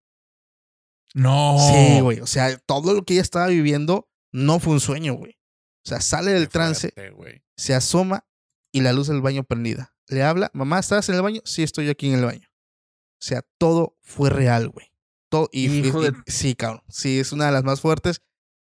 No. 1.14 1.57
Sí, 1.59 2.00
güey. 2.03 2.20
O 2.20 2.26
sea, 2.26 2.55
todo 2.59 2.92
lo 2.92 3.03
que 3.07 3.14
ella 3.14 3.22
estaba 3.22 3.46
viviendo 3.46 4.11
no 4.30 4.61
fue 4.61 4.74
un 4.74 4.80
sueño, 4.80 5.14
güey. 5.14 5.38
O 5.86 5.88
sea, 5.88 6.03
sale 6.03 6.32
del 6.32 6.48
Qué 6.48 6.53
trance, 6.53 6.90
fuerte, 6.90 7.42
se 7.57 7.72
asoma 7.72 8.26
y 8.72 8.82
la 8.82 8.92
luz 8.92 9.07
del 9.09 9.22
baño 9.22 9.44
prendida. 9.44 9.96
Le 10.09 10.22
habla, 10.22 10.50
mamá, 10.53 10.80
¿estás 10.80 11.09
en 11.09 11.14
el 11.14 11.22
baño? 11.22 11.40
Sí, 11.46 11.62
estoy 11.62 11.88
aquí 11.88 12.09
en 12.09 12.18
el 12.18 12.26
baño. 12.26 12.46
O 12.46 13.24
sea, 13.24 13.40
todo 13.57 13.96
fue 14.03 14.28
real, 14.28 14.68
güey. 14.68 14.92
Todo, 15.30 15.48
y, 15.50 15.66
y- 15.66 15.92
sí, 16.26 16.55
cabrón. 16.55 16.82
Sí, 16.90 17.20
es 17.20 17.32
una 17.32 17.46
de 17.46 17.53
las 17.53 17.64
más 17.64 17.80
fuertes. 17.80 18.20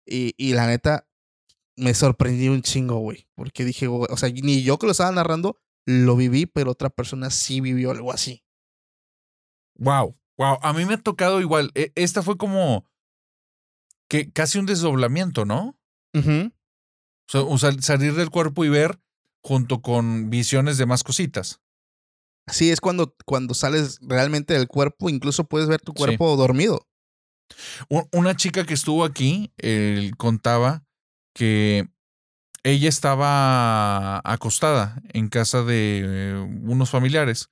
Y, 0.04 0.34
y 0.36 0.52
la 0.54 0.66
neta, 0.66 1.05
me 1.76 1.94
sorprendí 1.94 2.48
un 2.48 2.62
chingo, 2.62 2.98
güey. 2.98 3.28
Porque 3.34 3.64
dije, 3.64 3.86
güey, 3.86 4.08
o 4.10 4.16
sea, 4.16 4.30
ni 4.30 4.62
yo 4.62 4.78
que 4.78 4.86
lo 4.86 4.92
estaba 4.92 5.12
narrando, 5.12 5.58
lo 5.84 6.16
viví, 6.16 6.46
pero 6.46 6.72
otra 6.72 6.90
persona 6.90 7.30
sí 7.30 7.60
vivió 7.60 7.90
algo 7.90 8.12
así. 8.12 8.42
Wow, 9.78 10.18
wow. 10.38 10.58
A 10.62 10.72
mí 10.72 10.84
me 10.84 10.94
ha 10.94 11.02
tocado 11.02 11.40
igual. 11.40 11.70
E- 11.74 11.92
Esta 11.94 12.22
fue 12.22 12.36
como. 12.36 12.86
que 14.08 14.30
casi 14.32 14.58
un 14.58 14.66
desdoblamiento, 14.66 15.44
¿no? 15.44 15.78
sea, 17.28 17.42
o 17.42 17.58
sea, 17.58 17.72
salir 17.80 18.14
del 18.14 18.30
cuerpo 18.30 18.64
y 18.64 18.68
ver 18.68 19.00
junto 19.42 19.82
con 19.82 20.30
visiones 20.30 20.78
de 20.78 20.86
más 20.86 21.04
cositas. 21.04 21.60
Sí, 22.48 22.70
es 22.70 22.80
cuando, 22.80 23.14
cuando 23.26 23.52
sales 23.54 23.98
realmente 24.00 24.54
del 24.54 24.68
cuerpo, 24.68 25.10
incluso 25.10 25.44
puedes 25.44 25.68
ver 25.68 25.80
tu 25.80 25.92
cuerpo 25.92 26.36
dormido. 26.36 26.88
Una 28.12 28.34
chica 28.36 28.64
que 28.64 28.74
estuvo 28.74 29.04
aquí 29.04 29.52
él 29.58 30.16
contaba 30.16 30.85
que 31.36 31.86
ella 32.64 32.88
estaba 32.88 34.22
acostada 34.24 35.02
en 35.12 35.28
casa 35.28 35.62
de 35.62 36.00
eh, 36.02 36.34
unos 36.62 36.88
familiares 36.88 37.50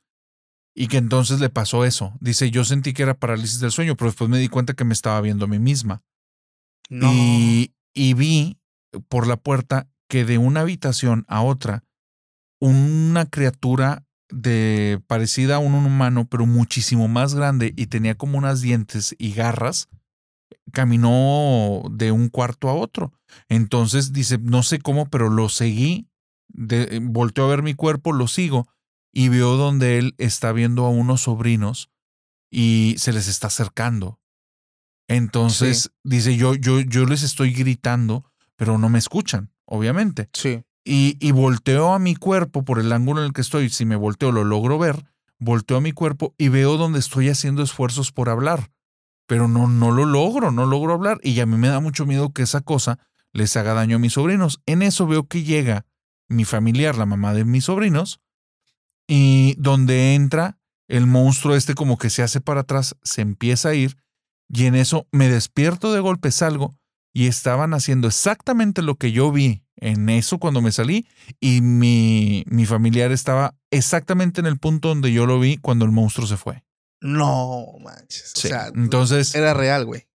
y 0.74 0.88
que 0.88 0.96
entonces 0.96 1.38
le 1.38 1.50
pasó 1.50 1.84
eso. 1.84 2.14
Dice, 2.18 2.50
yo 2.50 2.64
sentí 2.64 2.94
que 2.94 3.02
era 3.02 3.12
parálisis 3.12 3.60
del 3.60 3.72
sueño, 3.72 3.94
pero 3.94 4.10
después 4.10 4.30
me 4.30 4.38
di 4.38 4.48
cuenta 4.48 4.72
que 4.72 4.84
me 4.84 4.94
estaba 4.94 5.20
viendo 5.20 5.44
a 5.44 5.48
mí 5.48 5.58
misma. 5.58 6.02
No. 6.88 7.12
Y, 7.12 7.74
y 7.92 8.14
vi 8.14 8.58
por 9.08 9.26
la 9.26 9.36
puerta 9.36 9.86
que 10.08 10.24
de 10.24 10.38
una 10.38 10.60
habitación 10.60 11.26
a 11.28 11.42
otra, 11.42 11.84
una 12.58 13.26
criatura 13.26 14.06
de 14.30 14.98
parecida 15.06 15.56
a 15.56 15.58
un 15.58 15.74
humano, 15.74 16.26
pero 16.26 16.46
muchísimo 16.46 17.06
más 17.06 17.34
grande 17.34 17.74
y 17.76 17.88
tenía 17.88 18.14
como 18.14 18.38
unas 18.38 18.62
dientes 18.62 19.14
y 19.18 19.32
garras, 19.34 19.88
caminó 20.72 21.82
de 21.90 22.12
un 22.12 22.30
cuarto 22.30 22.70
a 22.70 22.74
otro. 22.74 23.12
Entonces 23.48 24.12
dice, 24.12 24.38
no 24.38 24.62
sé 24.62 24.78
cómo, 24.78 25.08
pero 25.08 25.28
lo 25.28 25.48
seguí, 25.48 26.08
de, 26.48 27.00
volteó 27.02 27.44
a 27.44 27.48
ver 27.48 27.62
mi 27.62 27.74
cuerpo, 27.74 28.12
lo 28.12 28.28
sigo 28.28 28.68
y 29.12 29.28
veo 29.28 29.56
donde 29.56 29.98
él 29.98 30.14
está 30.18 30.52
viendo 30.52 30.84
a 30.84 30.90
unos 30.90 31.22
sobrinos 31.22 31.90
y 32.50 32.96
se 32.98 33.12
les 33.12 33.28
está 33.28 33.46
acercando. 33.46 34.20
Entonces 35.08 35.92
dice, 36.02 36.36
yo, 36.36 36.54
yo, 36.54 36.80
yo 36.80 37.06
les 37.06 37.22
estoy 37.22 37.52
gritando, 37.52 38.24
pero 38.56 38.78
no 38.78 38.88
me 38.88 38.98
escuchan, 38.98 39.50
obviamente. 39.64 40.28
Sí. 40.32 40.64
Y, 40.84 41.16
y 41.20 41.32
volteo 41.32 41.92
a 41.92 41.98
mi 41.98 42.16
cuerpo 42.16 42.64
por 42.64 42.78
el 42.78 42.92
ángulo 42.92 43.20
en 43.20 43.26
el 43.26 43.32
que 43.32 43.40
estoy. 43.40 43.70
Si 43.70 43.84
me 43.84 43.96
volteo, 43.96 44.32
lo 44.32 44.44
logro 44.44 44.78
ver. 44.78 45.04
Volteo 45.38 45.78
a 45.78 45.80
mi 45.80 45.92
cuerpo 45.92 46.34
y 46.38 46.48
veo 46.48 46.76
donde 46.76 46.98
estoy 46.98 47.28
haciendo 47.28 47.62
esfuerzos 47.62 48.12
por 48.12 48.28
hablar. 48.28 48.70
Pero 49.26 49.48
no, 49.48 49.68
no 49.68 49.90
lo 49.90 50.04
logro, 50.04 50.50
no 50.50 50.66
logro 50.66 50.94
hablar. 50.94 51.18
Y 51.22 51.38
a 51.40 51.46
mí 51.46 51.56
me 51.56 51.68
da 51.68 51.80
mucho 51.80 52.06
miedo 52.06 52.32
que 52.32 52.42
esa 52.42 52.60
cosa 52.60 52.98
les 53.34 53.56
haga 53.56 53.74
daño 53.74 53.96
a 53.96 53.98
mis 53.98 54.14
sobrinos. 54.14 54.62
En 54.64 54.80
eso 54.80 55.06
veo 55.06 55.26
que 55.28 55.42
llega 55.42 55.84
mi 56.28 56.44
familiar, 56.44 56.96
la 56.96 57.04
mamá 57.04 57.34
de 57.34 57.44
mis 57.44 57.64
sobrinos, 57.64 58.20
y 59.06 59.54
donde 59.58 60.14
entra 60.14 60.58
el 60.88 61.06
monstruo 61.06 61.54
este 61.54 61.74
como 61.74 61.98
que 61.98 62.08
se 62.08 62.22
hace 62.22 62.40
para 62.40 62.60
atrás, 62.60 62.96
se 63.02 63.20
empieza 63.20 63.70
a 63.70 63.74
ir, 63.74 63.98
y 64.48 64.64
en 64.66 64.74
eso 64.74 65.06
me 65.12 65.28
despierto 65.28 65.92
de 65.92 66.00
golpe, 66.00 66.30
salgo, 66.30 66.78
y 67.12 67.26
estaban 67.26 67.74
haciendo 67.74 68.08
exactamente 68.08 68.82
lo 68.82 68.96
que 68.96 69.12
yo 69.12 69.30
vi 69.30 69.62
en 69.76 70.08
eso 70.08 70.38
cuando 70.38 70.62
me 70.62 70.72
salí, 70.72 71.06
y 71.40 71.60
mi, 71.60 72.44
mi 72.46 72.64
familiar 72.64 73.12
estaba 73.12 73.54
exactamente 73.70 74.40
en 74.40 74.46
el 74.46 74.58
punto 74.58 74.88
donde 74.88 75.12
yo 75.12 75.26
lo 75.26 75.38
vi 75.40 75.58
cuando 75.58 75.84
el 75.84 75.90
monstruo 75.90 76.26
se 76.26 76.36
fue. 76.36 76.64
No 77.00 77.66
manches. 77.82 78.32
O 78.36 78.40
sea, 78.40 78.68
entonces 78.74 79.34
era 79.34 79.52
real, 79.52 79.84
güey. 79.84 80.06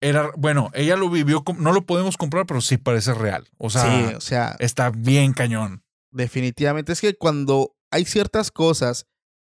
Era, 0.00 0.30
bueno, 0.36 0.70
ella 0.74 0.96
lo 0.96 1.10
vivió, 1.10 1.42
no 1.58 1.72
lo 1.72 1.84
podemos 1.84 2.16
comprar, 2.16 2.46
pero 2.46 2.60
sí 2.60 2.76
parece 2.76 3.14
real. 3.14 3.48
O 3.58 3.70
sea, 3.70 3.82
sí, 3.82 4.14
o 4.14 4.20
sea, 4.20 4.56
está 4.60 4.90
bien 4.90 5.32
cañón. 5.32 5.82
definitivamente. 6.10 6.92
Es 6.92 7.00
que 7.00 7.14
cuando 7.16 7.76
hay 7.90 8.04
ciertas 8.04 8.50
cosas 8.50 9.06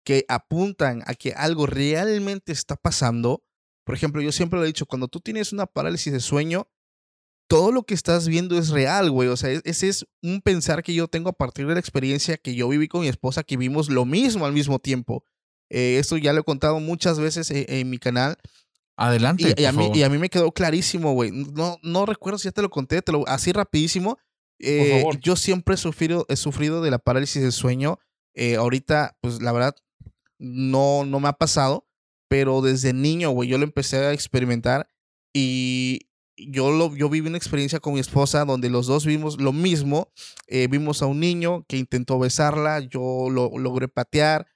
que 0.06 0.26
apuntan 0.30 1.04
a 1.06 1.14
que 1.14 1.34
algo 1.34 1.66
realmente 1.66 2.52
está 2.52 2.76
pasando, 2.76 3.44
por 3.84 3.96
ejemplo, 3.96 4.22
yo 4.22 4.32
siempre 4.32 4.58
lo 4.60 4.64
he 4.64 4.68
dicho, 4.68 4.86
cuando 4.86 5.08
tú 5.08 5.20
tienes 5.20 5.52
una 5.52 5.66
parálisis 5.66 6.14
de 6.14 6.20
sueño, 6.20 6.70
todo 7.50 7.72
lo 7.72 7.84
que 7.84 7.96
estás 7.96 8.28
viendo 8.28 8.58
es 8.58 8.70
real, 8.70 9.10
güey. 9.10 9.28
O 9.30 9.36
sea, 9.36 9.50
ese 9.64 9.90
es 9.90 10.06
un 10.22 10.42
pensar 10.42 10.84
que 10.84 10.94
yo 10.94 11.08
tengo 11.08 11.30
a 11.30 11.34
partir 11.34 11.66
de 11.68 11.74
la 11.74 11.80
experiencia 11.80 12.38
que 12.38 12.56
yo 12.56 12.70
viví 12.70 12.88
con 12.88 13.02
mi 13.02 13.08
esposa, 13.08 13.44
que 13.44 13.58
vimos 13.58 13.90
lo 13.90 14.06
mismo 14.06 14.46
al 14.46 14.54
mismo 14.54 14.80
tiempo. 14.80 15.26
Eh, 15.70 15.98
esto 16.00 16.18
ya 16.18 16.32
lo 16.34 16.42
he 16.42 16.44
contado 16.44 16.80
muchas 16.80 17.20
veces 17.20 17.50
en, 17.52 17.66
en 17.68 17.90
mi 17.90 17.98
canal. 17.98 18.38
Adelante. 19.00 19.56
Y, 19.58 19.62
y 19.62 19.66
a 19.66 19.72
mí, 19.72 19.92
y 19.94 20.04
a 20.04 20.10
mí 20.10 20.18
me 20.18 20.30
quedó 20.30 20.52
clarísimo, 20.52 21.14
güey. 21.14 21.32
No, 21.32 21.78
no 21.84 22.06
recuerdo 22.06 22.38
si 22.38 22.50
ya 22.50 22.52
te 22.52 22.62
lo 22.62 22.70
conté, 22.70 23.02
te 23.02 23.14
lo, 23.14 23.26
así 23.28 23.54
rapidísimo. 23.54 24.18
Eh, 24.60 25.00
favor. 25.02 25.20
yo 25.22 25.38
siempre 25.38 25.76
he 25.76 25.78
sufrido, 25.78 26.26
he 26.28 26.36
sufrido 26.36 26.82
de 26.82 26.92
la 26.92 27.00
parálisis 27.00 27.42
del 27.42 27.54
sueño. 27.54 28.00
Eh, 28.36 28.58
ahorita, 28.58 29.18
pues 29.22 29.42
la 29.42 29.54
verdad, 29.54 29.76
no, 30.38 31.06
no 31.06 31.22
me 31.22 31.30
ha 31.30 31.34
pasado, 31.34 31.88
pero 32.28 32.62
desde 32.62 32.92
niño, 32.92 33.32
güey, 33.32 33.48
yo 33.48 33.58
lo 33.58 33.64
empecé 33.64 33.98
a 33.98 34.12
experimentar 34.12 34.90
y 35.34 36.10
yo, 36.36 36.72
lo, 36.72 36.94
yo 36.96 37.10
viví 37.10 37.28
una 37.28 37.38
experiencia 37.38 37.80
con 37.80 37.94
mi 37.94 38.02
esposa 38.02 38.44
donde 38.44 38.70
los 38.70 38.88
dos 38.88 39.06
vimos 39.06 39.40
lo 39.40 39.54
mismo. 39.54 40.12
Eh, 40.48 40.68
vimos 40.70 41.02
a 41.02 41.06
un 41.06 41.22
niño 41.22 41.64
que 41.70 41.78
intentó 41.78 42.20
besarla, 42.20 42.80
yo 42.80 43.30
lo 43.32 43.58
logré 43.58 43.88
patear, 43.88 44.48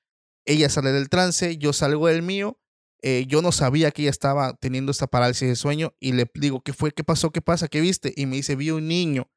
ella 0.45 0.67
sale 0.67 0.91
del 0.91 1.09
trance, 1.09 1.57
yo 1.57 1.71
salgo 1.71 2.07
del 2.07 2.23
mío. 2.23 2.59
Eh, 3.05 3.25
yo 3.27 3.41
no 3.41 3.51
sabía 3.51 3.91
que 3.91 4.03
ella 4.03 4.11
estaba 4.11 4.53
teniendo 4.53 4.89
esta 4.91 5.07
parálisis 5.07 5.47
de 5.49 5.55
sueño 5.57 5.93
y 5.99 6.13
le 6.13 6.25
digo, 6.35 6.61
¿qué 6.61 6.71
fue? 6.71 6.91
¿Qué 6.91 7.03
pasó? 7.03 7.31
¿Qué 7.31 7.41
pasa? 7.41 7.67
¿Qué 7.67 7.81
viste? 7.81 8.13
Y 8.15 8.25
me 8.25 8.37
dice, 8.37 8.55
vi 8.55 8.71
un 8.71 8.87
niño. 8.87 9.29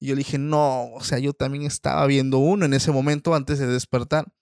Y 0.00 0.06
yo 0.06 0.14
le 0.14 0.20
dije, 0.20 0.38
no, 0.38 0.92
o 0.92 1.02
sea, 1.02 1.18
yo 1.18 1.32
también 1.32 1.64
estaba 1.64 2.06
viendo 2.06 2.38
uno 2.38 2.64
en 2.64 2.72
ese 2.72 2.92
momento 2.92 3.34
antes 3.34 3.58
de 3.58 3.66
despertar. 3.66 4.32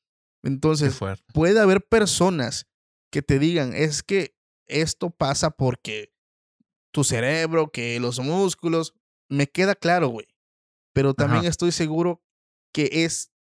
Entonces, 0.44 0.96
puede 1.32 1.58
haber 1.60 1.82
personas 1.86 2.68
que 3.10 3.22
te 3.22 3.38
digan, 3.38 3.72
es 3.72 4.02
que 4.02 4.36
esto 4.68 5.10
pasa 5.10 5.50
porque 5.50 6.12
tu 6.92 7.04
cerebro, 7.04 7.70
que 7.72 7.98
los 8.00 8.20
músculos, 8.20 8.94
me 9.30 9.46
queda 9.46 9.74
claro, 9.74 10.08
güey. 10.08 10.26
Pero 10.94 11.14
también 11.14 11.40
Ajá. 11.44 11.48
estoy 11.50 11.72
seguro 11.72 12.22
que 12.74 13.04
es 13.04 13.32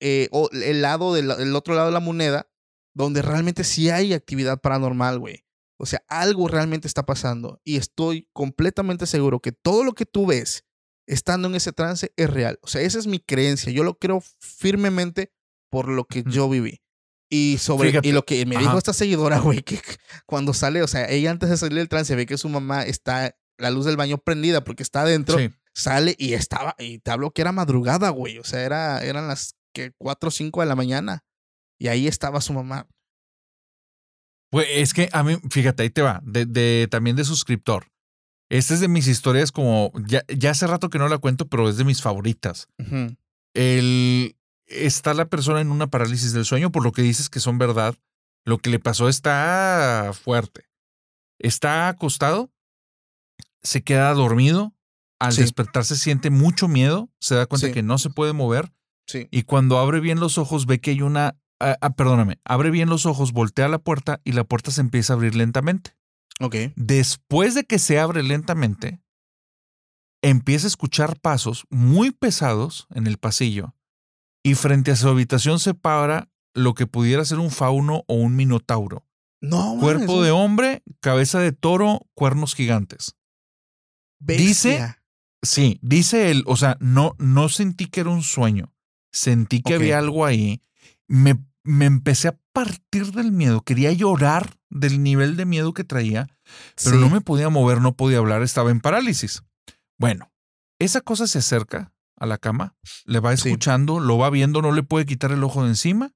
eh, 0.00 0.28
o- 0.32 0.48
el 0.52 0.80
lado 0.82 1.12
del 1.12 1.30
el 1.32 1.54
otro 1.56 1.74
lado 1.74 1.86
de 1.88 1.92
la 1.92 2.00
moneda 2.00 2.48
donde 2.94 3.22
realmente 3.22 3.64
sí 3.64 3.90
hay 3.90 4.12
actividad 4.12 4.60
paranormal, 4.60 5.18
güey. 5.18 5.44
O 5.76 5.86
sea, 5.86 6.02
algo 6.08 6.48
realmente 6.48 6.86
está 6.86 7.04
pasando 7.04 7.60
y 7.64 7.76
estoy 7.76 8.28
completamente 8.32 9.06
seguro 9.06 9.40
que 9.40 9.52
todo 9.52 9.82
lo 9.84 9.92
que 9.92 10.06
tú 10.06 10.26
ves 10.26 10.64
estando 11.06 11.48
en 11.48 11.56
ese 11.56 11.72
trance 11.72 12.12
es 12.16 12.30
real. 12.30 12.58
O 12.62 12.68
sea, 12.68 12.80
esa 12.82 12.98
es 12.98 13.06
mi 13.06 13.18
creencia. 13.18 13.72
Yo 13.72 13.82
lo 13.84 13.98
creo 13.98 14.22
firmemente 14.40 15.32
por 15.70 15.88
lo 15.88 16.04
que 16.06 16.22
yo 16.26 16.48
viví. 16.48 16.80
Y 17.28 17.58
sobre 17.58 17.90
Fíjate, 17.90 18.08
y 18.08 18.12
lo 18.12 18.24
que 18.24 18.46
me 18.46 18.56
dijo 18.56 18.70
ajá. 18.70 18.78
esta 18.78 18.92
seguidora, 18.92 19.38
güey, 19.40 19.62
que 19.62 19.80
cuando 20.26 20.54
sale, 20.54 20.82
o 20.82 20.86
sea, 20.88 21.08
ella 21.10 21.30
antes 21.32 21.50
de 21.50 21.56
salir 21.56 21.78
del 21.78 21.88
trance 21.88 22.14
ve 22.14 22.26
que 22.26 22.38
su 22.38 22.48
mamá 22.48 22.84
está 22.84 23.36
la 23.58 23.70
luz 23.70 23.84
del 23.84 23.96
baño 23.96 24.18
prendida 24.18 24.62
porque 24.62 24.82
está 24.84 25.02
adentro, 25.02 25.38
Sí. 25.38 25.50
sale 25.74 26.14
y 26.18 26.34
estaba 26.34 26.76
y 26.78 26.98
te 27.00 27.10
hablo 27.10 27.32
que 27.32 27.42
era 27.42 27.50
madrugada, 27.52 28.10
güey, 28.10 28.38
o 28.38 28.44
sea, 28.44 28.62
era 28.62 29.02
eran 29.04 29.26
las 29.26 29.56
que 29.72 29.92
4 29.98 30.28
o 30.28 30.30
5 30.30 30.60
de 30.60 30.66
la 30.66 30.76
mañana 30.76 31.24
y 31.78 31.88
ahí 31.88 32.06
estaba 32.06 32.40
su 32.40 32.52
mamá. 32.52 32.86
Pues 34.50 34.66
es 34.70 34.94
que 34.94 35.08
a 35.12 35.22
mí, 35.24 35.36
fíjate, 35.50 35.82
ahí 35.82 35.90
te 35.90 36.02
va, 36.02 36.20
de, 36.24 36.46
de- 36.46 36.88
también 36.90 37.16
de 37.16 37.24
suscriptor. 37.24 37.90
Esta 38.50 38.74
es 38.74 38.80
de 38.80 38.88
mis 38.88 39.08
historias 39.08 39.50
como, 39.50 39.90
ya, 40.06 40.22
ya 40.28 40.50
hace 40.50 40.66
rato 40.66 40.90
que 40.90 40.98
no 40.98 41.08
la 41.08 41.18
cuento, 41.18 41.48
pero 41.48 41.68
es 41.68 41.76
de 41.76 41.84
mis 41.84 42.02
favoritas. 42.02 42.68
El, 43.54 44.36
está 44.66 45.14
la 45.14 45.24
persona 45.28 45.60
en 45.60 45.70
una 45.70 45.88
parálisis 45.88 46.32
del 46.32 46.44
sueño, 46.44 46.70
por 46.70 46.84
lo 46.84 46.92
que 46.92 47.02
dices 47.02 47.28
que 47.30 47.40
son 47.40 47.58
verdad. 47.58 47.96
Lo 48.44 48.58
que 48.58 48.70
le 48.70 48.78
pasó 48.78 49.08
está 49.08 50.12
fuerte. 50.12 50.68
Está 51.40 51.88
acostado, 51.88 52.52
se 53.62 53.82
queda 53.82 54.12
dormido, 54.12 54.72
al 55.18 55.32
Sí. 55.32 55.40
despertarse 55.40 55.96
siente 55.96 56.30
mucho 56.30 56.68
miedo, 56.68 57.10
se 57.20 57.34
da 57.34 57.46
cuenta 57.46 57.68
Sí. 57.68 57.72
que 57.72 57.82
no 57.82 57.96
se 57.98 58.10
puede 58.10 58.34
mover 58.34 58.72
Sí. 59.08 59.26
y 59.30 59.42
cuando 59.44 59.78
abre 59.78 60.00
bien 60.00 60.20
los 60.20 60.38
ojos 60.38 60.66
ve 60.66 60.80
que 60.80 60.90
hay 60.90 61.02
una... 61.02 61.36
ah, 61.70 61.78
ah, 61.80 61.90
perdóname, 61.90 62.38
abre 62.44 62.70
bien 62.70 62.88
los 62.88 63.06
ojos, 63.06 63.32
voltea 63.32 63.68
la 63.68 63.78
puerta 63.78 64.20
y 64.24 64.32
la 64.32 64.44
puerta 64.44 64.70
se 64.70 64.80
empieza 64.80 65.12
a 65.12 65.16
abrir 65.16 65.34
lentamente. 65.34 65.96
Ok. 66.40 66.56
Después 66.76 67.54
de 67.54 67.64
que 67.64 67.78
se 67.78 67.98
abre 67.98 68.22
lentamente, 68.22 69.00
empieza 70.22 70.66
a 70.66 70.68
escuchar 70.68 71.20
pasos 71.20 71.64
muy 71.70 72.10
pesados 72.10 72.86
en 72.94 73.06
el 73.06 73.18
pasillo 73.18 73.74
y 74.42 74.54
frente 74.54 74.90
a 74.90 74.96
su 74.96 75.08
habitación 75.08 75.58
se 75.58 75.74
para 75.74 76.28
lo 76.54 76.74
que 76.74 76.86
pudiera 76.86 77.24
ser 77.24 77.38
un 77.38 77.50
fauno 77.50 78.04
o 78.06 78.14
un 78.14 78.36
minotauro. 78.36 79.06
No, 79.40 79.76
Cuerpo 79.78 80.22
de 80.22 80.30
hombre, 80.30 80.82
cabeza 81.00 81.38
de 81.38 81.52
toro, 81.52 82.06
cuernos 82.14 82.54
gigantes. 82.54 83.16
dice-. 84.18 84.96
Sí, 85.44 85.78
dice 85.82 86.30
él, 86.30 86.42
o 86.46 86.56
sea, 86.56 86.78
no, 86.80 87.14
no 87.18 87.50
sentí 87.50 87.86
que 87.86 88.00
era 88.00 88.08
un 88.08 88.22
sueño, 88.22 88.72
sentí 89.12 89.60
que 89.60 89.74
había 89.74 89.98
algo 89.98 90.24
ahí. 90.24 90.62
Me, 91.06 91.36
me 91.64 91.86
empecé 91.86 92.28
a 92.28 92.38
partir 92.52 93.12
del 93.12 93.32
miedo, 93.32 93.62
quería 93.62 93.90
llorar 93.92 94.56
del 94.70 95.02
nivel 95.02 95.36
de 95.36 95.46
miedo 95.46 95.72
que 95.72 95.84
traía, 95.84 96.26
pero 96.82 96.96
Sí. 96.96 97.00
no 97.00 97.08
me 97.08 97.20
podía 97.20 97.48
mover, 97.48 97.80
no 97.80 97.94
podía 97.96 98.18
hablar, 98.18 98.42
estaba 98.42 98.70
en 98.70 98.80
parálisis. 98.80 99.42
Bueno, 99.98 100.30
esa 100.78 101.00
cosa 101.00 101.26
se 101.26 101.38
acerca 101.38 101.92
a 102.16 102.26
la 102.26 102.38
cama, 102.38 102.76
le 103.06 103.20
va 103.20 103.36
Sí. 103.36 103.48
escuchando, 103.48 103.98
lo 104.00 104.18
va 104.18 104.30
viendo, 104.30 104.60
no 104.62 104.72
le 104.72 104.82
puede 104.82 105.06
quitar 105.06 105.32
el 105.32 105.42
ojo 105.42 105.62
de 105.62 105.70
encima. 105.70 106.12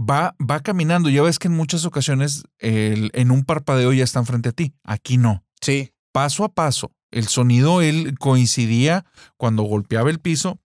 Va, 0.00 0.34
va 0.40 0.60
caminando. 0.60 1.10
Ya 1.10 1.22
ves 1.22 1.38
que 1.38 1.48
en 1.48 1.54
muchas 1.56 1.84
ocasiones 1.84 2.44
el- 2.58 3.10
en 3.12 3.30
un 3.30 3.44
parpadeo 3.44 3.92
ya 3.92 4.04
están 4.04 4.24
frente 4.26 4.48
a 4.48 4.52
ti. 4.52 4.74
Aquí 4.84 5.16
no. 5.18 5.44
Sí. 5.60 5.92
paso 6.12 6.42
a 6.42 6.52
paso. 6.52 6.90
El 7.12 7.28
sonido, 7.28 7.82
él 7.82 8.18
coincidía 8.18 9.04
cuando 9.36 9.62
golpeaba 9.62 10.10
el 10.10 10.18
piso, 10.18 10.58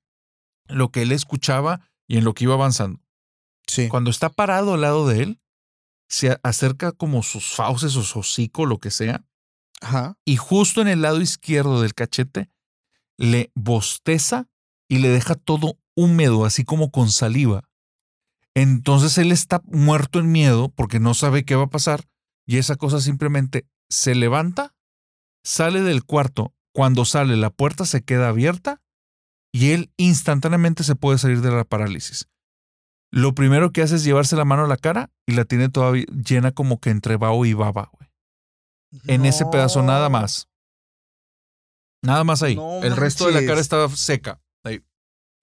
lo 0.67 0.89
que 0.89 1.03
él 1.03 1.11
escuchaba 1.11 1.81
y 2.07 2.17
en 2.17 2.23
lo 2.23 2.33
que 2.33 2.45
iba 2.45 2.55
avanzando. 2.55 2.99
Sí. 3.67 3.87
Cuando 3.89 4.09
está 4.09 4.29
parado 4.29 4.73
al 4.73 4.81
lado 4.81 5.07
de 5.07 5.23
él, 5.23 5.41
se 6.07 6.37
acerca 6.43 6.91
como 6.91 7.23
sus 7.23 7.53
fauces 7.55 7.95
o 7.95 8.03
su 8.03 8.19
hocico, 8.19 8.65
lo 8.65 8.79
que 8.79 8.91
sea, 8.91 9.25
Ajá. 9.81 10.17
y 10.23 10.37
justo 10.37 10.81
en 10.81 10.87
el 10.87 11.01
lado 11.01 11.21
izquierdo 11.21 11.81
del 11.81 11.93
cachete 11.93 12.49
le 13.17 13.51
bosteza 13.55 14.47
y 14.87 14.99
le 14.99 15.09
deja 15.09 15.35
todo 15.35 15.79
húmedo, 15.95 16.45
así 16.45 16.63
como 16.63 16.91
con 16.91 17.09
saliva. 17.09 17.63
Entonces 18.53 19.17
él 19.17 19.31
está 19.31 19.61
muerto 19.65 20.19
en 20.19 20.31
miedo 20.31 20.69
porque 20.69 20.99
no 20.99 21.13
sabe 21.13 21.43
qué 21.43 21.55
va 21.55 21.63
a 21.63 21.69
pasar 21.69 22.07
y 22.45 22.57
esa 22.57 22.75
cosa 22.75 23.01
simplemente 23.01 23.67
se 23.89 24.15
levanta, 24.15 24.75
sale 25.43 25.81
del 25.81 26.03
cuarto, 26.03 26.53
cuando 26.73 27.05
sale 27.05 27.35
la 27.35 27.49
puerta 27.49 27.85
se 27.85 28.03
queda 28.03 28.29
abierta 28.29 28.81
y 29.51 29.71
él 29.71 29.91
instantáneamente 29.97 30.83
se 30.83 30.95
puede 30.95 31.17
salir 31.17 31.41
de 31.41 31.51
la 31.51 31.63
parálisis. 31.63 32.27
Lo 33.15 33.33
primero 33.33 33.71
que 33.71 33.81
hace 33.81 33.95
es 33.95 34.03
llevarse 34.03 34.35
la 34.35 34.43
mano 34.43 34.65
a 34.65 34.67
la 34.67 34.75
cara 34.75 35.09
y 35.25 35.35
la 35.35 35.45
tiene 35.45 35.69
todavía 35.69 36.03
llena 36.07 36.51
como 36.51 36.81
que 36.81 36.89
entre 36.89 37.15
vaho 37.15 37.45
y 37.45 37.53
baba, 37.53 37.89
güey. 37.93 38.09
En 39.07 39.25
ese 39.25 39.45
pedazo 39.45 39.81
nada 39.83 40.09
más. 40.09 40.49
Nada 42.03 42.25
más 42.25 42.43
ahí. 42.43 42.55
No 42.57 42.83
el 42.83 42.95
resto 42.95 43.27
de 43.27 43.31
la 43.31 43.45
cara 43.45 43.61
estaba 43.61 43.87
seca. 43.89 44.41
Ahí. 44.65 44.83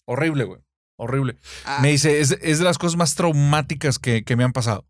Horrible, 0.06 0.44
güey. 0.44 0.60
Horrible. 0.98 1.38
Ah, 1.64 1.78
Me 1.80 1.88
dice, 1.92 2.20
es, 2.20 2.32
es 2.42 2.58
de 2.58 2.64
las 2.64 2.76
cosas 2.76 2.96
más 2.96 3.14
traumáticas 3.14 3.98
que, 3.98 4.22
que 4.22 4.36
me 4.36 4.44
han 4.44 4.52
pasado. 4.52 4.86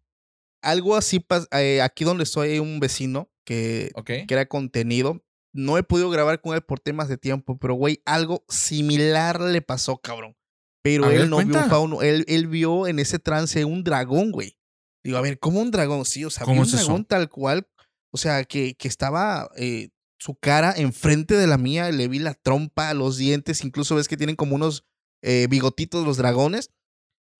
algo 0.60 0.96
así, 0.96 1.24
eh, 1.52 1.80
aquí 1.82 2.02
donde 2.04 2.24
estoy 2.24 2.50
hay 2.50 2.58
un 2.58 2.80
vecino 2.80 3.30
que, 3.46 3.92
que 4.04 4.26
era 4.28 4.46
contenido. 4.46 5.22
No 5.54 5.78
he 5.78 5.84
podido 5.84 6.10
grabar 6.10 6.40
con 6.40 6.54
él 6.56 6.62
por 6.62 6.80
temas 6.80 7.08
de 7.08 7.16
tiempo, 7.16 7.58
pero 7.58 7.74
güey, 7.74 8.02
algo 8.06 8.44
similar 8.48 9.40
le 9.40 9.62
pasó, 9.62 9.98
cabrón. 9.98 10.36
Pero 10.82 11.06
A 11.06 11.14
él 11.14 11.30
no 11.30 11.38
vio 11.38 11.56
un 11.56 11.68
fauno, 11.70 12.02
él, 12.02 12.24
él 12.28 12.46
vio 12.48 12.86
en 12.88 12.98
ese 12.98 13.18
trance 13.18 13.64
un 13.64 13.84
dragón, 13.84 14.32
güey. 14.32 14.58
Digo, 15.04 15.16
a 15.16 15.20
ver, 15.20 15.38
¿cómo 15.38 15.60
un 15.60 15.70
dragón? 15.70 16.04
Sí, 16.04 16.24
o 16.24 16.30
sea, 16.30 16.44
¿Cómo 16.44 16.54
vio 16.54 16.62
un 16.62 16.68
es 16.68 16.74
eso? 16.74 16.84
dragón 16.84 17.04
tal 17.04 17.28
cual, 17.28 17.68
o 18.12 18.18
sea, 18.18 18.44
que, 18.44 18.74
que 18.74 18.88
estaba 18.88 19.50
eh, 19.56 19.90
su 20.18 20.34
cara 20.34 20.72
enfrente 20.76 21.34
de 21.36 21.46
la 21.46 21.58
mía, 21.58 21.90
le 21.90 22.08
vi 22.08 22.18
la 22.18 22.34
trompa, 22.34 22.92
los 22.94 23.16
dientes, 23.16 23.64
incluso 23.64 23.94
ves 23.96 24.08
que 24.08 24.16
tienen 24.16 24.36
como 24.36 24.56
unos 24.56 24.84
eh, 25.22 25.46
bigotitos 25.48 26.04
los 26.04 26.16
dragones. 26.16 26.70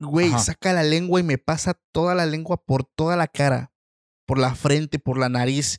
Güey, 0.01 0.28
Ajá. 0.28 0.38
saca 0.40 0.72
la 0.72 0.82
lengua 0.82 1.20
y 1.20 1.22
me 1.22 1.38
pasa 1.38 1.80
toda 1.93 2.14
la 2.14 2.26
lengua 2.26 2.64
por 2.64 2.84
toda 2.84 3.16
la 3.16 3.28
cara, 3.28 3.72
por 4.26 4.38
la 4.38 4.55
frente, 4.55 4.99
por 4.99 5.18
la 5.18 5.28
nariz. 5.28 5.78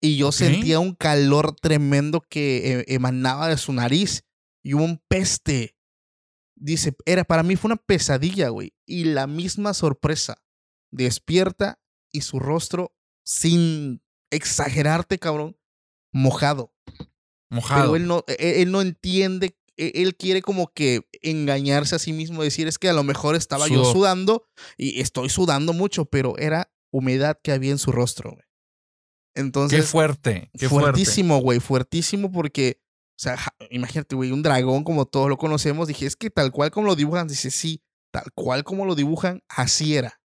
Y 0.00 0.16
yo 0.16 0.32
sentía 0.32 0.78
un 0.80 0.94
calor 0.94 1.54
tremendo 1.54 2.20
que 2.20 2.80
eh, 2.80 2.84
emanaba 2.88 3.48
de 3.48 3.56
su 3.56 3.72
nariz 3.72 4.24
y 4.62 4.72
un 4.74 5.00
peste. 5.08 5.74
Dice, 6.62 6.94
era 7.06 7.24
para 7.24 7.42
mí 7.42 7.56
fue 7.56 7.68
una 7.68 7.76
pesadilla, 7.76 8.48
güey. 8.50 8.72
Y 8.86 9.04
la 9.04 9.26
misma 9.26 9.74
sorpresa. 9.74 10.42
Despierta 10.92 11.80
y 12.12 12.20
su 12.20 12.38
rostro, 12.38 12.94
sin 13.24 14.02
exagerarte, 14.30 15.18
cabrón, 15.18 15.58
mojado. 16.12 16.72
Mojado. 17.50 17.92
Pero 17.92 17.96
él 17.96 18.06
no, 18.06 18.24
él, 18.28 18.36
él 18.38 18.70
no 18.70 18.80
entiende, 18.80 19.58
e- 19.76 19.92
él 19.96 20.16
quiere 20.16 20.42
como 20.42 20.72
que 20.72 21.08
engañarse 21.22 21.96
a 21.96 21.98
sí 21.98 22.12
mismo, 22.12 22.42
decir 22.42 22.68
es 22.68 22.78
que 22.78 22.88
a 22.88 22.92
lo 22.92 23.02
mejor 23.02 23.34
estaba 23.34 23.68
yo 23.68 23.84
sudando 23.84 24.46
y 24.76 25.00
estoy 25.00 25.30
sudando 25.30 25.72
mucho, 25.72 26.04
pero 26.04 26.36
era 26.38 26.72
humedad 26.92 27.40
que 27.42 27.52
había 27.52 27.72
en 27.72 27.78
su 27.78 27.90
rostro, 27.90 28.32
güey. 28.32 28.44
Entonces, 29.34 29.80
qué 29.80 29.86
fuerte. 29.86 30.50
Qué 30.58 30.68
fuerte. 30.68 30.92
fuertísimo, 30.92 31.38
güey, 31.38 31.58
fuertísimo 31.58 32.30
porque, 32.30 32.81
sea, 33.22 33.36
ja- 33.36 33.54
imagínate, 33.70 34.14
güey, 34.16 34.32
un 34.32 34.42
dragón 34.42 34.84
como 34.84 35.06
todos 35.06 35.28
lo 35.28 35.36
conocemos, 35.36 35.88
dije, 35.88 36.06
es 36.06 36.16
que 36.16 36.30
tal 36.30 36.50
cual 36.50 36.70
como 36.70 36.88
lo 36.88 36.96
dibujan, 36.96 37.28
dice, 37.28 37.50
sí, 37.50 37.80
tal 38.12 38.24
cual 38.34 38.64
como 38.64 38.84
lo 38.84 38.94
dibujan, 38.94 39.42
así 39.48 39.96
era. 39.96 40.18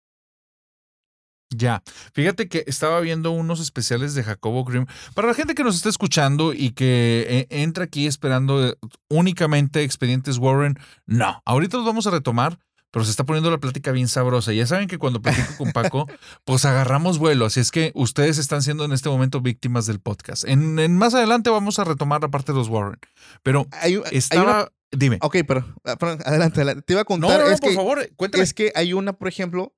Ya. 1.50 1.82
Fíjate 2.14 2.50
que 2.50 2.66
estaba 2.68 3.00
viendo 3.00 3.32
unos 3.32 3.62
especiales 3.62 4.14
de 4.14 4.24
Jacobo 4.24 4.66
Grimm. 4.66 4.86
Para 5.16 5.30
la 5.30 5.34
gente 5.34 5.56
que 5.56 5.64
nos 5.64 5.78
está 5.78 5.88
escuchando 5.88 6.54
y 6.54 6.72
que 6.72 7.26
eh, 7.30 7.48
entra 7.50 7.86
aquí 7.86 8.06
esperando 8.06 8.68
eh, 8.68 8.76
únicamente 9.10 9.84
expedientes 9.84 10.40
Warren, 10.40 10.78
no. 11.06 11.42
Ahorita 11.46 11.78
los 11.78 11.86
vamos 11.86 12.06
a 12.06 12.12
retomar, 12.12 12.60
pero 12.92 13.04
se 13.06 13.12
está 13.12 13.26
poniendo 13.26 13.52
la 13.52 13.58
plática 13.60 13.92
bien 13.92 14.08
sabrosa. 14.08 14.54
Ya 14.54 14.66
saben 14.66 14.88
que 14.88 14.98
cuando 14.98 15.22
platico 15.22 15.54
con 15.58 15.72
Paco, 15.72 16.08
pues 16.46 16.66
agarramos 16.66 17.20
vuelo. 17.20 17.46
Así 17.46 17.60
es 17.60 17.72
que 17.72 17.92
ustedes 17.96 18.38
están 18.38 18.62
siendo 18.64 18.86
en 18.86 18.92
este 18.94 19.10
momento 19.10 19.42
víctimas 19.42 19.86
del 19.86 20.00
podcast. 20.00 20.46
En, 20.46 20.80
en 20.80 20.96
más 20.98 21.14
adelante 21.14 21.50
vamos 21.50 21.80
a 21.80 21.84
retomar 21.84 22.22
la 22.22 22.30
parte 22.30 22.52
de 22.54 22.58
los 22.58 22.70
Warren. 22.70 23.00
Pero 23.44 23.68
Hay, 23.72 24.02
estaba. 24.12 24.44
una- 24.62 24.72
Dime. 24.92 25.18
Ok, 25.22 25.38
pero, 25.46 25.66
ah, 25.84 25.98
adelante, 26.26 26.62
adelante. 26.62 26.82
Te 26.84 26.94
iba 26.94 27.02
a 27.02 27.04
No, 27.04 27.08
contar, 27.08 27.40
no, 27.42 27.46
no, 27.48 27.52
es 27.52 27.60
por 27.60 27.70
que 27.72 27.76
favor, 27.76 28.10
cuéntame. 28.16 28.44
Es 28.46 28.54
que 28.54 28.72
hay 28.74 28.94
una, 28.94 29.12
por 29.12 29.28
ejemplo, 29.28 29.76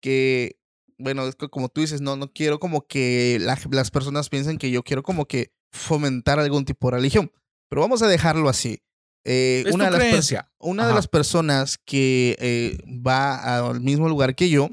que, 0.00 0.58
bueno, 0.98 1.26
es 1.26 1.36
que 1.36 1.48
como 1.48 1.68
tú 1.68 1.82
dices, 1.82 2.00
no, 2.00 2.16
no 2.16 2.32
quiero 2.32 2.58
como 2.58 2.86
que 2.86 3.36
la- 3.40 3.58
las 3.70 3.90
personas 3.90 4.28
piensen 4.30 4.56
que 4.56 4.70
yo 4.70 4.82
quiero 4.82 5.02
como 5.02 5.26
que 5.26 5.52
fomentar 5.72 6.38
algún 6.38 6.64
tipo 6.64 6.88
de 6.90 6.96
religión. 6.96 7.30
Pero 7.68 7.82
vamos 7.82 8.00
a 8.00 8.08
dejarlo 8.08 8.48
así. 8.48 8.80
Eh, 9.28 9.64
Es 9.66 9.74
una 9.74 9.86
tu 9.88 9.92
de 9.94 9.98
las 9.98 10.06
pers- 10.06 10.10
creencia. 10.10 10.52
una 10.60 10.84
de 10.84 10.88
Ajá. 10.90 10.96
las 10.96 11.08
personas 11.08 11.78
que 11.84 12.36
eh, 12.38 12.78
va 12.86 13.58
al 13.70 13.80
mismo 13.80 14.08
lugar 14.08 14.36
que 14.36 14.48
yo, 14.48 14.68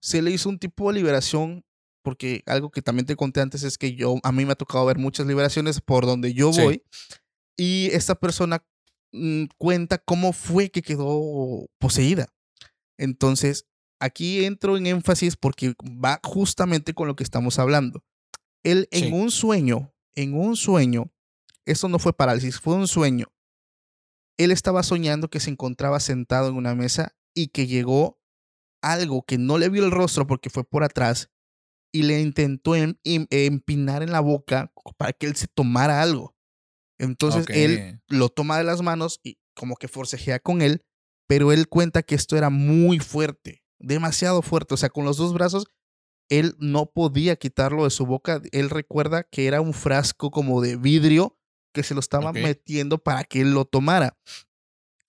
se 0.00 0.22
le 0.22 0.30
hizo 0.30 0.48
un 0.48 0.58
tipo 0.60 0.88
de 0.92 0.98
liberación, 1.00 1.64
porque 2.02 2.42
algo 2.46 2.70
que 2.70 2.82
también 2.82 3.04
te 3.06 3.16
conté 3.16 3.40
antes 3.40 3.64
es 3.64 3.76
que 3.78 3.94
yo, 3.96 4.16
a 4.22 4.30
mí 4.32 4.44
me 4.44 4.52
ha 4.52 4.56
tocado 4.56 4.86
ver 4.86 4.98
muchas 4.98 5.26
liberaciones 5.26 5.80
por 5.80 6.06
donde 6.06 6.32
yo 6.34 6.52
Sí. 6.52 6.62
voy, 6.62 6.82
y 7.58 7.88
esta 7.92 8.14
persona 8.14 8.64
mm, 9.12 9.46
cuenta 9.58 9.98
cómo 9.98 10.32
fue 10.32 10.70
que 10.70 10.82
quedó 10.82 11.66
poseída. 11.80 12.28
Entonces, 12.96 13.66
aquí 13.98 14.44
entro 14.44 14.76
en 14.76 14.86
énfasis 14.86 15.36
porque 15.36 15.74
va 15.82 16.20
justamente 16.22 16.94
con 16.94 17.08
lo 17.08 17.16
que 17.16 17.24
estamos 17.24 17.58
hablando. 17.58 18.04
Él 18.62 18.86
en 18.92 19.06
Sí. 19.06 19.10
un 19.12 19.30
sueño, 19.32 19.92
en 20.14 20.34
un 20.34 20.54
sueño, 20.56 21.10
esto 21.66 21.88
no 21.88 21.98
fue 21.98 22.12
parálisis, 22.12 22.60
fue 22.60 22.74
un 22.76 22.86
sueño. 22.86 23.26
Él 24.42 24.52
estaba 24.52 24.82
soñando 24.82 25.28
que 25.28 25.38
se 25.40 25.50
encontraba 25.50 26.00
sentado 26.00 26.48
en 26.48 26.56
una 26.56 26.74
mesa 26.74 27.14
y 27.34 27.48
que 27.48 27.66
llegó 27.66 28.18
algo 28.82 29.22
que 29.22 29.36
no 29.36 29.58
le 29.58 29.68
vio 29.68 29.84
el 29.84 29.90
rostro 29.90 30.26
porque 30.26 30.48
fue 30.48 30.64
por 30.64 30.82
atrás 30.82 31.30
y 31.92 32.04
le 32.04 32.20
intentó 32.20 32.74
em- 32.74 32.94
em- 33.04 33.26
empinar 33.30 34.02
en 34.02 34.12
la 34.12 34.20
boca 34.20 34.72
para 34.96 35.12
que 35.12 35.26
él 35.26 35.36
se 35.36 35.46
tomara 35.46 36.00
algo. 36.00 36.34
Entonces 36.98 37.44
él 37.64 38.00
lo 38.08 38.28
toma 38.30 38.56
de 38.56 38.64
las 38.64 38.80
manos 38.82 39.20
y 39.22 39.38
como 39.54 39.76
que 39.76 39.88
forcejea 39.88 40.38
con 40.38 40.62
él, 40.62 40.82
pero 41.28 41.52
él 41.52 41.68
cuenta 41.68 42.02
que 42.02 42.14
esto 42.14 42.36
era 42.36 42.48
muy 42.48 42.98
fuerte, 42.98 43.62
demasiado 43.78 44.40
fuerte. 44.42 44.74
O 44.74 44.76
sea, 44.76 44.88
con 44.88 45.04
los 45.04 45.16
dos 45.18 45.34
brazos, 45.34 45.66
él 46.30 46.54
no 46.58 46.86
podía 46.86 47.36
quitarlo 47.36 47.84
de 47.84 47.90
su 47.90 48.06
boca. 48.06 48.40
Él 48.52 48.70
recuerda 48.70 49.24
que 49.24 49.46
era 49.46 49.60
un 49.60 49.74
frasco 49.74 50.30
como 50.30 50.60
de 50.62 50.76
vidrio 50.76 51.39
que 51.72 51.82
se 51.82 51.94
lo 51.94 52.00
estaba 52.00 52.32
metiendo 52.42 52.98
para 52.98 53.24
que 53.24 53.40
él 53.42 53.52
lo 53.52 53.64
tomara. 53.64 54.16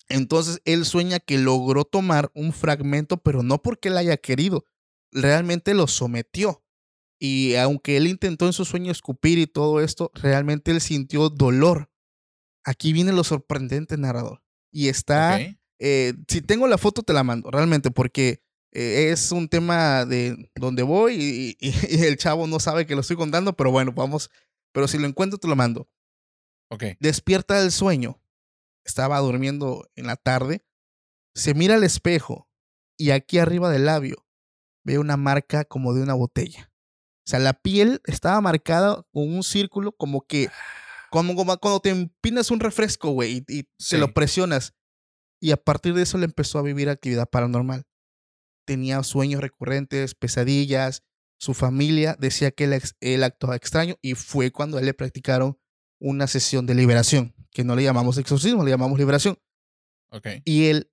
Entonces 0.10 0.62
él 0.66 0.86
sueña 0.86 1.20
que 1.20 1.38
logró 1.38 1.86
tomar 1.86 2.32
un 2.34 2.52
fragmento, 2.54 3.18
pero 3.18 3.44
no 3.44 3.62
porque 3.62 3.88
él 3.90 3.98
haya 3.98 4.18
querido, 4.18 4.66
realmente 5.12 5.74
lo 5.74 5.88
sometió. 5.88 6.64
Y 7.20 7.56
aunque 7.56 7.98
él 7.98 8.08
intentó 8.08 8.48
en 8.48 8.54
su 8.54 8.66
sueño 8.66 8.92
escupir 8.92 9.38
y 9.38 9.48
todo 9.48 9.80
esto, 9.80 10.12
realmente 10.16 10.72
él 10.72 10.82
sintió 10.82 11.30
dolor. 11.30 11.90
Aquí 12.64 12.94
viene 12.94 13.14
lo 13.14 13.24
sorprendente, 13.24 13.96
narrador. 13.98 14.44
Y 14.72 14.88
está, 14.88 15.38
eh, 15.80 16.14
si 16.28 16.42
tengo 16.42 16.68
la 16.68 16.78
foto 16.78 17.04
te 17.04 17.14
la 17.14 17.24
mando, 17.24 17.50
realmente, 17.52 17.92
porque 17.92 18.42
eh, 18.74 19.10
es 19.12 19.32
un 19.32 19.50
tema 19.50 20.06
de 20.06 20.50
donde 20.56 20.84
voy 20.84 21.16
y, 21.16 21.58
y- 21.60 21.74
y 21.90 22.04
el 22.06 22.18
chavo 22.18 22.48
no 22.48 22.60
sabe 22.60 22.86
que 22.86 22.96
lo 22.96 23.02
estoy 23.02 23.18
contando, 23.18 23.54
pero 23.56 23.72
bueno, 23.72 23.92
vamos, 23.92 24.30
pero 24.72 24.88
si 24.88 24.98
lo 24.98 25.08
encuentro 25.08 25.38
te 25.40 25.48
lo 25.48 25.56
mando. 25.56 25.88
Despierta 27.00 27.60
del 27.62 27.72
sueño. 27.72 28.22
Estaba 28.86 29.20
durmiendo 29.20 29.90
en 29.96 30.08
la 30.08 30.16
tarde. 30.16 30.66
Se 31.36 31.54
mira 31.54 31.76
al 31.76 31.84
espejo 31.84 32.50
y 32.98 33.12
aquí 33.12 33.38
arriba 33.38 33.70
del 33.70 33.86
labio 33.86 34.26
ve 34.84 34.98
una 34.98 35.18
marca 35.18 35.66
como 35.66 35.94
de 35.94 36.02
una 36.02 36.14
botella. 36.14 36.72
O 37.26 37.30
sea, 37.30 37.40
la 37.40 37.54
piel 37.54 38.02
estaba 38.06 38.42
marcada 38.42 39.06
con 39.14 39.32
un 39.34 39.44
círculo 39.44 39.92
como 39.92 40.26
que, 40.26 40.50
como, 41.12 41.36
como 41.36 41.56
cuando 41.58 41.80
te 41.80 41.90
empinas 41.90 42.50
un 42.52 42.60
refresco, 42.60 43.12
güey, 43.12 43.44
y, 43.48 43.60
y 43.60 43.70
Sí. 43.78 43.92
te 43.92 43.98
lo 44.00 44.14
presionas. 44.14 44.74
Y 45.40 45.52
a 45.52 45.58
partir 45.58 45.94
de 45.94 46.02
eso 46.04 46.18
le 46.18 46.26
empezó 46.26 46.58
a 46.60 46.64
vivir 46.64 46.90
actividad 46.90 47.30
paranormal. 47.30 47.84
Tenía 48.66 49.02
sueños 49.04 49.42
recurrentes, 49.42 50.16
pesadillas. 50.16 51.04
Su 51.40 51.54
familia 51.54 52.16
decía 52.20 52.52
que 52.52 52.66
él, 52.66 52.82
él 53.00 53.24
actuaba 53.24 53.56
extraño 53.56 53.96
y 54.02 54.16
fue 54.16 54.52
cuando 54.52 54.78
a 54.78 54.80
él 54.80 54.88
le 54.88 54.94
practicaron 54.94 55.58
una 56.02 56.28
sesión 56.28 56.66
de 56.66 56.76
liberación, 56.76 57.34
que 57.52 57.64
no 57.64 57.76
le 57.76 57.84
llamamos 57.84 58.18
exorcismo, 58.18 58.66
le 58.66 58.72
llamamos 58.72 58.98
liberación. 58.98 59.38
Y 60.44 60.66
él 60.66 60.92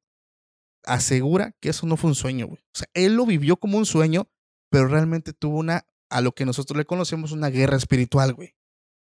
asegura 0.85 1.57
que 1.61 1.71
eso 1.71 1.87
no 1.87 1.97
fue 1.97 2.11
un 2.11 2.15
sueño, 2.15 2.47
güey. 2.47 2.61
O 2.61 2.79
sea, 2.79 2.89
él 2.95 3.17
lo 3.17 3.27
vivió 3.27 3.57
como 3.57 3.79
un 3.79 3.87
sueño, 3.87 4.31
pero 4.71 4.87
realmente 4.87 5.33
tuvo 5.33 5.59
una, 5.59 5.87
a 6.11 6.21
lo 6.21 6.33
que 6.33 6.45
nosotros 6.45 6.77
le 6.77 6.85
conocemos, 6.85 7.33
una 7.33 7.49
guerra 7.49 7.77
espiritual, 7.77 8.35
güey. 8.35 8.55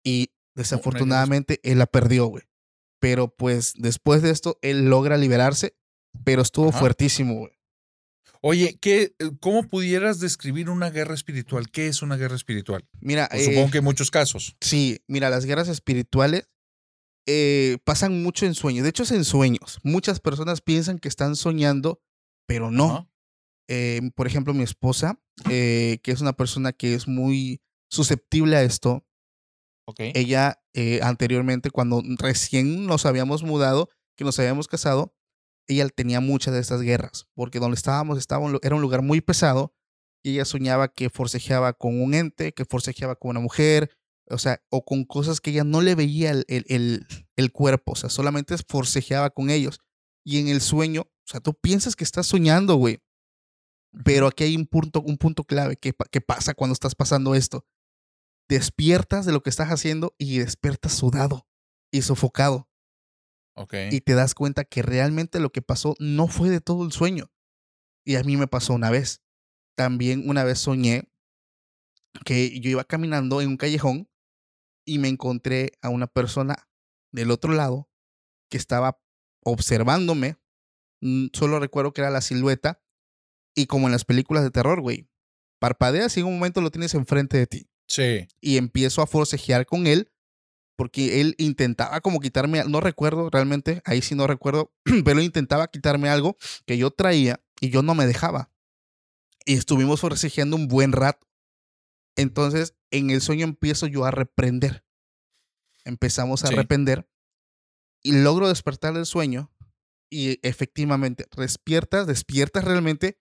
Y 0.05 0.33
desafortunadamente 0.55 1.61
él 1.65 1.79
la 1.79 1.87
perdió, 1.87 2.27
güey. 2.27 2.45
Pero 3.01 3.35
pues 3.35 3.75
después 3.77 4.23
de 4.23 4.31
esto, 4.31 4.59
él 4.63 4.89
logra 4.89 5.17
liberarse, 5.17 5.77
pero 6.25 6.43
estuvo 6.43 6.69
Ajá. 6.69 6.79
fuertísimo, 6.79 7.35
güey. 7.35 7.53
Oye, 8.43 8.79
¿qué, 8.81 9.15
¿cómo 9.41 9.65
pudieras 9.65 10.19
describir 10.19 10.71
una 10.71 10.91
guerra 10.91 11.15
espiritual? 11.15 11.71
¿Qué 11.71 11.89
es 11.89 12.01
una 12.01 12.17
guerra 12.17 12.37
espiritual? 12.37 12.89
Mira, 13.01 13.29
Pues 13.31 13.45
supongo 13.45 13.69
eh, 13.69 13.71
que 13.73 13.79
en 13.79 13.85
muchos 13.85 14.11
casos. 14.11 14.57
Sí, 14.61 15.03
mira, 15.09 15.29
las 15.29 15.45
guerras 15.45 15.69
espirituales 15.69 16.49
eh, 17.27 17.79
pasan 17.85 18.23
mucho 18.23 18.47
en 18.47 18.55
sueños. 18.55 18.83
De 18.85 18.91
hecho, 18.91 19.03
es 19.03 19.11
en 19.11 19.25
sueños. 19.25 19.79
Muchas 19.83 20.21
personas 20.21 20.63
piensan 20.63 20.99
que 20.99 21.09
están 21.09 21.37
soñando, 21.37 22.01
pero 22.47 22.71
no. 22.71 23.11
Eh, 23.69 24.01
por 24.17 24.27
ejemplo, 24.27 24.55
mi 24.55 24.65
esposa, 24.65 25.21
eh, 25.51 25.99
que 26.03 26.11
es 26.11 26.21
una 26.23 26.33
persona 26.33 26.73
que 26.73 26.95
es 26.95 27.07
muy 27.07 27.61
susceptible 27.91 28.57
a 28.57 28.63
esto, 28.63 29.07
Ok. 29.87 30.01
ella 30.15 30.63
eh, 30.73 31.01
anteriormente, 31.03 31.71
cuando 31.71 32.03
recién 32.19 32.87
nos 32.87 33.05
habíamos 33.07 33.43
mudado, 33.43 33.91
que 34.17 34.25
nos 34.25 34.39
habíamos 34.39 34.67
casado, 34.67 35.15
ella 35.75 35.89
tenía 35.89 36.21
muchas 36.21 36.55
de 36.55 36.61
estas 36.61 36.81
guerras, 36.83 37.27
porque 37.35 37.59
donde 37.61 37.77
estábamos 37.77 38.19
estaba 38.19 38.45
un 38.45 38.59
era 38.63 38.75
un 38.75 38.83
lugar 38.83 39.03
muy 39.03 39.21
pesado 39.21 39.75
y 40.25 40.33
ella 40.33 40.45
soñaba 40.45 40.89
que 40.93 41.11
forcejeaba 41.11 41.73
con 41.73 42.01
un 42.01 42.15
ente, 42.15 42.53
que 42.53 42.65
forcejeaba 42.65 43.17
con 43.17 43.31
una 43.31 43.41
mujer, 43.41 43.91
o 44.29 44.39
sea, 44.39 44.63
o 44.71 44.85
con 44.85 45.05
cosas 45.05 45.41
que 45.41 45.51
ella 45.51 45.65
no 45.65 45.81
le 45.81 45.95
veía 45.95 46.31
el, 46.31 46.45
el- 46.49 46.65
el- 46.69 47.07
el 47.37 47.53
cuerpo, 47.53 47.93
o 47.93 47.97
sea, 47.97 48.11
solamente 48.11 48.55
forcejeaba 48.69 49.31
con 49.31 49.51
ellos. 49.51 49.81
Y 50.25 50.39
en 50.41 50.49
el 50.49 50.61
sueño, 50.61 51.03
o 51.03 51.27
sea, 51.27 51.41
tú 51.41 51.55
piensas 51.55 51.97
que 51.97 52.05
estás 52.05 52.27
soñando, 52.27 52.75
güey. 52.77 52.99
Pero 54.05 54.29
aquí 54.29 54.45
hay 54.45 54.57
un 54.57 54.67
punto, 54.67 55.01
un 55.03 55.17
punto 55.17 55.43
clave 55.45 55.77
que, 55.77 55.93
que 56.13 56.21
pasa 56.21 56.55
cuando 56.55 56.75
estás 56.75 56.95
pasando 56.95 57.35
esto. 57.35 57.65
Despiertas 58.49 59.27
de 59.27 59.33
lo 59.33 59.43
que 59.43 59.51
estás 59.51 59.69
haciendo 59.69 60.15
y 60.19 60.39
despiertas 60.39 60.93
sudado 60.93 61.47
y 61.93 62.03
sofocado. 62.03 62.69
Ok. 63.55 63.75
Y 63.91 64.01
te 64.01 64.15
das 64.15 64.35
cuenta 64.35 64.65
que 64.65 64.83
realmente 64.83 65.41
lo 65.41 65.51
que 65.51 65.63
pasó 65.63 65.95
no 65.99 66.29
fue 66.29 66.51
de 66.51 66.61
todo 66.61 66.85
el 66.85 66.93
sueño. 66.93 67.31
Y 68.05 68.17
a 68.17 68.23
mí 68.23 68.37
me 68.37 68.47
pasó 68.47 68.73
una 68.73 68.91
vez. 68.91 69.23
También 69.77 70.29
una 70.29 70.45
vez 70.45 70.59
soñé 70.59 71.11
que 72.25 72.59
yo 72.61 72.71
iba 72.71 72.85
caminando 72.85 73.41
en 73.41 73.49
un 73.49 73.57
callejón 73.57 74.09
y 74.85 74.99
me 74.99 75.09
encontré 75.09 75.73
a 75.83 75.89
una 75.89 76.07
persona 76.07 76.69
del 77.13 77.31
otro 77.31 77.53
lado 77.53 77.89
que 78.51 78.57
estaba 78.57 79.01
observándome. 79.45 80.37
Mm, 81.01 81.27
Solo 81.33 81.61
recuerdo 81.61 81.93
que 81.93 82.01
era 82.01 82.11
la 82.11 82.21
silueta. 82.21 82.83
Y 83.55 83.67
como 83.67 83.87
en 83.89 83.93
las 83.93 84.05
películas 84.05 84.45
de 84.45 84.51
terror, 84.51 84.81
güey, 84.81 85.09
parpadeas 85.59 86.17
y 86.17 86.21
en 86.21 86.27
un 86.27 86.35
momento 86.35 86.61
lo 86.61 86.71
tienes 86.71 86.95
enfrente 86.95 87.37
de 87.37 87.47
ti. 87.47 87.71
Sí. 87.89 88.29
Y 88.41 88.57
empiezo 88.57 89.03
a 89.03 89.07
forcejear 89.07 89.67
con 89.67 89.87
él 89.87 90.11
porque 90.81 91.21
él 91.21 91.35
intentaba 91.37 92.01
como 92.01 92.21
quitarme, 92.21 92.65
no 92.65 92.81
recuerdo 92.81 93.29
realmente, 93.29 93.83
ahí 93.85 94.01
sí 94.01 94.15
no 94.15 94.27
recuerdo, 94.27 94.73
pero 95.05 95.21
intentaba 95.21 95.69
quitarme 95.69 96.09
algo 96.09 96.39
que 96.65 96.79
yo 96.79 96.91
traía 96.91 97.45
y 97.61 97.69
yo 97.69 97.83
no 97.83 97.95
me 97.95 98.07
dejaba. 98.07 98.51
Y 99.45 99.57
estuvimos 99.57 100.01
forcejeando 100.01 100.57
un 100.57 100.69
buen 100.69 100.93
rato. 100.93 101.29
Entonces, 102.17 102.77
en 102.91 103.11
el 103.11 103.21
sueño 103.21 103.45
empiezo 103.45 103.89
yo 103.89 104.07
a 104.07 104.11
reprender. 104.11 104.83
Empezamos 105.85 106.45
a 106.45 106.49
Sí. 106.49 106.55
reprender 106.55 107.07
y 108.03 108.13
logro 108.13 108.49
despertar 108.49 108.95
del 108.95 109.05
sueño 109.05 109.53
y 110.09 110.39
efectivamente 110.41 111.27
despiertas, 111.37 112.07
despiertas 112.07 112.65
realmente 112.65 113.21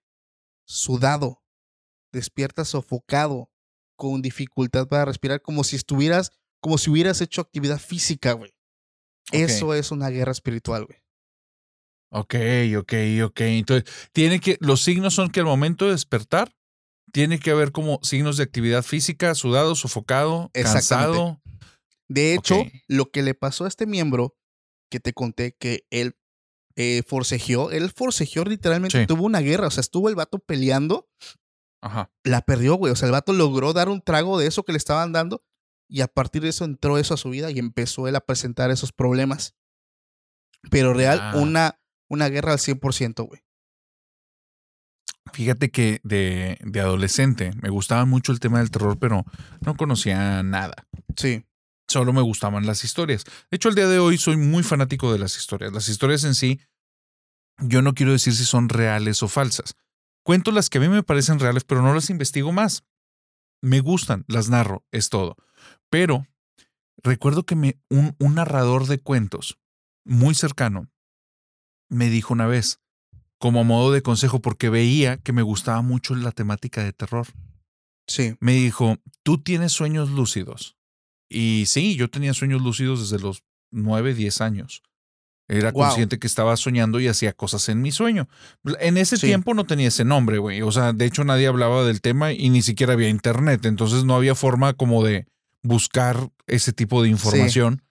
sudado, 0.65 1.43
despiertas 2.13 2.69
sofocado, 2.69 3.51
con 3.97 4.21
dificultad 4.21 4.87
para 4.87 5.03
respirar, 5.03 5.41
como 5.41 5.65
si 5.65 5.75
estuvieras, 5.75 6.31
como 6.61 6.77
si 6.77 6.89
hubieras 6.89 7.21
hecho 7.21 7.41
actividad 7.41 7.79
física, 7.79 8.33
güey. 8.33 8.53
Eso 9.31 9.73
es 9.73 9.91
una 9.91 10.09
guerra 10.09 10.31
espiritual, 10.31 10.85
güey. 10.85 10.99
Ok, 12.11 12.35
ok, 12.79 12.93
ok. 13.25 13.41
Entonces, 13.41 14.09
tiene 14.11 14.39
que, 14.39 14.57
los 14.59 14.81
signos 14.81 15.13
son 15.13 15.29
que 15.29 15.39
al 15.41 15.45
momento 15.45 15.85
de 15.85 15.91
despertar, 15.91 16.55
tiene 17.11 17.39
que 17.39 17.51
haber 17.51 17.71
como 17.71 17.99
signos 18.03 18.37
de 18.37 18.43
actividad 18.43 18.83
física, 18.83 19.35
sudado, 19.35 19.75
sofocado, 19.75 20.49
cansado. 20.53 21.41
De 22.07 22.33
hecho, 22.33 22.63
lo 22.87 23.11
que 23.11 23.21
le 23.21 23.35
pasó 23.35 23.65
a 23.65 23.67
este 23.67 23.85
miembro 23.85 24.35
que 24.91 24.99
te 24.99 25.13
conté 25.13 25.55
que 25.59 25.85
él 25.91 26.15
eh, 26.75 27.03
forcejeó, 27.05 27.71
él 27.71 27.91
forcejeó 27.95 28.43
literalmente, 28.45 29.01
Sí. 29.01 29.05
tuvo 29.07 29.25
una 29.25 29.41
guerra, 29.41 29.67
o 29.67 29.71
sea, 29.71 29.81
estuvo 29.81 30.09
el 30.09 30.15
vato 30.15 30.39
peleando, 30.39 31.07
Ajá. 31.81 32.11
la 32.23 32.41
perdió, 32.41 32.75
güey, 32.75 32.91
o 32.93 32.95
sea, 32.95 33.07
el 33.07 33.11
vato 33.11 33.33
logró 33.33 33.73
dar 33.73 33.89
un 33.89 34.01
trago 34.01 34.39
de 34.39 34.47
eso 34.47 34.63
que 34.63 34.71
le 34.71 34.77
estaban 34.77 35.11
dando 35.11 35.43
y 35.89 36.01
a 36.01 36.07
partir 36.07 36.41
de 36.43 36.49
eso 36.49 36.63
entró 36.65 36.97
eso 36.97 37.13
a 37.13 37.17
su 37.17 37.29
vida 37.29 37.51
y 37.51 37.59
empezó 37.59 38.07
él 38.07 38.15
a 38.15 38.21
presentar 38.21 38.71
esos 38.71 38.91
problemas. 38.93 39.55
Pero 40.71 40.93
real, 40.93 41.19
Ah. 41.21 41.33
una, 41.37 41.79
una 42.09 42.29
guerra 42.29 42.53
al 42.53 42.59
100%, 42.59 43.23
güey. 43.25 43.41
Fíjate 45.33 45.69
que 45.69 45.99
de, 46.03 46.57
de 46.61 46.79
adolescente 46.79 47.51
me 47.61 47.69
gustaba 47.69 48.05
mucho 48.05 48.31
el 48.31 48.39
tema 48.39 48.59
del 48.59 48.71
terror, 48.71 48.97
pero 48.97 49.25
no 49.61 49.75
conocía 49.75 50.41
nada. 50.43 50.87
Sí. 51.15 51.45
Solo 51.87 52.13
me 52.13 52.21
gustaban 52.21 52.65
las 52.65 52.83
historias. 52.83 53.23
De 53.49 53.55
hecho, 53.55 53.69
el 53.69 53.75
día 53.75 53.87
de 53.87 53.99
hoy 53.99 54.17
soy 54.17 54.37
muy 54.37 54.63
fanático 54.63 55.11
de 55.11 55.19
las 55.19 55.37
historias. 55.37 55.71
Las 55.73 55.89
historias 55.89 56.23
en 56.23 56.35
sí, 56.35 56.59
yo 57.59 57.81
no 57.81 57.93
quiero 57.93 58.11
decir 58.11 58.33
si 58.35 58.45
son 58.45 58.69
reales 58.69 59.21
o 59.23 59.27
falsas. 59.27 59.75
Cuento 60.23 60.51
las 60.51 60.69
que 60.69 60.77
a 60.77 60.81
mí 60.81 60.89
me 60.89 61.03
parecen 61.03 61.39
reales, 61.39 61.63
pero 61.63 61.81
no 61.81 61.93
las 61.93 62.09
investigo 62.09 62.51
más. 62.51 62.83
Me 63.61 63.79
gustan, 63.81 64.23
las 64.27 64.49
narro, 64.49 64.83
es 64.91 65.09
todo. 65.09 65.35
Pero 65.89 66.27
recuerdo 67.03 67.45
que 67.45 67.55
me, 67.55 67.77
un, 67.89 68.15
un 68.19 68.35
narrador 68.35 68.87
de 68.87 68.99
cuentos 68.99 69.57
muy 70.05 70.35
cercano 70.35 70.89
me 71.89 72.09
dijo 72.09 72.33
una 72.33 72.45
vez, 72.47 72.79
como 73.39 73.61
a 73.61 73.63
modo 73.63 73.91
de 73.91 74.01
consejo, 74.01 74.41
porque 74.41 74.69
veía 74.69 75.17
que 75.17 75.33
me 75.33 75.41
gustaba 75.41 75.81
mucho 75.81 76.15
la 76.15 76.31
temática 76.31 76.83
de 76.83 76.93
terror. 76.93 77.27
Sí. 78.07 78.35
Me 78.39 78.53
dijo, 78.53 78.97
tú 79.23 79.41
tienes 79.41 79.71
sueños 79.71 80.09
lúcidos. 80.11 80.77
Y 81.29 81.65
sí, 81.67 81.95
yo 81.95 82.09
tenía 82.09 82.33
sueños 82.33 82.61
lúcidos 82.61 82.99
desde 83.09 83.23
los 83.23 83.43
9, 83.71 84.13
10 84.13 84.41
años. 84.41 84.83
Era 85.47 85.71
consciente 85.73 86.19
que 86.19 86.27
estaba 86.27 86.55
soñando 86.57 86.99
y 86.99 87.07
hacía 87.07 87.33
cosas 87.33 87.69
en 87.69 87.81
mi 87.81 87.91
sueño. 87.91 88.27
En 88.79 88.97
ese 88.97 89.17
Sí. 89.17 89.25
tiempo 89.27 89.55
no 89.55 89.65
tenía 89.65 89.87
ese 89.87 90.05
nombre, 90.05 90.37
güey. 90.37 90.61
O 90.61 90.71
sea, 90.71 90.93
de 90.93 91.05
hecho 91.05 91.23
nadie 91.23 91.47
hablaba 91.47 91.83
del 91.85 92.01
tema 92.01 92.33
y 92.33 92.49
ni 92.49 92.61
siquiera 92.61 92.93
había 92.93 93.09
internet. 93.09 93.65
Entonces 93.65 94.03
no 94.03 94.15
había 94.15 94.35
forma 94.35 94.73
como 94.73 95.03
de 95.03 95.25
buscar 95.63 96.29
ese 96.47 96.73
tipo 96.73 97.01
de 97.03 97.09
información. 97.09 97.83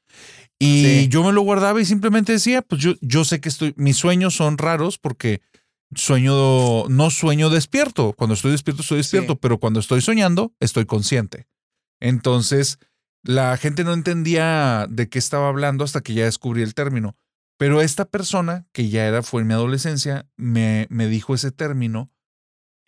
Y 0.58 0.82
Sí. 0.84 1.08
yo 1.08 1.22
me 1.22 1.32
lo 1.32 1.42
guardaba 1.42 1.80
y 1.80 1.84
simplemente 1.84 2.32
decía, 2.32 2.62
pues 2.62 2.82
yo, 2.82 2.94
yo 3.00 3.24
sé 3.24 3.40
que 3.40 3.48
estoy, 3.48 3.74
mis 3.76 3.96
sueños 3.96 4.34
son 4.34 4.58
raros 4.58 4.98
porque 4.98 5.40
sueño, 5.94 6.88
no 6.88 7.10
sueño 7.10 7.48
despierto. 7.50 8.12
Cuando 8.14 8.34
estoy 8.34 8.50
despierto, 8.52 8.82
estoy 8.82 8.98
despierto, 8.98 9.34
Sí. 9.34 9.38
pero 9.40 9.58
cuando 9.58 9.80
estoy 9.80 10.00
soñando, 10.00 10.52
estoy 10.60 10.84
consciente. 10.86 11.46
Entonces, 12.00 12.78
la 13.22 13.56
gente 13.56 13.84
no 13.84 13.92
entendía 13.92 14.86
de 14.88 15.08
qué 15.08 15.18
estaba 15.18 15.48
hablando 15.48 15.84
hasta 15.84 16.00
que 16.00 16.14
ya 16.14 16.24
descubrí 16.24 16.62
el 16.62 16.74
término. 16.74 17.16
Pero 17.58 17.80
esta 17.80 18.04
persona, 18.04 18.66
que 18.72 18.88
ya 18.88 19.06
era, 19.06 19.22
fue 19.22 19.42
en 19.42 19.48
mi 19.48 19.54
adolescencia, 19.54 20.26
me, 20.36 20.86
me 20.90 21.08
dijo 21.08 21.34
ese 21.34 21.50
término 21.50 22.10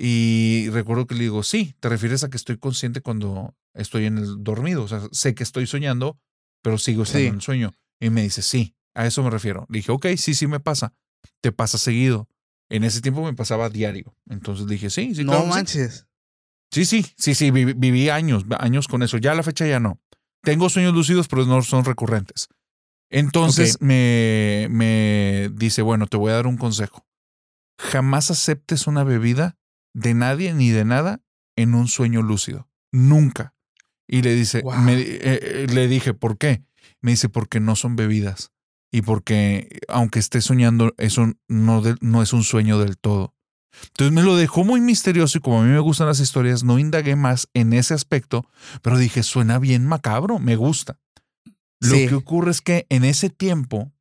y 0.02 0.70
recuerdo 0.70 1.06
que 1.06 1.14
le 1.14 1.22
digo, 1.24 1.42
sí, 1.42 1.74
te 1.80 1.88
refieres 1.90 2.24
a 2.24 2.30
que 2.30 2.38
estoy 2.38 2.56
consciente 2.56 3.02
cuando 3.02 3.54
estoy 3.74 4.06
en 4.06 4.16
el 4.18 4.42
dormido. 4.42 4.82
O 4.82 4.88
sea, 4.88 5.02
sé 5.12 5.34
que 5.34 5.42
estoy 5.42 5.66
soñando, 5.66 6.18
pero 6.62 6.78
sigo 6.78 7.02
estando 7.02 7.20
Sí. 7.24 7.26
en 7.28 7.34
el 7.34 7.42
sueño. 7.42 7.74
Y 8.00 8.08
me 8.08 8.22
dice, 8.22 8.40
sí, 8.40 8.74
a 8.94 9.06
eso 9.06 9.22
me 9.22 9.28
refiero. 9.28 9.66
Le 9.68 9.80
dije, 9.80 9.92
ok, 9.92 10.06
sí, 10.16 10.32
sí 10.34 10.46
me 10.46 10.58
pasa. 10.58 10.94
Te 11.42 11.52
pasa 11.52 11.76
seguido. 11.76 12.28
En 12.70 12.84
ese 12.84 13.02
tiempo 13.02 13.22
me 13.22 13.34
pasaba 13.34 13.68
diario. 13.68 14.14
Entonces 14.30 14.66
dije, 14.66 14.88
sí, 14.88 15.14
sí, 15.14 15.22
no 15.22 15.32
claro 15.32 15.44
que 15.46 15.50
sí". 15.50 15.54
manches. 15.56 16.06
Sí, 16.72 16.84
sí, 16.86 17.04
sí, 17.18 17.34
sí, 17.34 17.50
viví, 17.50 17.72
viví 17.74 18.08
años, 18.08 18.44
años 18.58 18.88
con 18.88 19.02
eso. 19.02 19.18
Ya 19.18 19.32
a 19.32 19.34
la 19.34 19.42
fecha 19.42 19.66
ya 19.66 19.80
no. 19.80 20.00
Tengo 20.42 20.70
sueños 20.70 20.94
lúcidos, 20.94 21.28
pero 21.28 21.44
no 21.44 21.60
son 21.62 21.84
recurrentes. 21.84 22.48
Entonces 23.10 23.76
me, 23.82 24.68
me 24.70 25.50
dice, 25.52 25.82
bueno, 25.82 26.06
te 26.06 26.16
voy 26.16 26.30
a 26.30 26.36
dar 26.36 26.46
un 26.46 26.56
consejo. 26.56 27.04
Jamás 27.78 28.30
aceptes 28.30 28.86
una 28.86 29.04
bebida 29.04 29.58
de 29.94 30.14
nadie 30.14 30.54
ni 30.54 30.70
de 30.70 30.84
nada 30.84 31.20
en 31.56 31.74
un 31.74 31.88
sueño 31.88 32.22
lúcido. 32.22 32.68
Nunca. 32.92 33.54
Y 34.08 34.22
le 34.22 34.34
dice, 34.34 34.62
me- 34.82 34.94
eh, 35.00 35.18
eh, 35.22 35.66
le 35.72 35.86
dije, 35.88 36.14
¿por 36.14 36.36
qué? 36.38 36.62
Me 37.00 37.12
dice, 37.12 37.28
porque 37.28 37.60
no 37.60 37.76
son 37.76 37.96
bebidas. 37.96 38.50
Y 38.92 39.02
porque, 39.02 39.78
aunque 39.88 40.18
esté 40.18 40.40
soñando, 40.40 40.92
eso 40.98 41.32
no, 41.48 41.80
de- 41.80 41.96
no 42.00 42.22
es 42.22 42.32
un 42.32 42.42
sueño 42.42 42.78
del 42.78 42.98
todo. 42.98 43.34
Entonces 43.90 44.12
me 44.12 44.22
lo 44.24 44.34
dejó 44.36 44.64
muy 44.64 44.80
misterioso 44.80 45.38
y 45.38 45.40
como 45.40 45.60
a 45.60 45.64
mí 45.64 45.70
me 45.70 45.78
gustan 45.78 46.08
las 46.08 46.18
historias, 46.18 46.64
no 46.64 46.80
indagué 46.80 47.14
más 47.14 47.48
en 47.54 47.72
ese 47.72 47.94
aspecto, 47.94 48.44
pero 48.82 48.98
dije, 48.98 49.22
suena 49.22 49.60
bien 49.60 49.86
macabro, 49.86 50.40
me 50.40 50.56
gusta. 50.56 50.98
Lo 51.80 51.94
Sí. 51.94 52.08
que 52.08 52.14
ocurre 52.16 52.50
es 52.50 52.60
que 52.62 52.86
en 52.88 53.04
ese 53.04 53.30
tiempo 53.30 53.92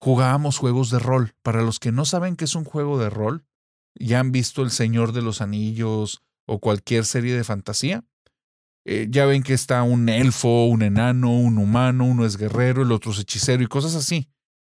jugábamos 0.00 0.56
juegos 0.58 0.90
de 0.90 0.98
rol. 0.98 1.34
Para 1.42 1.62
los 1.62 1.78
que 1.78 1.92
no 1.92 2.04
saben 2.06 2.36
qué 2.36 2.44
es 2.46 2.54
un 2.54 2.64
juego 2.64 2.98
de 2.98 3.10
rol, 3.10 3.44
ya 3.94 4.20
han 4.20 4.32
visto 4.32 4.62
El 4.62 4.70
Señor 4.70 5.12
de 5.12 5.22
los 5.22 5.40
Anillos 5.40 6.22
o 6.46 6.58
cualquier 6.60 7.04
serie 7.04 7.34
de 7.36 7.44
fantasía. 7.44 8.04
eh, 8.86 9.06
ya 9.08 9.24
ven 9.24 9.42
que 9.42 9.54
está 9.54 9.82
un 9.82 10.10
elfo, 10.10 10.66
un 10.66 10.82
enano, 10.82 11.32
un 11.32 11.56
humano, 11.56 12.04
uno 12.04 12.26
es 12.26 12.36
guerrero, 12.36 12.82
el 12.82 12.92
otro 12.92 13.12
es 13.12 13.18
hechicero 13.20 13.62
y 13.62 13.66
cosas 13.66 13.94
así. 13.94 14.28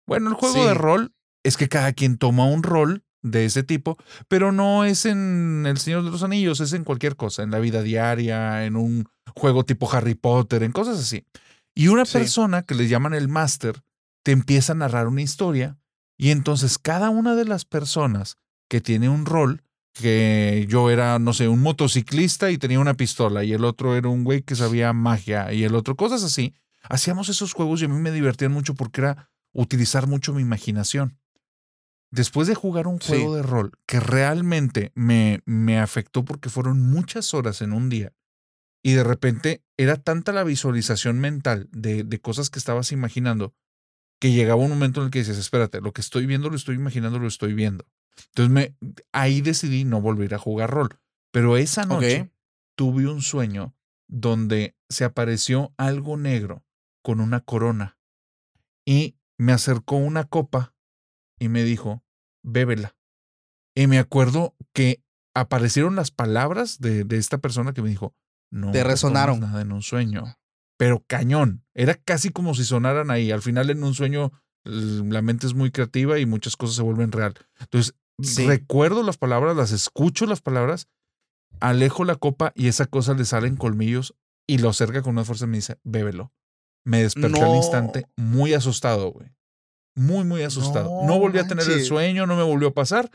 Bueno, 0.07 0.29
el 0.29 0.35
juego 0.35 0.57
Sí. 0.63 0.69
de 0.69 0.75
rol 0.75 1.15
es 1.43 1.57
que 1.57 1.71
cada 1.71 1.95
quien 1.95 2.19
toma 2.19 2.45
un 2.45 2.63
rol 2.63 3.03
de 3.23 3.47
ese 3.47 3.63
tipo, 3.63 3.97
pero 4.29 4.53
no 4.53 4.85
es 4.85 5.07
en 5.07 5.65
El 5.67 5.79
Señor 5.79 6.05
de 6.05 6.11
los 6.11 6.23
Anillos, 6.23 6.61
es 6.61 6.75
en 6.75 6.85
cualquier 6.85 7.17
cosa, 7.17 7.43
en 7.43 7.51
la 7.51 7.61
vida 7.61 7.81
diaria, 7.83 8.67
en 8.67 8.77
un 8.77 9.07
juego 9.35 9.65
tipo 9.65 9.91
Harry 9.91 10.15
Potter, 10.15 10.63
en 10.65 10.73
cosas 10.73 10.99
así. 10.99 11.25
Y 11.75 11.89
una 11.89 12.05
Sí. 12.05 12.13
persona 12.13 12.61
que 12.63 12.75
le 12.75 12.89
llaman 12.89 13.15
el 13.15 13.29
máster 13.29 13.81
te 14.23 14.33
empieza 14.33 14.73
a 14.73 14.77
narrar 14.77 15.09
una 15.09 15.23
historia 15.23 15.79
y 16.19 16.29
entonces 16.29 16.77
cada 16.79 17.09
una 17.09 17.35
de 17.35 17.47
las 17.47 17.65
personas 17.65 18.37
que 18.69 18.81
tiene 18.81 19.09
un 19.09 19.27
rol, 19.27 19.63
que 19.93 20.67
yo 20.69 20.91
era, 20.91 21.19
no 21.19 21.33
sé, 21.33 21.49
un 21.49 21.61
motociclista 21.61 22.51
y 22.51 22.59
tenía 22.59 22.81
una 22.81 22.95
pistola 22.95 23.45
y 23.45 23.53
el 23.53 23.65
otro 23.65 23.95
era 23.97 24.09
un 24.09 24.25
güey 24.25 24.43
que 24.43 24.57
sabía 24.57 24.93
magia 24.93 25.53
y 25.53 25.65
el 25.65 25.75
otro, 25.75 25.97
cosas 25.97 26.25
así, 26.25 26.55
hacíamos 26.83 27.29
esos 27.29 27.53
juegos 27.53 27.81
y 27.81 27.85
a 27.85 27.89
mí 27.89 28.01
me 28.01 28.11
divertían 28.11 28.53
mucho 28.53 28.75
porque 28.75 29.03
era 29.03 29.31
utilizar 29.53 30.07
mucho 30.09 30.35
mi 30.35 30.43
imaginación. 30.43 31.19
Después 32.11 32.47
de 32.49 32.55
jugar 32.55 32.87
un 32.87 32.99
juego 32.99 33.31
Sí. 33.33 33.37
de 33.37 33.43
rol 33.43 33.73
que 33.87 33.99
realmente 34.01 34.93
me, 34.95 35.43
me 35.47 35.79
afectó 35.81 36.25
porque 36.25 36.49
fueron 36.49 36.81
muchas 36.81 37.35
horas 37.35 37.61
en 37.61 37.73
un 37.73 37.89
día 37.89 38.13
y 38.83 38.93
de 38.93 39.03
repente 39.05 39.63
era 39.77 39.97
tanta 39.97 40.33
la 40.33 40.45
visualización 40.45 41.19
mental 41.19 41.69
de, 41.73 42.05
de 42.05 42.21
cosas 42.21 42.51
que 42.51 42.59
estabas 42.59 42.93
imaginando 42.93 43.55
que 44.21 44.31
llegaba 44.33 44.63
un 44.63 44.71
momento 44.71 45.01
en 45.01 45.07
el 45.07 45.11
que 45.11 45.19
dices, 45.21 45.39
espérate, 45.39 45.81
lo 45.81 45.93
que 45.93 46.01
estoy 46.01 46.27
viendo, 46.27 46.49
lo 46.51 46.57
estoy 46.57 46.77
imaginando, 46.77 47.19
lo 47.19 47.27
estoy 47.27 47.53
viendo. 47.53 47.85
Entonces 48.29 48.51
me, 48.51 48.77
ahí 49.13 49.41
decidí 49.41 49.85
no 49.85 50.01
volver 50.01 50.35
a 50.35 50.39
jugar 50.39 50.71
rol. 50.71 51.01
Pero 51.31 51.57
esa 51.57 51.85
noche 51.85 52.31
tuve 52.77 53.09
un 53.09 53.23
sueño 53.23 53.75
donde 54.07 54.77
se 54.89 55.05
apareció 55.05 55.73
algo 55.77 56.17
negro 56.17 56.65
con 57.03 57.21
una 57.21 57.41
corona 57.41 57.99
y 58.87 59.17
me 59.39 59.53
acercó 59.53 59.97
una 59.97 60.25
copa 60.25 60.75
y 61.39 61.49
me 61.49 61.65
dijo, 61.65 62.05
bébela. 62.43 62.97
Y 63.75 63.87
me 63.89 63.99
acuerdo 63.99 64.55
que 64.73 65.03
aparecieron 65.35 65.97
las 65.97 66.13
palabras 66.13 66.79
de, 66.79 67.05
de 67.05 67.17
esta 67.17 67.39
persona 67.39 67.73
que 67.73 67.83
me 67.83 67.89
dijo, 67.89 68.15
no 68.51 68.71
Te 68.71 68.85
resonaron. 68.85 69.41
nada 69.41 69.63
en 69.63 69.73
un 69.73 69.83
sueño. 69.83 70.39
Pero 70.77 71.05
cañón. 71.07 71.65
Era 71.75 71.95
casi 71.95 72.31
como 72.31 72.55
si 72.55 72.65
sonaran 72.65 73.11
ahí. 73.11 73.33
Al 73.33 73.43
final 73.43 73.71
en 73.71 73.83
un 73.83 73.95
sueño 73.95 74.33
la 74.65 75.23
mente 75.23 75.47
es 75.47 75.55
muy 75.55 75.71
creativa 75.71 76.19
y 76.19 76.27
muchas 76.27 76.57
cosas 76.57 76.77
se 76.77 76.83
vuelven 76.83 77.13
real. 77.13 77.35
Entonces, 77.61 77.95
Sí. 78.23 78.47
recuerdo 78.47 79.03
las 79.03 79.17
palabras, 79.17 79.57
las 79.57 79.73
escucho 79.73 80.27
las 80.27 80.41
palabras, 80.41 80.89
alejo 81.61 82.05
la 82.05 82.17
copa 82.17 82.53
y 82.55 82.69
esa 82.69 82.87
cosa 82.87 83.15
le 83.15 83.25
sale 83.25 83.49
en 83.49 83.57
colmillos 83.57 84.15
y 84.47 84.59
lo 84.59 84.69
acerca 84.69 85.03
con 85.03 85.13
una 85.13 85.25
fuerza 85.25 85.47
y 85.47 85.49
me 85.49 85.57
dice, 85.59 85.79
bébelo. 85.85 86.33
Me 86.87 87.03
desperté 87.03 87.41
al 87.41 87.57
instante 87.57 88.07
muy 88.17 88.53
asustado, 88.53 89.11
güey. 89.11 89.31
Muy, 89.97 90.25
muy 90.25 90.43
asustado. 90.43 91.03
No, 91.03 91.07
No 91.15 91.19
volví 91.19 91.39
a 91.39 91.47
tener 91.47 91.69
el 91.71 91.83
sueño, 91.83 92.27
no 92.27 92.37
me 92.37 92.43
volvió 92.43 92.69
a 92.69 92.75
pasar. 92.75 93.11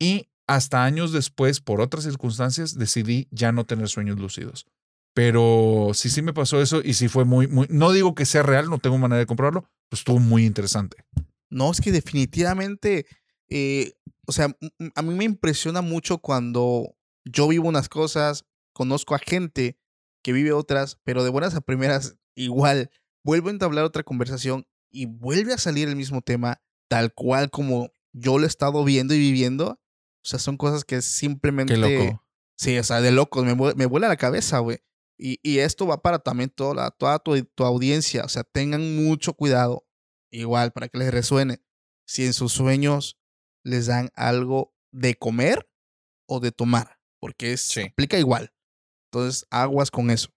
Y 0.00 0.28
hasta 0.48 0.84
años 0.84 1.12
después, 1.12 1.60
por 1.60 1.80
otras 1.80 2.04
circunstancias, 2.04 2.76
decidí 2.76 3.28
ya 3.30 3.52
no 3.52 3.66
tener 3.66 3.88
sueños 3.88 4.18
lúcidos. 4.18 4.66
Pero 5.14 5.92
sí, 5.94 6.10
sí 6.10 6.22
me 6.22 6.32
pasó 6.32 6.60
eso 6.60 6.80
y 6.84 6.94
sí 6.94 7.06
fue 7.06 7.24
muy, 7.24 7.46
muy. 7.46 7.68
No 7.70 7.92
digo 7.92 8.16
que 8.16 8.26
sea 8.26 8.42
real, 8.42 8.68
no 8.68 8.78
tengo 8.78 8.98
manera 8.98 9.20
de 9.20 9.26
comprobarlo, 9.26 9.62
pues 9.88 10.00
estuvo 10.00 10.18
muy 10.18 10.44
interesante. 10.44 11.04
No, 11.50 11.70
es 11.70 11.80
que 11.80 11.92
definitivamente, 11.92 13.06
eh, 13.48 13.92
o 14.26 14.32
sea, 14.32 14.56
a 14.94 15.02
mí 15.02 15.14
me 15.14 15.24
impresiona 15.24 15.80
mucho 15.82 16.18
cuando 16.18 16.96
yo 17.24 17.48
vivo 17.48 17.68
unas 17.68 17.88
cosas, 17.88 18.44
conozco 18.72 19.14
a 19.14 19.18
gente 19.18 19.78
que 20.22 20.32
vive 20.32 20.52
otras, 20.52 21.00
pero 21.04 21.24
de 21.24 21.30
buenas 21.30 21.54
a 21.54 21.60
primeras, 21.60 22.16
igual, 22.34 22.90
vuelvo 23.24 23.48
a 23.48 23.52
entablar 23.52 23.84
otra 23.84 24.02
conversación 24.02 24.66
y 24.90 25.06
vuelve 25.06 25.52
a 25.52 25.58
salir 25.58 25.88
el 25.88 25.96
mismo 25.96 26.22
tema, 26.22 26.62
tal 26.88 27.12
cual 27.12 27.50
como 27.50 27.90
yo 28.12 28.38
lo 28.38 28.44
he 28.44 28.48
estado 28.48 28.84
viendo 28.84 29.14
y 29.14 29.18
viviendo. 29.18 29.80
O 30.22 30.26
sea, 30.26 30.38
son 30.38 30.56
cosas 30.56 30.84
que 30.84 31.02
simplemente... 31.02 31.74
Qué 31.74 31.80
loco. 31.80 32.24
Sí, 32.56 32.78
o 32.78 32.84
sea, 32.84 33.00
de 33.00 33.10
locos, 33.10 33.44
me, 33.44 33.54
me 33.54 33.86
vuela 33.86 34.08
la 34.08 34.16
cabeza, 34.16 34.60
güey. 34.60 34.78
Y, 35.18 35.38
y 35.42 35.58
esto 35.58 35.86
va 35.86 36.02
para 36.02 36.18
también 36.20 36.50
toda, 36.50 36.74
la, 36.74 36.90
toda 36.90 37.18
tu, 37.18 37.44
tu 37.44 37.64
audiencia. 37.64 38.24
O 38.24 38.28
sea, 38.28 38.44
tengan 38.44 38.96
mucho 38.96 39.34
cuidado. 39.34 39.86
Igual, 40.30 40.72
para 40.72 40.88
que 40.88 40.98
les 40.98 41.12
resuene. 41.12 41.60
Si 42.06 42.24
en 42.24 42.32
sus 42.32 42.52
sueños 42.52 43.18
les 43.64 43.86
dan 43.86 44.10
algo 44.14 44.72
de 44.92 45.16
comer 45.16 45.68
o 46.26 46.38
de 46.40 46.52
tomar. 46.52 46.98
Porque 47.20 47.52
es, 47.54 47.62
Sí. 47.62 47.80
aplica 47.80 48.18
igual. 48.18 48.52
Entonces, 49.10 49.46
aguas 49.50 49.90
con 49.90 50.10
eso. 50.10 50.28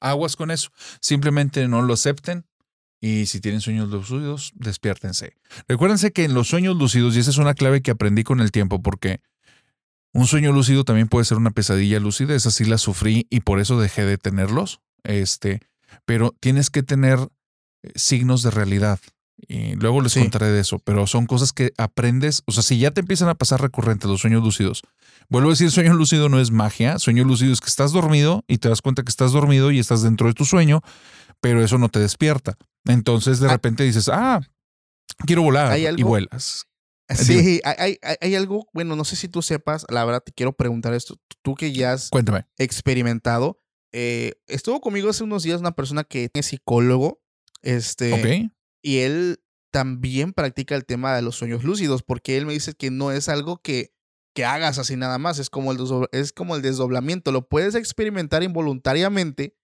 Aguas 0.00 0.34
con 0.36 0.50
eso. 0.50 0.70
Simplemente 1.00 1.68
no 1.68 1.82
lo 1.82 1.94
acepten. 1.94 2.46
Y 3.02 3.26
si 3.26 3.40
tienen 3.40 3.60
sueños 3.62 3.88
lúcidos, 3.88 4.52
despiértense. 4.54 5.34
Recuérdense 5.68 6.12
que 6.12 6.24
en 6.24 6.34
los 6.34 6.48
sueños 6.48 6.76
lúcidos, 6.76 7.16
y 7.16 7.20
esa 7.20 7.30
es 7.30 7.38
una 7.38 7.54
clave 7.54 7.80
que 7.82 7.90
aprendí 7.90 8.24
con 8.24 8.40
el 8.40 8.50
tiempo, 8.52 8.82
porque 8.82 9.20
un 10.12 10.26
sueño 10.26 10.52
lúcido 10.52 10.84
también 10.84 11.08
puede 11.08 11.24
ser 11.24 11.38
una 11.38 11.50
pesadilla 11.50 11.98
lúcida. 11.98 12.34
Esa 12.34 12.50
sí 12.50 12.64
la 12.64 12.76
sufrí 12.78 13.26
y 13.30 13.40
por 13.40 13.58
eso 13.60 13.80
dejé 13.80 14.04
de 14.04 14.18
tenerlos. 14.18 14.80
Este, 15.02 15.60
pero 16.04 16.34
tienes 16.40 16.68
que 16.68 16.82
tener 16.82 17.18
eh, 17.82 17.92
signos 17.94 18.42
de 18.42 18.50
realidad. 18.50 19.00
Y 19.48 19.74
luego 19.76 20.00
les 20.00 20.12
Sí. 20.12 20.20
contaré 20.20 20.46
de 20.48 20.60
eso, 20.60 20.78
pero 20.80 21.06
son 21.06 21.26
cosas 21.26 21.52
que 21.52 21.72
aprendes. 21.78 22.42
O 22.46 22.52
sea, 22.52 22.62
si 22.62 22.78
ya 22.78 22.90
te 22.90 23.00
empiezan 23.00 23.28
a 23.28 23.34
pasar 23.34 23.60
recurrentes 23.60 24.08
los 24.10 24.20
sueños 24.20 24.42
lúcidos, 24.42 24.82
vuelvo 25.28 25.48
a 25.48 25.52
decir, 25.52 25.70
sueño 25.70 25.94
lúcido 25.94 26.28
no 26.28 26.40
es 26.40 26.50
magia. 26.50 26.98
Sueño 26.98 27.24
lúcido 27.24 27.52
es 27.52 27.60
que 27.60 27.68
estás 27.68 27.92
dormido 27.92 28.44
y 28.48 28.58
te 28.58 28.68
das 28.68 28.82
cuenta 28.82 29.02
que 29.02 29.10
estás 29.10 29.32
dormido 29.32 29.70
y 29.70 29.78
estás 29.78 30.02
dentro 30.02 30.26
de 30.26 30.34
tu 30.34 30.44
sueño, 30.44 30.80
pero 31.40 31.62
eso 31.64 31.78
no 31.78 31.88
te 31.88 31.98
despierta. 32.00 32.56
Entonces 32.86 33.40
de 33.40 33.48
Ah. 33.48 33.52
repente 33.52 33.84
dices, 33.84 34.08
ah, 34.12 34.40
quiero 35.26 35.42
volar 35.42 35.72
¿Hay 35.72 35.86
y 35.86 36.02
vuelas. 36.02 36.66
Sí, 37.12 37.60
hay, 37.64 37.98
hay- 38.20 38.34
algo, 38.36 38.68
bueno, 38.72 38.94
no 38.94 39.04
sé 39.04 39.16
si 39.16 39.26
tú 39.26 39.42
sepas, 39.42 39.84
la 39.88 40.04
verdad 40.04 40.22
te 40.24 40.30
quiero 40.32 40.52
preguntar 40.52 40.94
esto. 40.94 41.16
Tú 41.42 41.56
que 41.56 41.72
ya 41.72 41.94
has 41.94 42.08
Cuéntame. 42.08 42.46
experimentado, 42.56 43.58
eh, 43.92 44.34
estuvo 44.46 44.80
conmigo 44.80 45.10
hace 45.10 45.24
unos 45.24 45.42
días 45.42 45.58
una 45.60 45.72
persona 45.72 46.04
que 46.04 46.30
es 46.32 46.46
psicólogo, 46.46 47.20
este, 47.62 48.12
Ok. 48.12 48.52
Y 48.82 48.98
él 48.98 49.42
también 49.72 50.32
practica 50.32 50.74
el 50.74 50.84
tema 50.84 51.14
de 51.14 51.22
los 51.22 51.36
sueños 51.36 51.62
lúcidos, 51.64 52.02
porque 52.02 52.36
él 52.36 52.46
me 52.46 52.52
dice 52.52 52.74
que 52.74 52.90
no 52.90 53.12
es 53.12 53.28
algo 53.28 53.58
que, 53.62 53.94
que 54.34 54.44
hagas 54.44 54.78
así 54.78 54.96
nada 54.96 55.18
más, 55.18 55.38
es 55.38 55.50
como, 55.50 55.72
el 55.72 55.78
es 56.12 56.32
como 56.32 56.56
el 56.56 56.62
desdoblamiento, 56.62 57.30
lo 57.32 57.48
puedes 57.48 57.74
experimentar 57.74 58.42
involuntariamente, 58.42 59.56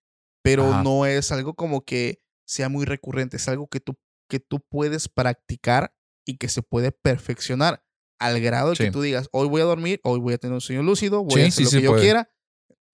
pero 0.42 0.70
Ajá. 0.72 0.82
no 0.82 1.06
es 1.06 1.32
algo 1.32 1.54
como 1.54 1.84
que 1.84 2.22
sea 2.46 2.68
muy 2.68 2.84
recurrente, 2.84 3.36
es 3.36 3.48
algo 3.48 3.66
que 3.68 3.80
tú, 3.80 3.98
que 4.28 4.38
tú 4.38 4.60
puedes 4.60 5.08
practicar 5.08 5.94
y 6.24 6.36
que 6.36 6.48
se 6.48 6.62
puede 6.62 6.92
perfeccionar 6.92 7.84
al 8.20 8.40
grado 8.40 8.70
de 8.70 8.76
Sí. 8.76 8.84
que 8.84 8.90
tú 8.92 9.02
digas, 9.02 9.28
hoy 9.32 9.48
voy 9.48 9.60
a 9.60 9.64
dormir, 9.64 10.00
hoy 10.04 10.20
voy 10.20 10.34
a 10.34 10.38
tener 10.38 10.54
un 10.54 10.60
sueño 10.60 10.82
lúcido, 10.82 11.24
voy 11.24 11.34
Sí, 11.34 11.40
a 11.40 11.48
hacer 11.48 11.52
sí, 11.52 11.64
lo 11.64 11.70
que 11.80 11.84
yo 11.84 11.90
puede. 11.90 12.02
quiera. 12.02 12.32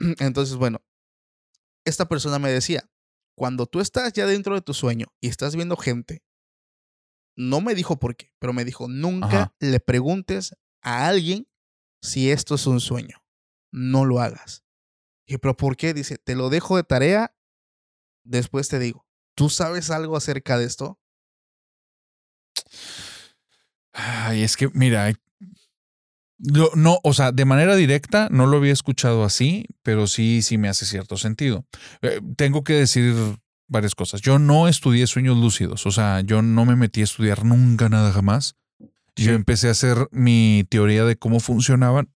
Entonces, 0.18 0.56
bueno, 0.56 0.82
esta 1.84 2.08
persona 2.08 2.38
me 2.38 2.50
decía, 2.50 2.88
cuando 3.34 3.66
tú 3.66 3.80
estás 3.80 4.12
ya 4.12 4.26
dentro 4.26 4.54
de 4.54 4.60
tu 4.62 4.74
sueño 4.74 5.06
y 5.20 5.28
estás 5.28 5.56
viendo 5.56 5.76
gente, 5.76 6.22
no 7.36 7.60
me 7.60 7.74
dijo 7.74 7.98
por 7.98 8.14
qué, 8.16 8.32
pero 8.38 8.52
me 8.52 8.64
dijo, 8.64 8.88
nunca 8.88 9.26
Ajá. 9.26 9.54
le 9.60 9.80
preguntes 9.80 10.54
a 10.82 11.06
alguien 11.06 11.48
si 12.02 12.30
esto 12.30 12.54
es 12.56 12.66
un 12.66 12.80
sueño. 12.80 13.24
No 13.72 14.04
lo 14.04 14.20
hagas. 14.20 14.64
Y 15.26 15.38
pero 15.38 15.56
¿por 15.56 15.76
qué? 15.76 15.94
Dice, 15.94 16.18
te 16.18 16.34
lo 16.34 16.50
dejo 16.50 16.76
de 16.76 16.82
tarea, 16.84 17.34
después 18.24 18.68
te 18.68 18.78
digo. 18.78 19.06
¿Tú 19.34 19.48
sabes 19.48 19.90
algo 19.90 20.16
acerca 20.16 20.58
de 20.58 20.66
esto? 20.66 21.00
Ay, 23.92 24.42
es 24.42 24.56
que, 24.56 24.68
mira, 24.74 25.04
hay- 25.04 25.16
lo- 26.42 26.70
no, 26.74 26.98
o 27.02 27.12
sea, 27.14 27.32
de 27.32 27.44
manera 27.44 27.76
directa 27.76 28.28
no 28.30 28.46
lo 28.46 28.56
había 28.58 28.72
escuchado 28.72 29.24
así, 29.24 29.66
pero 29.82 30.06
sí, 30.06 30.42
sí 30.42 30.58
me 30.58 30.68
hace 30.68 30.86
cierto 30.86 31.16
sentido. 31.16 31.64
Eh, 32.02 32.20
tengo 32.36 32.64
que 32.64 32.74
decir 32.74 33.14
varias 33.68 33.94
cosas. 33.94 34.20
Yo 34.20 34.38
no 34.38 34.68
estudié 34.68 35.06
sueños 35.06 35.36
lúcidos, 35.38 35.86
o 35.86 35.90
sea, 35.92 36.20
yo 36.20 36.42
no 36.42 36.64
me 36.64 36.76
metí 36.76 37.00
a 37.00 37.04
estudiar 37.04 37.44
nunca 37.44 37.88
nada 37.88 38.12
jamás. 38.12 38.56
Yo 39.16 39.32
empecé 39.32 39.68
a 39.68 39.72
hacer 39.72 40.08
mi 40.10 40.64
teoría 40.70 41.04
de 41.04 41.16
cómo 41.16 41.38
funcionaban. 41.40 42.10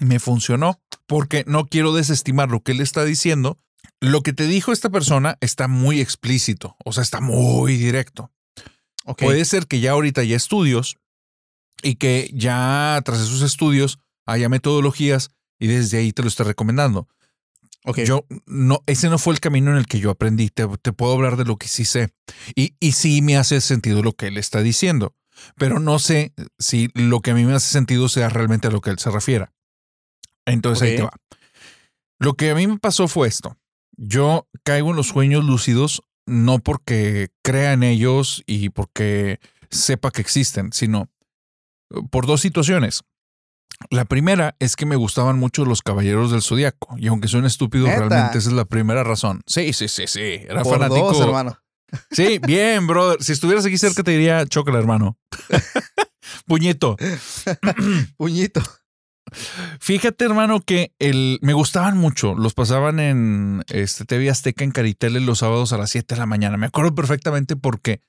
Me 0.00 0.18
funcionó 0.20 0.80
porque 1.06 1.44
no 1.46 1.66
quiero 1.66 1.92
desestimar 1.92 2.50
lo 2.50 2.60
que 2.62 2.72
él 2.72 2.80
está 2.80 3.04
diciendo. 3.04 3.58
Lo 4.00 4.22
que 4.22 4.32
te 4.32 4.46
dijo 4.46 4.72
esta 4.72 4.90
persona 4.90 5.36
está 5.40 5.68
muy 5.68 6.00
explícito, 6.00 6.76
o 6.84 6.92
sea, 6.92 7.02
está 7.02 7.20
muy 7.20 7.76
directo. 7.76 8.30
Puede 9.26 9.44
ser 9.44 9.66
que 9.66 9.80
ya 9.80 9.92
ahorita 9.92 10.20
haya 10.22 10.36
estudios 10.36 10.96
y 11.82 11.96
que 11.96 12.30
ya 12.32 13.00
tras 13.04 13.20
esos 13.20 13.42
estudios 13.42 13.98
haya 14.26 14.48
metodologías 14.48 15.30
y 15.58 15.66
desde 15.66 15.98
ahí 15.98 16.12
te 16.12 16.22
lo 16.22 16.28
estoy 16.28 16.46
recomendando. 16.46 17.08
Ok. 17.84 18.00
Yo 18.00 18.26
no, 18.46 18.82
ese 18.86 19.08
no 19.08 19.18
fue 19.18 19.34
el 19.34 19.40
camino 19.40 19.72
en 19.72 19.76
el 19.76 19.86
que 19.86 19.98
yo 19.98 20.10
aprendí. 20.10 20.48
Te, 20.48 20.66
te 20.80 20.92
puedo 20.92 21.12
hablar 21.12 21.36
de 21.36 21.44
lo 21.44 21.56
que 21.56 21.68
sí 21.68 21.84
sé. 21.84 22.12
Y, 22.54 22.74
y 22.80 22.92
sí 22.92 23.22
me 23.22 23.36
hace 23.36 23.60
sentido 23.60 24.02
lo 24.02 24.12
que 24.12 24.28
él 24.28 24.38
está 24.38 24.62
diciendo. 24.62 25.14
Pero 25.56 25.80
no 25.80 25.98
sé 25.98 26.32
si 26.58 26.90
lo 26.94 27.20
que 27.20 27.32
a 27.32 27.34
mí 27.34 27.44
me 27.44 27.54
hace 27.54 27.68
sentido 27.68 28.08
sea 28.08 28.28
realmente 28.28 28.68
a 28.68 28.70
lo 28.70 28.80
que 28.80 28.90
él 28.90 28.98
se 28.98 29.10
refiera. 29.10 29.52
Entonces 30.46 30.88
ahí 30.88 30.96
te 30.96 31.02
va. 31.02 31.12
Lo 32.18 32.34
que 32.34 32.50
a 32.50 32.54
mí 32.54 32.66
me 32.66 32.78
pasó 32.78 33.08
fue 33.08 33.26
esto. 33.26 33.56
Yo 33.96 34.48
caigo 34.62 34.90
en 34.90 34.96
los 34.96 35.08
sueños 35.08 35.44
lúcidos 35.44 36.02
no 36.26 36.60
porque 36.60 37.30
crea 37.42 37.72
en 37.72 37.82
ellos 37.82 38.42
y 38.46 38.70
porque 38.70 39.40
sepa 39.70 40.10
que 40.10 40.20
existen, 40.20 40.72
sino 40.72 41.10
por 42.10 42.26
dos 42.26 42.40
situaciones. 42.40 43.02
La 43.90 44.04
primera 44.04 44.54
es 44.58 44.76
que 44.76 44.86
me 44.86 44.96
gustaban 44.96 45.38
mucho 45.38 45.64
los 45.64 45.82
Caballeros 45.82 46.30
del 46.30 46.42
Zodiaco. 46.42 46.96
Y 46.98 47.08
aunque 47.08 47.28
suene 47.28 47.48
estúpido, 47.48 47.86
¿Neta? 47.86 48.08
realmente 48.08 48.38
esa 48.38 48.50
es 48.50 48.54
la 48.54 48.64
primera 48.64 49.02
razón. 49.02 49.42
Sí, 49.46 49.72
sí, 49.72 49.88
sí, 49.88 50.06
sí. 50.06 50.20
Era 50.20 50.62
Por 50.62 50.74
fanático. 50.78 51.12
dos, 51.12 51.20
hermano. 51.20 51.58
Sí, 52.10 52.38
bien, 52.38 52.86
brother. 52.86 53.22
Si 53.22 53.32
estuvieras 53.32 53.66
aquí 53.66 53.76
cerca, 53.76 54.02
te 54.02 54.12
diría 54.12 54.46
chócala, 54.46 54.78
hermano. 54.78 55.18
Puñito. 56.46 56.96
Puñito. 58.16 58.62
Fíjate, 59.80 60.24
hermano, 60.24 60.60
que 60.60 60.94
el, 60.98 61.38
me 61.42 61.54
gustaban 61.54 61.96
mucho. 61.96 62.34
Los 62.34 62.54
pasaban 62.54 63.00
en 63.00 63.64
este, 63.68 64.04
TV 64.04 64.30
Azteca 64.30 64.64
en 64.64 64.70
Caritele 64.70 65.20
los 65.20 65.38
sábados 65.38 65.72
a 65.72 65.78
las 65.78 65.90
7 65.90 66.14
de 66.14 66.18
la 66.18 66.26
mañana. 66.26 66.56
Me 66.56 66.66
acuerdo 66.66 66.94
perfectamente 66.94 67.56
porque 67.56 68.00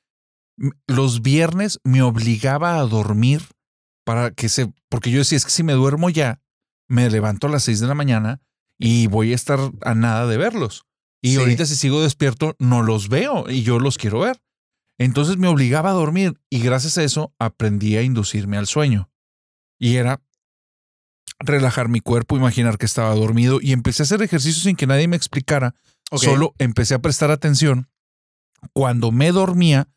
los 0.88 1.22
viernes 1.22 1.80
me 1.84 2.02
obligaba 2.02 2.78
a 2.78 2.86
dormir 2.86 3.42
para 4.04 4.32
que 4.32 4.50
se. 4.50 4.72
Porque 4.90 5.12
yo 5.12 5.20
decía, 5.20 5.38
es 5.38 5.46
que 5.46 5.52
si 5.52 5.64
me 5.64 5.74
duermo 5.74 6.10
ya, 6.10 6.42
me 6.88 7.10
levanto 7.10 7.48
a 7.48 7.50
las 7.50 7.64
6 7.64 7.80
de 7.80 7.88
la 7.88 7.96
mañana 7.96 8.42
y 8.78 9.08
voy 9.08 9.32
a 9.32 9.36
estar 9.36 9.60
a 9.82 9.96
nada 9.96 10.28
de 10.28 10.38
verlos. 10.38 10.86
Y 11.22 11.32
Sí. 11.34 11.38
ahorita, 11.38 11.66
si 11.66 11.76
sigo 11.76 12.02
despierto, 12.02 12.56
no 12.60 12.84
los 12.84 13.08
veo 13.10 13.50
y 13.50 13.64
yo 13.64 13.80
los 13.80 13.98
quiero 13.98 14.20
ver. 14.20 14.42
Entonces 15.00 15.38
me 15.38 15.48
obligaba 15.48 15.90
a 15.90 15.94
dormir 15.94 16.40
y 16.50 16.60
gracias 16.60 16.98
a 16.98 17.04
eso 17.04 17.34
aprendí 17.40 17.96
a 17.98 18.02
inducirme 18.04 18.58
al 18.58 18.68
sueño. 18.68 19.10
Y 19.80 19.96
era 19.96 20.22
relajar 21.40 21.90
mi 21.90 22.00
cuerpo, 22.00 22.38
imaginar 22.38 22.78
que 22.78 22.86
estaba 22.86 23.14
dormido 23.16 23.60
y 23.62 23.72
empecé 23.74 24.04
a 24.04 24.06
hacer 24.06 24.22
ejercicio 24.22 24.62
sin 24.62 24.76
que 24.76 24.88
nadie 24.88 25.08
me 25.08 25.16
explicara. 25.18 25.76
Solo 26.12 26.54
empecé 26.60 26.94
a 26.94 27.00
prestar 27.02 27.32
atención 27.32 27.90
cuando 28.74 29.12
me 29.12 29.32
dormía, 29.32 29.88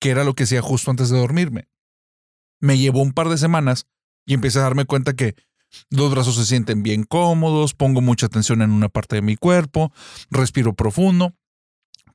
que 0.00 0.10
era 0.10 0.22
lo 0.24 0.34
que 0.34 0.44
hacía 0.44 0.62
justo 0.62 0.90
antes 0.90 1.10
de 1.10 1.18
dormirme. 1.18 1.68
Me 2.60 2.78
llevó 2.78 3.00
un 3.02 3.12
par 3.12 3.28
de 3.28 3.38
semanas 3.38 3.86
y 4.26 4.34
empecé 4.34 4.58
a 4.58 4.62
darme 4.62 4.84
cuenta 4.84 5.14
que 5.14 5.34
los 5.90 6.10
brazos 6.10 6.36
se 6.36 6.46
sienten 6.46 6.82
bien 6.82 7.04
cómodos, 7.04 7.74
pongo 7.74 8.00
mucha 8.00 8.26
atención 8.26 8.60
en 8.62 8.70
una 8.70 8.88
parte 8.88 9.16
de 9.16 9.22
mi 9.22 9.36
cuerpo, 9.36 9.92
respiro 10.30 10.74
profundo, 10.74 11.34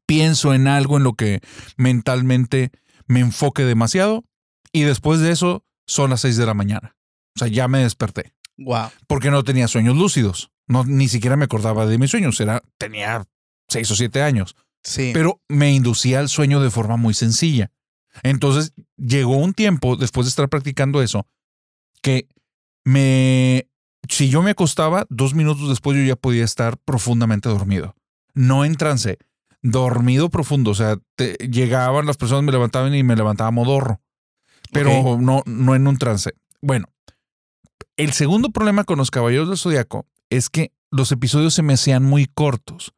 pienso 0.05 0.53
en 0.53 0.67
algo 0.67 0.97
en 0.97 1.03
lo 1.03 1.13
que 1.13 1.41
mentalmente 1.77 2.71
me 3.07 3.19
enfoque 3.21 3.63
demasiado 3.63 4.23
y 4.71 4.81
después 4.81 5.19
de 5.19 5.31
eso 5.31 5.63
son 5.87 6.09
las 6.09 6.21
6 6.21 6.37
de 6.37 6.45
la 6.45 6.53
mañana. 6.53 6.95
O 7.35 7.39
sea, 7.39 7.47
ya 7.47 7.67
me 7.67 7.79
desperté 7.79 8.33
Wow. 8.57 8.89
porque 9.07 9.31
no 9.31 9.43
tenía 9.43 9.67
sueños 9.67 9.95
lúcidos. 9.97 10.51
No, 10.67 10.83
ni 10.85 11.07
siquiera 11.09 11.35
me 11.35 11.45
acordaba 11.45 11.85
de 11.85 11.97
mis 11.97 12.09
sueños. 12.11 12.39
Era, 12.39 12.63
tenía 12.77 13.25
seis 13.67 13.91
o 13.91 13.95
siete 13.95 14.21
años. 14.21 14.55
Sí. 14.83 15.11
Pero 15.13 15.41
me 15.49 15.71
inducía 15.73 16.19
al 16.19 16.29
sueño 16.29 16.59
de 16.61 16.71
forma 16.71 16.95
muy 16.97 17.13
sencilla. 17.13 17.71
Entonces 18.23 18.73
llegó 18.97 19.37
un 19.37 19.53
tiempo, 19.53 19.95
después 19.97 20.25
de 20.25 20.29
estar 20.29 20.49
practicando 20.49 21.01
eso, 21.01 21.27
que 22.01 22.27
me. 22.83 23.67
Si 24.07 24.29
yo 24.29 24.43
me 24.43 24.51
acostaba, 24.51 25.05
dos 25.09 25.33
minutos 25.33 25.67
después 25.67 25.97
yo 25.97 26.03
ya 26.03 26.15
podía 26.15 26.43
estar 26.43 26.77
profundamente 26.77 27.49
dormido. 27.49 27.95
No 28.35 28.63
en 28.63 28.75
trance, 28.75 29.17
dormido 29.63 30.29
profundo. 30.29 30.71
O 30.71 30.75
sea, 30.75 30.97
te- 31.15 31.33
llegaban 31.49 32.05
las 32.05 32.17
personas, 32.17 32.43
me 32.43 32.51
levantaban 32.51 32.93
y 32.93 33.01
me 33.03 33.15
levantaba 33.15 33.49
modorro. 33.51 34.01
Pero 34.71 35.17
no, 35.19 35.41
no 35.45 35.73
en 35.75 35.87
un 35.87 35.97
trance. 35.97 36.33
Bueno, 36.61 36.87
el 37.97 38.13
segundo 38.13 38.49
problema 38.49 38.83
con 38.83 38.97
los 38.97 39.09
Caballeros 39.11 39.47
del 39.49 39.57
Zodiaco 39.57 40.05
es 40.29 40.49
que 40.49 40.71
los 40.91 41.11
episodios 41.11 41.53
se 41.53 41.63
me 41.63 41.73
hacían 41.73 42.03
muy 42.03 42.25
cortos 42.25 42.93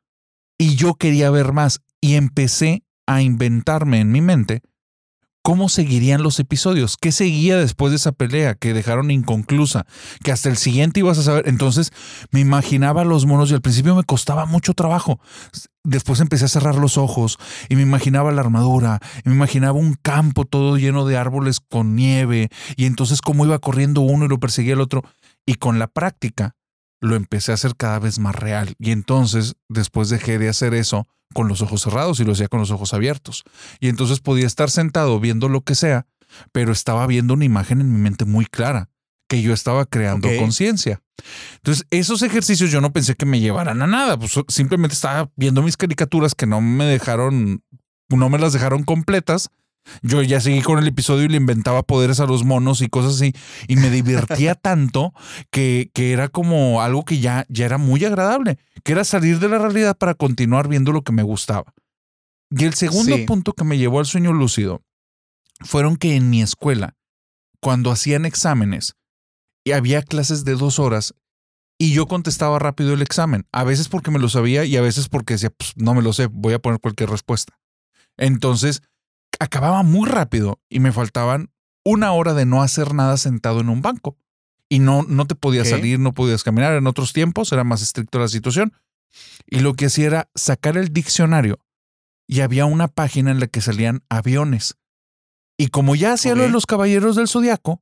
y 0.57 0.76
yo 0.76 0.95
quería 0.95 1.30
ver 1.30 1.53
más 1.53 1.81
y 2.02 2.15
empecé 2.15 2.84
a 3.06 3.22
inventarme 3.22 3.99
en 3.99 4.11
mi 4.11 4.22
mente 4.22 4.61
cómo 5.48 5.69
seguirían 5.69 6.24
los 6.24 6.41
episodios, 6.41 6.98
qué 6.98 7.14
seguía 7.14 7.56
después 7.56 7.91
de 7.91 7.95
esa 7.95 8.11
pelea 8.11 8.56
que 8.56 8.74
dejaron 8.74 9.11
inconclusa, 9.11 9.86
que 10.22 10.34
hasta 10.34 10.49
el 10.49 10.57
siguiente 10.57 10.99
ibas 10.99 11.19
a 11.19 11.24
saber. 11.24 11.48
Entonces 11.48 11.94
me 12.32 12.41
imaginaba 12.41 13.06
los 13.06 13.26
monos 13.26 13.49
y 13.49 13.53
al 13.53 13.61
principio 13.61 13.95
me 13.95 14.03
costaba 14.03 14.45
mucho 14.45 14.74
trabajo. 14.74 15.22
Después 15.86 16.19
empecé 16.19 16.44
a 16.44 16.49
cerrar 16.49 16.76
los 16.76 16.98
ojos 16.98 17.38
y 17.69 17.78
me 17.78 17.82
imaginaba 17.82 18.34
la 18.34 18.41
armadura, 18.41 18.99
y 19.24 19.30
me 19.30 19.36
imaginaba 19.36 19.80
un 19.80 19.94
campo 19.94 20.44
todo 20.44 20.76
lleno 20.76 21.06
de 21.06 21.15
árboles 21.15 21.61
con 21.61 21.95
nieve 21.95 22.49
y 22.76 22.84
entonces 22.84 23.22
cómo 23.22 23.45
iba 23.45 23.57
corriendo 23.60 24.02
uno 24.02 24.26
y 24.26 24.28
lo 24.28 24.41
perseguía 24.41 24.74
el 24.74 24.82
otro. 24.82 25.06
Y 25.45 25.53
con 25.53 25.80
la 25.80 25.88
práctica 25.88 26.57
lo 27.02 27.15
empecé 27.15 27.52
a 27.52 27.56
hacer 27.56 27.76
cada 27.76 27.99
vez 27.99 28.19
más 28.19 28.36
real. 28.36 28.76
Y 28.80 28.91
entonces 28.91 29.56
después 29.69 30.10
dejé 30.10 30.40
de 30.40 30.49
hacer 30.49 30.74
eso 30.74 31.07
con 31.34 31.48
los 31.48 31.61
ojos 31.61 31.82
cerrados 31.82 32.19
y 32.19 32.24
lo 32.24 32.32
hacía 32.34 32.48
con 32.48 32.60
los 32.60 32.72
ojos 32.72 32.94
abiertos. 32.94 33.44
Y 33.80 33.90
entonces 33.90 34.19
podía 34.19 34.48
estar 34.48 34.69
sentado 34.69 35.19
viendo 35.19 35.49
lo 35.49 35.61
que 35.61 35.76
sea, 35.76 36.07
pero 36.52 36.72
estaba 36.72 37.06
viendo 37.07 37.34
una 37.34 37.45
imagen 37.45 37.82
en 37.82 37.91
mi 37.91 37.99
mente 37.99 38.26
muy 38.26 38.45
clara, 38.45 38.90
que 39.28 39.41
yo 39.41 39.53
estaba 39.53 39.86
creando 39.86 40.30
conciencia. 40.38 41.02
Entonces, 41.56 41.86
esos 41.90 42.22
ejercicios 42.22 42.72
yo 42.72 42.82
no 42.82 42.94
pensé 42.94 43.15
que 43.15 43.26
me 43.26 43.40
llevaran 43.40 43.82
a 43.82 43.88
nada, 43.88 44.18
pues 44.18 44.34
simplemente 44.48 44.94
estaba 44.94 45.30
viendo 45.36 45.61
mis 45.61 45.78
caricaturas 45.78 46.36
que 46.36 46.45
no 46.45 46.61
me 46.61 46.86
dejaron, 46.86 47.64
no 48.10 48.30
me 48.30 48.40
las 48.40 48.53
dejaron 48.53 48.84
completas. 48.84 49.49
Yo 50.02 50.22
ya 50.22 50.40
seguí 50.42 50.62
con 50.62 50.80
el 50.80 50.88
episodio 50.88 51.26
y 51.26 51.30
le 51.30 51.38
inventaba 51.38 51.84
poderes 51.84 52.20
a 52.20 52.26
los 52.26 52.44
monos 52.44 52.82
y 52.82 52.88
cosas 52.90 53.16
así. 53.16 53.34
Y 53.68 53.76
me 53.76 53.90
divertía 53.90 54.56
tanto 54.56 55.14
que, 55.52 55.90
que 55.94 56.12
era 56.12 56.28
como 56.30 56.82
algo 56.82 57.06
que 57.06 57.20
ya, 57.20 57.46
ya 57.50 57.66
era 57.66 57.78
muy 57.78 58.04
agradable, 58.06 58.58
que 58.84 58.92
era 58.94 59.04
salir 59.04 59.40
de 59.40 59.50
la 59.50 59.58
realidad 59.58 59.98
para 59.98 60.14
continuar 60.14 60.68
viendo 60.68 60.92
lo 60.92 61.02
que 61.04 61.12
me 61.12 61.24
gustaba. 61.24 61.74
Y 62.50 62.66
el 62.66 62.74
segundo 62.74 63.16
Sí. 63.18 63.24
punto 63.26 63.54
que 63.54 63.64
me 63.66 63.78
llevó 63.78 64.00
al 64.00 64.06
sueño 64.06 64.34
lúcido 64.34 64.82
fueron 65.62 65.98
que 65.98 66.16
en 66.16 66.30
mi 66.30 66.42
escuela, 66.42 66.96
cuando 67.60 67.92
hacían 67.92 68.26
exámenes, 68.26 68.96
y 69.66 69.72
había 69.74 70.02
clases 70.02 70.46
de 70.46 70.56
dos 70.56 70.80
horas, 70.80 71.14
y 71.80 71.92
yo 71.94 72.08
contestaba 72.08 72.58
rápido 72.58 72.94
el 72.94 73.02
examen, 73.02 73.46
a 73.52 73.64
veces 73.64 73.90
porque 73.90 74.12
me 74.12 74.20
lo 74.20 74.30
sabía 74.30 74.64
y 74.66 74.78
a 74.78 74.82
veces 74.82 75.10
porque 75.10 75.34
decía, 75.34 75.50
pues 75.50 75.74
no 75.76 75.94
me 75.94 76.02
lo 76.02 76.14
sé, 76.14 76.28
voy 76.28 76.54
a 76.54 76.60
poner 76.60 76.80
cualquier 76.80 77.10
respuesta. 77.10 77.58
Entonces, 78.18 78.82
acababa 79.40 79.84
muy 79.84 80.08
rápido 80.08 80.62
y 80.70 80.80
me 80.80 80.92
faltaban 80.92 81.52
una 81.84 82.12
hora 82.12 82.34
de 82.34 82.46
no 82.46 82.62
hacer 82.62 82.94
nada 82.94 83.18
sentado 83.18 83.62
en 83.62 83.70
un 83.70 83.82
banco. 83.82 84.18
Y 84.70 84.80
no, 84.80 85.04
no 85.04 85.26
te 85.26 85.36
podías 85.36 85.70
salir, 85.70 86.00
no 86.00 86.14
podías 86.14 86.44
caminar. 86.44 86.74
En 86.74 86.88
otros 86.88 87.14
tiempos 87.14 87.52
era 87.54 87.64
más 87.64 87.82
estricto 87.82 88.20
la 88.20 88.28
situación. 88.28 88.74
Y 89.46 89.62
lo 89.62 89.76
que 89.76 89.86
hacía 89.86 90.08
era 90.08 90.30
sacar 90.36 90.78
el 90.78 90.92
diccionario 90.92 91.60
y 92.28 92.42
había 92.42 92.66
una 92.66 92.90
página 92.90 93.32
en 93.32 93.40
la 93.40 93.48
que 93.48 93.62
salían 93.62 94.04
aviones. 94.10 94.76
Y 95.58 95.68
como 95.68 95.96
ya 95.96 96.14
hacía 96.14 96.36
lo 96.36 96.44
de 96.44 96.50
los 96.50 96.66
caballeros 96.66 97.16
del 97.16 97.30
zodiaco, 97.30 97.82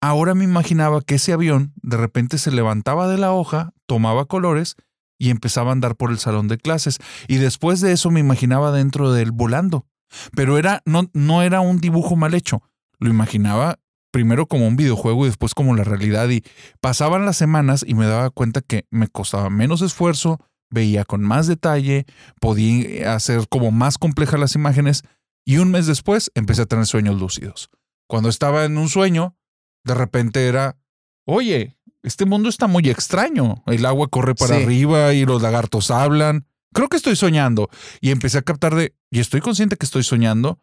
ahora 0.00 0.34
me 0.34 0.44
imaginaba 0.44 1.00
que 1.00 1.14
ese 1.14 1.32
avión 1.32 1.72
de 1.76 1.96
repente 1.96 2.36
se 2.38 2.50
levantaba 2.50 3.08
de 3.08 3.16
la 3.16 3.32
hoja, 3.32 3.72
tomaba 3.86 4.26
colores 4.26 4.74
y 5.18 5.30
empezaba 5.30 5.70
a 5.70 5.72
andar 5.72 5.96
por 5.96 6.10
el 6.10 6.18
salón 6.18 6.48
de 6.48 6.58
clases. 6.58 6.98
Y 7.28 7.36
después 7.36 7.80
de 7.80 7.92
eso 7.92 8.10
me 8.10 8.20
imaginaba 8.20 8.72
dentro 8.72 9.12
de 9.12 9.22
él 9.22 9.30
volando. 9.30 9.86
Pero 10.34 10.58
era, 10.58 10.82
no, 10.84 11.10
no 11.12 11.42
era 11.42 11.60
un 11.60 11.80
dibujo 11.80 12.16
mal 12.16 12.34
hecho. 12.34 12.62
Lo 12.98 13.08
imaginaba 13.10 13.78
primero 14.10 14.46
como 14.46 14.66
un 14.66 14.76
videojuego 14.76 15.24
y 15.26 15.28
después 15.28 15.54
como 15.54 15.74
la 15.76 15.84
realidad. 15.84 16.28
Y 16.30 16.42
pasaban 16.80 17.26
las 17.26 17.36
semanas 17.36 17.84
y 17.86 17.94
me 17.94 18.06
daba 18.06 18.30
cuenta 18.30 18.60
que 18.62 18.86
me 18.90 19.08
costaba 19.08 19.50
menos 19.50 19.82
esfuerzo, 19.82 20.40
veía 20.70 21.04
con 21.04 21.22
más 21.22 21.46
detalle, 21.46 22.06
podía 22.40 23.14
hacer 23.14 23.46
como 23.48 23.70
más 23.70 23.98
complejas 23.98 24.40
las 24.40 24.54
imágenes. 24.54 25.02
Y 25.44 25.58
un 25.58 25.70
mes 25.70 25.86
después 25.86 26.30
empecé 26.34 26.62
a 26.62 26.66
tener 26.66 26.86
sueños 26.86 27.20
lúcidos. 27.20 27.68
Cuando 28.08 28.28
estaba 28.28 28.64
en 28.64 28.78
un 28.78 28.88
sueño, 28.88 29.36
de 29.84 29.94
repente 29.94 30.48
era, 30.48 30.76
oye, 31.24 31.76
este 32.02 32.24
mundo 32.24 32.48
está 32.48 32.66
muy 32.68 32.88
extraño. 32.88 33.62
El 33.66 33.84
agua 33.84 34.08
corre 34.08 34.34
para 34.34 34.56
Sí. 34.56 34.62
arriba 34.64 35.12
y 35.12 35.24
los 35.24 35.42
lagartos 35.42 35.90
hablan. 35.90 36.46
Creo 36.76 36.90
que 36.90 36.98
estoy 36.98 37.16
soñando. 37.16 37.70
Y 38.02 38.10
empecé 38.10 38.36
a 38.36 38.42
captar 38.42 38.74
de, 38.74 38.94
y 39.10 39.20
estoy 39.20 39.40
consciente 39.40 39.78
que 39.78 39.86
estoy 39.86 40.02
soñando. 40.02 40.60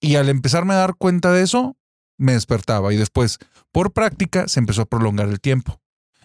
Y 0.00 0.14
al 0.14 0.28
empezarme 0.28 0.74
a 0.74 0.76
dar 0.76 0.94
cuenta 0.94 1.32
de 1.32 1.42
eso, 1.42 1.76
me 2.18 2.34
despertaba. 2.34 2.94
Y 2.94 2.96
después, 2.96 3.38
por 3.72 3.92
práctica, 3.92 4.46
se 4.46 4.60
empezó 4.60 4.82
a 4.82 4.86
prolongar 4.86 5.28
el 5.28 5.40
tiempo. 5.40 5.80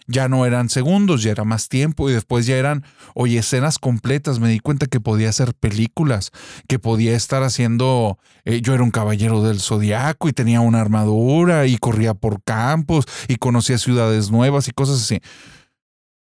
Ya 0.06 0.28
no 0.28 0.46
eran 0.46 0.68
segundos, 0.68 1.24
ya 1.24 1.32
era 1.32 1.42
más 1.42 1.68
tiempo. 1.68 2.08
Y 2.08 2.12
después 2.12 2.46
ya 2.46 2.54
eran, 2.54 2.84
oye, 3.16 3.38
escenas 3.38 3.80
completas. 3.80 4.38
Me 4.38 4.48
di 4.48 4.60
cuenta 4.60 4.86
que 4.86 5.00
podía 5.00 5.30
hacer 5.30 5.54
películas, 5.54 6.30
que 6.68 6.78
podía 6.78 7.16
estar 7.16 7.42
haciendo. 7.42 8.20
eh, 8.44 8.60
yo 8.60 8.74
era 8.74 8.84
un 8.84 8.92
caballero 8.92 9.42
del 9.42 9.58
zodiaco 9.58 10.28
y 10.28 10.34
tenía 10.34 10.60
una 10.60 10.80
armadura 10.80 11.66
y 11.66 11.78
corría 11.78 12.14
por 12.14 12.44
campos 12.44 13.06
y 13.26 13.38
conocía 13.38 13.76
ciudades 13.78 14.30
nuevas 14.30 14.68
y 14.68 14.70
cosas 14.70 15.02
así. 15.02 15.20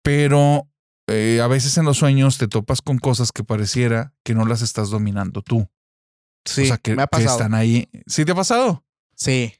Pero 0.02 0.66
eh, 1.08 1.40
a 1.42 1.46
veces 1.46 1.76
en 1.78 1.84
los 1.84 1.98
sueños 1.98 2.38
te 2.38 2.48
topas 2.48 2.82
con 2.82 2.98
cosas 2.98 3.32
que 3.32 3.44
pareciera 3.44 4.14
que 4.24 4.34
no 4.34 4.44
las 4.44 4.62
estás 4.62 4.90
dominando 4.90 5.42
tú. 5.42 5.68
Sí, 6.44 6.62
o 6.62 6.66
sea, 6.66 6.78
que, 6.78 6.94
me 6.94 7.02
ha 7.02 7.06
que 7.06 7.18
pasado. 7.18 7.36
están 7.36 7.54
ahí. 7.54 7.88
¿Sí 8.06 8.24
te 8.24 8.32
ha 8.32 8.36
pasado? 8.36 8.84
Sí. 9.14 9.54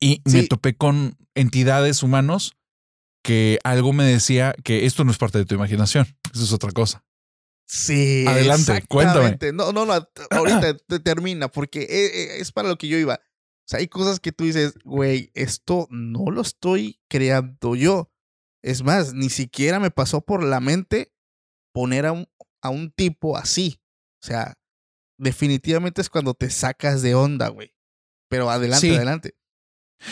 Y 0.00 0.22
me 0.24 0.46
topé 0.46 0.76
con 0.76 1.16
entidades 1.34 2.02
humanos 2.02 2.56
que 3.22 3.58
algo 3.64 3.92
me 3.92 4.04
decía 4.04 4.54
que 4.64 4.86
esto 4.86 5.04
no 5.04 5.10
es 5.10 5.18
parte 5.18 5.38
de 5.38 5.44
tu 5.44 5.54
imaginación, 5.54 6.06
eso 6.32 6.44
es 6.44 6.52
otra 6.52 6.70
cosa. 6.72 7.04
Sí. 7.66 8.24
Adelante, 8.26 8.84
cuéntame. 8.88 9.36
No, 9.52 9.72
no, 9.72 9.84
no, 9.84 9.92
ahorita 10.30 10.76
te 10.88 11.00
termina, 11.00 11.48
porque 11.48 11.82
e- 11.82 12.36
e- 12.36 12.40
es 12.40 12.52
para 12.52 12.68
lo 12.68 12.78
que 12.78 12.88
yo 12.88 12.96
iba. 12.98 13.14
O 13.14 13.68
sea, 13.68 13.80
hay 13.80 13.88
cosas 13.88 14.20
que 14.20 14.30
tú 14.30 14.44
dices, 14.44 14.74
güey, 14.84 15.32
esto 15.34 15.88
no 15.90 16.30
lo 16.30 16.40
estoy 16.40 17.00
creando 17.08 17.74
yo. 17.74 18.12
Es 18.66 18.82
más, 18.82 19.14
ni 19.14 19.30
siquiera 19.30 19.78
me 19.80 19.90
pasó 19.90 20.20
por 20.20 20.42
la 20.42 20.60
mente 20.60 21.12
poner 21.72 22.06
a 22.06 22.12
un, 22.12 22.26
a 22.62 22.70
un 22.70 22.90
tipo 22.90 23.36
así. 23.36 23.80
O 24.22 24.26
sea, 24.26 24.54
definitivamente 25.18 26.00
es 26.00 26.10
cuando 26.10 26.34
te 26.34 26.50
sacas 26.50 27.02
de 27.02 27.14
onda, 27.14 27.48
güey. 27.48 27.72
Pero 28.28 28.50
adelante, 28.50 28.88
Sí. 28.88 28.94
adelante. 28.94 29.34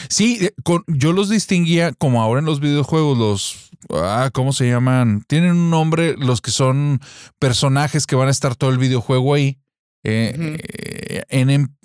Sí, 0.08 0.38
eh, 0.40 0.54
con- 0.62 0.84
yo 0.86 1.12
los 1.12 1.28
distinguía 1.28 1.92
como 1.92 2.22
ahora 2.22 2.40
en 2.40 2.46
los 2.46 2.60
videojuegos, 2.60 3.18
los, 3.18 3.70
ah, 3.90 4.30
¿cómo 4.32 4.52
se 4.52 4.66
llaman? 4.68 5.24
Tienen 5.28 5.50
un 5.50 5.68
nombre 5.70 6.16
los 6.16 6.40
que 6.40 6.50
son 6.52 7.00
personajes 7.38 8.06
que 8.06 8.16
van 8.16 8.28
a 8.28 8.30
estar 8.30 8.56
todo 8.56 8.70
el 8.70 8.78
videojuego 8.78 9.34
ahí. 9.34 9.58
eh, 10.06 10.58
eh, 10.62 11.22
en, 11.28 11.48
en, 11.50 11.76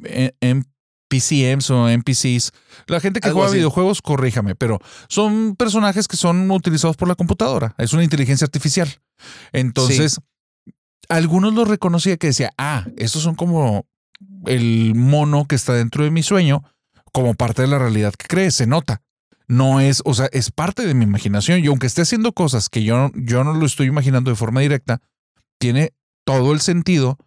en 0.41 0.65
PCMs 1.09 1.69
o 1.71 1.89
NPCs. 1.89 2.51
La 2.87 2.99
gente 2.99 3.19
que 3.19 3.27
Algo 3.27 3.39
juega 3.39 3.49
así. 3.49 3.57
videojuegos, 3.57 4.01
corríjame, 4.01 4.55
pero 4.55 4.79
son 5.09 5.55
personajes 5.55 6.07
que 6.07 6.15
son 6.15 6.49
utilizados 6.51 6.95
por 6.95 7.07
la 7.07 7.15
computadora. 7.15 7.75
Es 7.77 7.93
una 7.93 8.03
inteligencia 8.03 8.45
artificial. 8.45 9.01
Entonces, 9.51 10.21
algunos 11.09 11.53
los 11.53 11.67
reconocía 11.67 12.17
que 12.17 12.27
decía, 12.27 12.51
ah, 12.57 12.85
estos 12.95 13.23
son 13.23 13.35
como 13.35 13.85
el 14.45 14.93
mono 14.95 15.45
que 15.45 15.55
está 15.55 15.73
dentro 15.73 16.03
de 16.03 16.11
mi 16.11 16.23
sueño, 16.23 16.63
como 17.11 17.33
parte 17.33 17.63
de 17.63 17.67
la 17.67 17.79
realidad 17.79 18.13
que 18.13 18.27
cree, 18.27 18.51
se 18.51 18.67
nota. 18.67 19.01
No 19.47 19.79
es, 19.79 20.03
o 20.05 20.13
sea, 20.13 20.29
es 20.31 20.51
parte 20.51 20.85
de 20.85 20.93
mi 20.93 21.05
imaginación. 21.05 21.63
Y 21.63 21.67
aunque 21.67 21.87
esté 21.87 22.03
haciendo 22.03 22.33
cosas 22.33 22.69
que 22.69 22.83
yo, 22.83 23.09
yo 23.15 23.43
no 23.43 23.53
lo 23.53 23.65
estoy 23.65 23.87
imaginando 23.87 24.29
de 24.29 24.35
forma 24.35 24.61
directa, 24.61 25.01
tiene 25.57 25.93
todo 26.23 26.53
el 26.53 26.61
sentido. 26.61 27.17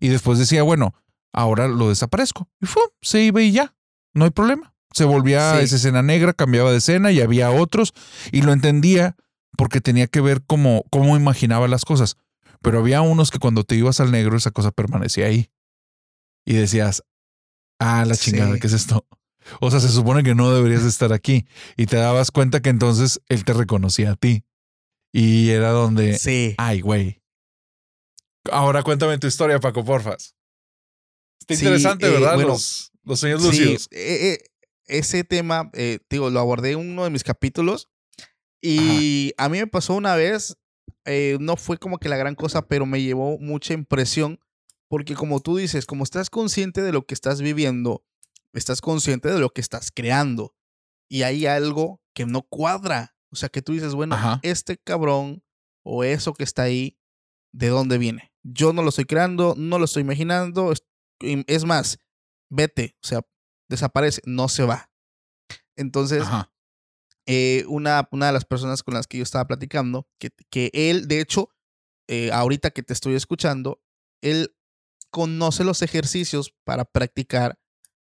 Y 0.00 0.08
después 0.08 0.40
decía, 0.40 0.64
bueno, 0.64 0.94
ahora 1.32 1.68
lo 1.68 1.88
desaparezco. 1.88 2.48
Y 2.60 2.66
fue, 2.66 2.82
se 3.02 3.22
iba 3.22 3.42
y 3.42 3.52
ya, 3.52 3.74
no 4.14 4.24
hay 4.24 4.30
problema. 4.30 4.74
Se 4.92 5.04
volvía 5.04 5.52
a 5.52 5.60
esa 5.60 5.76
escena 5.76 6.02
negra, 6.02 6.32
cambiaba 6.32 6.70
de 6.72 6.78
escena 6.78 7.12
y 7.12 7.20
había 7.20 7.50
otros. 7.50 7.92
Y 8.32 8.42
lo 8.42 8.52
entendía 8.52 9.16
porque 9.56 9.80
tenía 9.80 10.06
que 10.06 10.20
ver 10.20 10.42
cómo, 10.46 10.84
cómo 10.90 11.16
imaginaba 11.16 11.68
las 11.68 11.84
cosas. 11.84 12.16
Pero 12.62 12.78
había 12.80 13.02
unos 13.02 13.30
que 13.30 13.38
cuando 13.38 13.64
te 13.64 13.76
ibas 13.76 14.00
al 14.00 14.10
negro, 14.10 14.36
esa 14.36 14.50
cosa 14.50 14.70
permanecía 14.72 15.26
ahí. 15.26 15.50
Y 16.46 16.54
decías, 16.54 17.04
ah, 17.78 18.04
la 18.06 18.16
chingada, 18.16 18.54
Sí. 18.54 18.60
¿qué 18.60 18.66
es 18.66 18.72
esto? 18.72 19.06
O 19.60 19.70
sea, 19.70 19.80
se 19.80 19.88
supone 19.90 20.22
que 20.22 20.34
no 20.34 20.50
deberías 20.52 20.82
de 20.82 20.88
estar 20.88 21.12
aquí. 21.12 21.46
Y 21.76 21.86
te 21.86 21.96
dabas 21.96 22.30
cuenta 22.30 22.60
que 22.60 22.70
entonces 22.70 23.20
él 23.28 23.44
te 23.44 23.52
reconocía 23.52 24.12
a 24.12 24.16
ti. 24.16 24.44
Y 25.12 25.50
era 25.50 25.70
donde, 25.70 26.18
Sí. 26.18 26.54
ay, 26.58 26.80
güey. 26.80 27.20
Ahora 28.50 28.82
cuéntame 28.82 29.18
tu 29.18 29.26
historia, 29.26 29.60
Paco, 29.60 29.84
porfas. 29.84 30.34
Está 31.48 31.54
Sí, 31.54 31.64
interesante, 31.64 32.06
eh, 32.06 32.10
¿verdad? 32.10 32.34
bueno, 32.34 32.50
los, 32.50 32.92
los 33.04 33.20
sueños 33.20 33.40
Sí, 33.42 33.46
lúcidos. 33.48 33.88
eh, 33.90 34.32
eh, 34.32 34.44
ese 34.86 35.24
tema, 35.24 35.70
eh, 35.72 35.98
digo, 36.10 36.30
lo 36.30 36.40
abordé 36.40 36.72
en 36.72 36.78
uno 36.78 37.04
de 37.04 37.10
mis 37.10 37.24
capítulos 37.24 37.88
y 38.60 39.32
a 39.36 39.48
mí 39.48 39.58
me 39.58 39.66
pasó 39.66 39.94
una 39.94 40.14
vez, 40.16 40.56
no 41.40 41.56
fue 41.56 41.78
como 41.78 41.98
que 41.98 42.08
la 42.08 42.16
gran 42.16 42.34
cosa, 42.34 42.66
pero 42.66 42.84
me 42.86 43.00
llevó 43.02 43.38
mucha 43.38 43.72
impresión 43.74 44.40
porque 44.88 45.14
como 45.14 45.40
tú 45.40 45.56
dices, 45.56 45.86
como 45.86 46.04
estás 46.04 46.30
consciente 46.30 46.82
de 46.82 46.92
lo 46.92 47.06
que 47.06 47.14
estás 47.14 47.40
viviendo, 47.42 48.04
estás 48.52 48.80
consciente 48.80 49.28
de 49.30 49.38
lo 49.38 49.50
que 49.50 49.60
estás 49.60 49.90
creando 49.90 50.54
y 51.08 51.22
hay 51.22 51.46
algo 51.46 52.00
que 52.14 52.26
no 52.26 52.42
cuadra. 52.42 53.14
O 53.30 53.36
sea, 53.36 53.50
que 53.50 53.60
tú 53.62 53.72
dices, 53.74 53.94
bueno, 53.94 54.14
Ajá. 54.14 54.40
este 54.42 54.78
cabrón 54.78 55.42
o 55.82 56.02
eso 56.04 56.32
que 56.32 56.44
está 56.44 56.62
ahí, 56.62 56.98
¿de 57.52 57.68
dónde 57.68 57.98
viene? 57.98 58.32
Yo 58.42 58.72
no 58.72 58.82
lo 58.82 58.88
estoy 58.88 59.04
creando, 59.04 59.54
no 59.56 59.78
lo 59.78 59.84
estoy 59.84 60.00
imaginando. 60.02 60.72
Es- 61.20 61.64
más, 61.64 61.98
vete, 62.50 62.96
o 63.02 63.06
sea, 63.06 63.20
desaparece, 63.68 64.20
no 64.24 64.48
se 64.48 64.64
va. 64.64 64.90
Entonces, 65.76 66.22
eh, 67.26 67.64
una, 67.68 68.08
una 68.10 68.26
de 68.28 68.32
las 68.32 68.44
personas 68.44 68.82
con 68.82 68.94
las 68.94 69.06
que 69.06 69.18
yo 69.18 69.22
estaba 69.22 69.46
platicando, 69.46 70.08
que, 70.18 70.30
que 70.50 70.70
él, 70.72 71.08
de 71.08 71.20
hecho, 71.20 71.50
eh, 72.08 72.30
ahorita 72.32 72.70
que 72.70 72.82
te 72.82 72.92
estoy 72.92 73.14
escuchando, 73.14 73.82
él 74.22 74.54
conoce 75.10 75.64
los 75.64 75.82
ejercicios 75.82 76.54
para 76.64 76.84
practicar 76.84 77.58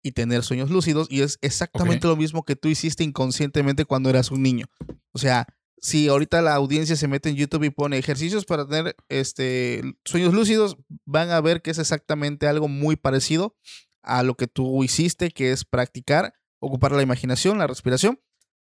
y 0.04 0.12
tener 0.12 0.44
sueños 0.44 0.70
lúcidos 0.70 1.08
y 1.10 1.22
es 1.22 1.38
exactamente 1.42 2.08
lo 2.08 2.18
mismo 2.18 2.44
que 2.44 2.56
tú 2.58 2.68
hiciste 2.68 3.04
inconscientemente 3.06 3.86
cuando 3.86 4.10
eras 4.10 4.32
un 4.32 4.44
niño. 4.44 4.66
O 5.14 5.20
sea, 5.20 5.48
si 5.84 6.08
ahorita 6.08 6.42
la 6.42 6.56
audiencia 6.56 6.96
se 6.96 7.10
mete 7.10 7.28
en 7.28 7.36
YouTube 7.36 7.66
y 7.66 7.70
pone 7.70 7.98
ejercicios 7.98 8.46
para 8.46 8.66
tener 8.66 8.96
este, 9.10 9.82
sueños 10.06 10.34
lúcidos, 10.34 10.78
van 11.06 11.30
a 11.30 11.42
ver 11.42 11.62
que 11.62 11.72
es 11.72 11.78
exactamente 11.78 12.48
algo 12.48 12.70
muy 12.70 12.96
parecido 12.96 13.58
a 14.02 14.24
lo 14.24 14.36
que 14.36 14.48
tú 14.48 14.82
hiciste, 14.86 15.32
que 15.32 15.52
es 15.52 15.66
practicar, 15.66 16.36
ocupar 16.60 16.94
la 16.94 17.02
imaginación, 17.02 17.58
la 17.58 17.68
respiración. 17.68 18.22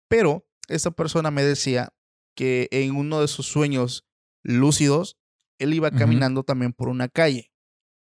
Pero 0.07 0.47
esta 0.67 0.89
persona 0.89 1.29
me 1.29 1.43
decía 1.43 1.93
que 2.35 2.67
en 2.71 2.95
uno 2.95 3.21
de 3.21 3.27
sus 3.27 3.45
sueños 3.45 4.07
lúcidos, 4.41 5.19
él 5.59 5.75
iba 5.75 5.91
caminando 5.91 6.41
también 6.41 6.73
por 6.73 6.89
una 6.89 7.07
calle. 7.07 7.51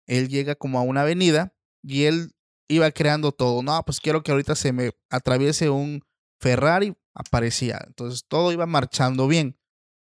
Él 0.05 0.29
llega 0.29 0.53
como 0.53 0.77
a 0.77 0.83
una 0.83 1.01
avenida 1.01 1.55
y 1.81 2.03
él 2.03 2.35
iba 2.67 2.91
creando 2.91 3.31
todo. 3.31 3.63
No, 3.63 3.81
pues 3.83 3.99
quiero 3.99 4.21
que 4.21 4.31
ahorita 4.31 4.53
se 4.53 4.73
me 4.73 4.91
atraviese 5.09 5.71
un 5.71 6.03
Ferrari, 6.39 6.95
aparecía. 7.15 7.81
Entonces 7.87 8.25
todo 8.27 8.51
iba 8.51 8.65
marchando 8.65 9.27
bien. 9.27 9.57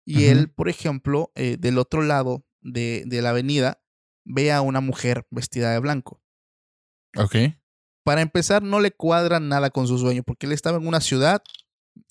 Y 0.04 0.24
él, 0.24 0.50
por 0.50 0.68
ejemplo, 0.68 1.30
eh, 1.36 1.56
del 1.60 1.78
otro 1.78 2.02
lado 2.02 2.44
de, 2.60 3.04
de 3.06 3.22
la 3.22 3.30
avenida, 3.30 3.84
ve 4.24 4.50
a 4.50 4.60
una 4.60 4.80
mujer 4.80 5.26
vestida 5.30 5.70
de 5.72 5.78
blanco. 5.78 6.22
Ok. 7.16 7.36
Para 8.04 8.20
empezar, 8.20 8.62
no 8.62 8.80
le 8.80 8.90
cuadra 8.90 9.38
nada 9.38 9.70
con 9.70 9.86
su 9.86 9.98
sueño, 9.98 10.24
porque 10.24 10.46
él 10.46 10.52
estaba 10.52 10.78
en 10.78 10.88
una 10.88 11.00
ciudad 11.00 11.42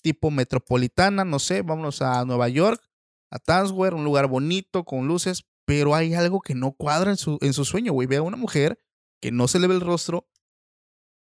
tipo 0.01 0.31
metropolitana, 0.31 1.25
no 1.25 1.39
sé, 1.39 1.63
vámonos 1.63 2.01
a 2.01 2.23
Nueva 2.23 2.47
York, 2.47 2.81
a 3.29 3.65
Square, 3.65 3.95
un 3.95 4.03
lugar 4.03 4.27
bonito, 4.27 4.83
con 4.85 5.07
luces, 5.07 5.45
pero 5.65 5.95
hay 5.95 6.13
algo 6.13 6.41
que 6.41 6.55
no 6.55 6.73
cuadra 6.73 7.11
en 7.11 7.17
su, 7.17 7.37
en 7.41 7.53
su 7.53 7.65
sueño, 7.65 7.93
güey. 7.93 8.07
Ve 8.07 8.17
a 8.17 8.21
una 8.21 8.37
mujer 8.37 8.79
que 9.21 9.31
no 9.31 9.47
se 9.47 9.59
le 9.59 9.67
ve 9.67 9.75
el 9.75 9.81
rostro 9.81 10.29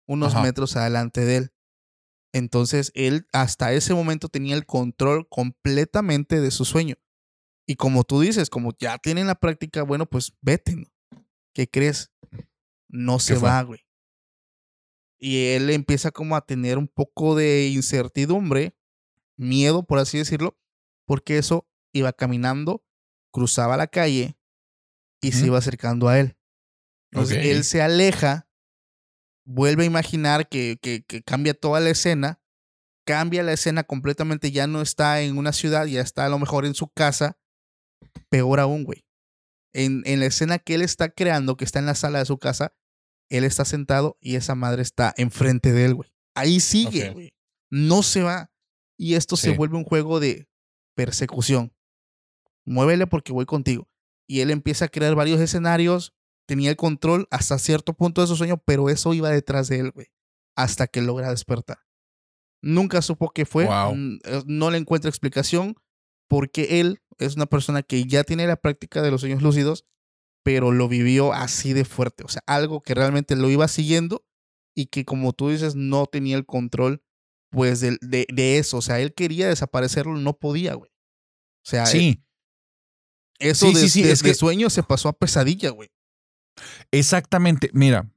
unos 0.07 0.33
Ajá. 0.33 0.43
metros 0.43 0.75
adelante 0.75 1.25
de 1.25 1.37
él. 1.37 1.53
Entonces, 2.37 2.91
él 2.95 3.27
hasta 3.33 3.73
ese 3.73 3.93
momento 3.93 4.29
tenía 4.29 4.55
el 4.55 4.65
control 4.65 5.27
completamente 5.27 6.39
de 6.39 6.51
su 6.51 6.65
sueño. 6.65 6.95
Y 7.65 7.75
como 7.75 8.03
tú 8.03 8.21
dices, 8.21 8.49
como 8.49 8.73
ya 8.77 8.97
tienen 8.97 9.27
la 9.27 9.35
práctica, 9.35 9.83
bueno, 9.83 10.05
pues 10.05 10.33
vete, 10.41 10.75
¿no? 10.75 10.85
¿Qué 11.53 11.67
crees? 11.67 12.11
No 12.87 13.19
se 13.19 13.35
fue? 13.35 13.49
va, 13.49 13.61
güey. 13.63 13.81
Y 15.19 15.47
él 15.47 15.69
empieza 15.71 16.11
como 16.11 16.35
a 16.35 16.45
tener 16.45 16.77
un 16.77 16.87
poco 16.87 17.35
de 17.35 17.67
incertidumbre, 17.69 18.77
miedo, 19.35 19.83
por 19.83 19.99
así 19.99 20.19
decirlo, 20.19 20.57
porque 21.05 21.37
eso 21.37 21.67
iba 21.91 22.13
caminando, 22.13 22.85
cruzaba 23.31 23.77
la 23.77 23.87
calle 23.87 24.37
y 25.21 25.31
se 25.31 25.47
iba 25.47 25.57
acercando 25.57 26.07
a 26.07 26.19
él. 26.19 26.37
Entonces 27.11 27.45
él 27.45 27.63
se 27.63 27.81
aleja, 27.81 28.46
vuelve 29.47 29.83
a 29.83 29.87
imaginar 29.87 30.49
que, 30.49 30.77
que, 30.81 31.03
que 31.03 31.23
cambia 31.23 31.53
toda 31.53 31.79
la 31.79 31.89
escena, 31.89 32.39
cambia 33.05 33.41
la 33.43 33.53
escena 33.53 33.83
completamente, 33.83 34.51
ya 34.51 34.67
no 34.67 34.81
está 34.81 35.21
en 35.21 35.37
una 35.37 35.53
ciudad, 35.53 35.85
ya 35.85 36.01
está 36.01 36.25
a 36.25 36.29
lo 36.29 36.37
mejor 36.37 36.65
en 36.65 36.75
su 36.75 36.89
casa. 36.89 37.39
Peor 38.29 38.59
aún, 38.59 38.83
güey. 38.83 39.05
En, 39.73 40.03
en 40.05 40.19
la 40.19 40.25
escena 40.25 40.59
que 40.59 40.75
él 40.75 40.81
está 40.81 41.09
creando, 41.09 41.55
que 41.55 41.63
está 41.63 41.79
en 41.79 41.85
la 41.85 41.95
sala 41.95 42.19
de 42.19 42.25
su 42.25 42.37
casa, 42.37 42.75
él 43.29 43.43
está 43.43 43.63
sentado 43.63 44.17
y 44.21 44.35
esa 44.35 44.53
madre 44.55 44.81
está 44.81 45.13
enfrente 45.17 45.71
de 45.71 45.85
él, 45.85 45.95
güey. 45.95 46.11
Ahí 46.35 46.59
sigue, 46.59 47.09
güey. 47.11 47.33
No 47.71 48.03
se 48.03 48.23
va. 48.23 48.51
Y 48.97 49.15
esto 49.15 49.37
se 49.37 49.51
vuelve 49.51 49.77
un 49.77 49.83
juego 49.83 50.19
de 50.19 50.49
persecución. 50.95 51.73
Muévele 52.65 53.07
porque 53.07 53.31
voy 53.31 53.45
contigo. 53.45 53.87
Y 54.27 54.41
él 54.41 54.51
empieza 54.51 54.85
a 54.85 54.89
crear 54.89 55.15
varios 55.15 55.39
escenarios. 55.39 56.13
Tenía 56.47 56.69
el 56.71 56.75
control 56.77 57.27
hasta 57.29 57.59
cierto 57.59 57.93
punto 57.93 58.21
de 58.21 58.27
su 58.27 58.35
sueño, 58.35 58.57
pero 58.65 58.89
eso 58.89 59.13
iba 59.13 59.29
detrás 59.29 59.67
de 59.67 59.79
él, 59.79 59.91
güey. 59.91 60.07
Hasta 60.55 60.87
que 60.87 61.01
logra 61.01 61.29
despertar. 61.29 61.77
Nunca 62.63 63.01
supo 63.01 63.29
qué 63.31 63.45
fue. 63.45 63.65
Wow. 63.65 63.93
eh, 64.23 64.43
No 64.47 64.71
le 64.71 64.77
encuentra 64.77 65.09
explicación 65.09 65.75
porque 66.29 66.79
él 66.81 67.01
es 67.19 67.35
una 67.35 67.45
persona 67.45 67.83
que 67.83 68.05
ya 68.05 68.23
tiene 68.23 68.47
la 68.47 68.55
práctica 68.55 69.01
de 69.01 69.11
los 69.11 69.21
sueños 69.21 69.41
lúcidos, 69.43 69.85
pero 70.43 70.71
lo 70.71 70.87
vivió 70.87 71.33
así 71.33 71.73
de 71.73 71.85
fuerte. 71.85 72.23
O 72.23 72.29
sea, 72.29 72.41
algo 72.47 72.81
que 72.81 72.95
realmente 72.95 73.35
lo 73.35 73.49
iba 73.49 73.67
siguiendo 73.67 74.25
y 74.75 74.87
que, 74.87 75.03
como 75.05 75.33
tú 75.33 75.49
dices, 75.49 75.75
no 75.75 76.05
tenía 76.05 76.37
el 76.37 76.45
control, 76.45 77.03
pues, 77.51 77.79
de, 77.81 77.97
de 78.01 78.57
eso. 78.57 78.77
O 78.77 78.81
sea, 78.81 78.99
él 78.99 79.13
quería 79.13 79.47
desaparecerlo, 79.49 80.15
no 80.17 80.37
podía, 80.37 80.73
güey. 80.75 80.91
O 80.91 81.69
sea, 81.69 81.85
Sí, 81.85 82.23
eso 83.39 83.67
sí, 83.67 83.73
de- 83.73 83.81
sí, 83.81 83.89
sí, 83.89 84.03
es 84.03 84.23
que- 84.23 84.33
sueño 84.33 84.69
se 84.69 84.83
pasó 84.83 85.09
a 85.09 85.13
pesadilla, 85.13 85.69
güey. 85.71 85.89
Exactamente. 86.91 87.69
Mira, 87.73 88.09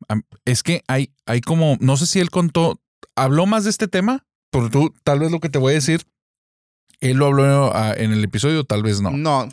es 0.44 0.62
que 0.62 0.82
hay, 0.88 1.12
hay 1.26 1.40
como, 1.40 1.76
no 1.80 1.96
sé 1.96 2.06
si 2.06 2.20
él 2.20 2.30
contó, 2.30 2.80
habló 3.16 3.46
más 3.46 3.64
de 3.64 3.70
este 3.70 3.88
tema, 3.88 4.26
pero 4.50 4.70
tú, 4.70 4.94
tal 5.04 5.20
vez 5.20 5.30
lo 5.30 5.40
que 5.40 5.48
te 5.48 5.58
voy 5.58 5.72
a 5.72 5.74
decir 5.76 6.06
Él 7.00 7.18
lo 7.18 7.26
habló 7.26 7.74
ah, 7.74 7.94
en 7.96 8.12
el 8.12 8.24
episodio, 8.24 8.64
tal 8.64 8.82
vez 8.82 9.00
no. 9.00 9.10
No, 9.10 9.48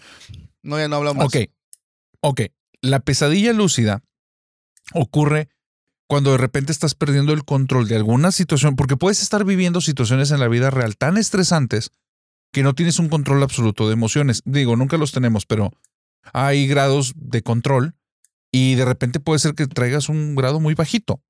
no, 0.63 0.79
ya 0.79 0.87
no 0.87 0.97
hablamos. 0.97 1.25
Ok, 1.25 1.49
ok. 2.21 2.41
La 2.81 2.99
pesadilla 2.99 3.53
lúcida 3.53 4.03
ocurre 4.93 5.49
cuando 6.07 6.31
de 6.31 6.37
repente 6.37 6.71
estás 6.71 6.95
perdiendo 6.95 7.33
el 7.33 7.43
control 7.43 7.87
de 7.87 7.97
alguna 7.97 8.31
situación, 8.31 8.75
porque 8.75 8.97
puedes 8.97 9.21
estar 9.21 9.43
viviendo 9.43 9.81
situaciones 9.81 10.31
en 10.31 10.39
la 10.39 10.47
vida 10.47 10.69
real 10.69 10.97
tan 10.97 11.17
estresantes 11.17 11.91
que 12.51 12.63
no 12.63 12.73
tienes 12.73 12.97
un 12.99 13.09
control 13.09 13.43
absoluto 13.43 13.87
de 13.87 13.93
emociones. 13.93 14.41
Digo, 14.45 14.75
nunca 14.75 14.97
los 14.97 15.11
tenemos, 15.11 15.45
pero 15.45 15.73
hay 16.33 16.67
grados 16.67 17.13
de 17.15 17.41
control 17.41 17.95
y 18.51 18.75
de 18.75 18.85
repente 18.85 19.19
puede 19.19 19.39
ser 19.39 19.53
que 19.53 19.67
traigas 19.67 20.09
un 20.09 20.35
grado 20.35 20.59
muy 20.59 20.73
bajito. 20.73 21.21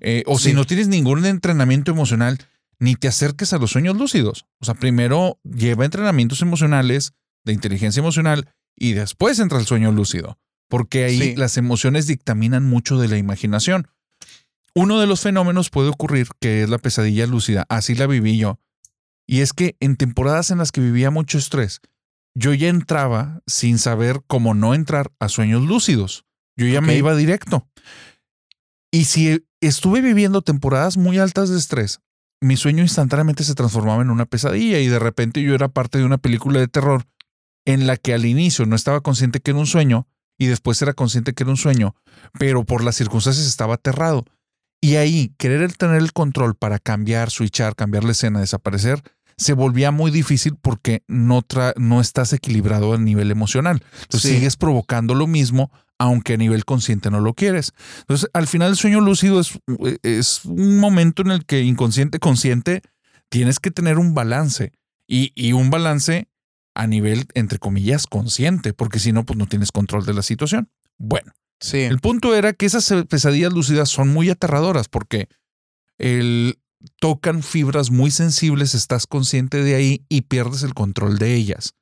Eh, 0.00 0.24
o 0.26 0.38
si 0.38 0.52
no 0.52 0.64
tienes 0.64 0.88
ningún 0.88 1.24
entrenamiento 1.24 1.90
emocional, 1.90 2.38
ni 2.78 2.96
te 2.96 3.08
acerques 3.08 3.52
a 3.52 3.58
los 3.58 3.70
sueños 3.70 3.96
lúcidos. 3.96 4.46
O 4.60 4.64
sea, 4.64 4.74
primero 4.74 5.38
lleva 5.44 5.84
entrenamientos 5.84 6.42
emocionales, 6.42 7.12
de 7.44 7.52
inteligencia 7.52 8.00
emocional, 8.00 8.48
y 8.76 8.92
después 8.92 9.38
entra 9.38 9.58
el 9.58 9.66
sueño 9.66 9.92
lúcido, 9.92 10.38
porque 10.68 11.04
ahí 11.04 11.36
las 11.36 11.56
emociones 11.56 12.06
dictaminan 12.06 12.64
mucho 12.64 12.98
de 12.98 13.08
la 13.08 13.18
imaginación. 13.18 13.88
Uno 14.74 15.00
de 15.00 15.06
los 15.06 15.20
fenómenos 15.20 15.70
puede 15.70 15.90
ocurrir 15.90 16.26
que 16.40 16.64
es 16.64 16.68
la 16.68 16.78
pesadilla 16.78 17.26
lúcida, 17.26 17.64
así 17.68 17.94
la 17.94 18.08
viví 18.08 18.38
yo, 18.38 18.58
y 19.26 19.40
es 19.40 19.52
que 19.52 19.76
en 19.80 19.96
temporadas 19.96 20.50
en 20.50 20.58
las 20.58 20.72
que 20.72 20.80
vivía 20.80 21.10
mucho 21.10 21.38
estrés, 21.38 21.80
yo 22.34 22.52
ya 22.52 22.68
entraba 22.68 23.40
sin 23.46 23.78
saber 23.78 24.22
cómo 24.26 24.54
no 24.54 24.74
entrar 24.74 25.12
a 25.20 25.28
sueños 25.28 25.62
lúcidos. 25.62 26.24
Yo 26.56 26.66
ya 26.66 26.80
me 26.80 26.96
iba 26.96 27.14
directo. 27.16 27.68
Y 28.92 29.04
si 29.06 29.44
estuve 29.60 30.00
viviendo 30.00 30.42
temporadas 30.42 30.96
muy 30.96 31.18
altas 31.18 31.50
de 31.50 31.58
estrés, 31.58 32.00
mi 32.40 32.56
sueño 32.56 32.82
instantáneamente 32.82 33.42
se 33.42 33.54
transformaba 33.54 34.02
en 34.02 34.10
una 34.10 34.26
pesadilla 34.26 34.78
y 34.78 34.86
de 34.86 34.98
repente 34.98 35.42
yo 35.42 35.54
era 35.54 35.68
parte 35.68 35.98
de 35.98 36.04
una 36.04 36.18
película 36.18 36.60
de 36.60 36.68
terror 36.68 37.06
en 37.64 37.86
la 37.86 37.96
que 37.96 38.14
al 38.14 38.26
inicio 38.26 38.66
no 38.66 38.76
estaba 38.76 39.00
consciente 39.00 39.40
que 39.40 39.50
era 39.50 39.60
un 39.60 39.66
sueño 39.66 40.06
y 40.38 40.46
después 40.46 40.80
era 40.82 40.92
consciente 40.92 41.32
que 41.32 41.44
era 41.44 41.50
un 41.50 41.56
sueño, 41.56 41.94
pero 42.38 42.64
por 42.64 42.84
las 42.84 42.96
circunstancias 42.96 43.46
estaba 43.46 43.74
aterrado. 43.74 44.24
Y 44.80 44.96
ahí, 44.96 45.34
querer 45.38 45.72
tener 45.72 45.96
el 45.96 46.12
control 46.12 46.54
para 46.54 46.78
cambiar, 46.78 47.30
switchar, 47.30 47.74
cambiar 47.74 48.04
la 48.04 48.12
escena, 48.12 48.40
desaparecer, 48.40 49.02
se 49.36 49.54
volvía 49.54 49.90
muy 49.90 50.10
difícil 50.10 50.56
porque 50.60 51.02
no, 51.08 51.44
no 51.76 52.00
estás 52.00 52.32
equilibrado 52.32 52.92
a 52.92 52.98
nivel 52.98 53.30
emocional. 53.30 53.82
Entonces 54.02 54.30
sigues 54.30 54.56
provocando 54.56 55.14
lo 55.14 55.26
mismo, 55.26 55.70
aunque 55.98 56.34
a 56.34 56.36
nivel 56.36 56.64
consciente 56.64 57.10
no 57.10 57.20
lo 57.20 57.34
quieres. 57.34 57.72
Entonces, 58.00 58.28
al 58.32 58.46
final 58.46 58.70
el 58.70 58.76
sueño 58.76 59.00
lúcido 59.00 59.40
es, 59.40 59.58
es 60.02 60.44
un 60.44 60.78
momento 60.78 61.22
en 61.22 61.30
el 61.30 61.44
que 61.46 61.62
inconsciente, 61.62 62.18
consciente, 62.18 62.82
tienes 63.28 63.60
que 63.60 63.70
tener 63.70 63.98
un 63.98 64.14
balance. 64.14 64.72
Y, 65.06 65.32
y 65.34 65.52
un 65.52 65.68
balance 65.70 66.28
a 66.74 66.86
nivel, 66.86 67.26
entre 67.34 67.58
comillas, 67.58 68.06
consciente, 68.06 68.72
porque 68.72 68.98
si 68.98 69.12
no, 69.12 69.24
pues 69.26 69.38
no 69.38 69.46
tienes 69.46 69.70
control 69.70 70.06
de 70.06 70.14
la 70.14 70.22
situación. 70.22 70.70
Bueno, 70.98 71.32
el 71.72 71.98
punto 71.98 72.34
era 72.34 72.52
que 72.52 72.66
esas 72.66 72.92
pesadillas 73.08 73.52
lúcidas 73.52 73.88
son 73.88 74.08
muy 74.08 74.28
aterradoras 74.30 74.88
porque 74.88 75.28
el, 75.98 76.58
tocan 77.00 77.42
fibras 77.42 77.90
muy 77.90 78.10
sensibles, 78.10 78.74
estás 78.74 79.06
consciente 79.06 79.62
de 79.62 79.74
ahí 79.74 80.04
y 80.08 80.22
pierdes 80.22 80.62
el 80.62 80.74
control 80.74 81.18
de 81.18 81.34
ellas. 81.34 81.74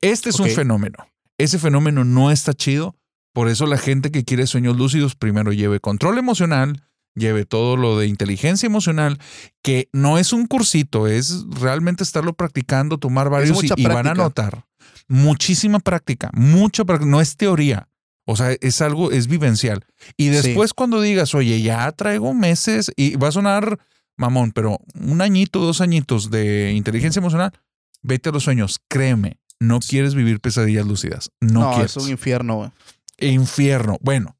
Este 0.00 0.30
es 0.30 0.40
un 0.40 0.50
fenómeno. 0.50 1.08
Ese 1.38 1.58
fenómeno 1.58 2.04
no 2.04 2.30
está 2.30 2.54
chido. 2.54 2.96
Por 3.32 3.48
eso 3.48 3.66
la 3.66 3.78
gente 3.78 4.10
que 4.10 4.24
quiere 4.24 4.46
sueños 4.46 4.76
lúcidos 4.76 5.14
primero 5.14 5.52
lleve 5.52 5.80
control 5.80 6.18
emocional, 6.18 6.82
lleve 7.14 7.44
todo 7.44 7.76
lo 7.76 7.98
de 7.98 8.06
inteligencia 8.06 8.66
emocional, 8.66 9.18
que 9.62 9.88
no 9.92 10.18
es 10.18 10.32
un 10.32 10.46
cursito, 10.46 11.06
es 11.06 11.44
realmente 11.48 12.02
estarlo 12.02 12.34
practicando, 12.34 12.98
tomar 12.98 13.30
varios 13.30 13.62
y, 13.64 13.68
y, 13.76 13.86
van 13.86 14.06
a 14.06 14.14
notar 14.14 14.64
muchísima 15.08 15.78
práctica, 15.78 16.30
mucha 16.32 16.84
práctica, 16.84 17.10
no 17.10 17.20
es 17.20 17.36
teoría. 17.36 17.88
O 18.24 18.36
sea, 18.36 18.52
es 18.60 18.80
algo, 18.80 19.10
es 19.10 19.26
vivencial. 19.26 19.84
Y 20.16 20.28
después 20.28 20.74
cuando 20.74 21.00
digas, 21.00 21.34
oye, 21.34 21.60
ya 21.60 21.90
traigo 21.92 22.34
meses 22.34 22.92
y 22.96 23.16
va 23.16 23.28
a 23.28 23.32
sonar 23.32 23.78
mamón, 24.16 24.52
pero 24.52 24.78
un 24.94 25.20
añito, 25.20 25.58
dos 25.58 25.80
añitos 25.80 26.30
de 26.30 26.72
inteligencia 26.72 27.20
emocional, 27.20 27.52
vete 28.00 28.28
a 28.28 28.32
los 28.32 28.44
sueños, 28.44 28.80
créeme, 28.88 29.38
no 29.58 29.80
quieres 29.80 30.14
vivir 30.14 30.40
pesadillas 30.40 30.86
lúcidas. 30.86 31.30
No, 31.40 31.60
no 31.60 31.70
quieres. 31.72 31.96
es 31.96 32.04
un 32.04 32.10
infierno, 32.10 32.56
güey. 32.56 32.70
Infierno. 33.18 33.98
Bueno, 34.00 34.36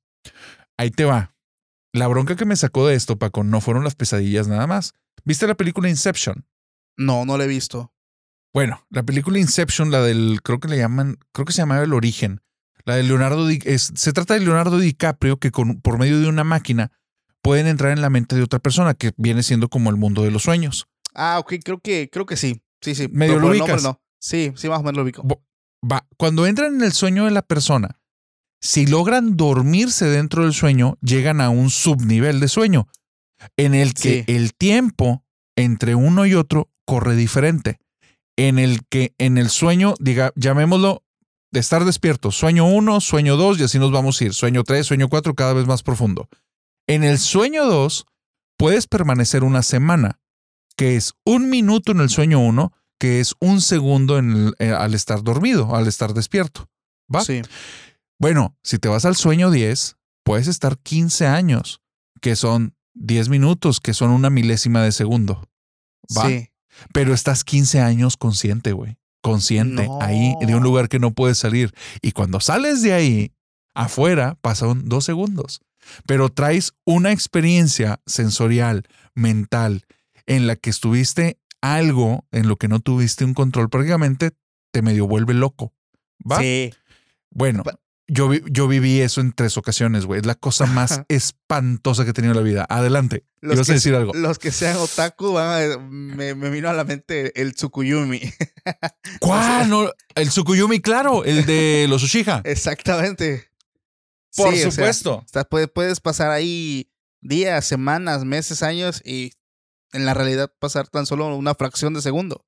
ahí 0.77 0.91
te 0.91 1.05
va. 1.05 1.35
La 1.93 2.07
bronca 2.07 2.37
que 2.37 2.45
me 2.45 2.57
sacó 2.57 2.87
de 2.87 2.95
esto, 2.95 3.19
Paco, 3.19 3.45
no 3.45 3.61
fueron 3.61 3.85
las 3.85 3.95
pesadillas 3.95 4.49
nada 4.49 4.67
más. 4.67 4.95
¿Viste 5.25 5.47
la 5.47 5.55
película 5.55 5.89
Inception? 5.89 6.47
No, 6.97 7.25
no 7.25 7.37
la 7.39 7.45
he 7.45 7.49
visto. 7.49 7.93
Bueno, 8.55 8.85
la 8.91 9.03
película 9.03 9.39
Inception, 9.39 9.91
la 9.91 10.03
del, 10.03 10.41
creo 10.43 10.59
que 10.61 10.69
le 10.69 10.79
llaman, 10.79 11.19
creo 11.33 11.45
que 11.45 11.53
se 11.53 11.63
llamaba 11.63 11.83
El 11.83 11.93
Origen 11.93 12.43
la 12.85 12.97
de 12.97 13.03
Leonardo 13.03 13.49
es, 13.49 13.93
se 13.95 14.13
trata 14.13 14.35
de 14.35 14.41
Leonardo 14.41 14.79
DiCaprio 14.79 15.39
que 15.39 15.51
con, 15.51 15.81
por 15.81 15.99
medio 15.99 16.21
de 16.21 16.29
una 16.29 16.45
máquina 16.45 16.91
pueden 17.41 17.67
entrar 17.67 17.93
en 17.93 18.01
la 18.01 18.11
mente 18.11 18.37
de 18.37 18.43
otra 18.43 18.59
persona 18.59 18.95
que 18.95 19.13
viene 19.17 19.43
siendo 19.43 19.69
como 19.69 19.91
el 19.91 19.97
mundo 19.97 20.23
de 20.23 20.31
los 20.31 20.43
sueños. 20.43 20.89
Ah, 21.15 21.39
ok, 21.39 21.55
creo 21.65 21.81
que, 21.81 22.09
creo 22.11 22.27
que 22.27 22.37
sí. 22.37 22.63
Sí, 22.81 22.95
sí. 22.95 23.09
Medio 23.09 23.39
lo 23.39 23.49
ubicas. 23.49 23.83
No. 23.83 24.01
Sí, 24.19 24.53
sí, 24.57 24.69
más 24.69 24.81
o 24.81 24.83
menos 24.83 24.97
lo 24.97 25.03
ubico. 25.03 25.27
Va, 25.85 26.07
cuando 26.17 26.47
entran 26.47 26.75
en 26.75 26.83
el 26.83 26.93
sueño 26.93 27.25
de 27.25 27.33
la 27.33 27.43
persona, 27.43 28.01
si 28.63 28.87
logran 28.87 29.37
dormirse 29.37 30.07
dentro 30.07 30.45
del 30.45 30.55
sueño, 30.55 30.97
llegan 31.03 31.41
a 31.41 31.51
un 31.51 31.69
subnivel 31.69 32.39
de 32.41 32.49
sueño 32.49 32.89
en 33.57 33.75
el 33.75 33.93
que 33.93 34.25
el 34.29 34.55
tiempo 34.55 35.25
entre 35.57 35.97
uno 35.97 36.27
y 36.27 36.35
otro 36.35 36.71
corre 36.85 37.17
diferente. 37.17 37.79
En 38.37 38.59
el 38.59 38.87
que 38.89 39.15
en 39.19 39.37
el 39.37 39.51
sueño, 39.51 39.95
diga, 40.01 40.33
llamémoslo 40.37 41.03
de 41.51 41.61
estar 41.61 41.85
despierto. 41.85 42.31
Sueño 42.31 42.67
1, 42.67 43.01
sueño 43.01 43.37
2 43.37 43.61
y 43.61 43.65
así 43.65 43.79
nos 43.79 43.91
vamos 43.91 44.21
a 44.21 44.25
ir. 44.25 44.33
Sueño 44.33 44.63
3, 44.63 44.87
sueño 44.87 45.09
4, 45.09 45.35
cada 45.35 45.53
vez 45.53 45.67
más 45.67 45.83
profundo. 45.83 46.29
En 46.87 47.05
el 47.05 47.19
sueño 47.19 47.67
2 47.67 48.07
puedes 48.57 48.87
permanecer 48.87 49.45
una 49.45 49.63
semana, 49.63 50.21
que 50.77 50.97
es 50.97 51.15
un 51.25 51.51
minuto 51.51 51.93
en 51.93 52.01
el 52.01 52.09
sueño 52.09 52.39
1, 52.39 52.73
que 52.99 53.21
es 53.21 53.35
un 53.41 53.61
segundo 53.61 54.19
en 54.19 54.55
eh, 54.61 54.71
al 54.71 54.95
estar 54.95 55.23
dormido, 55.23 55.75
al 55.75 55.89
estar 55.89 56.15
despierto. 56.15 56.69
¿Va? 57.15 57.23
Sí. 57.25 57.43
Bueno, 58.23 58.57
si 58.63 58.79
te 58.79 58.89
vas 58.89 59.05
al 59.05 59.17
sueño 59.17 59.51
10, 59.51 59.97
puedes 60.25 60.49
estar 60.49 60.79
15 60.79 61.27
años, 61.27 61.83
que 62.23 62.37
son 62.37 62.75
10 62.95 63.29
minutos, 63.29 63.81
que 63.81 63.93
son 63.93 64.11
una 64.11 64.31
milésima 64.31 64.83
de 64.83 64.93
segundo. 64.93 65.47
¿Va? 66.17 66.27
Sí. 66.27 66.49
Pero 66.95 67.13
estás 67.13 67.45
15 67.45 67.81
años 67.81 68.17
consciente, 68.17 68.73
güey 68.73 68.97
consciente 69.23 69.89
ahí 70.01 70.35
de 70.41 70.55
un 70.55 70.63
lugar 70.63 70.89
que 70.89 70.99
no 70.99 71.13
puedes 71.13 71.39
salir. 71.39 71.73
Y 72.03 72.13
cuando 72.13 72.41
sales 72.41 72.83
de 72.83 72.93
ahí, 72.93 73.33
afuera, 73.73 74.37
pasan 74.43 74.89
dos 74.89 75.05
segundos. 75.05 75.63
Pero 76.07 76.29
traes 76.29 76.75
una 76.85 77.13
experiencia 77.13 78.01
sensorial, 78.05 78.83
mental, 79.15 79.87
en 80.27 80.47
la 80.47 80.57
que 80.57 80.71
estuviste 80.71 81.39
algo 81.61 82.27
en 82.33 82.49
lo 82.49 82.57
que 82.57 82.69
no 82.69 82.81
tuviste 82.81 83.25
un 83.25 83.35
control, 83.35 83.71
prácticamente 83.71 84.33
te 84.73 84.83
medio 84.83 85.07
vuelve 85.07 85.35
loco. 85.35 85.73
¿Va? 86.31 86.41
Sí. 86.41 86.73
Bueno, 87.31 87.63
yo, 88.13 88.33
yo 88.35 88.69
viví 88.69 89.01
eso 89.01 89.23
en 89.23 89.33
tres 89.33 89.57
ocasiones, 89.57 90.05
güey. 90.05 90.21
Es 90.21 90.27
la 90.27 90.35
cosa 90.35 90.67
más 90.67 91.03
espantosa 91.09 92.05
que 92.05 92.11
he 92.11 92.13
tenido 92.13 92.33
en 92.33 92.37
la 92.37 92.43
vida. 92.43 92.67
Adelante. 92.69 93.25
Los 93.41 93.67
que, 93.67 93.73
a 93.73 93.75
decir 93.75 93.95
algo. 93.95 94.13
Los 94.13 94.39
que 94.39 94.53
sean 94.53 94.77
otaku, 94.77 95.39
me, 95.89 96.35
me, 96.35 96.51
vino 96.51 96.69
a 96.69 96.75
la 96.75 96.85
mente 96.85 97.41
el 97.41 97.55
Tsukuyumi. 97.55 98.21
¿Cuál? 99.21 99.93
el 100.15 100.29
Tsukuyumi, 100.29 100.81
claro, 100.81 101.25
el 101.25 101.47
de 101.47 101.87
los 101.89 102.03
Uchiha. 102.05 102.43
Exactamente. 102.45 103.49
Por 104.37 104.55
supuesto. 104.57 105.25
puedes 105.73 106.01
pasar 106.01 106.31
ahí 106.31 106.91
días, 107.23 107.65
semanas, 107.65 108.27
meses, 108.27 108.63
años 108.63 109.01
y 109.05 109.33
en 109.93 110.05
la 110.05 110.13
realidad 110.13 110.53
pasar 110.59 110.89
tan 110.89 111.07
solo 111.07 111.35
una 111.35 111.55
fracción 111.55 111.95
de 111.95 112.03
segundo. 112.03 112.45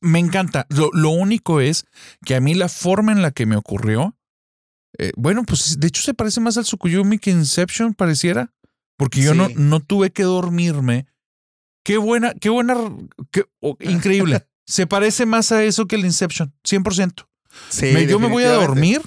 Me 0.00 0.18
encanta. 0.18 0.66
Lo, 0.68 0.90
lo 0.92 1.08
único 1.08 1.60
es 1.60 1.86
que 2.26 2.34
a 2.34 2.40
mí 2.40 2.54
la 2.54 2.68
forma 2.68 3.12
en 3.12 3.22
la 3.22 3.30
que 3.30 3.46
me 3.46 3.56
ocurrió 3.56 4.14
eh, 4.98 5.12
bueno, 5.16 5.44
pues 5.44 5.78
de 5.80 5.88
hecho 5.88 6.02
se 6.02 6.14
parece 6.14 6.40
más 6.40 6.56
al 6.56 6.64
Tsukuyumi 6.64 7.18
que 7.18 7.30
Inception, 7.30 7.94
pareciera. 7.94 8.52
Porque 8.96 9.20
yo 9.20 9.34
no, 9.34 9.48
no 9.56 9.80
tuve 9.80 10.10
que 10.10 10.22
dormirme. 10.22 11.06
Qué 11.82 11.96
buena, 11.96 12.34
qué 12.34 12.50
buena, 12.50 12.76
qué, 13.30 13.46
increíble. 13.80 14.46
se 14.66 14.86
parece 14.86 15.26
más 15.26 15.50
a 15.50 15.64
eso 15.64 15.86
que 15.86 15.96
el 15.96 16.04
Inception, 16.04 16.54
100%. 16.64 17.26
Sí, 17.68 18.06
yo 18.06 18.20
me 18.20 18.28
voy 18.28 18.44
a 18.44 18.52
dormir 18.52 19.02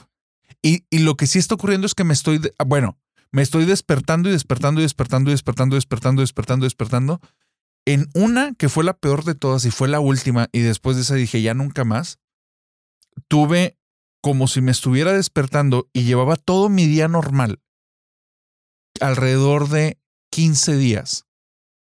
y, 0.62 0.84
y, 0.90 1.00
lo 1.00 1.16
que 1.16 1.26
sí 1.26 1.40
está 1.40 1.56
ocurriendo 1.56 1.88
es 1.88 1.96
que 1.96 2.04
me 2.04 2.14
estoy, 2.14 2.42
bueno, 2.66 2.98
me 3.32 3.42
estoy 3.42 3.66
despertando 3.66 4.30
y 4.30 4.34
despertando 4.34 4.82
y 4.82 4.84
despertando 4.84 5.30
y 5.30 5.34
despertando 5.34 5.76
y 5.76 5.78
despertando 5.78 6.22
y 6.22 6.24
despertando 6.24 6.66
y 6.66 6.68
despertando. 6.68 7.22
En 7.86 8.10
una 8.14 8.54
que 8.56 8.70
fue 8.70 8.84
la 8.84 8.98
peor 8.98 9.24
de 9.24 9.36
todas 9.36 9.66
y 9.66 9.72
fue 9.72 9.88
la 9.88 10.00
última 10.00 10.50
y 10.52 10.60
después 10.60 10.96
de 10.96 11.04
esa 11.04 11.16
dije 11.16 11.42
ya 11.42 11.54
nunca 11.54 11.86
más, 11.86 12.20
tuve 13.28 13.78
como 14.26 14.48
si 14.48 14.60
me 14.60 14.72
estuviera 14.72 15.14
despertando 15.14 15.88
y 15.94 16.02
llevaba 16.02 16.36
todo 16.36 16.68
mi 16.68 16.88
día 16.88 17.08
normal, 17.08 17.60
alrededor 19.00 19.70
de 19.70 20.00
15 20.32 20.78
días. 20.78 21.28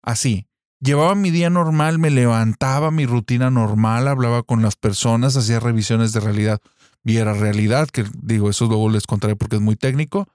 Así. 0.05 0.47
llevaba 0.79 1.17
mi 1.17 1.33
día 1.33 1.51
normal, 1.51 1.99
me 1.99 2.11
levantaba, 2.11 2.93
mi 2.93 3.07
rutina 3.07 3.51
normal, 3.51 4.07
hablaba 4.07 4.45
con 4.45 4.63
las 4.63 4.77
personas, 4.77 5.37
hacía 5.37 5.59
revisiones 5.59 6.13
de 6.13 6.21
realidad. 6.21 6.61
Viera 7.03 7.35
realidad, 7.35 7.89
que 7.89 8.05
digo, 8.23 8.49
eso 8.51 8.67
luego 8.67 8.89
les 8.89 9.09
contaré 9.09 9.35
porque 9.35 9.57
es 9.57 9.63
muy 9.63 9.75
técnico, 9.75 10.29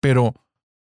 pero 0.00 0.34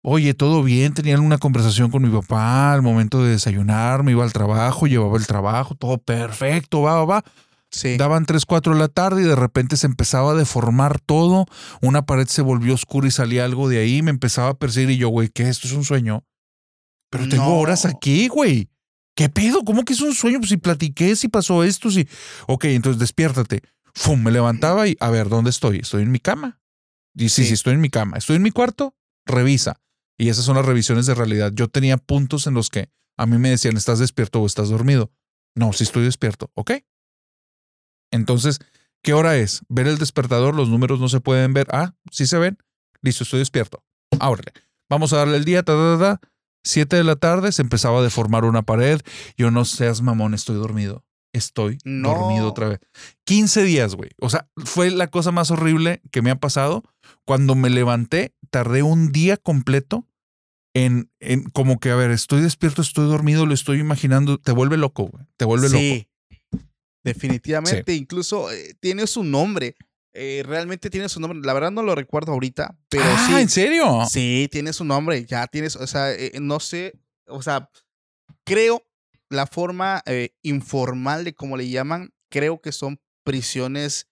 oye, 0.02 0.34
todo 0.34 0.64
bien, 0.64 0.94
tenía 0.94 1.20
una 1.20 1.38
conversación 1.38 1.92
con 1.92 2.02
mi 2.02 2.10
papá 2.10 2.72
al 2.72 2.82
momento 2.82 3.22
de 3.22 3.32
desayunar, 3.32 4.04
me 4.04 4.12
iba 4.14 4.24
al 4.24 4.32
trabajo, 4.32 4.88
llevaba 4.88 5.18
el 5.18 5.28
trabajo, 5.28 5.76
todo 5.76 5.98
perfecto, 5.98 6.84
va, 6.84 6.96
va, 6.96 7.04
va. 7.04 7.24
Sí. 7.72 7.96
Daban 7.98 8.26
3, 8.26 8.46
4 8.46 8.74
de 8.74 8.80
la 8.80 8.90
tarde 8.90 9.22
y 9.22 9.26
de 9.26 9.36
repente 9.36 9.78
se 9.78 9.88
empezaba 9.88 10.32
a 10.32 10.36
deformar 10.36 11.00
todo. 11.00 11.46
Una 11.82 12.06
pared 12.06 12.28
se 12.28 12.42
volvió 12.42 12.74
oscura 12.74 13.08
y 13.08 13.12
salía 13.12 13.46
algo 13.46 13.70
de 13.70 13.80
ahí. 13.80 14.02
Me 14.02 14.12
empezaba 14.12 14.50
a 14.50 14.54
perseguir 14.60 14.92
y 14.92 14.98
yo, 14.98 15.10
güey, 15.10 15.30
¿qué? 15.30 15.48
¿Esto 15.48 15.68
es 15.68 15.74
un 15.74 15.86
sueño? 15.86 16.26
Pero 17.10 17.28
tengo 17.30 17.46
No. 17.46 17.56
horas 17.58 17.86
aquí, 17.86 18.28
güey. 18.28 18.70
¿Qué 19.16 19.30
pedo? 19.30 19.64
¿Cómo 19.64 19.84
que 19.84 19.94
es 19.94 20.02
un 20.02 20.14
sueño? 20.14 20.40
Pues 20.40 20.50
si 20.50 20.58
platiqué, 20.58 21.16
si 21.16 21.28
pasó 21.28 21.64
esto, 21.64 21.90
si. 21.92 22.08
Ok, 22.48 22.66
entonces 22.66 23.00
despiértate. 23.00 23.62
Fum, 23.94 24.22
me 24.24 24.32
levantaba 24.32 24.88
y 24.88 24.96
a 25.00 25.10
ver, 25.10 25.28
¿dónde 25.30 25.50
estoy? 25.50 25.80
Estoy 25.80 26.04
en 26.04 26.12
mi 26.12 26.20
cama. 26.20 26.60
Y 27.16 27.30
sí, 27.30 27.42
Sí. 27.44 27.48
sí, 27.50 27.54
estoy 27.56 27.74
en 27.74 27.82
mi 27.82 27.90
cama. 27.90 28.18
Estoy 28.18 28.38
en 28.38 28.42
mi 28.42 28.52
cuarto, 28.52 28.96
revisa. 29.26 29.82
Y 30.18 30.30
esas 30.30 30.46
son 30.46 30.56
las 30.56 30.66
revisiones 30.66 31.06
de 31.08 31.14
realidad. 31.16 31.52
Yo 31.54 31.68
tenía 31.68 31.98
puntos 31.98 32.48
en 32.48 32.54
los 32.54 32.70
que 32.70 32.90
a 33.18 33.26
mí 33.26 33.38
me 33.38 33.50
decían, 33.50 33.76
¿estás 33.76 34.00
despierto 34.00 34.42
o 34.42 34.46
estás 34.46 34.70
dormido? 34.70 35.12
No, 35.56 35.74
sí 35.74 35.84
estoy 35.84 36.04
despierto. 36.04 36.50
Ok. 36.54 36.72
Entonces, 38.12 38.60
¿qué 39.02 39.14
hora 39.14 39.38
es? 39.38 39.62
Ver 39.70 39.88
el 39.88 39.98
despertador, 39.98 40.54
los 40.56 40.70
números 40.70 41.00
no 41.00 41.10
se 41.10 41.22
pueden 41.22 41.54
ver. 41.54 41.68
Ah, 41.72 41.94
sí 42.12 42.28
se 42.28 42.38
ven. 42.38 42.58
Listo, 43.02 43.24
estoy 43.24 43.40
despierto. 43.40 43.84
Ábrele. 44.20 44.52
Vamos 44.90 45.14
a 45.14 45.18
darle 45.18 45.38
el 45.38 45.46
día, 45.46 45.64
ta, 45.64 45.74
ta, 45.74 46.20
ta, 46.20 46.98
de 46.98 47.04
la 47.04 47.16
tarde 47.16 47.52
se 47.52 47.62
empezaba 47.62 48.00
a 48.00 48.04
deformar 48.04 48.44
una 48.46 48.62
pared. 48.62 49.02
Yo 49.38 49.50
no 49.52 49.66
seas 49.66 50.02
mamón, 50.02 50.34
estoy 50.34 50.58
dormido. 50.58 51.04
Estoy 51.34 51.78
No. 51.86 52.10
dormido 52.10 52.48
otra 52.50 52.68
vez. 52.68 52.80
15 53.24 53.64
días, 53.64 53.96
güey. 53.96 54.10
O 54.20 54.30
sea, 54.30 54.50
fue 54.66 54.92
la 54.92 55.08
cosa 55.08 55.32
más 55.32 55.50
horrible 55.50 56.02
que 56.12 56.22
me 56.22 56.30
ha 56.30 56.36
pasado. 56.36 56.84
Cuando 57.26 57.56
me 57.56 57.70
levanté, 57.70 58.36
tardé 58.50 58.84
un 58.84 59.14
día 59.14 59.38
completo 59.38 60.06
en, 60.74 61.10
en 61.22 61.44
como 61.44 61.80
que, 61.80 61.90
a 61.92 61.96
ver, 61.96 62.12
estoy 62.12 62.42
despierto, 62.42 62.82
estoy 62.82 63.08
dormido, 63.08 63.46
lo 63.46 63.54
estoy 63.54 63.80
imaginando. 63.80 64.38
Te 64.40 64.52
vuelve 64.52 64.76
loco, 64.76 65.04
güey. 65.06 65.26
Te 65.38 65.46
vuelve 65.46 65.70
loco. 65.70 66.08
Sí. 67.04 67.10
Definitivamente, 67.14 67.94
incluso 67.94 68.52
eh, 68.52 68.76
tiene 68.80 69.08
su 69.08 69.24
nombre. 69.24 69.76
Eh, 70.14 70.44
realmente 70.46 70.90
tiene 70.90 71.08
su 71.10 71.20
nombre. 71.20 71.40
La 71.44 71.54
verdad 71.54 71.72
no 71.72 71.84
lo 71.84 71.96
recuerdo 71.96 72.34
ahorita, 72.34 72.78
pero 72.90 73.04
ah, 73.06 73.26
sí. 73.28 73.42
¿en 73.42 73.50
serio? 73.50 74.06
Sí, 74.10 74.48
tiene 74.52 74.74
su 74.74 74.84
nombre. 74.84 75.26
Ya 75.26 75.48
tienes, 75.48 75.76
o 75.76 75.88
sea, 75.88 76.12
eh, 76.12 76.34
no 76.42 76.60
sé, 76.60 77.00
o 77.28 77.42
sea, 77.42 77.70
creo 78.46 78.86
la 79.30 79.48
forma 79.48 80.04
eh, 80.06 80.36
informal 80.44 81.24
de 81.24 81.34
cómo 81.34 81.56
le 81.56 81.70
llaman, 81.70 82.14
creo 82.30 82.60
que 82.62 82.74
son 82.74 83.00
prisiones, 83.24 84.10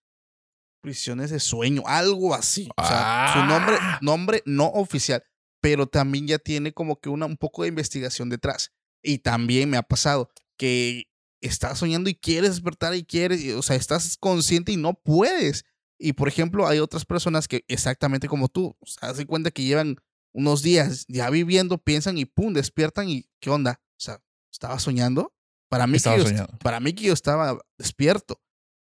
prisiones 0.81 1.29
de 1.31 1.39
sueño, 1.41 1.83
algo 1.85 2.33
así. 2.33 2.69
O 2.77 2.85
sea, 2.87 3.31
su 3.33 3.39
nombre, 3.45 3.75
Ah. 3.79 3.99
nombre 4.01 4.41
no 4.45 4.67
oficial, 4.67 5.21
pero 5.61 5.87
también 5.87 6.27
ya 6.27 6.39
tiene 6.39 6.71
como 6.71 6.99
que 7.01 7.09
una, 7.09 7.25
un 7.25 7.35
poco 7.37 7.63
de 7.63 7.69
investigación 7.69 8.29
detrás. 8.29 8.71
Y 9.03 9.17
también 9.19 9.69
me 9.69 9.75
ha 9.77 9.83
pasado 9.83 10.29
que 10.57 11.08
estás 11.41 11.79
soñando 11.79 12.09
y 12.09 12.15
quieres 12.15 12.51
despertar 12.51 12.95
y 12.95 13.03
quieres, 13.03 13.41
y, 13.41 13.51
o 13.51 13.61
sea, 13.61 13.75
estás 13.75 14.17
consciente 14.17 14.71
y 14.71 14.77
no 14.77 14.93
puedes. 14.93 15.65
Y 15.97 16.13
por 16.13 16.27
ejemplo, 16.27 16.67
hay 16.67 16.79
otras 16.79 17.05
personas 17.05 17.47
que 17.47 17.65
exactamente 17.67 18.27
como 18.27 18.47
tú, 18.47 18.75
o 18.79 18.85
sea, 18.85 19.13
se 19.13 19.25
cuenta 19.25 19.51
que 19.51 19.63
llevan 19.63 19.97
unos 20.31 20.61
días 20.61 21.05
ya 21.07 21.29
viviendo, 21.29 21.77
piensan 21.77 22.17
y 22.17 22.25
pum, 22.25 22.53
despiertan 22.53 23.09
y 23.09 23.29
¿qué 23.39 23.49
onda? 23.49 23.81
O 23.91 23.99
sea, 23.99 24.21
¿estaba 24.51 24.79
soñando? 24.79 25.33
Para 25.69 25.87
mí, 25.87 25.97
Estaba 25.97 26.17
que 26.17 26.35
yo, 26.35 26.47
para 26.63 26.79
mí 26.79 26.93
que 26.93 27.03
yo 27.05 27.13
estaba 27.13 27.59
despierto. 27.77 28.41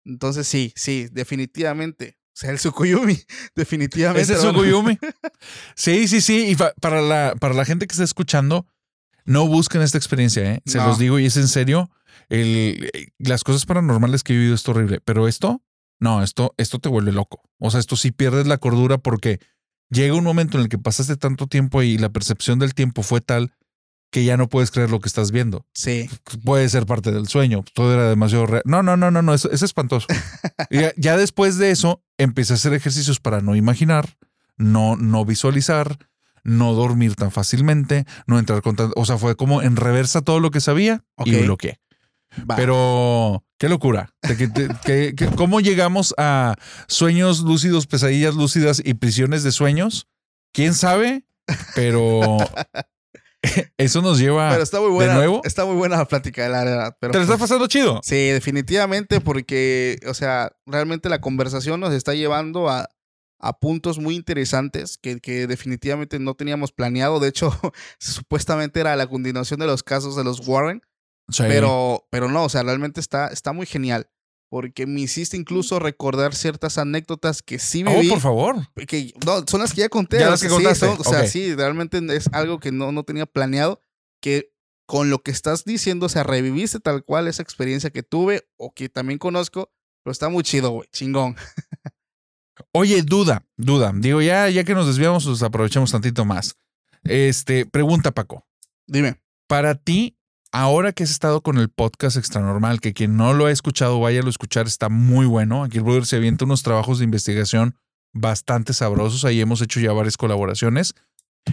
Entonces 0.04 0.46
sí, 0.48 0.72
sí, 0.76 1.08
definitivamente. 1.12 2.18
O 2.28 2.36
sea, 2.36 2.50
el 2.50 2.58
Sukuyumi, 2.58 3.16
definitivamente. 3.54 4.22
Es 4.22 4.30
hermano. 4.30 4.58
Sukuyumi. 4.58 4.98
Sí, 5.76 6.08
sí, 6.08 6.20
sí. 6.20 6.48
Y 6.48 6.56
para 6.56 7.00
la, 7.00 7.36
para 7.38 7.54
la 7.54 7.64
gente 7.64 7.86
que 7.86 7.92
está 7.92 8.04
escuchando, 8.04 8.66
no 9.24 9.46
busquen 9.46 9.82
esta 9.82 9.98
experiencia, 9.98 10.54
¿eh? 10.54 10.62
Se 10.66 10.78
No. 10.78 10.88
los 10.88 10.98
digo 10.98 11.18
y 11.18 11.26
es 11.26 11.36
en 11.36 11.48
serio. 11.48 11.90
El, 12.28 12.90
eh, 12.94 13.08
las 13.18 13.44
cosas 13.44 13.66
paranormales 13.66 14.22
que 14.22 14.32
he 14.32 14.36
vivido 14.36 14.54
es 14.54 14.68
horrible, 14.68 15.00
pero 15.04 15.28
esto, 15.28 15.62
no, 16.00 16.22
esto, 16.22 16.54
esto 16.56 16.78
te 16.78 16.88
vuelve 16.88 17.12
loco. 17.12 17.42
O 17.58 17.70
sea, 17.70 17.80
esto 17.80 17.96
sí 17.96 18.10
pierdes 18.10 18.46
la 18.46 18.58
cordura 18.58 18.98
porque 18.98 19.40
llega 19.90 20.14
un 20.14 20.24
momento 20.24 20.56
en 20.58 20.64
el 20.64 20.68
que 20.68 20.78
pasaste 20.78 21.16
tanto 21.16 21.46
tiempo 21.46 21.82
y 21.82 21.98
la 21.98 22.08
percepción 22.10 22.58
del 22.58 22.74
tiempo 22.74 23.02
fue 23.02 23.20
tal 23.20 23.52
que 24.10 24.24
ya 24.24 24.36
no 24.36 24.48
puedes 24.48 24.70
creer 24.70 24.90
lo 24.90 25.00
que 25.00 25.08
estás 25.08 25.32
viendo. 25.32 25.66
Sí. 25.74 26.08
Puede 26.44 26.68
ser 26.68 26.86
parte 26.86 27.10
del 27.10 27.26
sueño. 27.26 27.64
Todo 27.74 27.92
era 27.94 28.08
demasiado 28.08 28.46
real. 28.46 28.62
No, 28.64 28.80
no, 28.84 28.96
no, 28.96 29.10
no, 29.10 29.22
no. 29.22 29.34
Es, 29.34 29.44
es 29.46 29.62
espantoso. 29.62 30.06
Y 30.70 30.78
ya, 30.80 30.92
ya 30.96 31.16
después 31.16 31.58
de 31.58 31.72
eso, 31.72 32.00
empecé 32.16 32.52
a 32.52 32.56
hacer 32.56 32.74
ejercicios 32.74 33.18
para 33.18 33.40
no 33.40 33.56
imaginar, 33.56 34.16
no, 34.56 34.94
no 34.94 35.24
visualizar, 35.24 35.98
no 36.44 36.74
dormir 36.74 37.16
tan 37.16 37.32
fácilmente, 37.32 38.04
no 38.28 38.38
entrar 38.38 38.62
con 38.62 38.76
tan- 38.76 38.92
O 38.94 39.04
sea, 39.04 39.18
fue 39.18 39.34
como 39.34 39.62
en 39.62 39.74
reversa 39.74 40.22
todo 40.22 40.38
lo 40.38 40.52
que 40.52 40.60
sabía 40.60 41.02
y 41.24 41.34
Ok. 41.36 41.42
bloqueé. 41.46 41.80
Va. 42.48 42.56
Pero 42.56 43.44
qué 43.58 43.68
locura. 43.68 44.14
De 44.22 44.34
de- 44.48 45.30
¿Cómo 45.36 45.60
llegamos 45.60 46.14
a 46.18 46.54
sueños 46.88 47.40
lúcidos, 47.40 47.86
pesadillas 47.86 48.34
lúcidas 48.34 48.82
y 48.84 48.94
prisiones 48.94 49.42
de 49.42 49.52
sueños? 49.52 50.08
¿Quién 50.52 50.74
sabe? 50.74 51.24
Pero 51.74 52.38
eso 53.76 54.00
nos 54.02 54.18
lleva 54.18 54.50
Pero 54.50 54.62
está 54.62 54.80
muy 54.80 54.90
buena. 54.90 55.12
de 55.12 55.18
nuevo. 55.18 55.40
Está 55.44 55.64
muy 55.64 55.76
buena 55.76 55.96
la 55.98 56.06
plática, 56.06 56.48
la 56.48 56.64
verdad. 56.64 56.96
Pero 57.00 57.12
¿Te 57.12 57.18
lo 57.18 57.24
estás 57.24 57.38
pues, 57.38 57.50
pasando 57.50 57.66
chido? 57.66 58.00
Sí, 58.02 58.28
definitivamente, 58.28 59.20
porque, 59.20 59.98
o 60.08 60.14
sea, 60.14 60.52
realmente 60.66 61.08
la 61.08 61.20
conversación 61.20 61.80
nos 61.80 61.92
está 61.92 62.14
llevando 62.14 62.68
a, 62.70 62.88
a 63.40 63.58
puntos 63.58 63.98
muy 63.98 64.14
interesantes 64.14 64.96
que, 64.96 65.20
que 65.20 65.46
definitivamente 65.46 66.18
no 66.18 66.34
teníamos 66.34 66.72
planeado. 66.72 67.20
De 67.20 67.28
hecho, 67.28 67.52
supuestamente 67.98 68.80
era 68.80 68.96
la 68.96 69.06
continuación 69.06 69.60
de 69.60 69.66
los 69.66 69.82
casos 69.82 70.16
de 70.16 70.24
los 70.24 70.46
Warren, 70.46 70.80
Sí. 71.28 71.42
pero, 71.48 72.06
pero 72.10 72.28
no, 72.28 72.44
o 72.44 72.48
sea, 72.48 72.62
realmente 72.62 73.00
está, 73.00 73.28
está 73.28 73.52
muy 73.52 73.66
genial. 73.66 74.08
Porque 74.50 74.86
me 74.86 75.00
hiciste 75.00 75.36
incluso 75.36 75.80
recordar 75.80 76.34
ciertas 76.34 76.78
anécdotas 76.78 77.42
que 77.42 77.58
sí 77.58 77.82
Oh, 77.86 77.90
viví. 77.94 78.08
por 78.08 78.20
favor. 78.20 78.56
Que, 78.86 79.12
no, 79.26 79.44
son 79.48 79.60
las 79.60 79.72
que 79.72 79.80
ya 79.80 79.88
conté. 79.88 80.20
Ya 80.20 80.30
las 80.30 80.40
que 80.42 80.48
sí, 80.48 80.54
contaste, 80.54 80.86
son- 80.86 80.98
o 81.00 81.04
sea, 81.04 81.26
sí, 81.26 81.54
realmente 81.56 82.00
es 82.14 82.28
algo 82.32 82.60
que 82.60 82.70
no, 82.70 82.92
no 82.92 83.02
tenía 83.02 83.26
planeado. 83.26 83.80
Que 84.20 84.52
con 84.86 85.10
lo 85.10 85.22
que 85.22 85.30
estás 85.32 85.64
diciendo, 85.64 86.06
o 86.06 86.08
sea, 86.08 86.22
reviviste 86.22 86.78
tal 86.78 87.04
cual 87.04 87.26
esa 87.26 87.42
experiencia 87.42 87.90
que 87.90 88.02
tuve 88.04 88.46
o 88.56 88.72
que 88.74 88.88
también 88.88 89.18
conozco, 89.18 89.72
pero 90.04 90.12
está 90.12 90.28
muy 90.28 90.44
chido, 90.44 90.70
güey, 90.70 90.88
chingón. 90.92 91.34
Oye, 92.72 93.02
duda, 93.02 93.44
duda. 93.56 93.92
Digo, 93.94 94.20
ya, 94.22 94.48
ya 94.50 94.62
que 94.62 94.74
nos 94.74 94.86
desviamos, 94.86 95.24
pues 95.24 95.42
aprovechemos 95.42 95.90
tantito 95.90 96.24
más. 96.24 96.56
Este, 97.02 97.66
pregunta, 97.66 98.12
Paco. 98.12 98.46
Dime. 98.86 99.20
Para 99.48 99.74
ti, 99.74 100.16
ahora 100.54 100.92
que 100.92 101.02
has 101.02 101.10
estado 101.10 101.42
con 101.42 101.58
el 101.58 101.68
podcast 101.68 102.16
Extra 102.16 102.40
Normal, 102.40 102.80
que 102.80 102.94
quien 102.94 103.16
no 103.16 103.34
lo 103.34 103.46
ha 103.46 103.50
escuchado, 103.50 103.98
vaya 103.98 104.20
a 104.20 104.28
escuchar, 104.28 104.68
está 104.68 104.88
muy 104.88 105.26
bueno. 105.26 105.64
Aquí 105.64 105.78
el 105.78 105.82
brother 105.82 106.06
se 106.06 106.16
avienta 106.16 106.44
unos 106.44 106.62
trabajos 106.62 106.98
de 106.98 107.04
investigación 107.04 107.76
bastante 108.12 108.72
sabrosos. 108.72 109.24
Ahí 109.24 109.40
hemos 109.40 109.60
hecho 109.60 109.80
ya 109.80 109.92
varias 109.92 110.16
colaboraciones. 110.16 110.94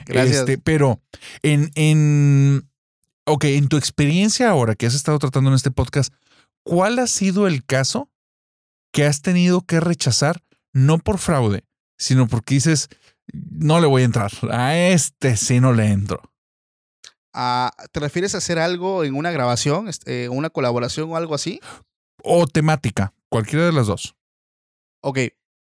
Gracias. 0.05 0.41
Este, 0.41 0.59
pero 0.59 1.01
en, 1.41 1.71
en, 1.73 2.69
ok, 3.25 3.45
en 3.45 3.69
tu 3.69 3.77
experiencia 3.77 4.51
ahora 4.51 4.75
que 4.75 4.85
has 4.85 4.93
estado 4.93 5.17
tratando 5.17 5.49
en 5.49 5.55
este 5.55 5.71
podcast, 5.71 6.13
¿cuál 6.63 6.99
ha 6.99 7.07
sido 7.07 7.47
el 7.47 7.65
caso 7.65 8.07
que 8.93 9.05
has 9.05 9.23
tenido 9.23 9.61
que 9.61 9.79
rechazar, 9.79 10.43
no 10.73 10.99
por 10.99 11.17
fraude, 11.17 11.65
sino 11.97 12.27
porque 12.27 12.53
dices, 12.53 12.87
no 13.33 13.81
le 13.81 13.87
voy 13.87 14.03
a 14.03 14.05
entrar, 14.05 14.31
a 14.51 14.77
este 14.77 15.37
sí 15.37 15.59
no 15.59 15.73
le 15.73 15.87
entro? 15.87 16.30
Ah, 17.33 17.71
¿Te 17.91 17.99
refieres 17.99 18.35
a 18.35 18.39
hacer 18.39 18.59
algo 18.59 19.03
en 19.03 19.15
una 19.15 19.31
grabación, 19.31 19.87
este, 19.87 20.27
una 20.29 20.49
colaboración 20.49 21.09
o 21.11 21.15
algo 21.17 21.33
así? 21.35 21.59
O 22.23 22.45
temática, 22.47 23.13
cualquiera 23.29 23.65
de 23.65 23.71
las 23.71 23.87
dos. 23.87 24.15
Ok. 25.03 25.17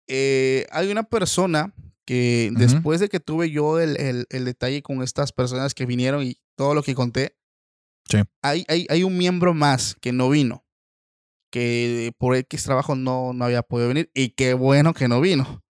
eh, 0.08 0.66
hay 0.72 0.90
una 0.90 1.04
persona 1.04 1.72
que 2.04 2.50
después 2.56 2.98
de 3.00 3.08
que 3.08 3.20
tuve 3.20 3.50
yo 3.50 3.78
el, 3.80 3.98
el- 4.00 4.26
el 4.30 4.44
detalle 4.44 4.82
con 4.82 5.00
estas 5.02 5.32
personas 5.32 5.72
que 5.74 5.86
vinieron 5.86 6.22
y 6.24 6.36
todo 6.56 6.74
lo 6.74 6.82
que 6.82 6.94
conté, 6.94 7.36
Sí. 8.10 8.18
hay, 8.42 8.64
hay, 8.68 8.86
hay 8.90 9.04
un 9.04 9.16
miembro 9.16 9.54
más 9.54 9.94
que 10.00 10.10
no 10.12 10.28
vino, 10.28 10.64
que 11.52 12.12
por 12.18 12.34
X 12.34 12.64
trabajo 12.64 12.94
no, 12.96 13.32
no 13.32 13.44
había 13.44 13.62
podido 13.62 13.88
venir 13.88 14.10
y 14.14 14.30
qué 14.30 14.54
bueno 14.54 14.92
que 14.92 15.06
no 15.08 15.20
vino, 15.20 15.62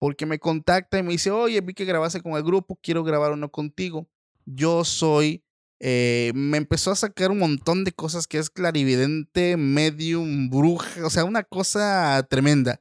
porque 0.00 0.26
me 0.26 0.38
contacta 0.38 0.98
y 0.98 1.02
me 1.02 1.12
dice, 1.12 1.30
oye, 1.30 1.60
vi 1.60 1.72
que 1.74 1.84
grabaste 1.84 2.20
con 2.20 2.32
el 2.32 2.42
grupo, 2.42 2.78
quiero 2.82 3.04
grabar 3.04 3.32
uno 3.32 3.50
contigo. 3.50 4.08
Yo 4.50 4.84
soy, 4.84 5.44
eh, 5.78 6.32
me 6.34 6.56
empezó 6.56 6.90
a 6.90 6.96
sacar 6.96 7.30
un 7.30 7.38
montón 7.38 7.84
de 7.84 7.92
cosas 7.92 8.26
que 8.26 8.38
es 8.38 8.48
clarividente, 8.48 9.56
medium, 9.58 10.48
bruja, 10.48 11.04
o 11.04 11.10
sea, 11.10 11.24
una 11.24 11.42
cosa 11.44 12.26
tremenda. 12.30 12.80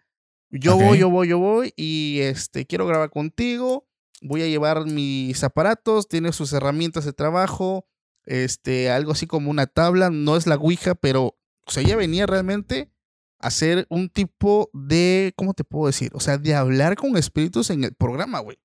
Yo 0.50 0.78
voy, 0.78 1.00
yo 1.00 1.10
voy, 1.10 1.28
yo 1.28 1.40
voy 1.40 1.74
y 1.76 2.20
este, 2.22 2.66
quiero 2.66 2.88
grabar 2.88 3.10
contigo. 3.10 3.86
Voy 4.22 4.42
a 4.42 4.48
llevar 4.48 4.86
mis 4.86 5.44
aparatos, 5.44 6.08
tiene 6.08 6.32
sus 6.32 6.54
herramientas 6.54 7.04
de 7.04 7.12
trabajo. 7.12 7.86
este, 8.28 8.90
algo 8.90 9.14
así 9.14 9.26
como 9.26 9.50
una 9.50 9.68
tabla, 9.68 10.10
no 10.10 10.36
es 10.36 10.48
la 10.48 10.56
Ouija, 10.56 10.96
pero, 10.96 11.38
o 11.66 11.72
sea, 11.72 11.82
ella 11.84 11.96
venía 11.96 12.26
realmente 12.26 12.92
a 13.40 13.48
hacer 13.48 13.88
un 13.90 14.10
tipo 14.10 14.70
de, 14.74 15.34
¿cómo 15.38 15.54
te 15.54 15.64
puedo 15.64 15.88
decir? 15.88 16.12
O 16.14 16.20
sea, 16.20 16.38
de 16.38 16.54
hablar 16.54 16.96
con 16.96 17.16
espíritus 17.18 17.70
en 17.70 17.84
el 17.84 17.94
programa, 17.94 18.40
güey. 18.40 18.60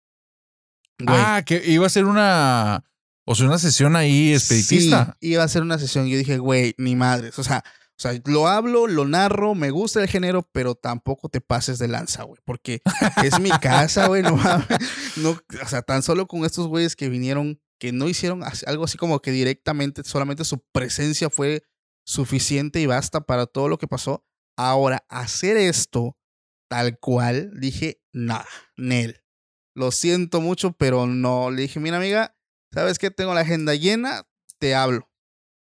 Güey. 0.98 1.18
Ah, 1.18 1.42
que 1.44 1.62
iba 1.66 1.86
a 1.86 1.90
ser 1.90 2.04
una. 2.04 2.84
O 3.32 3.34
sea, 3.34 3.46
una 3.46 3.58
sesión 3.58 3.96
ahí 3.96 4.32
espiritista. 4.32 5.16
Sí, 5.18 5.28
iba 5.30 5.42
a 5.42 5.48
ser 5.48 5.62
una 5.62 5.78
sesión. 5.78 6.06
Yo 6.06 6.18
dije, 6.18 6.36
güey, 6.36 6.74
ni 6.76 6.94
madres. 6.96 7.38
O 7.38 7.42
sea, 7.42 7.64
o 7.66 8.02
sea, 8.02 8.12
lo 8.26 8.46
hablo, 8.46 8.86
lo 8.86 9.06
narro, 9.06 9.54
me 9.54 9.70
gusta 9.70 10.02
el 10.02 10.08
género, 10.08 10.46
pero 10.52 10.74
tampoco 10.74 11.30
te 11.30 11.40
pases 11.40 11.78
de 11.78 11.88
lanza, 11.88 12.24
güey. 12.24 12.42
Porque 12.44 12.82
es 13.24 13.40
mi 13.40 13.48
casa, 13.62 14.06
güey. 14.08 14.22
No, 14.22 14.36
no, 15.16 15.30
o 15.30 15.68
sea, 15.68 15.80
tan 15.80 16.02
solo 16.02 16.26
con 16.26 16.44
estos 16.44 16.66
güeyes 16.66 16.94
que 16.94 17.08
vinieron, 17.08 17.58
que 17.80 17.90
no 17.92 18.06
hicieron 18.06 18.42
algo 18.66 18.84
así 18.84 18.98
como 18.98 19.22
que 19.22 19.30
directamente, 19.30 20.04
solamente 20.04 20.44
su 20.44 20.58
presencia 20.70 21.30
fue 21.30 21.62
suficiente 22.04 22.80
y 22.80 22.86
basta 22.86 23.22
para 23.22 23.46
todo 23.46 23.68
lo 23.68 23.78
que 23.78 23.88
pasó. 23.88 24.26
Ahora, 24.58 25.06
hacer 25.08 25.56
esto 25.56 26.18
tal 26.68 26.98
cual, 26.98 27.50
dije, 27.58 28.02
nada, 28.12 28.48
Nel. 28.76 29.22
Lo 29.74 29.90
siento 29.90 30.42
mucho, 30.42 30.72
pero 30.72 31.06
no. 31.06 31.50
Le 31.50 31.62
dije, 31.62 31.80
mira, 31.80 31.96
amiga, 31.96 32.36
¿sabes 32.72 32.98
qué? 32.98 33.10
Tengo 33.10 33.34
la 33.34 33.40
agenda 33.40 33.74
llena, 33.74 34.26
te 34.58 34.74
hablo. 34.74 35.10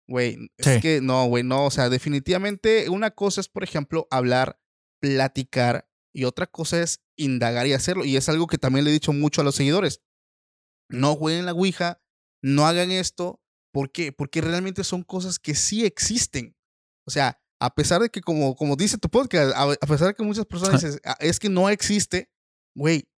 Güey, 0.07 0.37
es 0.57 0.81
que 0.81 1.01
no, 1.01 1.25
güey, 1.25 1.43
no. 1.43 1.65
O 1.65 1.71
sea, 1.71 1.89
definitivamente 1.89 2.89
una 2.89 3.11
cosa 3.11 3.41
es, 3.41 3.49
por 3.49 3.63
ejemplo, 3.63 4.07
hablar, 4.11 4.59
platicar, 5.01 5.89
y 6.13 6.23
otra 6.23 6.47
cosa 6.47 6.81
es 6.81 7.03
indagar 7.17 7.67
y 7.67 7.73
hacerlo. 7.73 8.05
Y 8.05 8.15
es 8.15 8.29
algo 8.29 8.47
que 8.47 8.57
también 8.57 8.85
le 8.85 8.91
he 8.91 8.93
dicho 8.93 9.13
mucho 9.13 9.41
a 9.41 9.43
los 9.43 9.55
seguidores. 9.55 10.01
No 10.89 11.15
jueguen 11.15 11.45
la 11.45 11.53
Ouija, 11.53 12.01
no 12.41 12.65
hagan 12.67 12.91
esto. 12.91 13.41
¿Por 13.73 13.91
qué? 13.91 14.11
Porque 14.13 14.39
realmente 14.41 14.83
son 14.83 15.03
cosas 15.03 15.39
que 15.39 15.55
sí 15.55 15.85
existen. 15.85 16.55
O 17.05 17.11
sea, 17.11 17.41
a 17.59 17.73
pesar 17.73 18.01
de 18.01 18.09
que, 18.09 18.21
como, 18.21 18.55
como 18.55 18.75
dice 18.75 18.97
tu 18.97 19.09
podcast, 19.09 19.53
a, 19.55 19.63
a 19.63 19.87
pesar 19.87 20.07
de 20.09 20.13
que 20.13 20.23
muchas 20.23 20.45
personas 20.45 20.81
dicen, 20.83 20.99
"Ah, 21.03 21.17
es 21.19 21.39
que 21.39 21.49
no 21.49 21.69
existe, 21.69 22.29
güey, 22.75 23.09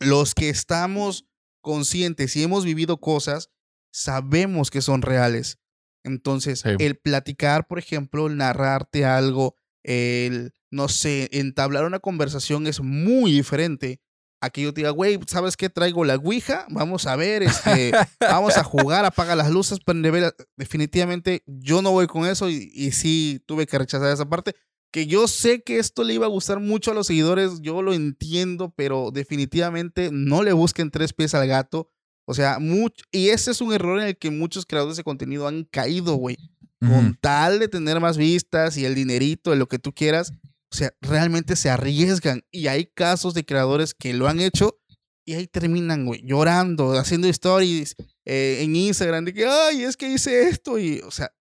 los 0.00 0.34
que 0.34 0.48
estamos 0.48 1.27
conscientes 1.68 2.34
y 2.34 2.42
hemos 2.42 2.64
vivido 2.64 2.96
cosas, 2.98 3.50
sabemos 3.92 4.70
que 4.70 4.80
son 4.80 5.02
reales. 5.02 5.58
Entonces, 6.02 6.60
Sí. 6.60 6.70
el 6.78 6.96
platicar, 6.96 7.66
por 7.66 7.78
ejemplo, 7.78 8.26
el 8.26 8.38
narrarte 8.38 9.04
algo, 9.04 9.54
el, 9.84 10.52
no 10.70 10.88
sé, 10.88 11.28
entablar 11.32 11.84
una 11.84 11.98
conversación 11.98 12.66
es 12.66 12.80
muy 12.80 13.32
diferente 13.32 14.00
a 14.40 14.48
que 14.48 14.62
yo 14.62 14.72
te 14.72 14.80
diga, 14.80 14.90
güey, 14.90 15.18
¿sabes 15.26 15.56
qué? 15.58 15.68
Traigo 15.68 16.04
la 16.06 16.14
Ouija, 16.16 16.64
vamos 16.70 17.06
a 17.06 17.16
ver, 17.16 17.42
este, 17.42 17.92
vamos 18.20 18.56
a 18.56 18.64
jugar, 18.64 19.04
apaga 19.04 19.36
las 19.36 19.50
luces, 19.50 19.80
prende 19.84 20.10
velas. 20.10 20.32
Definitivamente 20.56 21.42
yo 21.46 21.82
no 21.82 21.90
voy 21.90 22.06
con 22.06 22.24
eso 22.24 22.48
y, 22.48 22.70
y 22.72 22.92
sí 22.92 23.42
tuve 23.46 23.66
que 23.66 23.76
rechazar 23.78 24.10
esa 24.10 24.26
parte. 24.28 24.54
Que 24.90 25.06
yo 25.06 25.28
sé 25.28 25.62
que 25.62 25.78
esto 25.78 26.02
le 26.02 26.14
iba 26.14 26.26
a 26.26 26.30
gustar 26.30 26.60
mucho 26.60 26.90
a 26.90 26.94
los 26.94 27.06
seguidores, 27.06 27.60
yo 27.60 27.82
lo 27.82 27.92
entiendo, 27.92 28.72
pero 28.74 29.10
definitivamente 29.12 30.10
no 30.12 30.42
le 30.42 30.52
busquen 30.52 30.90
tres 30.90 31.12
pies 31.12 31.34
al 31.34 31.46
gato. 31.46 31.90
O 32.26 32.34
sea, 32.34 32.58
mucho, 32.58 33.04
y 33.10 33.28
ese 33.30 33.50
es 33.50 33.60
un 33.60 33.72
error 33.72 34.00
en 34.00 34.08
el 34.08 34.18
que 34.18 34.30
muchos 34.30 34.66
creadores 34.66 34.96
de 34.96 35.04
contenido 35.04 35.46
han 35.48 35.64
caído, 35.64 36.14
güey. 36.14 36.36
Con 36.80 37.16
tal 37.20 37.58
de 37.58 37.66
tener 37.66 37.98
más 37.98 38.16
vistas 38.16 38.76
y 38.76 38.84
el 38.84 38.94
dinerito, 38.94 39.50
de 39.50 39.56
lo 39.56 39.66
que 39.66 39.80
tú 39.80 39.92
quieras, 39.92 40.32
o 40.70 40.76
sea, 40.76 40.92
realmente 41.00 41.56
se 41.56 41.70
arriesgan. 41.70 42.44
Y 42.50 42.68
hay 42.68 42.86
casos 42.86 43.34
de 43.34 43.44
creadores 43.44 43.94
que 43.94 44.12
lo 44.12 44.28
han 44.28 44.40
hecho 44.40 44.78
y 45.24 45.34
ahí 45.34 45.46
terminan, 45.46 46.06
güey, 46.06 46.22
llorando, 46.24 46.92
haciendo 46.92 47.28
stories 47.28 47.96
eh, 48.24 48.60
en 48.62 48.76
Instagram 48.76 49.26
de 49.26 49.34
que, 49.34 49.46
ay, 49.46 49.82
es 49.82 49.96
que 49.96 50.08
hice 50.08 50.48
esto. 50.48 50.78
Y, 50.78 51.00
o 51.00 51.10
sea, 51.10 51.32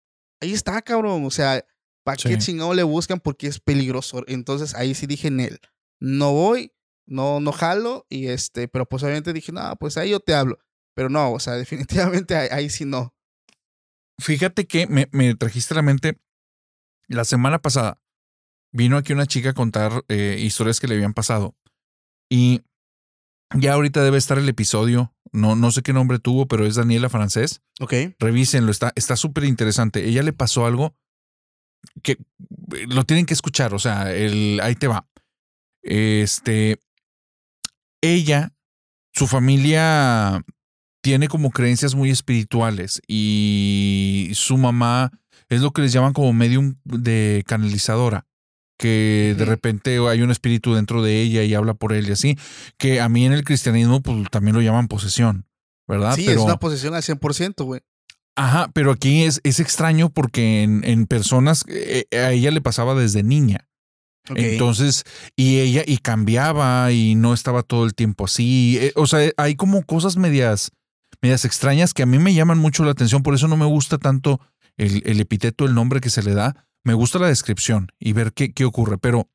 ahí 0.40 0.52
está, 0.52 0.81
cabrón. 0.82 1.24
O 1.24 1.31
sea, 1.31 1.64
¿para 2.07 2.16
qué 2.16 2.39
chingado 2.39 2.73
le 2.73 2.85
buscan? 2.85 3.19
Porque 3.19 3.49
es 3.49 3.59
peligroso. 3.59 4.23
Entonces 4.28 4.77
ahí 4.77 4.95
sí 4.95 5.09
dije 5.09 5.27
en 5.27 5.41
él, 5.41 5.61
no 6.01 6.33
voy, 6.33 6.73
no, 7.05 7.41
no 7.41 7.51
jalo. 7.51 8.07
Y 8.09 8.28
este, 8.28 8.69
pero 8.69 8.87
pues 8.87 9.03
obviamente 9.03 9.33
dije, 9.33 9.51
no, 9.51 9.74
pues 9.74 9.97
ahí 9.97 10.11
yo 10.11 10.20
te 10.20 10.33
hablo. 10.33 10.57
Pero 10.95 11.09
no, 11.09 11.33
o 11.33 11.41
sea, 11.41 11.55
definitivamente 11.55 12.37
ahí, 12.37 12.49
ahí 12.53 12.70
sí 12.70 12.85
no. 12.85 13.12
Fíjate 14.20 14.69
que 14.69 14.87
me, 14.87 15.09
me 15.11 15.35
trajiste 15.35 15.74
a 15.74 15.77
la 15.77 15.83
mente 15.83 16.20
la 17.09 17.24
semana 17.24 17.61
pasada. 17.61 18.01
Vino 18.73 18.97
aquí 18.97 19.12
una 19.12 19.27
chica 19.27 19.51
a 19.51 19.55
contar 19.55 20.05
eh, 20.07 20.37
historias 20.39 20.78
que 20.78 20.87
le 20.87 20.95
habían 20.95 21.12
pasado. 21.12 21.57
Y 22.31 22.62
ya 23.53 23.73
ahorita 23.73 24.05
debe 24.05 24.19
estar 24.19 24.39
el 24.39 24.49
episodio. 24.49 25.12
No, 25.33 25.57
no 25.57 25.73
sé 25.73 25.83
qué 25.83 25.93
nombre 25.93 26.20
tuvo, 26.20 26.47
pero 26.47 26.66
es 26.66 26.77
Daniela 26.77 27.09
Francés. 27.09 27.62
Ok. 27.81 27.95
Revísenlo, 28.20 28.70
está 28.70 28.93
está 28.95 29.16
súper 29.16 29.43
interesante. 29.45 30.07
Ella 30.09 30.23
le 30.23 30.33
pasó 30.33 30.66
algo 30.66 30.95
que 32.03 32.13
eh, 32.13 32.87
lo 32.89 33.05
tienen 33.05 33.27
que 33.27 33.35
escuchar. 33.35 33.75
O 33.75 33.79
sea, 33.79 34.13
el, 34.13 34.61
ahí 34.63 34.75
te 34.75 34.89
va. 34.89 35.07
Este, 35.83 36.79
ella, 38.03 38.53
su 39.13 39.27
familia 39.27 40.45
tiene 41.03 41.29
como 41.29 41.51
creencias 41.51 41.95
muy 41.95 42.11
espirituales 42.11 43.01
y 43.07 44.31
su 44.35 44.59
mamá 44.59 45.13
es 45.49 45.61
lo 45.61 45.71
que 45.71 45.83
les 45.83 45.93
llaman 45.93 46.13
como 46.13 46.33
medium 46.33 46.75
de 46.85 47.45
canalizadora, 47.47 48.27
que 48.77 49.37
de 49.39 49.45
repente 49.45 49.99
hay 50.09 50.23
un 50.23 50.33
espíritu 50.33 50.75
dentro 50.75 51.03
de 51.03 51.23
ella 51.23 51.45
y 51.45 51.55
habla 51.55 51.75
por 51.75 51.93
él 51.93 52.09
y 52.09 52.13
así, 52.13 52.37
que 52.77 53.01
a 53.01 53.09
mí 53.09 53.25
en 53.25 53.33
el 53.33 53.45
cristianismo 53.45 54.03
pues 54.03 54.29
también 54.31 54.57
lo 54.57 54.63
llaman 54.63 54.89
posesión, 54.89 55.47
¿verdad? 55.87 56.17
Sí, 56.17 56.25
Pero, 56.27 56.41
es 56.41 56.45
una 56.45 56.59
posición 56.59 56.95
al 56.95 57.03
100%, 57.03 57.65
güey. 57.65 57.83
Ajá, 58.37 58.71
pero 58.75 58.93
aquí 58.93 59.25
es, 59.25 59.41
es 59.45 59.61
extraño 59.61 60.11
porque 60.11 60.63
en, 60.63 60.85
en 60.85 61.07
personas, 61.07 61.65
eh, 61.69 62.05
a 62.13 62.33
ella 62.33 62.51
le 62.51 62.61
pasaba 62.61 62.95
desde 62.95 63.23
niña. 63.23 63.69
Entonces, 64.35 65.05
y 65.37 65.59
ella, 65.61 65.83
y 65.87 65.99
cambiaba 65.99 66.91
y 66.93 67.15
no 67.15 67.33
estaba 67.33 67.63
todo 67.63 67.85
el 67.85 67.95
tiempo 67.95 68.25
así. 68.25 68.77
Eh, 68.81 68.93
o 68.97 69.07
sea, 69.07 69.31
hay 69.37 69.55
como 69.55 69.83
cosas 69.85 70.17
medias, 70.17 70.73
medias 71.23 71.45
extrañas 71.45 71.95
que 71.95 72.03
a 72.03 72.07
mí 72.07 72.19
me 72.19 72.35
llaman 72.35 72.59
mucho 72.59 72.85
la 72.85 72.91
atención. 72.91 73.23
Por 73.23 73.35
eso 73.35 73.47
no 73.49 73.57
me 73.57 73.67
gusta 73.67 73.99
tanto 73.99 74.41
el, 74.77 75.03
el 75.07 75.21
epíteto, 75.21 75.65
el 75.65 75.75
nombre 75.75 76.01
que 76.01 76.11
se 76.11 76.23
le 76.23 76.35
da. 76.35 76.67
Me 76.85 76.95
gusta 76.95 77.19
la 77.19 77.29
descripción 77.29 77.89
y 77.99 78.13
ver 78.13 78.33
qué, 78.33 78.53
qué 78.53 78.65
ocurre. 78.65 78.99
Pero 78.99 79.29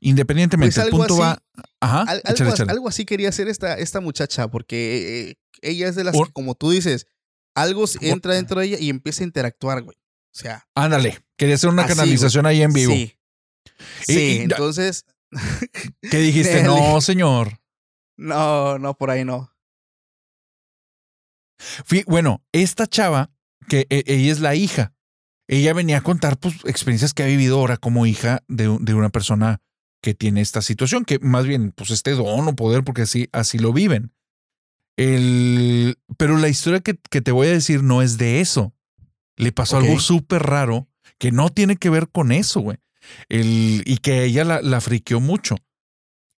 independientemente, 0.00 0.74
Pues 0.74 0.86
el 0.86 0.90
punto 0.90 1.14
así- 1.14 1.20
va. 1.22 1.38
Ajá, 1.80 2.02
Al- 2.02 2.18
échale, 2.18 2.34
algo, 2.40 2.48
as- 2.48 2.54
échale. 2.54 2.70
algo 2.72 2.88
así 2.88 3.04
quería 3.04 3.28
hacer 3.28 3.48
esta, 3.48 3.74
esta 3.74 4.00
muchacha, 4.00 4.48
porque 4.48 5.30
eh, 5.30 5.34
ella 5.62 5.88
es 5.88 5.94
de 5.94 6.04
las 6.04 6.14
que, 6.16 6.32
como 6.32 6.54
tú 6.54 6.70
dices, 6.70 7.06
algo 7.54 7.86
se- 7.86 8.10
entra 8.10 8.34
dentro 8.34 8.60
de 8.60 8.66
ella 8.66 8.78
y 8.80 8.88
empieza 8.90 9.22
a 9.22 9.26
interactuar, 9.26 9.82
güey. 9.82 9.96
O 9.96 10.38
sea, 10.38 10.66
Ándale, 10.74 11.18
quería 11.36 11.54
hacer 11.56 11.70
una 11.70 11.82
así, 11.84 11.94
canalización 11.94 12.44
güey. 12.44 12.56
ahí 12.56 12.62
en 12.62 12.72
vivo. 12.72 12.92
Sí. 12.92 13.18
Y- 14.08 14.12
Sí, 14.12 14.18
y- 14.18 14.36
entonces, 14.42 15.04
¿Qué 16.10 16.18
dijiste? 16.18 16.62
No, 16.64 17.00
señor. 17.00 17.60
no, 18.16 18.78
no, 18.78 18.96
por 18.96 19.10
ahí 19.10 19.24
no. 19.24 19.50
Bueno, 22.06 22.42
esta 22.52 22.86
chava, 22.86 23.30
que 23.68 23.86
e- 23.88 24.04
ella 24.06 24.32
es 24.32 24.40
la 24.40 24.54
hija, 24.54 24.94
ella 25.48 25.72
venía 25.74 25.98
a 25.98 26.02
contar 26.02 26.38
pues, 26.38 26.56
experiencias 26.64 27.14
que 27.14 27.22
ha 27.22 27.26
vivido 27.26 27.58
ahora 27.58 27.76
como 27.76 28.06
hija 28.06 28.42
de, 28.48 28.76
de 28.80 28.94
una 28.94 29.10
persona 29.10 29.60
que 30.02 30.14
tiene 30.14 30.40
esta 30.40 30.62
situación, 30.62 31.04
que 31.04 31.18
más 31.20 31.46
bien, 31.46 31.72
pues 31.72 31.90
este 31.90 32.12
don 32.12 32.48
o 32.48 32.56
poder, 32.56 32.82
porque 32.84 33.02
así, 33.02 33.28
así 33.32 33.58
lo 33.58 33.72
viven. 33.72 34.12
El, 34.96 35.98
pero 36.16 36.36
la 36.36 36.48
historia 36.48 36.80
que, 36.80 36.98
que 37.10 37.20
te 37.20 37.32
voy 37.32 37.48
a 37.48 37.52
decir 37.52 37.82
no 37.82 38.02
es 38.02 38.18
de 38.18 38.40
eso. 38.40 38.74
Le 39.36 39.52
pasó 39.52 39.78
algo 39.78 39.98
súper 39.98 40.42
raro 40.42 40.88
que 41.18 41.32
no 41.32 41.50
tiene 41.50 41.76
que 41.76 41.90
ver 41.90 42.08
con 42.08 42.32
eso, 42.32 42.60
güey. 42.60 42.78
El, 43.28 43.82
y 43.86 43.98
que 43.98 44.24
ella 44.24 44.44
la, 44.44 44.60
la 44.62 44.80
friqueó 44.80 45.20
mucho. 45.20 45.56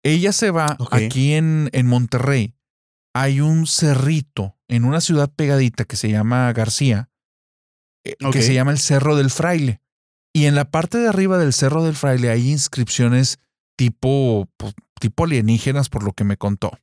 Ella 0.02 0.32
se 0.32 0.50
va 0.50 0.76
aquí 0.90 1.32
en, 1.32 1.70
en 1.72 1.86
Monterrey. 1.86 2.54
Hay 3.14 3.40
un 3.40 3.66
cerrito 3.66 4.56
en 4.68 4.84
una 4.84 5.00
ciudad 5.00 5.32
pegadita 5.34 5.84
que 5.84 5.96
se 5.96 6.10
llama 6.10 6.52
García, 6.52 7.10
eh, 8.04 8.16
que 8.32 8.42
se 8.42 8.54
llama 8.54 8.72
el 8.72 8.78
Cerro 8.78 9.16
del 9.16 9.30
Fraile. 9.30 9.80
Y 10.32 10.46
en 10.46 10.54
la 10.54 10.70
parte 10.70 10.98
de 10.98 11.08
arriba 11.08 11.38
del 11.38 11.52
Cerro 11.52 11.84
del 11.84 11.94
Fraile 11.94 12.30
hay 12.30 12.50
inscripciones 12.50 13.38
tipo, 13.76 14.48
pues, 14.56 14.74
tipo 15.00 15.24
alienígenas, 15.24 15.88
por 15.88 16.02
lo 16.02 16.12
que 16.12 16.24
me 16.24 16.36
contó. 16.36 16.78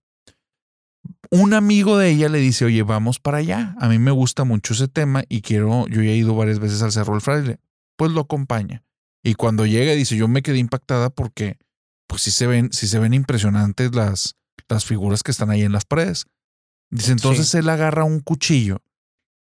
Un 1.33 1.53
amigo 1.53 1.97
de 1.97 2.09
ella 2.09 2.27
le 2.27 2.39
dice, 2.39 2.65
oye, 2.65 2.83
vamos 2.83 3.19
para 3.19 3.37
allá. 3.37 3.75
A 3.79 3.87
mí 3.87 3.99
me 3.99 4.11
gusta 4.11 4.43
mucho 4.43 4.73
ese 4.73 4.87
tema 4.89 5.23
y 5.29 5.41
quiero, 5.41 5.87
yo 5.87 6.01
ya 6.01 6.09
he 6.11 6.17
ido 6.17 6.35
varias 6.35 6.59
veces 6.59 6.81
al 6.81 6.91
Cerro 6.91 7.13
del 7.13 7.21
Fraile. 7.21 7.59
Pues 7.97 8.11
lo 8.11 8.21
acompaña. 8.21 8.83
Y 9.23 9.35
cuando 9.35 9.65
llega 9.65 9.93
dice, 9.93 10.17
yo 10.17 10.27
me 10.27 10.41
quedé 10.41 10.57
impactada 10.57 11.09
porque 11.09 11.57
pues 12.07 12.23
sí 12.23 12.31
se 12.31 12.47
ven, 12.47 12.73
sí 12.73 12.87
se 12.87 12.99
ven 12.99 13.13
impresionantes 13.13 13.95
las, 13.95 14.35
las 14.67 14.83
figuras 14.85 15.23
que 15.23 15.31
están 15.31 15.51
ahí 15.51 15.61
en 15.61 15.71
las 15.71 15.85
paredes. 15.85 16.25
Dice, 16.91 17.13
entonces 17.13 17.47
Sí. 17.47 17.57
él 17.59 17.69
agarra 17.69 18.03
un 18.03 18.19
cuchillo, 18.19 18.83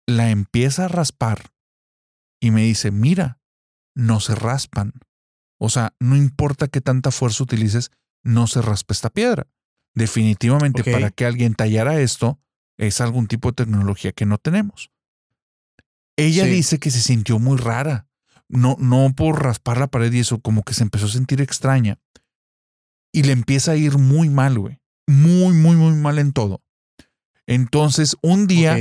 la 0.07 0.31
empieza 0.31 0.85
a 0.85 0.87
raspar 0.87 1.51
y 2.41 2.49
me 2.49 2.63
dice, 2.63 2.89
mira, 2.89 3.39
no 3.95 4.19
se 4.19 4.33
raspan. 4.33 4.93
O 5.59 5.69
sea, 5.69 5.93
no 5.99 6.15
importa 6.15 6.67
qué 6.67 6.81
tanta 6.81 7.11
fuerza 7.11 7.43
utilices, 7.43 7.91
no 8.23 8.47
se 8.47 8.63
raspa 8.63 8.93
esta 8.93 9.11
piedra. 9.11 9.45
Definitivamente 9.95 10.83
para 10.83 11.09
que 11.09 11.25
alguien 11.25 11.55
tallara 11.55 11.99
esto 12.01 12.39
es 12.77 12.99
algún 13.01 13.27
tipo 13.27 13.49
de 13.49 13.55
tecnología 13.63 14.11
que 14.11 14.25
no 14.25 14.37
tenemos. 14.37 14.91
Ella 16.17 16.43
Sí. 16.45 16.49
dice 16.51 16.79
que 16.79 16.91
se 16.91 17.01
sintió 17.01 17.39
muy 17.39 17.57
rara. 17.57 18.07
No, 18.47 18.75
no 18.79 19.11
por 19.15 19.41
raspar 19.43 19.79
la 19.79 19.87
pared 19.87 20.11
y 20.13 20.19
eso, 20.19 20.39
como 20.39 20.63
que 20.63 20.73
se 20.73 20.83
empezó 20.83 21.05
a 21.07 21.09
sentir 21.09 21.41
extraña. 21.41 21.97
Y 23.11 23.23
le 23.23 23.31
empieza 23.31 23.71
a 23.71 23.75
ir 23.75 23.97
muy 23.97 24.29
mal, 24.29 24.59
güey. 24.59 24.79
Muy, 25.07 25.53
muy, 25.55 25.75
muy 25.75 25.93
mal 25.95 26.19
en 26.19 26.31
todo. 26.33 26.61
Entonces, 27.47 28.15
un 28.21 28.47
día, 28.47 28.77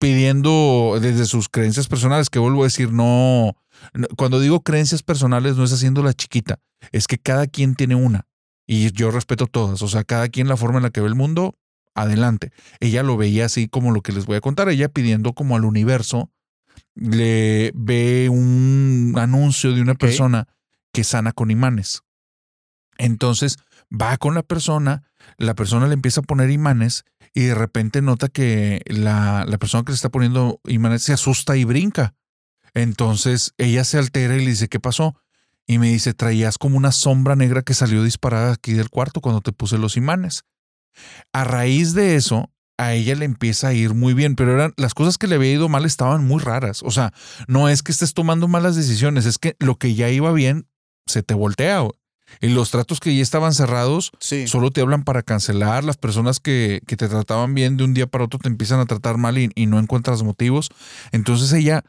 pidiendo 0.00 0.98
desde 1.00 1.24
sus 1.26 1.48
creencias 1.48 1.88
personales, 1.88 2.30
que 2.30 2.38
vuelvo 2.38 2.62
a 2.62 2.66
decir, 2.66 2.92
no, 2.92 3.54
no- 3.94 4.08
cuando 4.16 4.40
digo 4.40 4.60
creencias 4.62 5.02
personales 5.02 5.56
no 5.56 5.64
es 5.64 5.72
haciendo 5.72 6.02
la 6.02 6.12
chiquita, 6.14 6.60
es 6.92 7.06
que 7.06 7.18
cada 7.18 7.46
quien 7.46 7.74
tiene 7.74 7.94
una 7.94 8.26
y 8.70 8.92
yo 8.92 9.10
respeto 9.10 9.46
todas, 9.46 9.80
o 9.80 9.88
sea, 9.88 10.04
cada 10.04 10.28
quien 10.28 10.46
la 10.46 10.58
forma 10.58 10.76
en 10.76 10.82
la 10.82 10.90
que 10.90 11.00
ve 11.00 11.08
el 11.08 11.14
mundo, 11.14 11.56
adelante. 11.94 12.52
Ella 12.80 13.02
lo 13.02 13.16
veía 13.16 13.46
así 13.46 13.66
como 13.66 13.92
lo 13.92 14.02
que 14.02 14.12
les 14.12 14.26
voy 14.26 14.36
a 14.36 14.42
contar, 14.42 14.68
ella 14.68 14.90
pidiendo 14.90 15.32
como 15.32 15.56
al 15.56 15.64
universo, 15.64 16.30
le 16.94 17.72
ve 17.74 18.28
un 18.30 19.14
anuncio 19.16 19.72
de 19.72 19.80
una 19.80 19.94
persona 19.94 20.46
que 20.92 21.02
sana 21.02 21.32
con 21.32 21.50
imanes. 21.50 22.02
Entonces 22.98 23.56
va 23.90 24.18
con 24.18 24.34
la 24.34 24.42
persona, 24.42 25.02
la 25.38 25.54
persona 25.54 25.86
le 25.86 25.94
empieza 25.94 26.20
a 26.20 26.24
poner 26.24 26.50
imanes 26.50 27.06
y 27.32 27.44
de 27.44 27.54
repente 27.54 28.02
nota 28.02 28.28
que 28.28 28.82
la, 28.86 29.46
la 29.48 29.56
persona 29.56 29.82
que 29.82 29.92
le 29.92 29.96
está 29.96 30.10
poniendo 30.10 30.60
imanes 30.66 31.04
se 31.04 31.14
asusta 31.14 31.56
y 31.56 31.64
brinca. 31.64 32.14
Entonces 32.74 33.54
ella 33.56 33.82
se 33.84 33.96
altera 33.96 34.36
y 34.36 34.40
le 34.40 34.50
dice, 34.50 34.68
¿qué 34.68 34.78
pasó? 34.78 35.16
Y 35.68 35.78
me 35.78 35.88
dice, 35.88 36.14
traías 36.14 36.58
como 36.58 36.76
una 36.76 36.90
sombra 36.90 37.36
negra 37.36 37.62
que 37.62 37.74
salió 37.74 38.02
disparada 38.02 38.52
aquí 38.54 38.72
del 38.72 38.88
cuarto 38.90 39.20
cuando 39.20 39.40
te 39.42 39.52
puse 39.52 39.78
los 39.78 39.96
imanes. 39.96 40.44
A 41.32 41.44
raíz 41.44 41.92
de 41.94 42.16
eso, 42.16 42.50
a 42.78 42.94
ella 42.94 43.14
le 43.14 43.24
empieza 43.26 43.68
a 43.68 43.72
ir 43.74 43.92
muy 43.94 44.14
bien, 44.14 44.34
pero 44.34 44.54
eran 44.54 44.72
las 44.76 44.94
cosas 44.94 45.18
que 45.18 45.26
le 45.26 45.34
había 45.34 45.52
ido 45.52 45.68
mal 45.68 45.84
estaban 45.84 46.24
muy 46.26 46.40
raras. 46.42 46.82
O 46.82 46.90
sea, 46.90 47.12
no 47.46 47.68
es 47.68 47.82
que 47.82 47.92
estés 47.92 48.14
tomando 48.14 48.48
malas 48.48 48.76
decisiones, 48.76 49.26
es 49.26 49.38
que 49.38 49.56
lo 49.58 49.76
que 49.76 49.94
ya 49.94 50.08
iba 50.08 50.32
bien 50.32 50.66
se 51.06 51.22
te 51.22 51.34
voltea. 51.34 51.82
Y 52.40 52.48
los 52.48 52.70
tratos 52.70 53.00
que 53.00 53.14
ya 53.16 53.22
estaban 53.22 53.54
cerrados 53.54 54.10
Sí. 54.20 54.46
solo 54.48 54.70
te 54.70 54.80
hablan 54.80 55.02
para 55.04 55.22
cancelar. 55.22 55.84
Las 55.84 55.96
personas 55.96 56.40
que, 56.40 56.80
que 56.86 56.96
te 56.96 57.08
trataban 57.08 57.54
bien 57.54 57.76
de 57.76 57.84
un 57.84 57.94
día 57.94 58.06
para 58.06 58.24
otro 58.24 58.38
te 58.38 58.48
empiezan 58.48 58.80
a 58.80 58.86
tratar 58.86 59.16
mal 59.18 59.38
y, 59.38 59.50
y 59.54 59.66
no 59.66 59.78
encuentras 59.78 60.22
motivos. 60.22 60.68
Entonces 61.12 61.52
ella, 61.52 61.84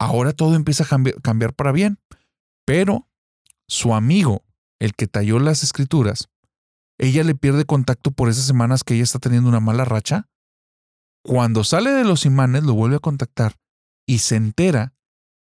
ahora 0.00 0.32
todo 0.32 0.54
empieza 0.56 0.84
a 0.84 0.86
cambi- 0.88 1.20
cambiar 1.22 1.52
para 1.54 1.70
bien. 1.72 1.98
Pero 2.66 3.08
su 3.68 3.94
amigo, 3.94 4.44
el 4.80 4.94
que 4.94 5.06
talló 5.06 5.38
las 5.38 5.62
escrituras, 5.62 6.28
ella 6.98 7.24
le 7.24 7.34
pierde 7.34 7.64
contacto 7.64 8.10
por 8.10 8.28
esas 8.28 8.46
semanas 8.46 8.84
que 8.84 8.94
ella 8.94 9.02
está 9.02 9.18
teniendo 9.18 9.48
una 9.48 9.60
mala 9.60 9.84
racha. 9.84 10.28
Cuando 11.24 11.64
sale 11.64 11.90
de 11.90 12.04
los 12.04 12.26
imanes, 12.26 12.64
lo 12.64 12.74
vuelve 12.74 12.96
a 12.96 13.00
contactar 13.00 13.56
y 14.06 14.18
se 14.18 14.36
entera 14.36 14.94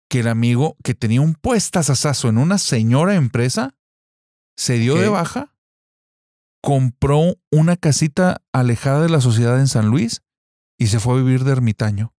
que 0.10 0.20
el 0.22 0.28
amigo 0.28 0.76
que 0.84 0.96
tenía 0.96 1.22
un 1.22 1.36
puestazazazo 1.36 2.30
en 2.30 2.38
una 2.38 2.58
señora 2.58 3.16
empresa 3.16 3.76
se 4.58 4.78
dio 4.78 4.96
de 4.96 5.08
baja, 5.08 5.56
compró 6.62 7.38
una 7.52 7.78
casita 7.78 8.42
alejada 8.52 9.02
de 9.02 9.10
la 9.10 9.22
sociedad 9.22 9.60
en 9.60 9.68
San 9.68 9.88
Luis 9.88 10.22
y 10.78 10.88
se 10.88 11.00
fue 11.00 11.14
a 11.14 11.18
vivir 11.18 11.44
de 11.44 11.54
ermitaño. 11.54 12.14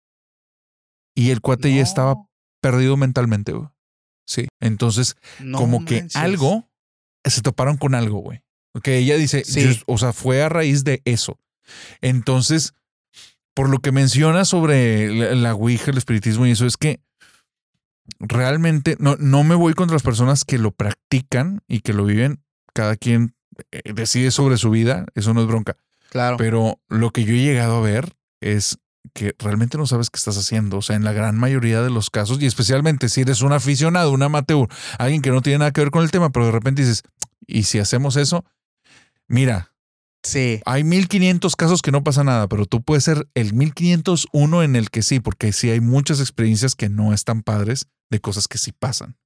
Y 1.15 1.31
el 1.31 1.41
cuate 1.41 1.75
ya 1.75 1.83
estaba 1.83 2.17
perdido 2.63 2.97
mentalmente, 2.97 3.53
güey. 3.53 3.69
Sí. 4.31 4.47
Entonces, 4.61 5.17
No 5.41 5.59
como 5.59 5.85
que 5.85 6.07
algo, 6.15 6.71
se 7.25 7.43
toparon 7.43 7.77
con 7.77 7.97
algo, 7.97 8.21
güey. 8.21 8.43
Que 8.85 8.99
ella 8.99 9.17
dice, 9.17 9.43
Sí. 9.45 9.83
o 9.87 9.99
sea, 9.99 10.13
fue 10.13 10.41
a 10.41 10.49
raíz 10.49 10.85
de 10.85 11.03
eso. 11.05 11.41
Entonces, 12.01 12.73
por 13.55 13.69
lo 13.69 13.81
que 13.81 13.91
menciona 13.91 14.45
sobre 14.45 15.13
la, 15.13 15.35
la 15.35 15.55
Ouija, 15.57 15.91
el 15.91 15.99
espiritismo 15.99 16.47
y 16.47 16.53
eso, 16.53 16.65
es 16.65 16.77
que 16.77 17.01
realmente 18.21 18.97
no, 19.01 19.17
no 19.17 19.43
me 19.43 19.57
voy 19.57 19.75
contra 19.75 19.95
las 19.97 20.05
personas 20.05 20.45
que 20.45 20.59
lo 20.59 20.71
practican 20.71 21.63
y 21.67 21.81
que 21.81 21.93
lo 21.93 22.05
viven. 22.05 22.41
Cada 22.73 22.95
quien 22.95 23.35
eh, 23.73 23.83
decide 23.93 24.31
sobre 24.31 24.59
su 24.59 24.71
vida, 24.71 25.07
eso 25.17 25.35
no 25.35 25.41
es 25.41 25.49
bronca. 25.49 25.77
Claro. 26.11 26.37
Pero 26.37 26.81
lo 26.89 27.11
que 27.11 27.25
yo 27.25 27.35
he 27.35 27.39
llegado 27.43 27.79
a 27.79 27.81
ver 27.81 28.15
es 28.41 28.79
que 29.15 29.35
realmente 29.39 29.79
no 29.79 29.87
sabes 29.87 30.11
qué 30.11 30.19
estás 30.19 30.37
haciendo. 30.37 30.79
O 30.79 30.83
sea, 30.83 30.97
en 30.97 31.05
la 31.05 31.13
gran 31.13 31.37
mayoría 31.39 31.83
de 31.83 31.91
los 31.91 32.11
casos, 32.11 32.41
y 32.41 32.47
especialmente 32.47 33.09
si 33.09 33.23
eres 33.23 33.43
un 33.43 33.53
aficionado, 33.53 34.13
un 34.13 34.23
amateur, 34.23 34.69
alguien 34.99 35.23
que 35.23 35.31
no 35.31 35.43
tiene 35.43 35.59
nada 35.61 35.73
que 35.73 35.81
ver 35.81 35.91
con 35.91 36.03
el 36.03 36.11
tema, 36.11 36.31
pero 36.31 36.47
de 36.47 36.53
repente 36.53 36.83
dices, 36.83 37.03
¿y 37.47 37.65
si 37.65 37.79
hacemos 37.79 38.17
eso? 38.17 38.45
Mira, 39.27 39.73
sí. 40.23 40.61
hay 40.67 40.85
1500 40.85 41.57
casos 41.57 41.83
que 41.83 41.93
no 41.93 42.03
pasa 42.05 42.25
nada, 42.25 42.49
pero 42.49 42.67
tú 42.67 42.83
puedes 42.83 43.05
ser 43.05 43.29
el 43.35 43.55
1501 43.55 44.63
en 44.63 44.77
el 44.77 44.91
que 44.91 45.03
sí, 45.03 45.21
porque 45.21 45.53
sí 45.53 45.71
hay 45.71 45.81
muchas 45.81 46.21
experiencias 46.21 46.75
que 46.75 46.89
no 46.89 47.13
están 47.13 47.43
padres 47.43 47.87
de 48.11 48.21
cosas 48.21 48.49
que 48.49 48.59
sí 48.59 48.73
pasan. 48.73 49.17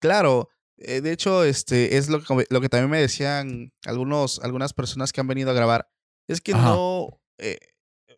Claro. 0.00 0.48
eh, 0.78 1.00
de 1.00 1.12
hecho, 1.12 1.44
este 1.44 1.96
es 1.96 2.08
lo 2.08 2.22
que, 2.22 2.46
lo 2.50 2.60
que 2.60 2.68
también 2.68 2.90
me 2.90 3.00
decían 3.00 3.72
algunos, 3.84 4.40
algunas 4.40 4.72
personas 4.72 5.12
que 5.12 5.20
han 5.20 5.28
venido 5.28 5.50
a 5.50 5.54
grabar. 5.54 5.88
Es 6.28 6.40
que 6.40 6.52
Ajá. 6.52 6.70
no. 6.70 7.20
eh, 7.38 7.58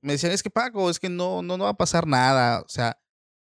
me 0.05 0.13
decían, 0.13 0.33
es 0.33 0.43
que 0.43 0.51
Paco, 0.51 0.91
es 0.91 1.01
que 1.01 1.09
no, 1.09 1.43
no, 1.43 1.57
no 1.57 1.65
va 1.65 1.71
a 1.71 1.77
pasar 1.77 2.07
nada. 2.07 2.61
O 2.61 2.69
sea, 2.69 3.01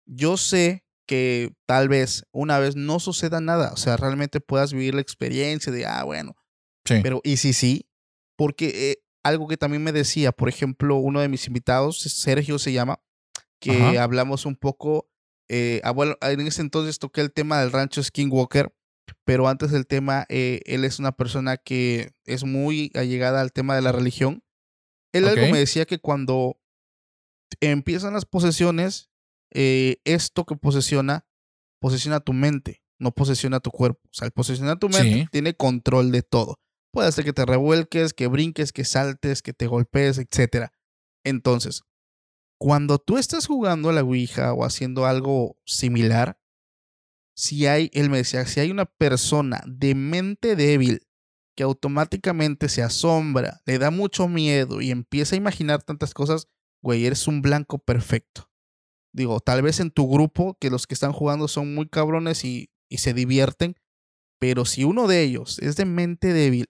yo 0.05 0.37
sé 0.37 0.85
que 1.07 1.53
tal 1.65 1.89
vez 1.89 2.23
una 2.31 2.59
vez 2.59 2.75
no 2.75 2.99
suceda 2.99 3.41
nada. 3.41 3.71
O 3.73 3.77
sea, 3.77 3.97
realmente 3.97 4.39
puedas 4.39 4.71
vivir 4.71 4.93
la 4.95 5.01
experiencia 5.01 5.71
de, 5.71 5.85
ah, 5.85 6.03
bueno. 6.03 6.35
Sí. 6.85 6.99
Pero, 7.01 7.19
¿y 7.23 7.37
si 7.37 7.53
sí? 7.53 7.89
Porque 8.37 8.91
eh, 8.91 9.03
algo 9.23 9.47
que 9.47 9.57
también 9.57 9.83
me 9.83 9.91
decía, 9.91 10.31
por 10.31 10.47
ejemplo, 10.49 10.97
uno 10.97 11.19
de 11.19 11.29
mis 11.29 11.47
invitados, 11.47 11.99
Sergio 11.99 12.59
se 12.59 12.73
llama, 12.73 12.99
que 13.59 13.71
Ajá. 13.71 14.03
hablamos 14.03 14.45
un 14.45 14.55
poco. 14.55 15.09
eh, 15.49 15.81
ah, 15.83 15.91
bueno, 15.91 16.15
en 16.21 16.41
ese 16.41 16.61
entonces 16.61 16.99
toqué 16.99 17.21
el 17.21 17.31
tema 17.33 17.59
del 17.59 17.71
rancho 17.71 18.03
Skinwalker, 18.03 18.71
pero 19.23 19.47
antes 19.47 19.71
del 19.71 19.87
tema, 19.87 20.25
eh, 20.29 20.61
él 20.65 20.85
es 20.85 20.99
una 20.99 21.11
persona 21.11 21.57
que 21.57 22.11
es 22.25 22.43
muy 22.43 22.91
allegada 22.93 23.41
al 23.41 23.51
tema 23.51 23.75
de 23.75 23.81
la 23.81 23.91
religión. 23.91 24.43
Él 25.17 25.27
algo 25.27 25.47
me 25.51 25.59
decía 25.59 25.85
que 25.85 25.99
cuando 25.99 26.59
empiezan 27.61 28.13
las 28.13 28.25
posesiones, 28.25 29.09
eh, 29.53 29.97
esto 30.03 30.45
que 30.45 30.55
posesiona, 30.55 31.25
posesiona 31.79 32.19
tu 32.19 32.33
mente, 32.33 32.83
no 32.99 33.11
posesiona 33.11 33.59
tu 33.59 33.71
cuerpo. 33.71 34.01
O 34.05 34.13
sea, 34.13 34.25
el 34.25 34.31
posesionar 34.31 34.79
tu 34.79 34.89
mente 34.89 35.21
Sí. 35.21 35.27
tiene 35.31 35.55
control 35.55 36.11
de 36.11 36.21
todo. 36.23 36.59
Puede 36.91 37.07
hacer 37.09 37.25
que 37.25 37.33
te 37.33 37.45
revuelques, 37.45 38.13
que 38.13 38.27
brinques, 38.27 38.71
que 38.71 38.85
saltes, 38.85 39.41
que 39.41 39.53
te 39.53 39.67
golpees, 39.67 40.17
etc. 40.17 40.69
Entonces, 41.25 41.83
cuando 42.57 42.99
tú 42.99 43.17
estás 43.17 43.47
jugando 43.47 43.89
a 43.89 43.93
la 43.93 44.01
Ouija 44.03 44.53
o 44.53 44.63
haciendo 44.63 45.05
algo 45.05 45.57
similar, 45.65 46.39
si 47.37 47.67
hay, 47.67 47.91
él 47.93 48.09
me 48.09 48.17
decía, 48.17 48.45
si 48.45 48.61
hay 48.61 48.71
una 48.71 48.85
persona 48.85 49.61
de 49.67 49.93
mente 49.93 50.55
débil 50.55 51.04
que 51.55 51.63
automáticamente 51.63 52.69
se 52.69 52.83
asombra, 52.83 53.61
le 53.65 53.77
da 53.79 53.91
mucho 53.91 54.27
miedo 54.27 54.81
y 54.81 54.91
empieza 54.91 55.35
a 55.35 55.37
imaginar 55.37 55.83
tantas 55.83 56.13
cosas, 56.13 56.47
güey, 56.81 57.05
eres 57.05 57.27
un 57.27 57.41
blanco 57.41 57.79
perfecto. 57.79 58.49
Digo, 59.13 59.39
tal 59.39 59.61
vez 59.61 59.79
en 59.79 59.91
tu 59.91 60.09
grupo, 60.09 60.57
que 60.59 60.69
los 60.69 60.87
que 60.87 60.93
están 60.93 61.13
jugando 61.13 61.47
son 61.47 61.73
muy 61.73 61.87
cabrones 61.87 62.43
y, 62.43 62.69
y 62.89 62.97
se 62.97 63.13
divierten, 63.13 63.75
pero 64.39 64.65
si 64.65 64.83
uno 64.83 65.07
de 65.07 65.21
ellos 65.23 65.59
es 65.59 65.77
de 65.77 65.85
mente 65.85 66.33
débil, 66.33 66.67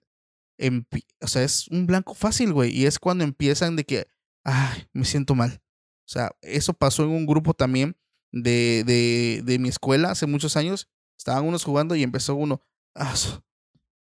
o 1.22 1.28
sea, 1.28 1.44
es 1.44 1.68
un 1.70 1.86
blanco 1.88 2.14
fácil, 2.14 2.54
güey, 2.54 2.72
y 2.72 2.86
es 2.86 3.00
cuando 3.00 3.24
empiezan 3.24 3.76
de 3.76 3.84
que, 3.84 4.08
ay, 4.44 4.88
me 4.94 5.06
siento 5.06 5.36
mal. 5.36 5.62
O 6.08 6.12
sea, 6.12 6.32
eso 6.42 6.74
pasó 6.74 7.04
en 7.04 7.10
un 7.10 7.26
grupo 7.26 7.54
también 7.54 7.98
de, 8.32 8.84
de, 8.86 9.42
de 9.44 9.60
mi 9.60 9.70
escuela 9.70 10.12
hace 10.12 10.28
muchos 10.28 10.56
años. 10.56 10.88
Estaban 11.18 11.46
unos 11.46 11.64
jugando 11.64 11.96
y 11.96 12.04
empezó 12.04 12.36
uno. 12.36 12.62
"Ah, 12.96 13.16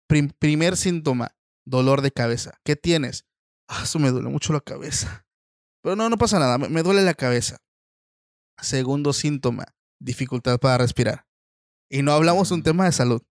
prim- 0.08 0.32
primer 0.40 0.78
síntoma, 0.78 1.36
dolor 1.66 2.02
de 2.02 2.12
cabeza. 2.12 2.60
¿Qué 2.64 2.76
tienes? 2.76 3.26
Ah, 3.68 3.82
eso 3.84 4.00
me 4.00 4.12
duele 4.12 4.30
mucho 4.30 4.54
la 4.54 4.62
cabeza. 4.62 5.26
Pero 5.84 5.96
no, 5.96 6.10
no 6.10 6.18
pasa 6.18 6.40
nada, 6.40 6.58
me, 6.58 6.70
me 6.70 6.84
duele 6.84 7.02
la 7.04 7.14
cabeza. 7.14 7.58
Segundo 8.62 9.14
síntoma, 9.14 9.66
dificultad 10.00 10.60
para 10.60 10.78
respirar. 10.80 11.28
Y 11.90 12.02
no 12.02 12.14
hablamos 12.14 12.50
de 12.50 12.56
un 12.56 12.64
tema 12.64 12.86
de 12.86 12.92
salud, 12.92 13.22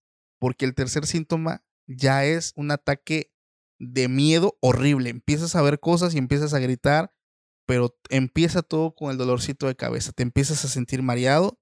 porque 0.40 0.64
el 0.64 0.74
tercer 0.74 1.06
síntoma 1.06 1.64
ya 1.88 2.24
es 2.24 2.52
un 2.56 2.70
ataque 2.70 3.32
de 3.80 4.08
miedo 4.08 4.56
horrible. 4.60 5.10
Empiezas 5.10 5.56
a 5.56 5.62
ver 5.62 5.80
cosas 5.80 6.14
y 6.14 6.18
empiezas 6.18 6.54
a 6.54 6.58
gritar, 6.60 7.12
pero 7.66 7.96
empieza 8.10 8.62
todo 8.62 8.94
con 8.94 9.10
el 9.10 9.16
dolorcito 9.16 9.66
de 9.66 9.74
cabeza. 9.76 10.12
Te 10.12 10.22
empiezas 10.22 10.64
a 10.64 10.68
sentir 10.68 11.02
mareado, 11.02 11.58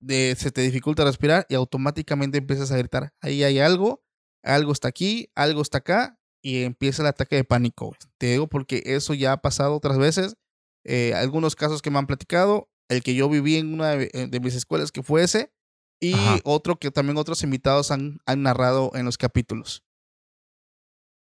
de- 0.00 0.34
se 0.38 0.50
te 0.50 0.60
dificulta 0.62 1.04
respirar 1.04 1.46
y 1.48 1.54
automáticamente 1.54 2.38
empiezas 2.38 2.70
a 2.72 2.76
gritar, 2.78 3.12
ahí 3.20 3.42
hay 3.44 3.58
algo, 3.58 4.02
algo 4.42 4.72
está 4.72 4.88
aquí, 4.88 5.30
algo 5.34 5.60
está 5.62 5.78
acá 5.78 6.18
y 6.42 6.62
empieza 6.62 7.02
el 7.02 7.08
ataque 7.08 7.36
de 7.36 7.44
pánico. 7.44 7.94
Te 8.18 8.26
digo 8.32 8.48
porque 8.48 8.82
eso 8.86 9.14
ya 9.14 9.32
ha 9.32 9.42
pasado 9.42 9.74
otras 9.76 9.98
veces. 9.98 10.36
eh, 10.84 11.14
algunos 11.14 11.54
casos 11.54 11.80
que 11.80 11.90
me 11.90 11.98
han 11.98 12.06
platicado, 12.08 12.68
el 12.88 13.02
que 13.04 13.14
yo 13.14 13.28
viví 13.28 13.56
en 13.56 13.72
una 13.72 13.90
de, 13.90 14.10
eh, 14.12 14.26
de 14.26 14.40
mis 14.40 14.54
escuelas 14.56 14.90
que 14.90 15.04
fue 15.04 15.22
ese 15.22 15.52
y 16.00 16.14
Ajá. 16.14 16.38
otro 16.44 16.76
que 16.76 16.90
también 16.90 17.16
otros 17.18 17.44
invitados 17.44 17.92
han, 17.92 18.18
han 18.26 18.42
narrado 18.42 18.90
en 18.94 19.04
los 19.04 19.16
capítulos. 19.16 19.84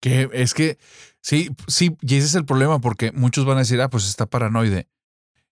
Que 0.01 0.29
es 0.33 0.53
que 0.53 0.77
sí, 1.21 1.49
sí, 1.67 1.95
y 2.01 2.15
ese 2.15 2.27
es 2.27 2.35
el 2.35 2.45
problema, 2.45 2.79
porque 2.79 3.11
muchos 3.13 3.45
van 3.45 3.57
a 3.57 3.61
decir, 3.61 3.81
ah, 3.81 3.89
pues 3.89 4.07
está 4.07 4.25
paranoide. 4.25 4.89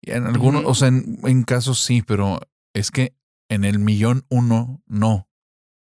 Y 0.02 0.12
en 0.12 0.26
algunos, 0.26 0.64
o 0.66 0.74
sea, 0.74 0.88
en, 0.88 1.20
en 1.24 1.44
casos 1.44 1.80
sí, 1.80 2.02
pero 2.02 2.40
es 2.80 2.92
que 2.92 3.14
en 3.50 3.64
el 3.66 3.80
millón 3.80 4.26
uno 4.30 4.82
no. 4.88 5.28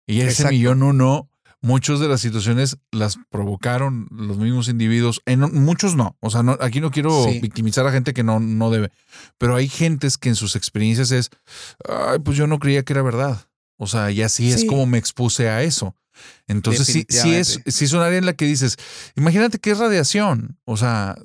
Y 0.08 0.20
ese 0.20 0.30
Exacto. 0.30 0.52
millón 0.54 0.84
uno, 0.84 1.30
muchas 1.62 2.00
de 2.00 2.08
las 2.10 2.20
situaciones 2.22 2.78
las 2.92 3.18
provocaron 3.30 4.08
los 4.12 4.38
mismos 4.38 4.68
individuos. 4.68 5.22
En 5.26 5.40
muchos 5.64 5.96
no. 5.96 6.18
O 6.20 6.30
sea, 6.30 6.44
no, 6.44 6.58
aquí 6.60 6.82
no 6.82 6.92
quiero 6.92 7.24
Sí. 7.24 7.40
victimizar 7.40 7.88
a 7.88 7.92
gente 7.92 8.14
que 8.14 8.24
no, 8.24 8.40
no 8.40 8.70
debe. 8.70 8.92
Pero 9.38 9.56
hay 9.56 9.68
gentes 9.70 10.18
que 10.18 10.30
en 10.30 10.36
sus 10.36 10.56
experiencias 10.56 11.12
es, 11.12 11.30
ay, 11.88 12.20
pues 12.20 12.38
yo 12.38 12.48
no 12.48 12.60
creía 12.60 12.84
que 12.84 12.94
era 12.94 13.02
verdad. 13.02 13.48
O 13.78 13.88
sea, 13.88 14.12
y 14.12 14.22
así 14.22 14.52
es 14.52 14.66
como 14.66 14.86
me 14.86 14.98
expuse 14.98 15.50
a 15.50 15.64
eso. 15.64 15.96
Entonces, 16.48 16.86
sí, 16.86 17.06
sí, 17.10 17.34
es, 17.34 17.60
sí 17.66 17.86
es 17.86 17.94
un 17.94 18.02
área 18.02 18.18
en 18.20 18.26
la 18.26 18.34
que 18.34 18.46
dices, 18.46 18.78
imagínate 19.16 19.58
que 19.58 19.72
es 19.72 19.80
radiación. 19.80 20.60
O 20.66 20.78
sea, 20.78 21.18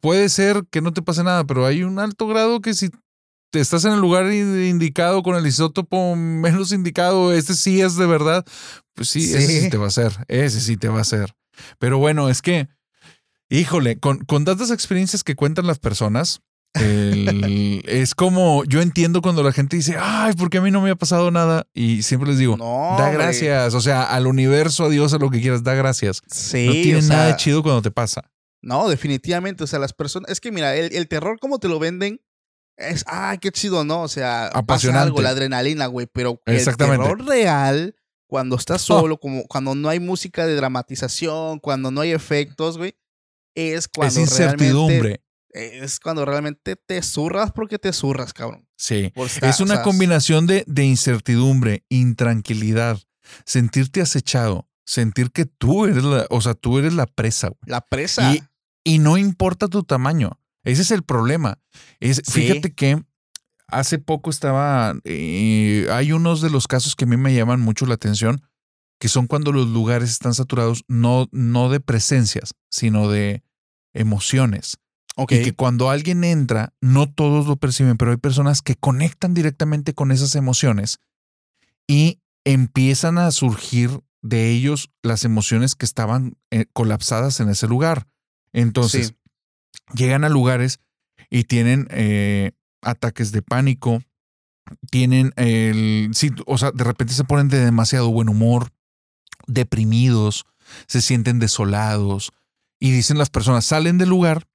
puede 0.00 0.28
ser 0.28 0.64
que 0.70 0.80
no 0.82 0.92
te 0.92 1.02
pase 1.02 1.24
nada, 1.24 1.44
pero 1.44 1.64
hay 1.64 1.82
un 1.82 1.98
alto 1.98 2.26
grado 2.26 2.60
que 2.60 2.74
si 2.74 2.90
estás 3.52 3.84
en 3.84 3.92
el 3.92 4.00
lugar 4.00 4.32
in- 4.32 4.64
indicado 4.66 5.22
con 5.22 5.36
el 5.36 5.46
isótopo 5.46 6.14
menos 6.16 6.72
indicado, 6.72 7.32
este 7.32 7.54
sí 7.54 7.80
es 7.80 7.96
de 7.96 8.06
verdad, 8.06 8.44
pues 8.94 9.08
sí, 9.08 9.20
ese 9.34 9.46
sí 9.46 9.60
Sí. 9.62 9.70
te 9.70 9.76
va 9.78 9.84
a 9.84 9.88
hacer, 9.88 10.12
ese 10.28 10.60
sí 10.60 10.76
te 10.76 10.88
va 10.88 10.98
a 10.98 11.02
hacer. 11.02 11.34
Pero 11.78 11.98
bueno, 11.98 12.28
es 12.28 12.42
que, 12.42 12.68
híjole, 13.48 13.98
con, 13.98 14.18
con 14.24 14.44
tantas 14.44 14.70
experiencias 14.70 15.24
que 15.24 15.34
cuentan 15.34 15.66
las 15.66 15.78
personas, 15.78 16.40
el- 16.74 17.82
es 17.86 18.14
como, 18.14 18.64
yo 18.64 18.80
entiendo 18.82 19.22
cuando 19.22 19.42
la 19.42 19.52
gente 19.52 19.76
dice, 19.76 19.96
ay, 19.98 20.34
¿por 20.34 20.50
qué 20.50 20.58
a 20.58 20.60
mí 20.60 20.70
no 20.70 20.80
me 20.82 20.90
ha 20.90 20.96
pasado 20.96 21.30
nada? 21.30 21.66
Y 21.74 22.02
siempre 22.02 22.28
les 22.30 22.38
digo, 22.38 22.56
No, 22.56 22.96
da 22.98 23.10
gracias, 23.10 23.74
o 23.74 23.80
sea, 23.80 24.02
al 24.04 24.26
universo, 24.26 24.84
a 24.84 24.88
Dios, 24.88 25.12
a 25.14 25.18
lo 25.18 25.30
que 25.30 25.40
quieras, 25.40 25.62
da 25.64 25.74
gracias. 25.74 26.22
Sí, 26.30 26.66
no 26.66 26.72
tiene 26.72 26.98
o 26.98 27.02
sea, 27.02 27.16
nada 27.16 27.36
chido 27.36 27.62
cuando 27.62 27.82
te 27.82 27.90
pasa. 27.90 28.30
No, 28.60 28.88
definitivamente. 28.88 29.62
O 29.62 29.66
sea, 29.68 29.78
las 29.78 29.92
personas. 29.92 30.30
Es 30.32 30.40
que 30.40 30.50
mira, 30.50 30.74
el, 30.74 30.92
el 30.94 31.06
terror, 31.06 31.38
como 31.40 31.60
te 31.60 31.68
lo 31.68 31.78
venden, 31.78 32.20
es. 32.78 33.04
¡Ay, 33.06 33.38
qué 33.38 33.50
chido, 33.52 33.84
¿no? 33.84 34.02
O 34.02 34.08
sea, 34.08 34.48
pasa 34.52 34.58
Apasionante. 34.60 35.02
algo, 35.08 35.20
la 35.22 35.30
adrenalina, 35.30 35.86
güey. 35.86 36.06
Pero 36.12 36.40
el 36.46 36.64
terror 36.76 37.24
real, 37.26 37.94
cuando 38.28 38.56
estás 38.56 38.82
Oh. 38.90 39.00
solo, 39.00 39.18
como 39.18 39.44
cuando 39.46 39.74
no 39.74 39.88
hay 39.88 40.00
música 40.00 40.46
de 40.46 40.54
dramatización, 40.54 41.58
cuando 41.58 41.90
no 41.90 42.00
hay 42.00 42.12
efectos, 42.12 42.78
güey, 42.78 42.96
es 43.54 43.88
cuando 43.88 44.20
es 44.20 44.30
incertidumbre. 44.30 44.98
realmente. 44.98 45.24
Es 45.82 45.98
cuando 45.98 46.24
realmente 46.24 46.76
te 46.76 47.02
zurras 47.02 47.52
porque 47.52 47.78
te 47.78 47.92
zurras, 47.92 48.32
cabrón. 48.32 48.68
Sí. 48.76 49.12
Estar- 49.16 49.48
Es 49.48 49.60
una 49.60 49.74
o 49.74 49.76
sea, 49.78 49.82
combinación 49.82 50.46
de, 50.46 50.62
de 50.66 50.84
incertidumbre, 50.84 51.84
intranquilidad, 51.88 52.98
sentirte 53.44 54.00
acechado, 54.02 54.68
sentir 54.84 55.30
que 55.32 55.46
tú 55.46 55.86
eres 55.86 56.04
la, 56.04 56.26
o 56.30 56.40
sea, 56.40 56.54
tú 56.54 56.78
eres 56.78 56.92
la 56.92 57.06
presa, 57.06 57.48
güey. 57.48 57.58
La 57.64 57.80
presa. 57.80 58.34
Y, 58.34 58.42
y 58.84 58.98
no 58.98 59.16
importa 59.16 59.68
tu 59.68 59.82
tamaño. 59.82 60.38
Ese 60.68 60.82
es 60.82 60.90
el 60.90 61.02
problema. 61.02 61.58
Es, 62.00 62.20
Sí. 62.24 62.42
Fíjate 62.42 62.74
que 62.74 63.02
hace 63.66 63.98
poco 63.98 64.30
estaba. 64.30 64.94
eh, 65.04 65.86
hay 65.90 66.12
unos 66.12 66.40
de 66.40 66.50
los 66.50 66.66
casos 66.66 66.94
que 66.94 67.04
a 67.04 67.08
mí 67.08 67.16
me 67.16 67.34
llaman 67.34 67.60
mucho 67.60 67.86
la 67.86 67.94
atención, 67.94 68.42
que 69.00 69.08
son 69.08 69.26
cuando 69.26 69.52
los 69.52 69.68
lugares 69.68 70.10
están 70.10 70.34
saturados, 70.34 70.84
no, 70.88 71.28
no 71.32 71.68
de 71.70 71.80
presencias, 71.80 72.54
sino 72.70 73.08
de 73.08 73.42
emociones. 73.94 74.76
Ok. 75.16 75.32
Y 75.32 75.42
que 75.42 75.52
cuando 75.52 75.90
alguien 75.90 76.22
entra, 76.22 76.74
no 76.80 77.10
todos 77.10 77.46
lo 77.46 77.56
perciben, 77.56 77.96
pero 77.96 78.10
hay 78.10 78.16
personas 78.18 78.62
que 78.62 78.76
conectan 78.76 79.34
directamente 79.34 79.94
con 79.94 80.12
esas 80.12 80.34
emociones 80.36 80.98
y 81.86 82.20
empiezan 82.44 83.18
a 83.18 83.30
surgir 83.30 84.00
de 84.22 84.50
ellos 84.50 84.90
las 85.02 85.24
emociones 85.24 85.74
que 85.74 85.86
estaban 85.86 86.36
eh, 86.50 86.66
colapsadas 86.72 87.40
en 87.40 87.48
ese 87.48 87.66
lugar. 87.66 88.06
Entonces, 88.52 89.08
Sí. 89.08 89.14
Llegan 89.94 90.24
a 90.24 90.28
lugares 90.28 90.80
y 91.30 91.44
tienen 91.44 91.88
eh, 91.90 92.52
ataques 92.82 93.32
de 93.32 93.42
pánico, 93.42 94.02
tienen 94.90 95.32
el, 95.36 96.10
sí, 96.14 96.30
o 96.46 96.58
sea, 96.58 96.70
de 96.72 96.84
repente 96.84 97.14
se 97.14 97.24
ponen 97.24 97.48
de 97.48 97.64
demasiado 97.64 98.10
buen 98.10 98.28
humor, 98.28 98.72
deprimidos, 99.46 100.46
se 100.86 101.00
sienten 101.00 101.38
desolados 101.38 102.32
y 102.80 102.90
dicen 102.92 103.18
las 103.18 103.30
personas, 103.30 103.64
salen 103.64 103.98
del 103.98 104.10
lugar 104.10 104.46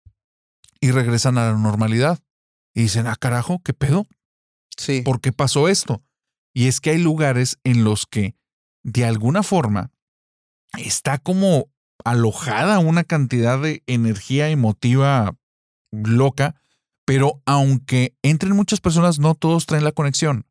y 0.79 0.91
regresan 0.91 1.37
a 1.37 1.51
la 1.51 1.57
normalidad. 1.57 2.19
Y 2.75 2.83
dicen, 2.83 3.07
ah, 3.07 3.15
carajo, 3.15 3.61
¿qué 3.63 3.73
pedo? 3.73 4.07
Sí. 4.75 5.01
¿Por 5.01 5.21
qué 5.21 5.31
pasó 5.31 5.67
esto? 5.67 6.03
Y 6.53 6.67
es 6.67 6.81
que 6.81 6.91
hay 6.91 6.97
lugares 6.97 7.59
en 7.63 7.83
los 7.83 8.05
que, 8.05 8.35
de 8.83 9.05
alguna 9.05 9.43
forma, 9.43 9.91
está 10.77 11.19
como 11.19 11.71
alojada 12.05 12.79
una 12.79 13.03
cantidad 13.03 13.59
de 13.61 13.83
energía 13.87 14.49
emotiva 14.49 15.35
loca, 15.91 16.55
pero 17.05 17.41
aunque 17.45 18.15
entren 18.21 18.55
muchas 18.55 18.79
personas, 18.81 19.19
no 19.19 19.35
todos 19.35 19.65
traen 19.65 19.83
la 19.83 19.91
conexión. 19.91 20.45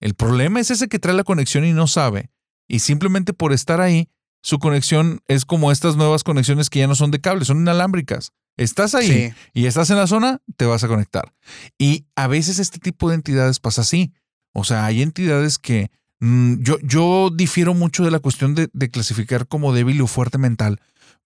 El 0.00 0.14
problema 0.14 0.60
es 0.60 0.70
ese 0.70 0.88
que 0.88 0.98
trae 0.98 1.14
la 1.14 1.24
conexión 1.24 1.64
y 1.64 1.72
no 1.72 1.86
sabe. 1.86 2.30
Y 2.68 2.80
simplemente 2.80 3.32
por 3.32 3.52
estar 3.52 3.80
ahí, 3.80 4.08
su 4.42 4.58
conexión 4.58 5.20
es 5.28 5.44
como 5.44 5.70
estas 5.70 5.96
nuevas 5.96 6.24
conexiones 6.24 6.68
que 6.70 6.80
ya 6.80 6.88
no 6.88 6.94
son 6.96 7.10
de 7.12 7.20
cable, 7.20 7.44
son 7.44 7.58
inalámbricas. 7.58 8.32
Estás 8.56 8.94
ahí 8.94 9.06
Sí. 9.06 9.34
y 9.54 9.66
estás 9.66 9.88
en 9.90 9.96
la 9.96 10.06
zona, 10.06 10.40
te 10.56 10.66
vas 10.66 10.82
a 10.84 10.88
conectar. 10.88 11.32
Y 11.78 12.06
a 12.16 12.26
veces 12.26 12.58
este 12.58 12.78
tipo 12.80 13.08
de 13.08 13.14
entidades 13.14 13.60
pasa 13.60 13.82
así. 13.82 14.12
O 14.52 14.64
sea, 14.64 14.84
hay 14.84 15.00
entidades 15.02 15.58
que 15.58 15.90
mm, 16.20 16.62
yo, 16.62 16.78
yo 16.82 17.30
difiero 17.32 17.72
mucho 17.72 18.04
de 18.04 18.10
la 18.10 18.18
cuestión 18.18 18.54
de, 18.54 18.68
de 18.72 18.90
clasificar 18.90 19.46
como 19.46 19.72
débil 19.72 20.00
o 20.02 20.06
fuerte 20.06 20.36
mental, 20.38 20.80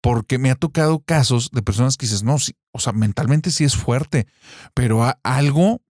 porque 0.07 0.39
me 0.39 0.51
ha 0.51 0.55
tocado 0.55 1.01
casos 1.01 1.51
de 1.53 1.63
personas 1.63 1.97
que 1.97 2.07
dices, 2.07 2.23
no, 2.23 2.39
sí, 2.39 2.53
o 2.73 2.79
sea, 2.79 2.93
mentalmente 2.93 3.51
sí 3.51 3.65
es 3.65 3.75
fuerte, 3.77 4.27
pero 4.75 5.03
a- 5.05 5.19
algo 5.23 5.81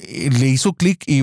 eh, 0.00 0.30
le 0.30 0.48
hizo 0.48 0.72
clic 0.74 1.02
y 1.06 1.22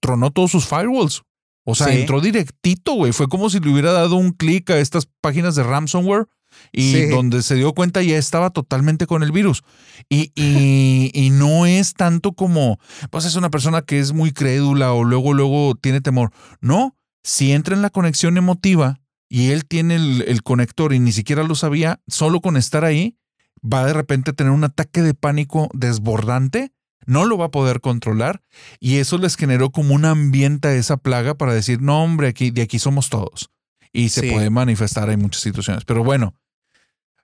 tronó 0.00 0.30
todos 0.30 0.50
sus 0.50 0.66
firewalls. 0.66 1.22
O 1.64 1.74
sea, 1.74 1.88
Sí. 1.88 2.00
entró 2.00 2.20
directito, 2.20 2.94
güey. 2.94 3.12
Fue 3.12 3.28
como 3.28 3.48
si 3.50 3.60
le 3.60 3.70
hubiera 3.70 3.92
dado 3.92 4.16
un 4.16 4.32
clic 4.32 4.68
a 4.70 4.78
estas 4.78 5.08
páginas 5.22 5.54
de 5.54 5.62
ransomware 5.62 6.26
y 6.72 6.92
Sí. 6.92 7.06
donde 7.06 7.42
se 7.42 7.54
dio 7.54 7.72
cuenta 7.74 8.02
ya 8.02 8.18
estaba 8.18 8.50
totalmente 8.50 9.06
con 9.06 9.22
el 9.22 9.30
virus. 9.32 9.62
Y, 10.08 10.32
y- 10.34 11.10
y 11.14 11.30
no 11.30 11.64
es 11.66 11.94
tanto 11.94 12.32
como, 12.32 12.78
pues 13.10 13.24
es 13.24 13.36
una 13.36 13.50
persona 13.50 13.82
que 13.82 13.98
es 14.00 14.12
muy 14.12 14.32
crédula 14.32 14.92
o 14.92 15.04
luego, 15.04 15.32
luego 15.32 15.74
tiene 15.80 16.00
temor. 16.00 16.32
No, 16.60 16.96
si 17.22 17.52
entra 17.52 17.74
en 17.76 17.82
la 17.82 17.90
conexión 17.90 18.36
emotiva 18.36 19.00
y 19.30 19.52
él 19.52 19.64
tiene 19.64 19.94
el, 19.94 20.22
el 20.26 20.42
conector 20.42 20.92
y 20.92 20.98
ni 20.98 21.12
siquiera 21.12 21.44
lo 21.44 21.54
sabía, 21.54 22.00
solo 22.08 22.40
con 22.42 22.58
estar 22.58 22.84
ahí, 22.84 23.16
va 23.62 23.86
de 23.86 23.94
repente 23.94 24.32
a 24.32 24.34
tener 24.34 24.52
un 24.52 24.64
ataque 24.64 25.00
de 25.00 25.14
pánico 25.14 25.70
desbordante, 25.72 26.72
no 27.06 27.24
lo 27.24 27.38
va 27.38 27.46
a 27.46 27.50
poder 27.50 27.80
controlar 27.80 28.42
y 28.78 28.96
eso 28.96 29.16
les 29.16 29.36
generó 29.36 29.70
como 29.70 29.94
un 29.94 30.04
ambiente 30.04 30.68
a 30.68 30.74
esa 30.74 30.98
plaga 30.98 31.34
para 31.34 31.54
decir, 31.54 31.80
no 31.80 32.02
hombre, 32.02 32.28
aquí, 32.28 32.50
de 32.50 32.62
aquí 32.62 32.78
somos 32.78 33.08
todos. 33.08 33.50
Y 33.92 34.10
se 34.10 34.20
Sí. 34.20 34.30
puede 34.30 34.50
manifestar 34.50 35.08
en 35.10 35.20
muchas 35.20 35.42
situaciones. 35.42 35.84
Pero 35.84 36.04
bueno, 36.04 36.34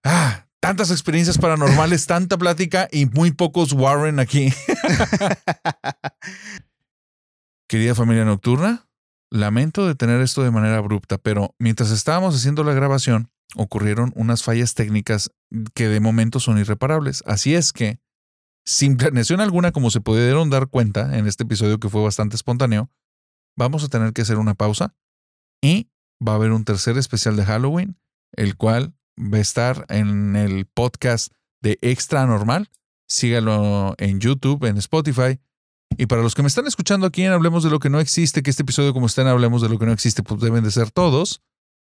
ah, 0.02 0.46
tantas 0.60 0.90
experiencias 0.90 1.38
paranormales, 1.38 2.06
tanta 2.06 2.38
plática 2.38 2.88
y 2.90 3.06
muy 3.06 3.32
pocos 3.32 3.72
Warren 3.72 4.18
aquí. 4.18 4.52
Querida 7.68 7.94
familia 7.94 8.24
nocturna, 8.24 8.86
lamento 9.31 9.86
detener 9.86 10.20
esto 10.20 10.43
de 10.43 10.51
manera 10.51 10.78
abrupta, 10.78 11.19
pero 11.19 11.55
mientras 11.59 11.90
estábamos 11.90 12.35
haciendo 12.35 12.65
la 12.65 12.74
grabación, 12.74 13.31
ocurrieron 13.55 14.12
unas 14.16 14.43
fallas 14.43 14.74
técnicas 14.74 15.31
que 15.74 15.89
de 15.89 16.01
momento 16.01 16.40
son 16.40 16.59
irreparables. 16.59 17.23
Así 17.27 17.55
es 17.55 17.73
que, 17.73 18.01
sin 18.65 18.97
planeación 18.98 19.40
alguna, 19.40 19.73
como 19.73 19.90
se 19.90 20.01
pudieron 20.01 20.51
dar 20.51 20.69
cuenta 20.69 21.16
en 21.19 21.27
este 21.27 21.44
episodio 21.44 21.78
que 21.78 21.89
fue 21.89 22.03
bastante 22.03 22.36
espontáneo, 22.36 22.90
vamos 23.57 23.85
a 23.85 23.89
tener 23.89 24.12
que 24.12 24.23
hacer 24.23 24.39
una 24.39 24.55
pausa 24.55 24.94
y 25.62 25.90
va 26.27 26.32
a 26.32 26.36
haber 26.36 26.53
un 26.53 26.65
tercer 26.65 26.98
especial 26.98 27.36
de 27.36 27.44
Halloween, 27.44 27.98
el 28.32 28.57
cual 28.57 28.94
va 29.19 29.39
a 29.39 29.40
estar 29.40 29.86
en 29.89 30.36
el 30.36 30.66
podcast 30.66 31.32
de 31.62 31.78
Extra 31.82 32.27
Normal. 32.27 32.69
Sígalo 33.09 33.94
en 33.98 34.20
YouTube, 34.20 34.65
en 34.65 34.77
Spotify. 34.78 35.40
Y 35.98 36.06
para 36.06 36.22
los 36.22 36.34
que 36.34 36.42
me 36.42 36.48
están 36.48 36.66
escuchando 36.66 37.06
aquí 37.06 37.22
en 37.22 37.32
Hablemos 37.32 37.64
de 37.64 37.70
lo 37.70 37.78
que 37.78 37.90
no 37.90 38.00
existe, 38.00 38.42
que 38.42 38.50
este 38.50 38.62
episodio 38.62 38.92
como 38.92 39.06
está 39.06 39.22
en 39.22 39.28
Hablemos 39.28 39.62
de 39.62 39.68
lo 39.68 39.78
que 39.78 39.86
no 39.86 39.92
existe, 39.92 40.22
pues 40.22 40.40
deben 40.40 40.64
de 40.64 40.70
ser 40.70 40.90
todos, 40.90 41.42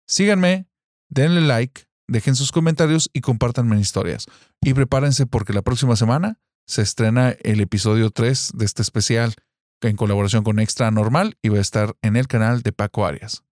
síganme, 0.08 0.68
denle 1.10 1.42
like, 1.42 1.84
dejen 2.08 2.36
sus 2.36 2.52
comentarios 2.52 3.10
y 3.14 3.22
compártanme 3.22 3.76
en 3.76 3.82
historias. 3.82 4.26
Y 4.62 4.74
prepárense 4.74 5.26
porque 5.26 5.54
la 5.54 5.62
próxima 5.62 5.96
semana 5.96 6.40
se 6.68 6.82
estrena 6.82 7.36
el 7.44 7.62
episodio 7.62 8.12
3 8.12 8.52
de 8.56 8.66
este 8.66 8.82
especial 8.82 9.36
en 9.82 9.96
colaboración 9.96 10.44
con 10.44 10.60
Extra 10.60 10.92
Normal 10.92 11.38
y 11.42 11.50
va 11.50 11.58
a 11.58 11.62
estar 11.62 11.96
en 12.02 12.16
el 12.16 12.28
canal 12.28 12.62
de 12.62 12.72
Paco 12.72 13.06
Arias. 13.06 13.44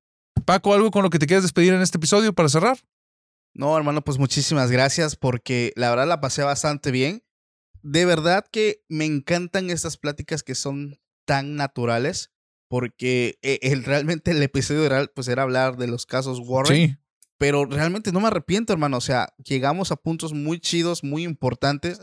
Paco, 0.45 0.73
¿algo 0.73 0.91
con 0.91 1.03
lo 1.03 1.09
que 1.09 1.19
te 1.19 1.27
quieras 1.27 1.43
despedir 1.43 1.73
en 1.73 1.81
este 1.81 1.97
episodio 1.97 2.33
para 2.33 2.49
cerrar? 2.49 2.79
No, 3.53 3.77
hermano, 3.77 4.01
pues 4.01 4.17
muchísimas 4.17 4.71
gracias 4.71 5.15
porque 5.15 5.73
la 5.75 5.89
verdad 5.89 6.07
la 6.07 6.21
pasé 6.21 6.43
bastante 6.43 6.91
bien. 6.91 7.23
De 7.83 8.05
verdad 8.05 8.45
que 8.51 8.83
me 8.89 9.05
encantan 9.05 9.69
estas 9.69 9.97
pláticas 9.97 10.41
que 10.41 10.55
son 10.55 10.99
tan 11.25 11.55
naturales 11.55 12.31
porque 12.69 13.37
el, 13.41 13.83
realmente 13.83 14.31
el 14.31 14.41
episodio 14.41 14.89
real 14.89 15.11
pues 15.13 15.27
era 15.27 15.43
hablar 15.43 15.77
de 15.77 15.87
los 15.87 16.05
casos 16.05 16.39
Warren. 16.39 16.75
Sí. 16.89 16.97
Pero 17.37 17.65
realmente 17.65 18.11
no 18.11 18.19
me 18.19 18.27
arrepiento, 18.27 18.73
hermano. 18.73 18.97
O 18.97 19.01
sea, 19.01 19.33
llegamos 19.43 19.91
a 19.91 19.95
puntos 19.97 20.33
muy 20.33 20.59
chidos, 20.59 21.03
muy 21.03 21.23
importantes, 21.23 22.01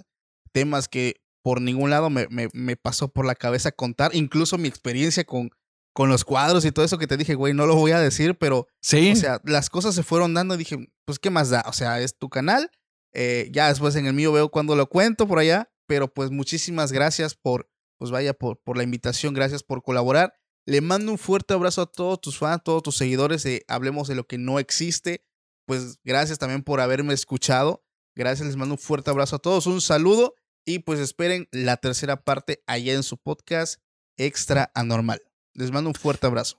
temas 0.52 0.86
que 0.86 1.22
por 1.42 1.60
ningún 1.60 1.88
lado 1.90 2.10
me, 2.10 2.26
me, 2.28 2.48
me 2.52 2.76
pasó 2.76 3.08
por 3.08 3.24
la 3.24 3.34
cabeza 3.34 3.72
contar, 3.72 4.14
incluso 4.14 4.58
mi 4.58 4.68
experiencia 4.68 5.24
con, 5.24 5.50
con 5.94 6.10
los 6.10 6.24
cuadros 6.24 6.64
y 6.66 6.72
todo 6.72 6.84
eso 6.84 6.98
que 6.98 7.06
te 7.06 7.16
dije, 7.16 7.34
güey, 7.34 7.54
no 7.54 7.66
lo 7.66 7.74
voy 7.76 7.92
a 7.92 7.98
decir, 8.00 8.36
pero, 8.36 8.68
Sí. 8.82 9.12
o 9.12 9.16
sea, 9.16 9.40
las 9.44 9.70
cosas 9.70 9.94
se 9.94 10.02
fueron 10.02 10.34
dando 10.34 10.54
y 10.54 10.58
dije, 10.58 10.90
pues, 11.06 11.18
¿qué 11.18 11.30
más 11.30 11.48
da? 11.48 11.64
O 11.66 11.72
sea, 11.72 12.00
es 12.00 12.18
tu 12.18 12.28
canal, 12.28 12.70
eh, 13.14 13.48
ya 13.52 13.68
después 13.68 13.96
en 13.96 14.06
el 14.06 14.12
mío 14.12 14.32
veo 14.32 14.50
cuando 14.50 14.76
lo 14.76 14.88
cuento 14.88 15.26
por 15.26 15.38
allá, 15.38 15.69
pero 15.90 16.06
pues 16.06 16.30
muchísimas 16.30 16.92
gracias 16.92 17.34
por, 17.34 17.68
pues 17.98 18.12
vaya, 18.12 18.32
por, 18.32 18.60
por 18.62 18.76
la 18.76 18.84
invitación, 18.84 19.34
gracias 19.34 19.64
por 19.64 19.82
colaborar. 19.82 20.34
Le 20.64 20.80
mando 20.80 21.10
un 21.10 21.18
fuerte 21.18 21.52
abrazo 21.52 21.82
a 21.82 21.86
todos 21.86 22.20
tus 22.20 22.38
fans, 22.38 22.62
todos 22.64 22.84
tus 22.84 22.96
seguidores 22.96 23.44
Hablemos 23.66 24.06
de 24.06 24.14
lo 24.14 24.24
que 24.24 24.38
no 24.38 24.60
existe. 24.60 25.26
Pues 25.66 25.98
gracias 26.04 26.38
también 26.38 26.62
por 26.62 26.80
haberme 26.80 27.12
escuchado. 27.12 27.84
Gracias, 28.14 28.46
les 28.46 28.54
mando 28.56 28.74
un 28.74 28.78
fuerte 28.78 29.10
abrazo 29.10 29.34
a 29.34 29.38
todos, 29.40 29.66
un 29.66 29.80
saludo 29.80 30.36
y 30.64 30.78
pues 30.78 31.00
esperen 31.00 31.48
la 31.50 31.76
tercera 31.76 32.22
parte 32.22 32.62
allá 32.68 32.92
en 32.92 33.02
su 33.02 33.18
podcast 33.18 33.80
Extra 34.16 34.70
Anormal. 34.76 35.20
Les 35.54 35.72
mando 35.72 35.90
un 35.90 35.94
fuerte 35.96 36.24
abrazo. 36.28 36.56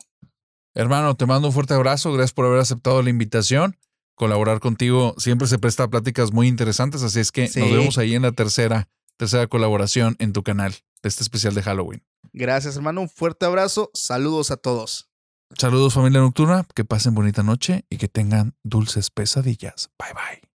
Hermano, 0.73 1.15
te 1.15 1.25
mando 1.25 1.47
un 1.47 1.53
fuerte 1.53 1.73
abrazo. 1.73 2.11
Gracias 2.11 2.33
por 2.33 2.47
haber 2.47 2.59
aceptado 2.59 3.01
la 3.01 3.09
invitación. 3.09 3.77
Colaborar 4.15 4.59
contigo 4.59 5.15
siempre 5.17 5.47
se 5.47 5.57
presta 5.57 5.83
a 5.83 5.89
pláticas 5.89 6.33
muy 6.33 6.49
interesantes, 6.49 7.01
así 7.01 7.21
es 7.21 7.31
que 7.31 7.47
Sí. 7.47 7.61
nos 7.61 7.71
vemos 7.71 7.97
ahí 7.97 8.13
en 8.13 8.23
la 8.23 8.33
tercera, 8.33 8.89
tercera 9.21 9.45
colaboración 9.45 10.15
en 10.17 10.33
tu 10.33 10.41
canal 10.41 10.73
de 11.03 11.09
este 11.09 11.21
especial 11.21 11.53
de 11.53 11.61
Halloween. 11.61 12.03
Gracias, 12.33 12.75
hermano. 12.75 13.01
Un 13.01 13.09
fuerte 13.09 13.45
abrazo. 13.45 13.91
Saludos 13.93 14.49
a 14.49 14.57
todos. 14.57 15.11
Saludos 15.55 15.93
familia 15.93 16.21
nocturna, 16.21 16.65
que 16.73 16.85
pasen 16.85 17.13
bonita 17.13 17.43
noche 17.43 17.85
y 17.87 17.97
que 17.97 18.07
tengan 18.07 18.55
dulces 18.63 19.11
pesadillas. 19.11 19.91
Bye 19.99 20.13
bye. 20.15 20.50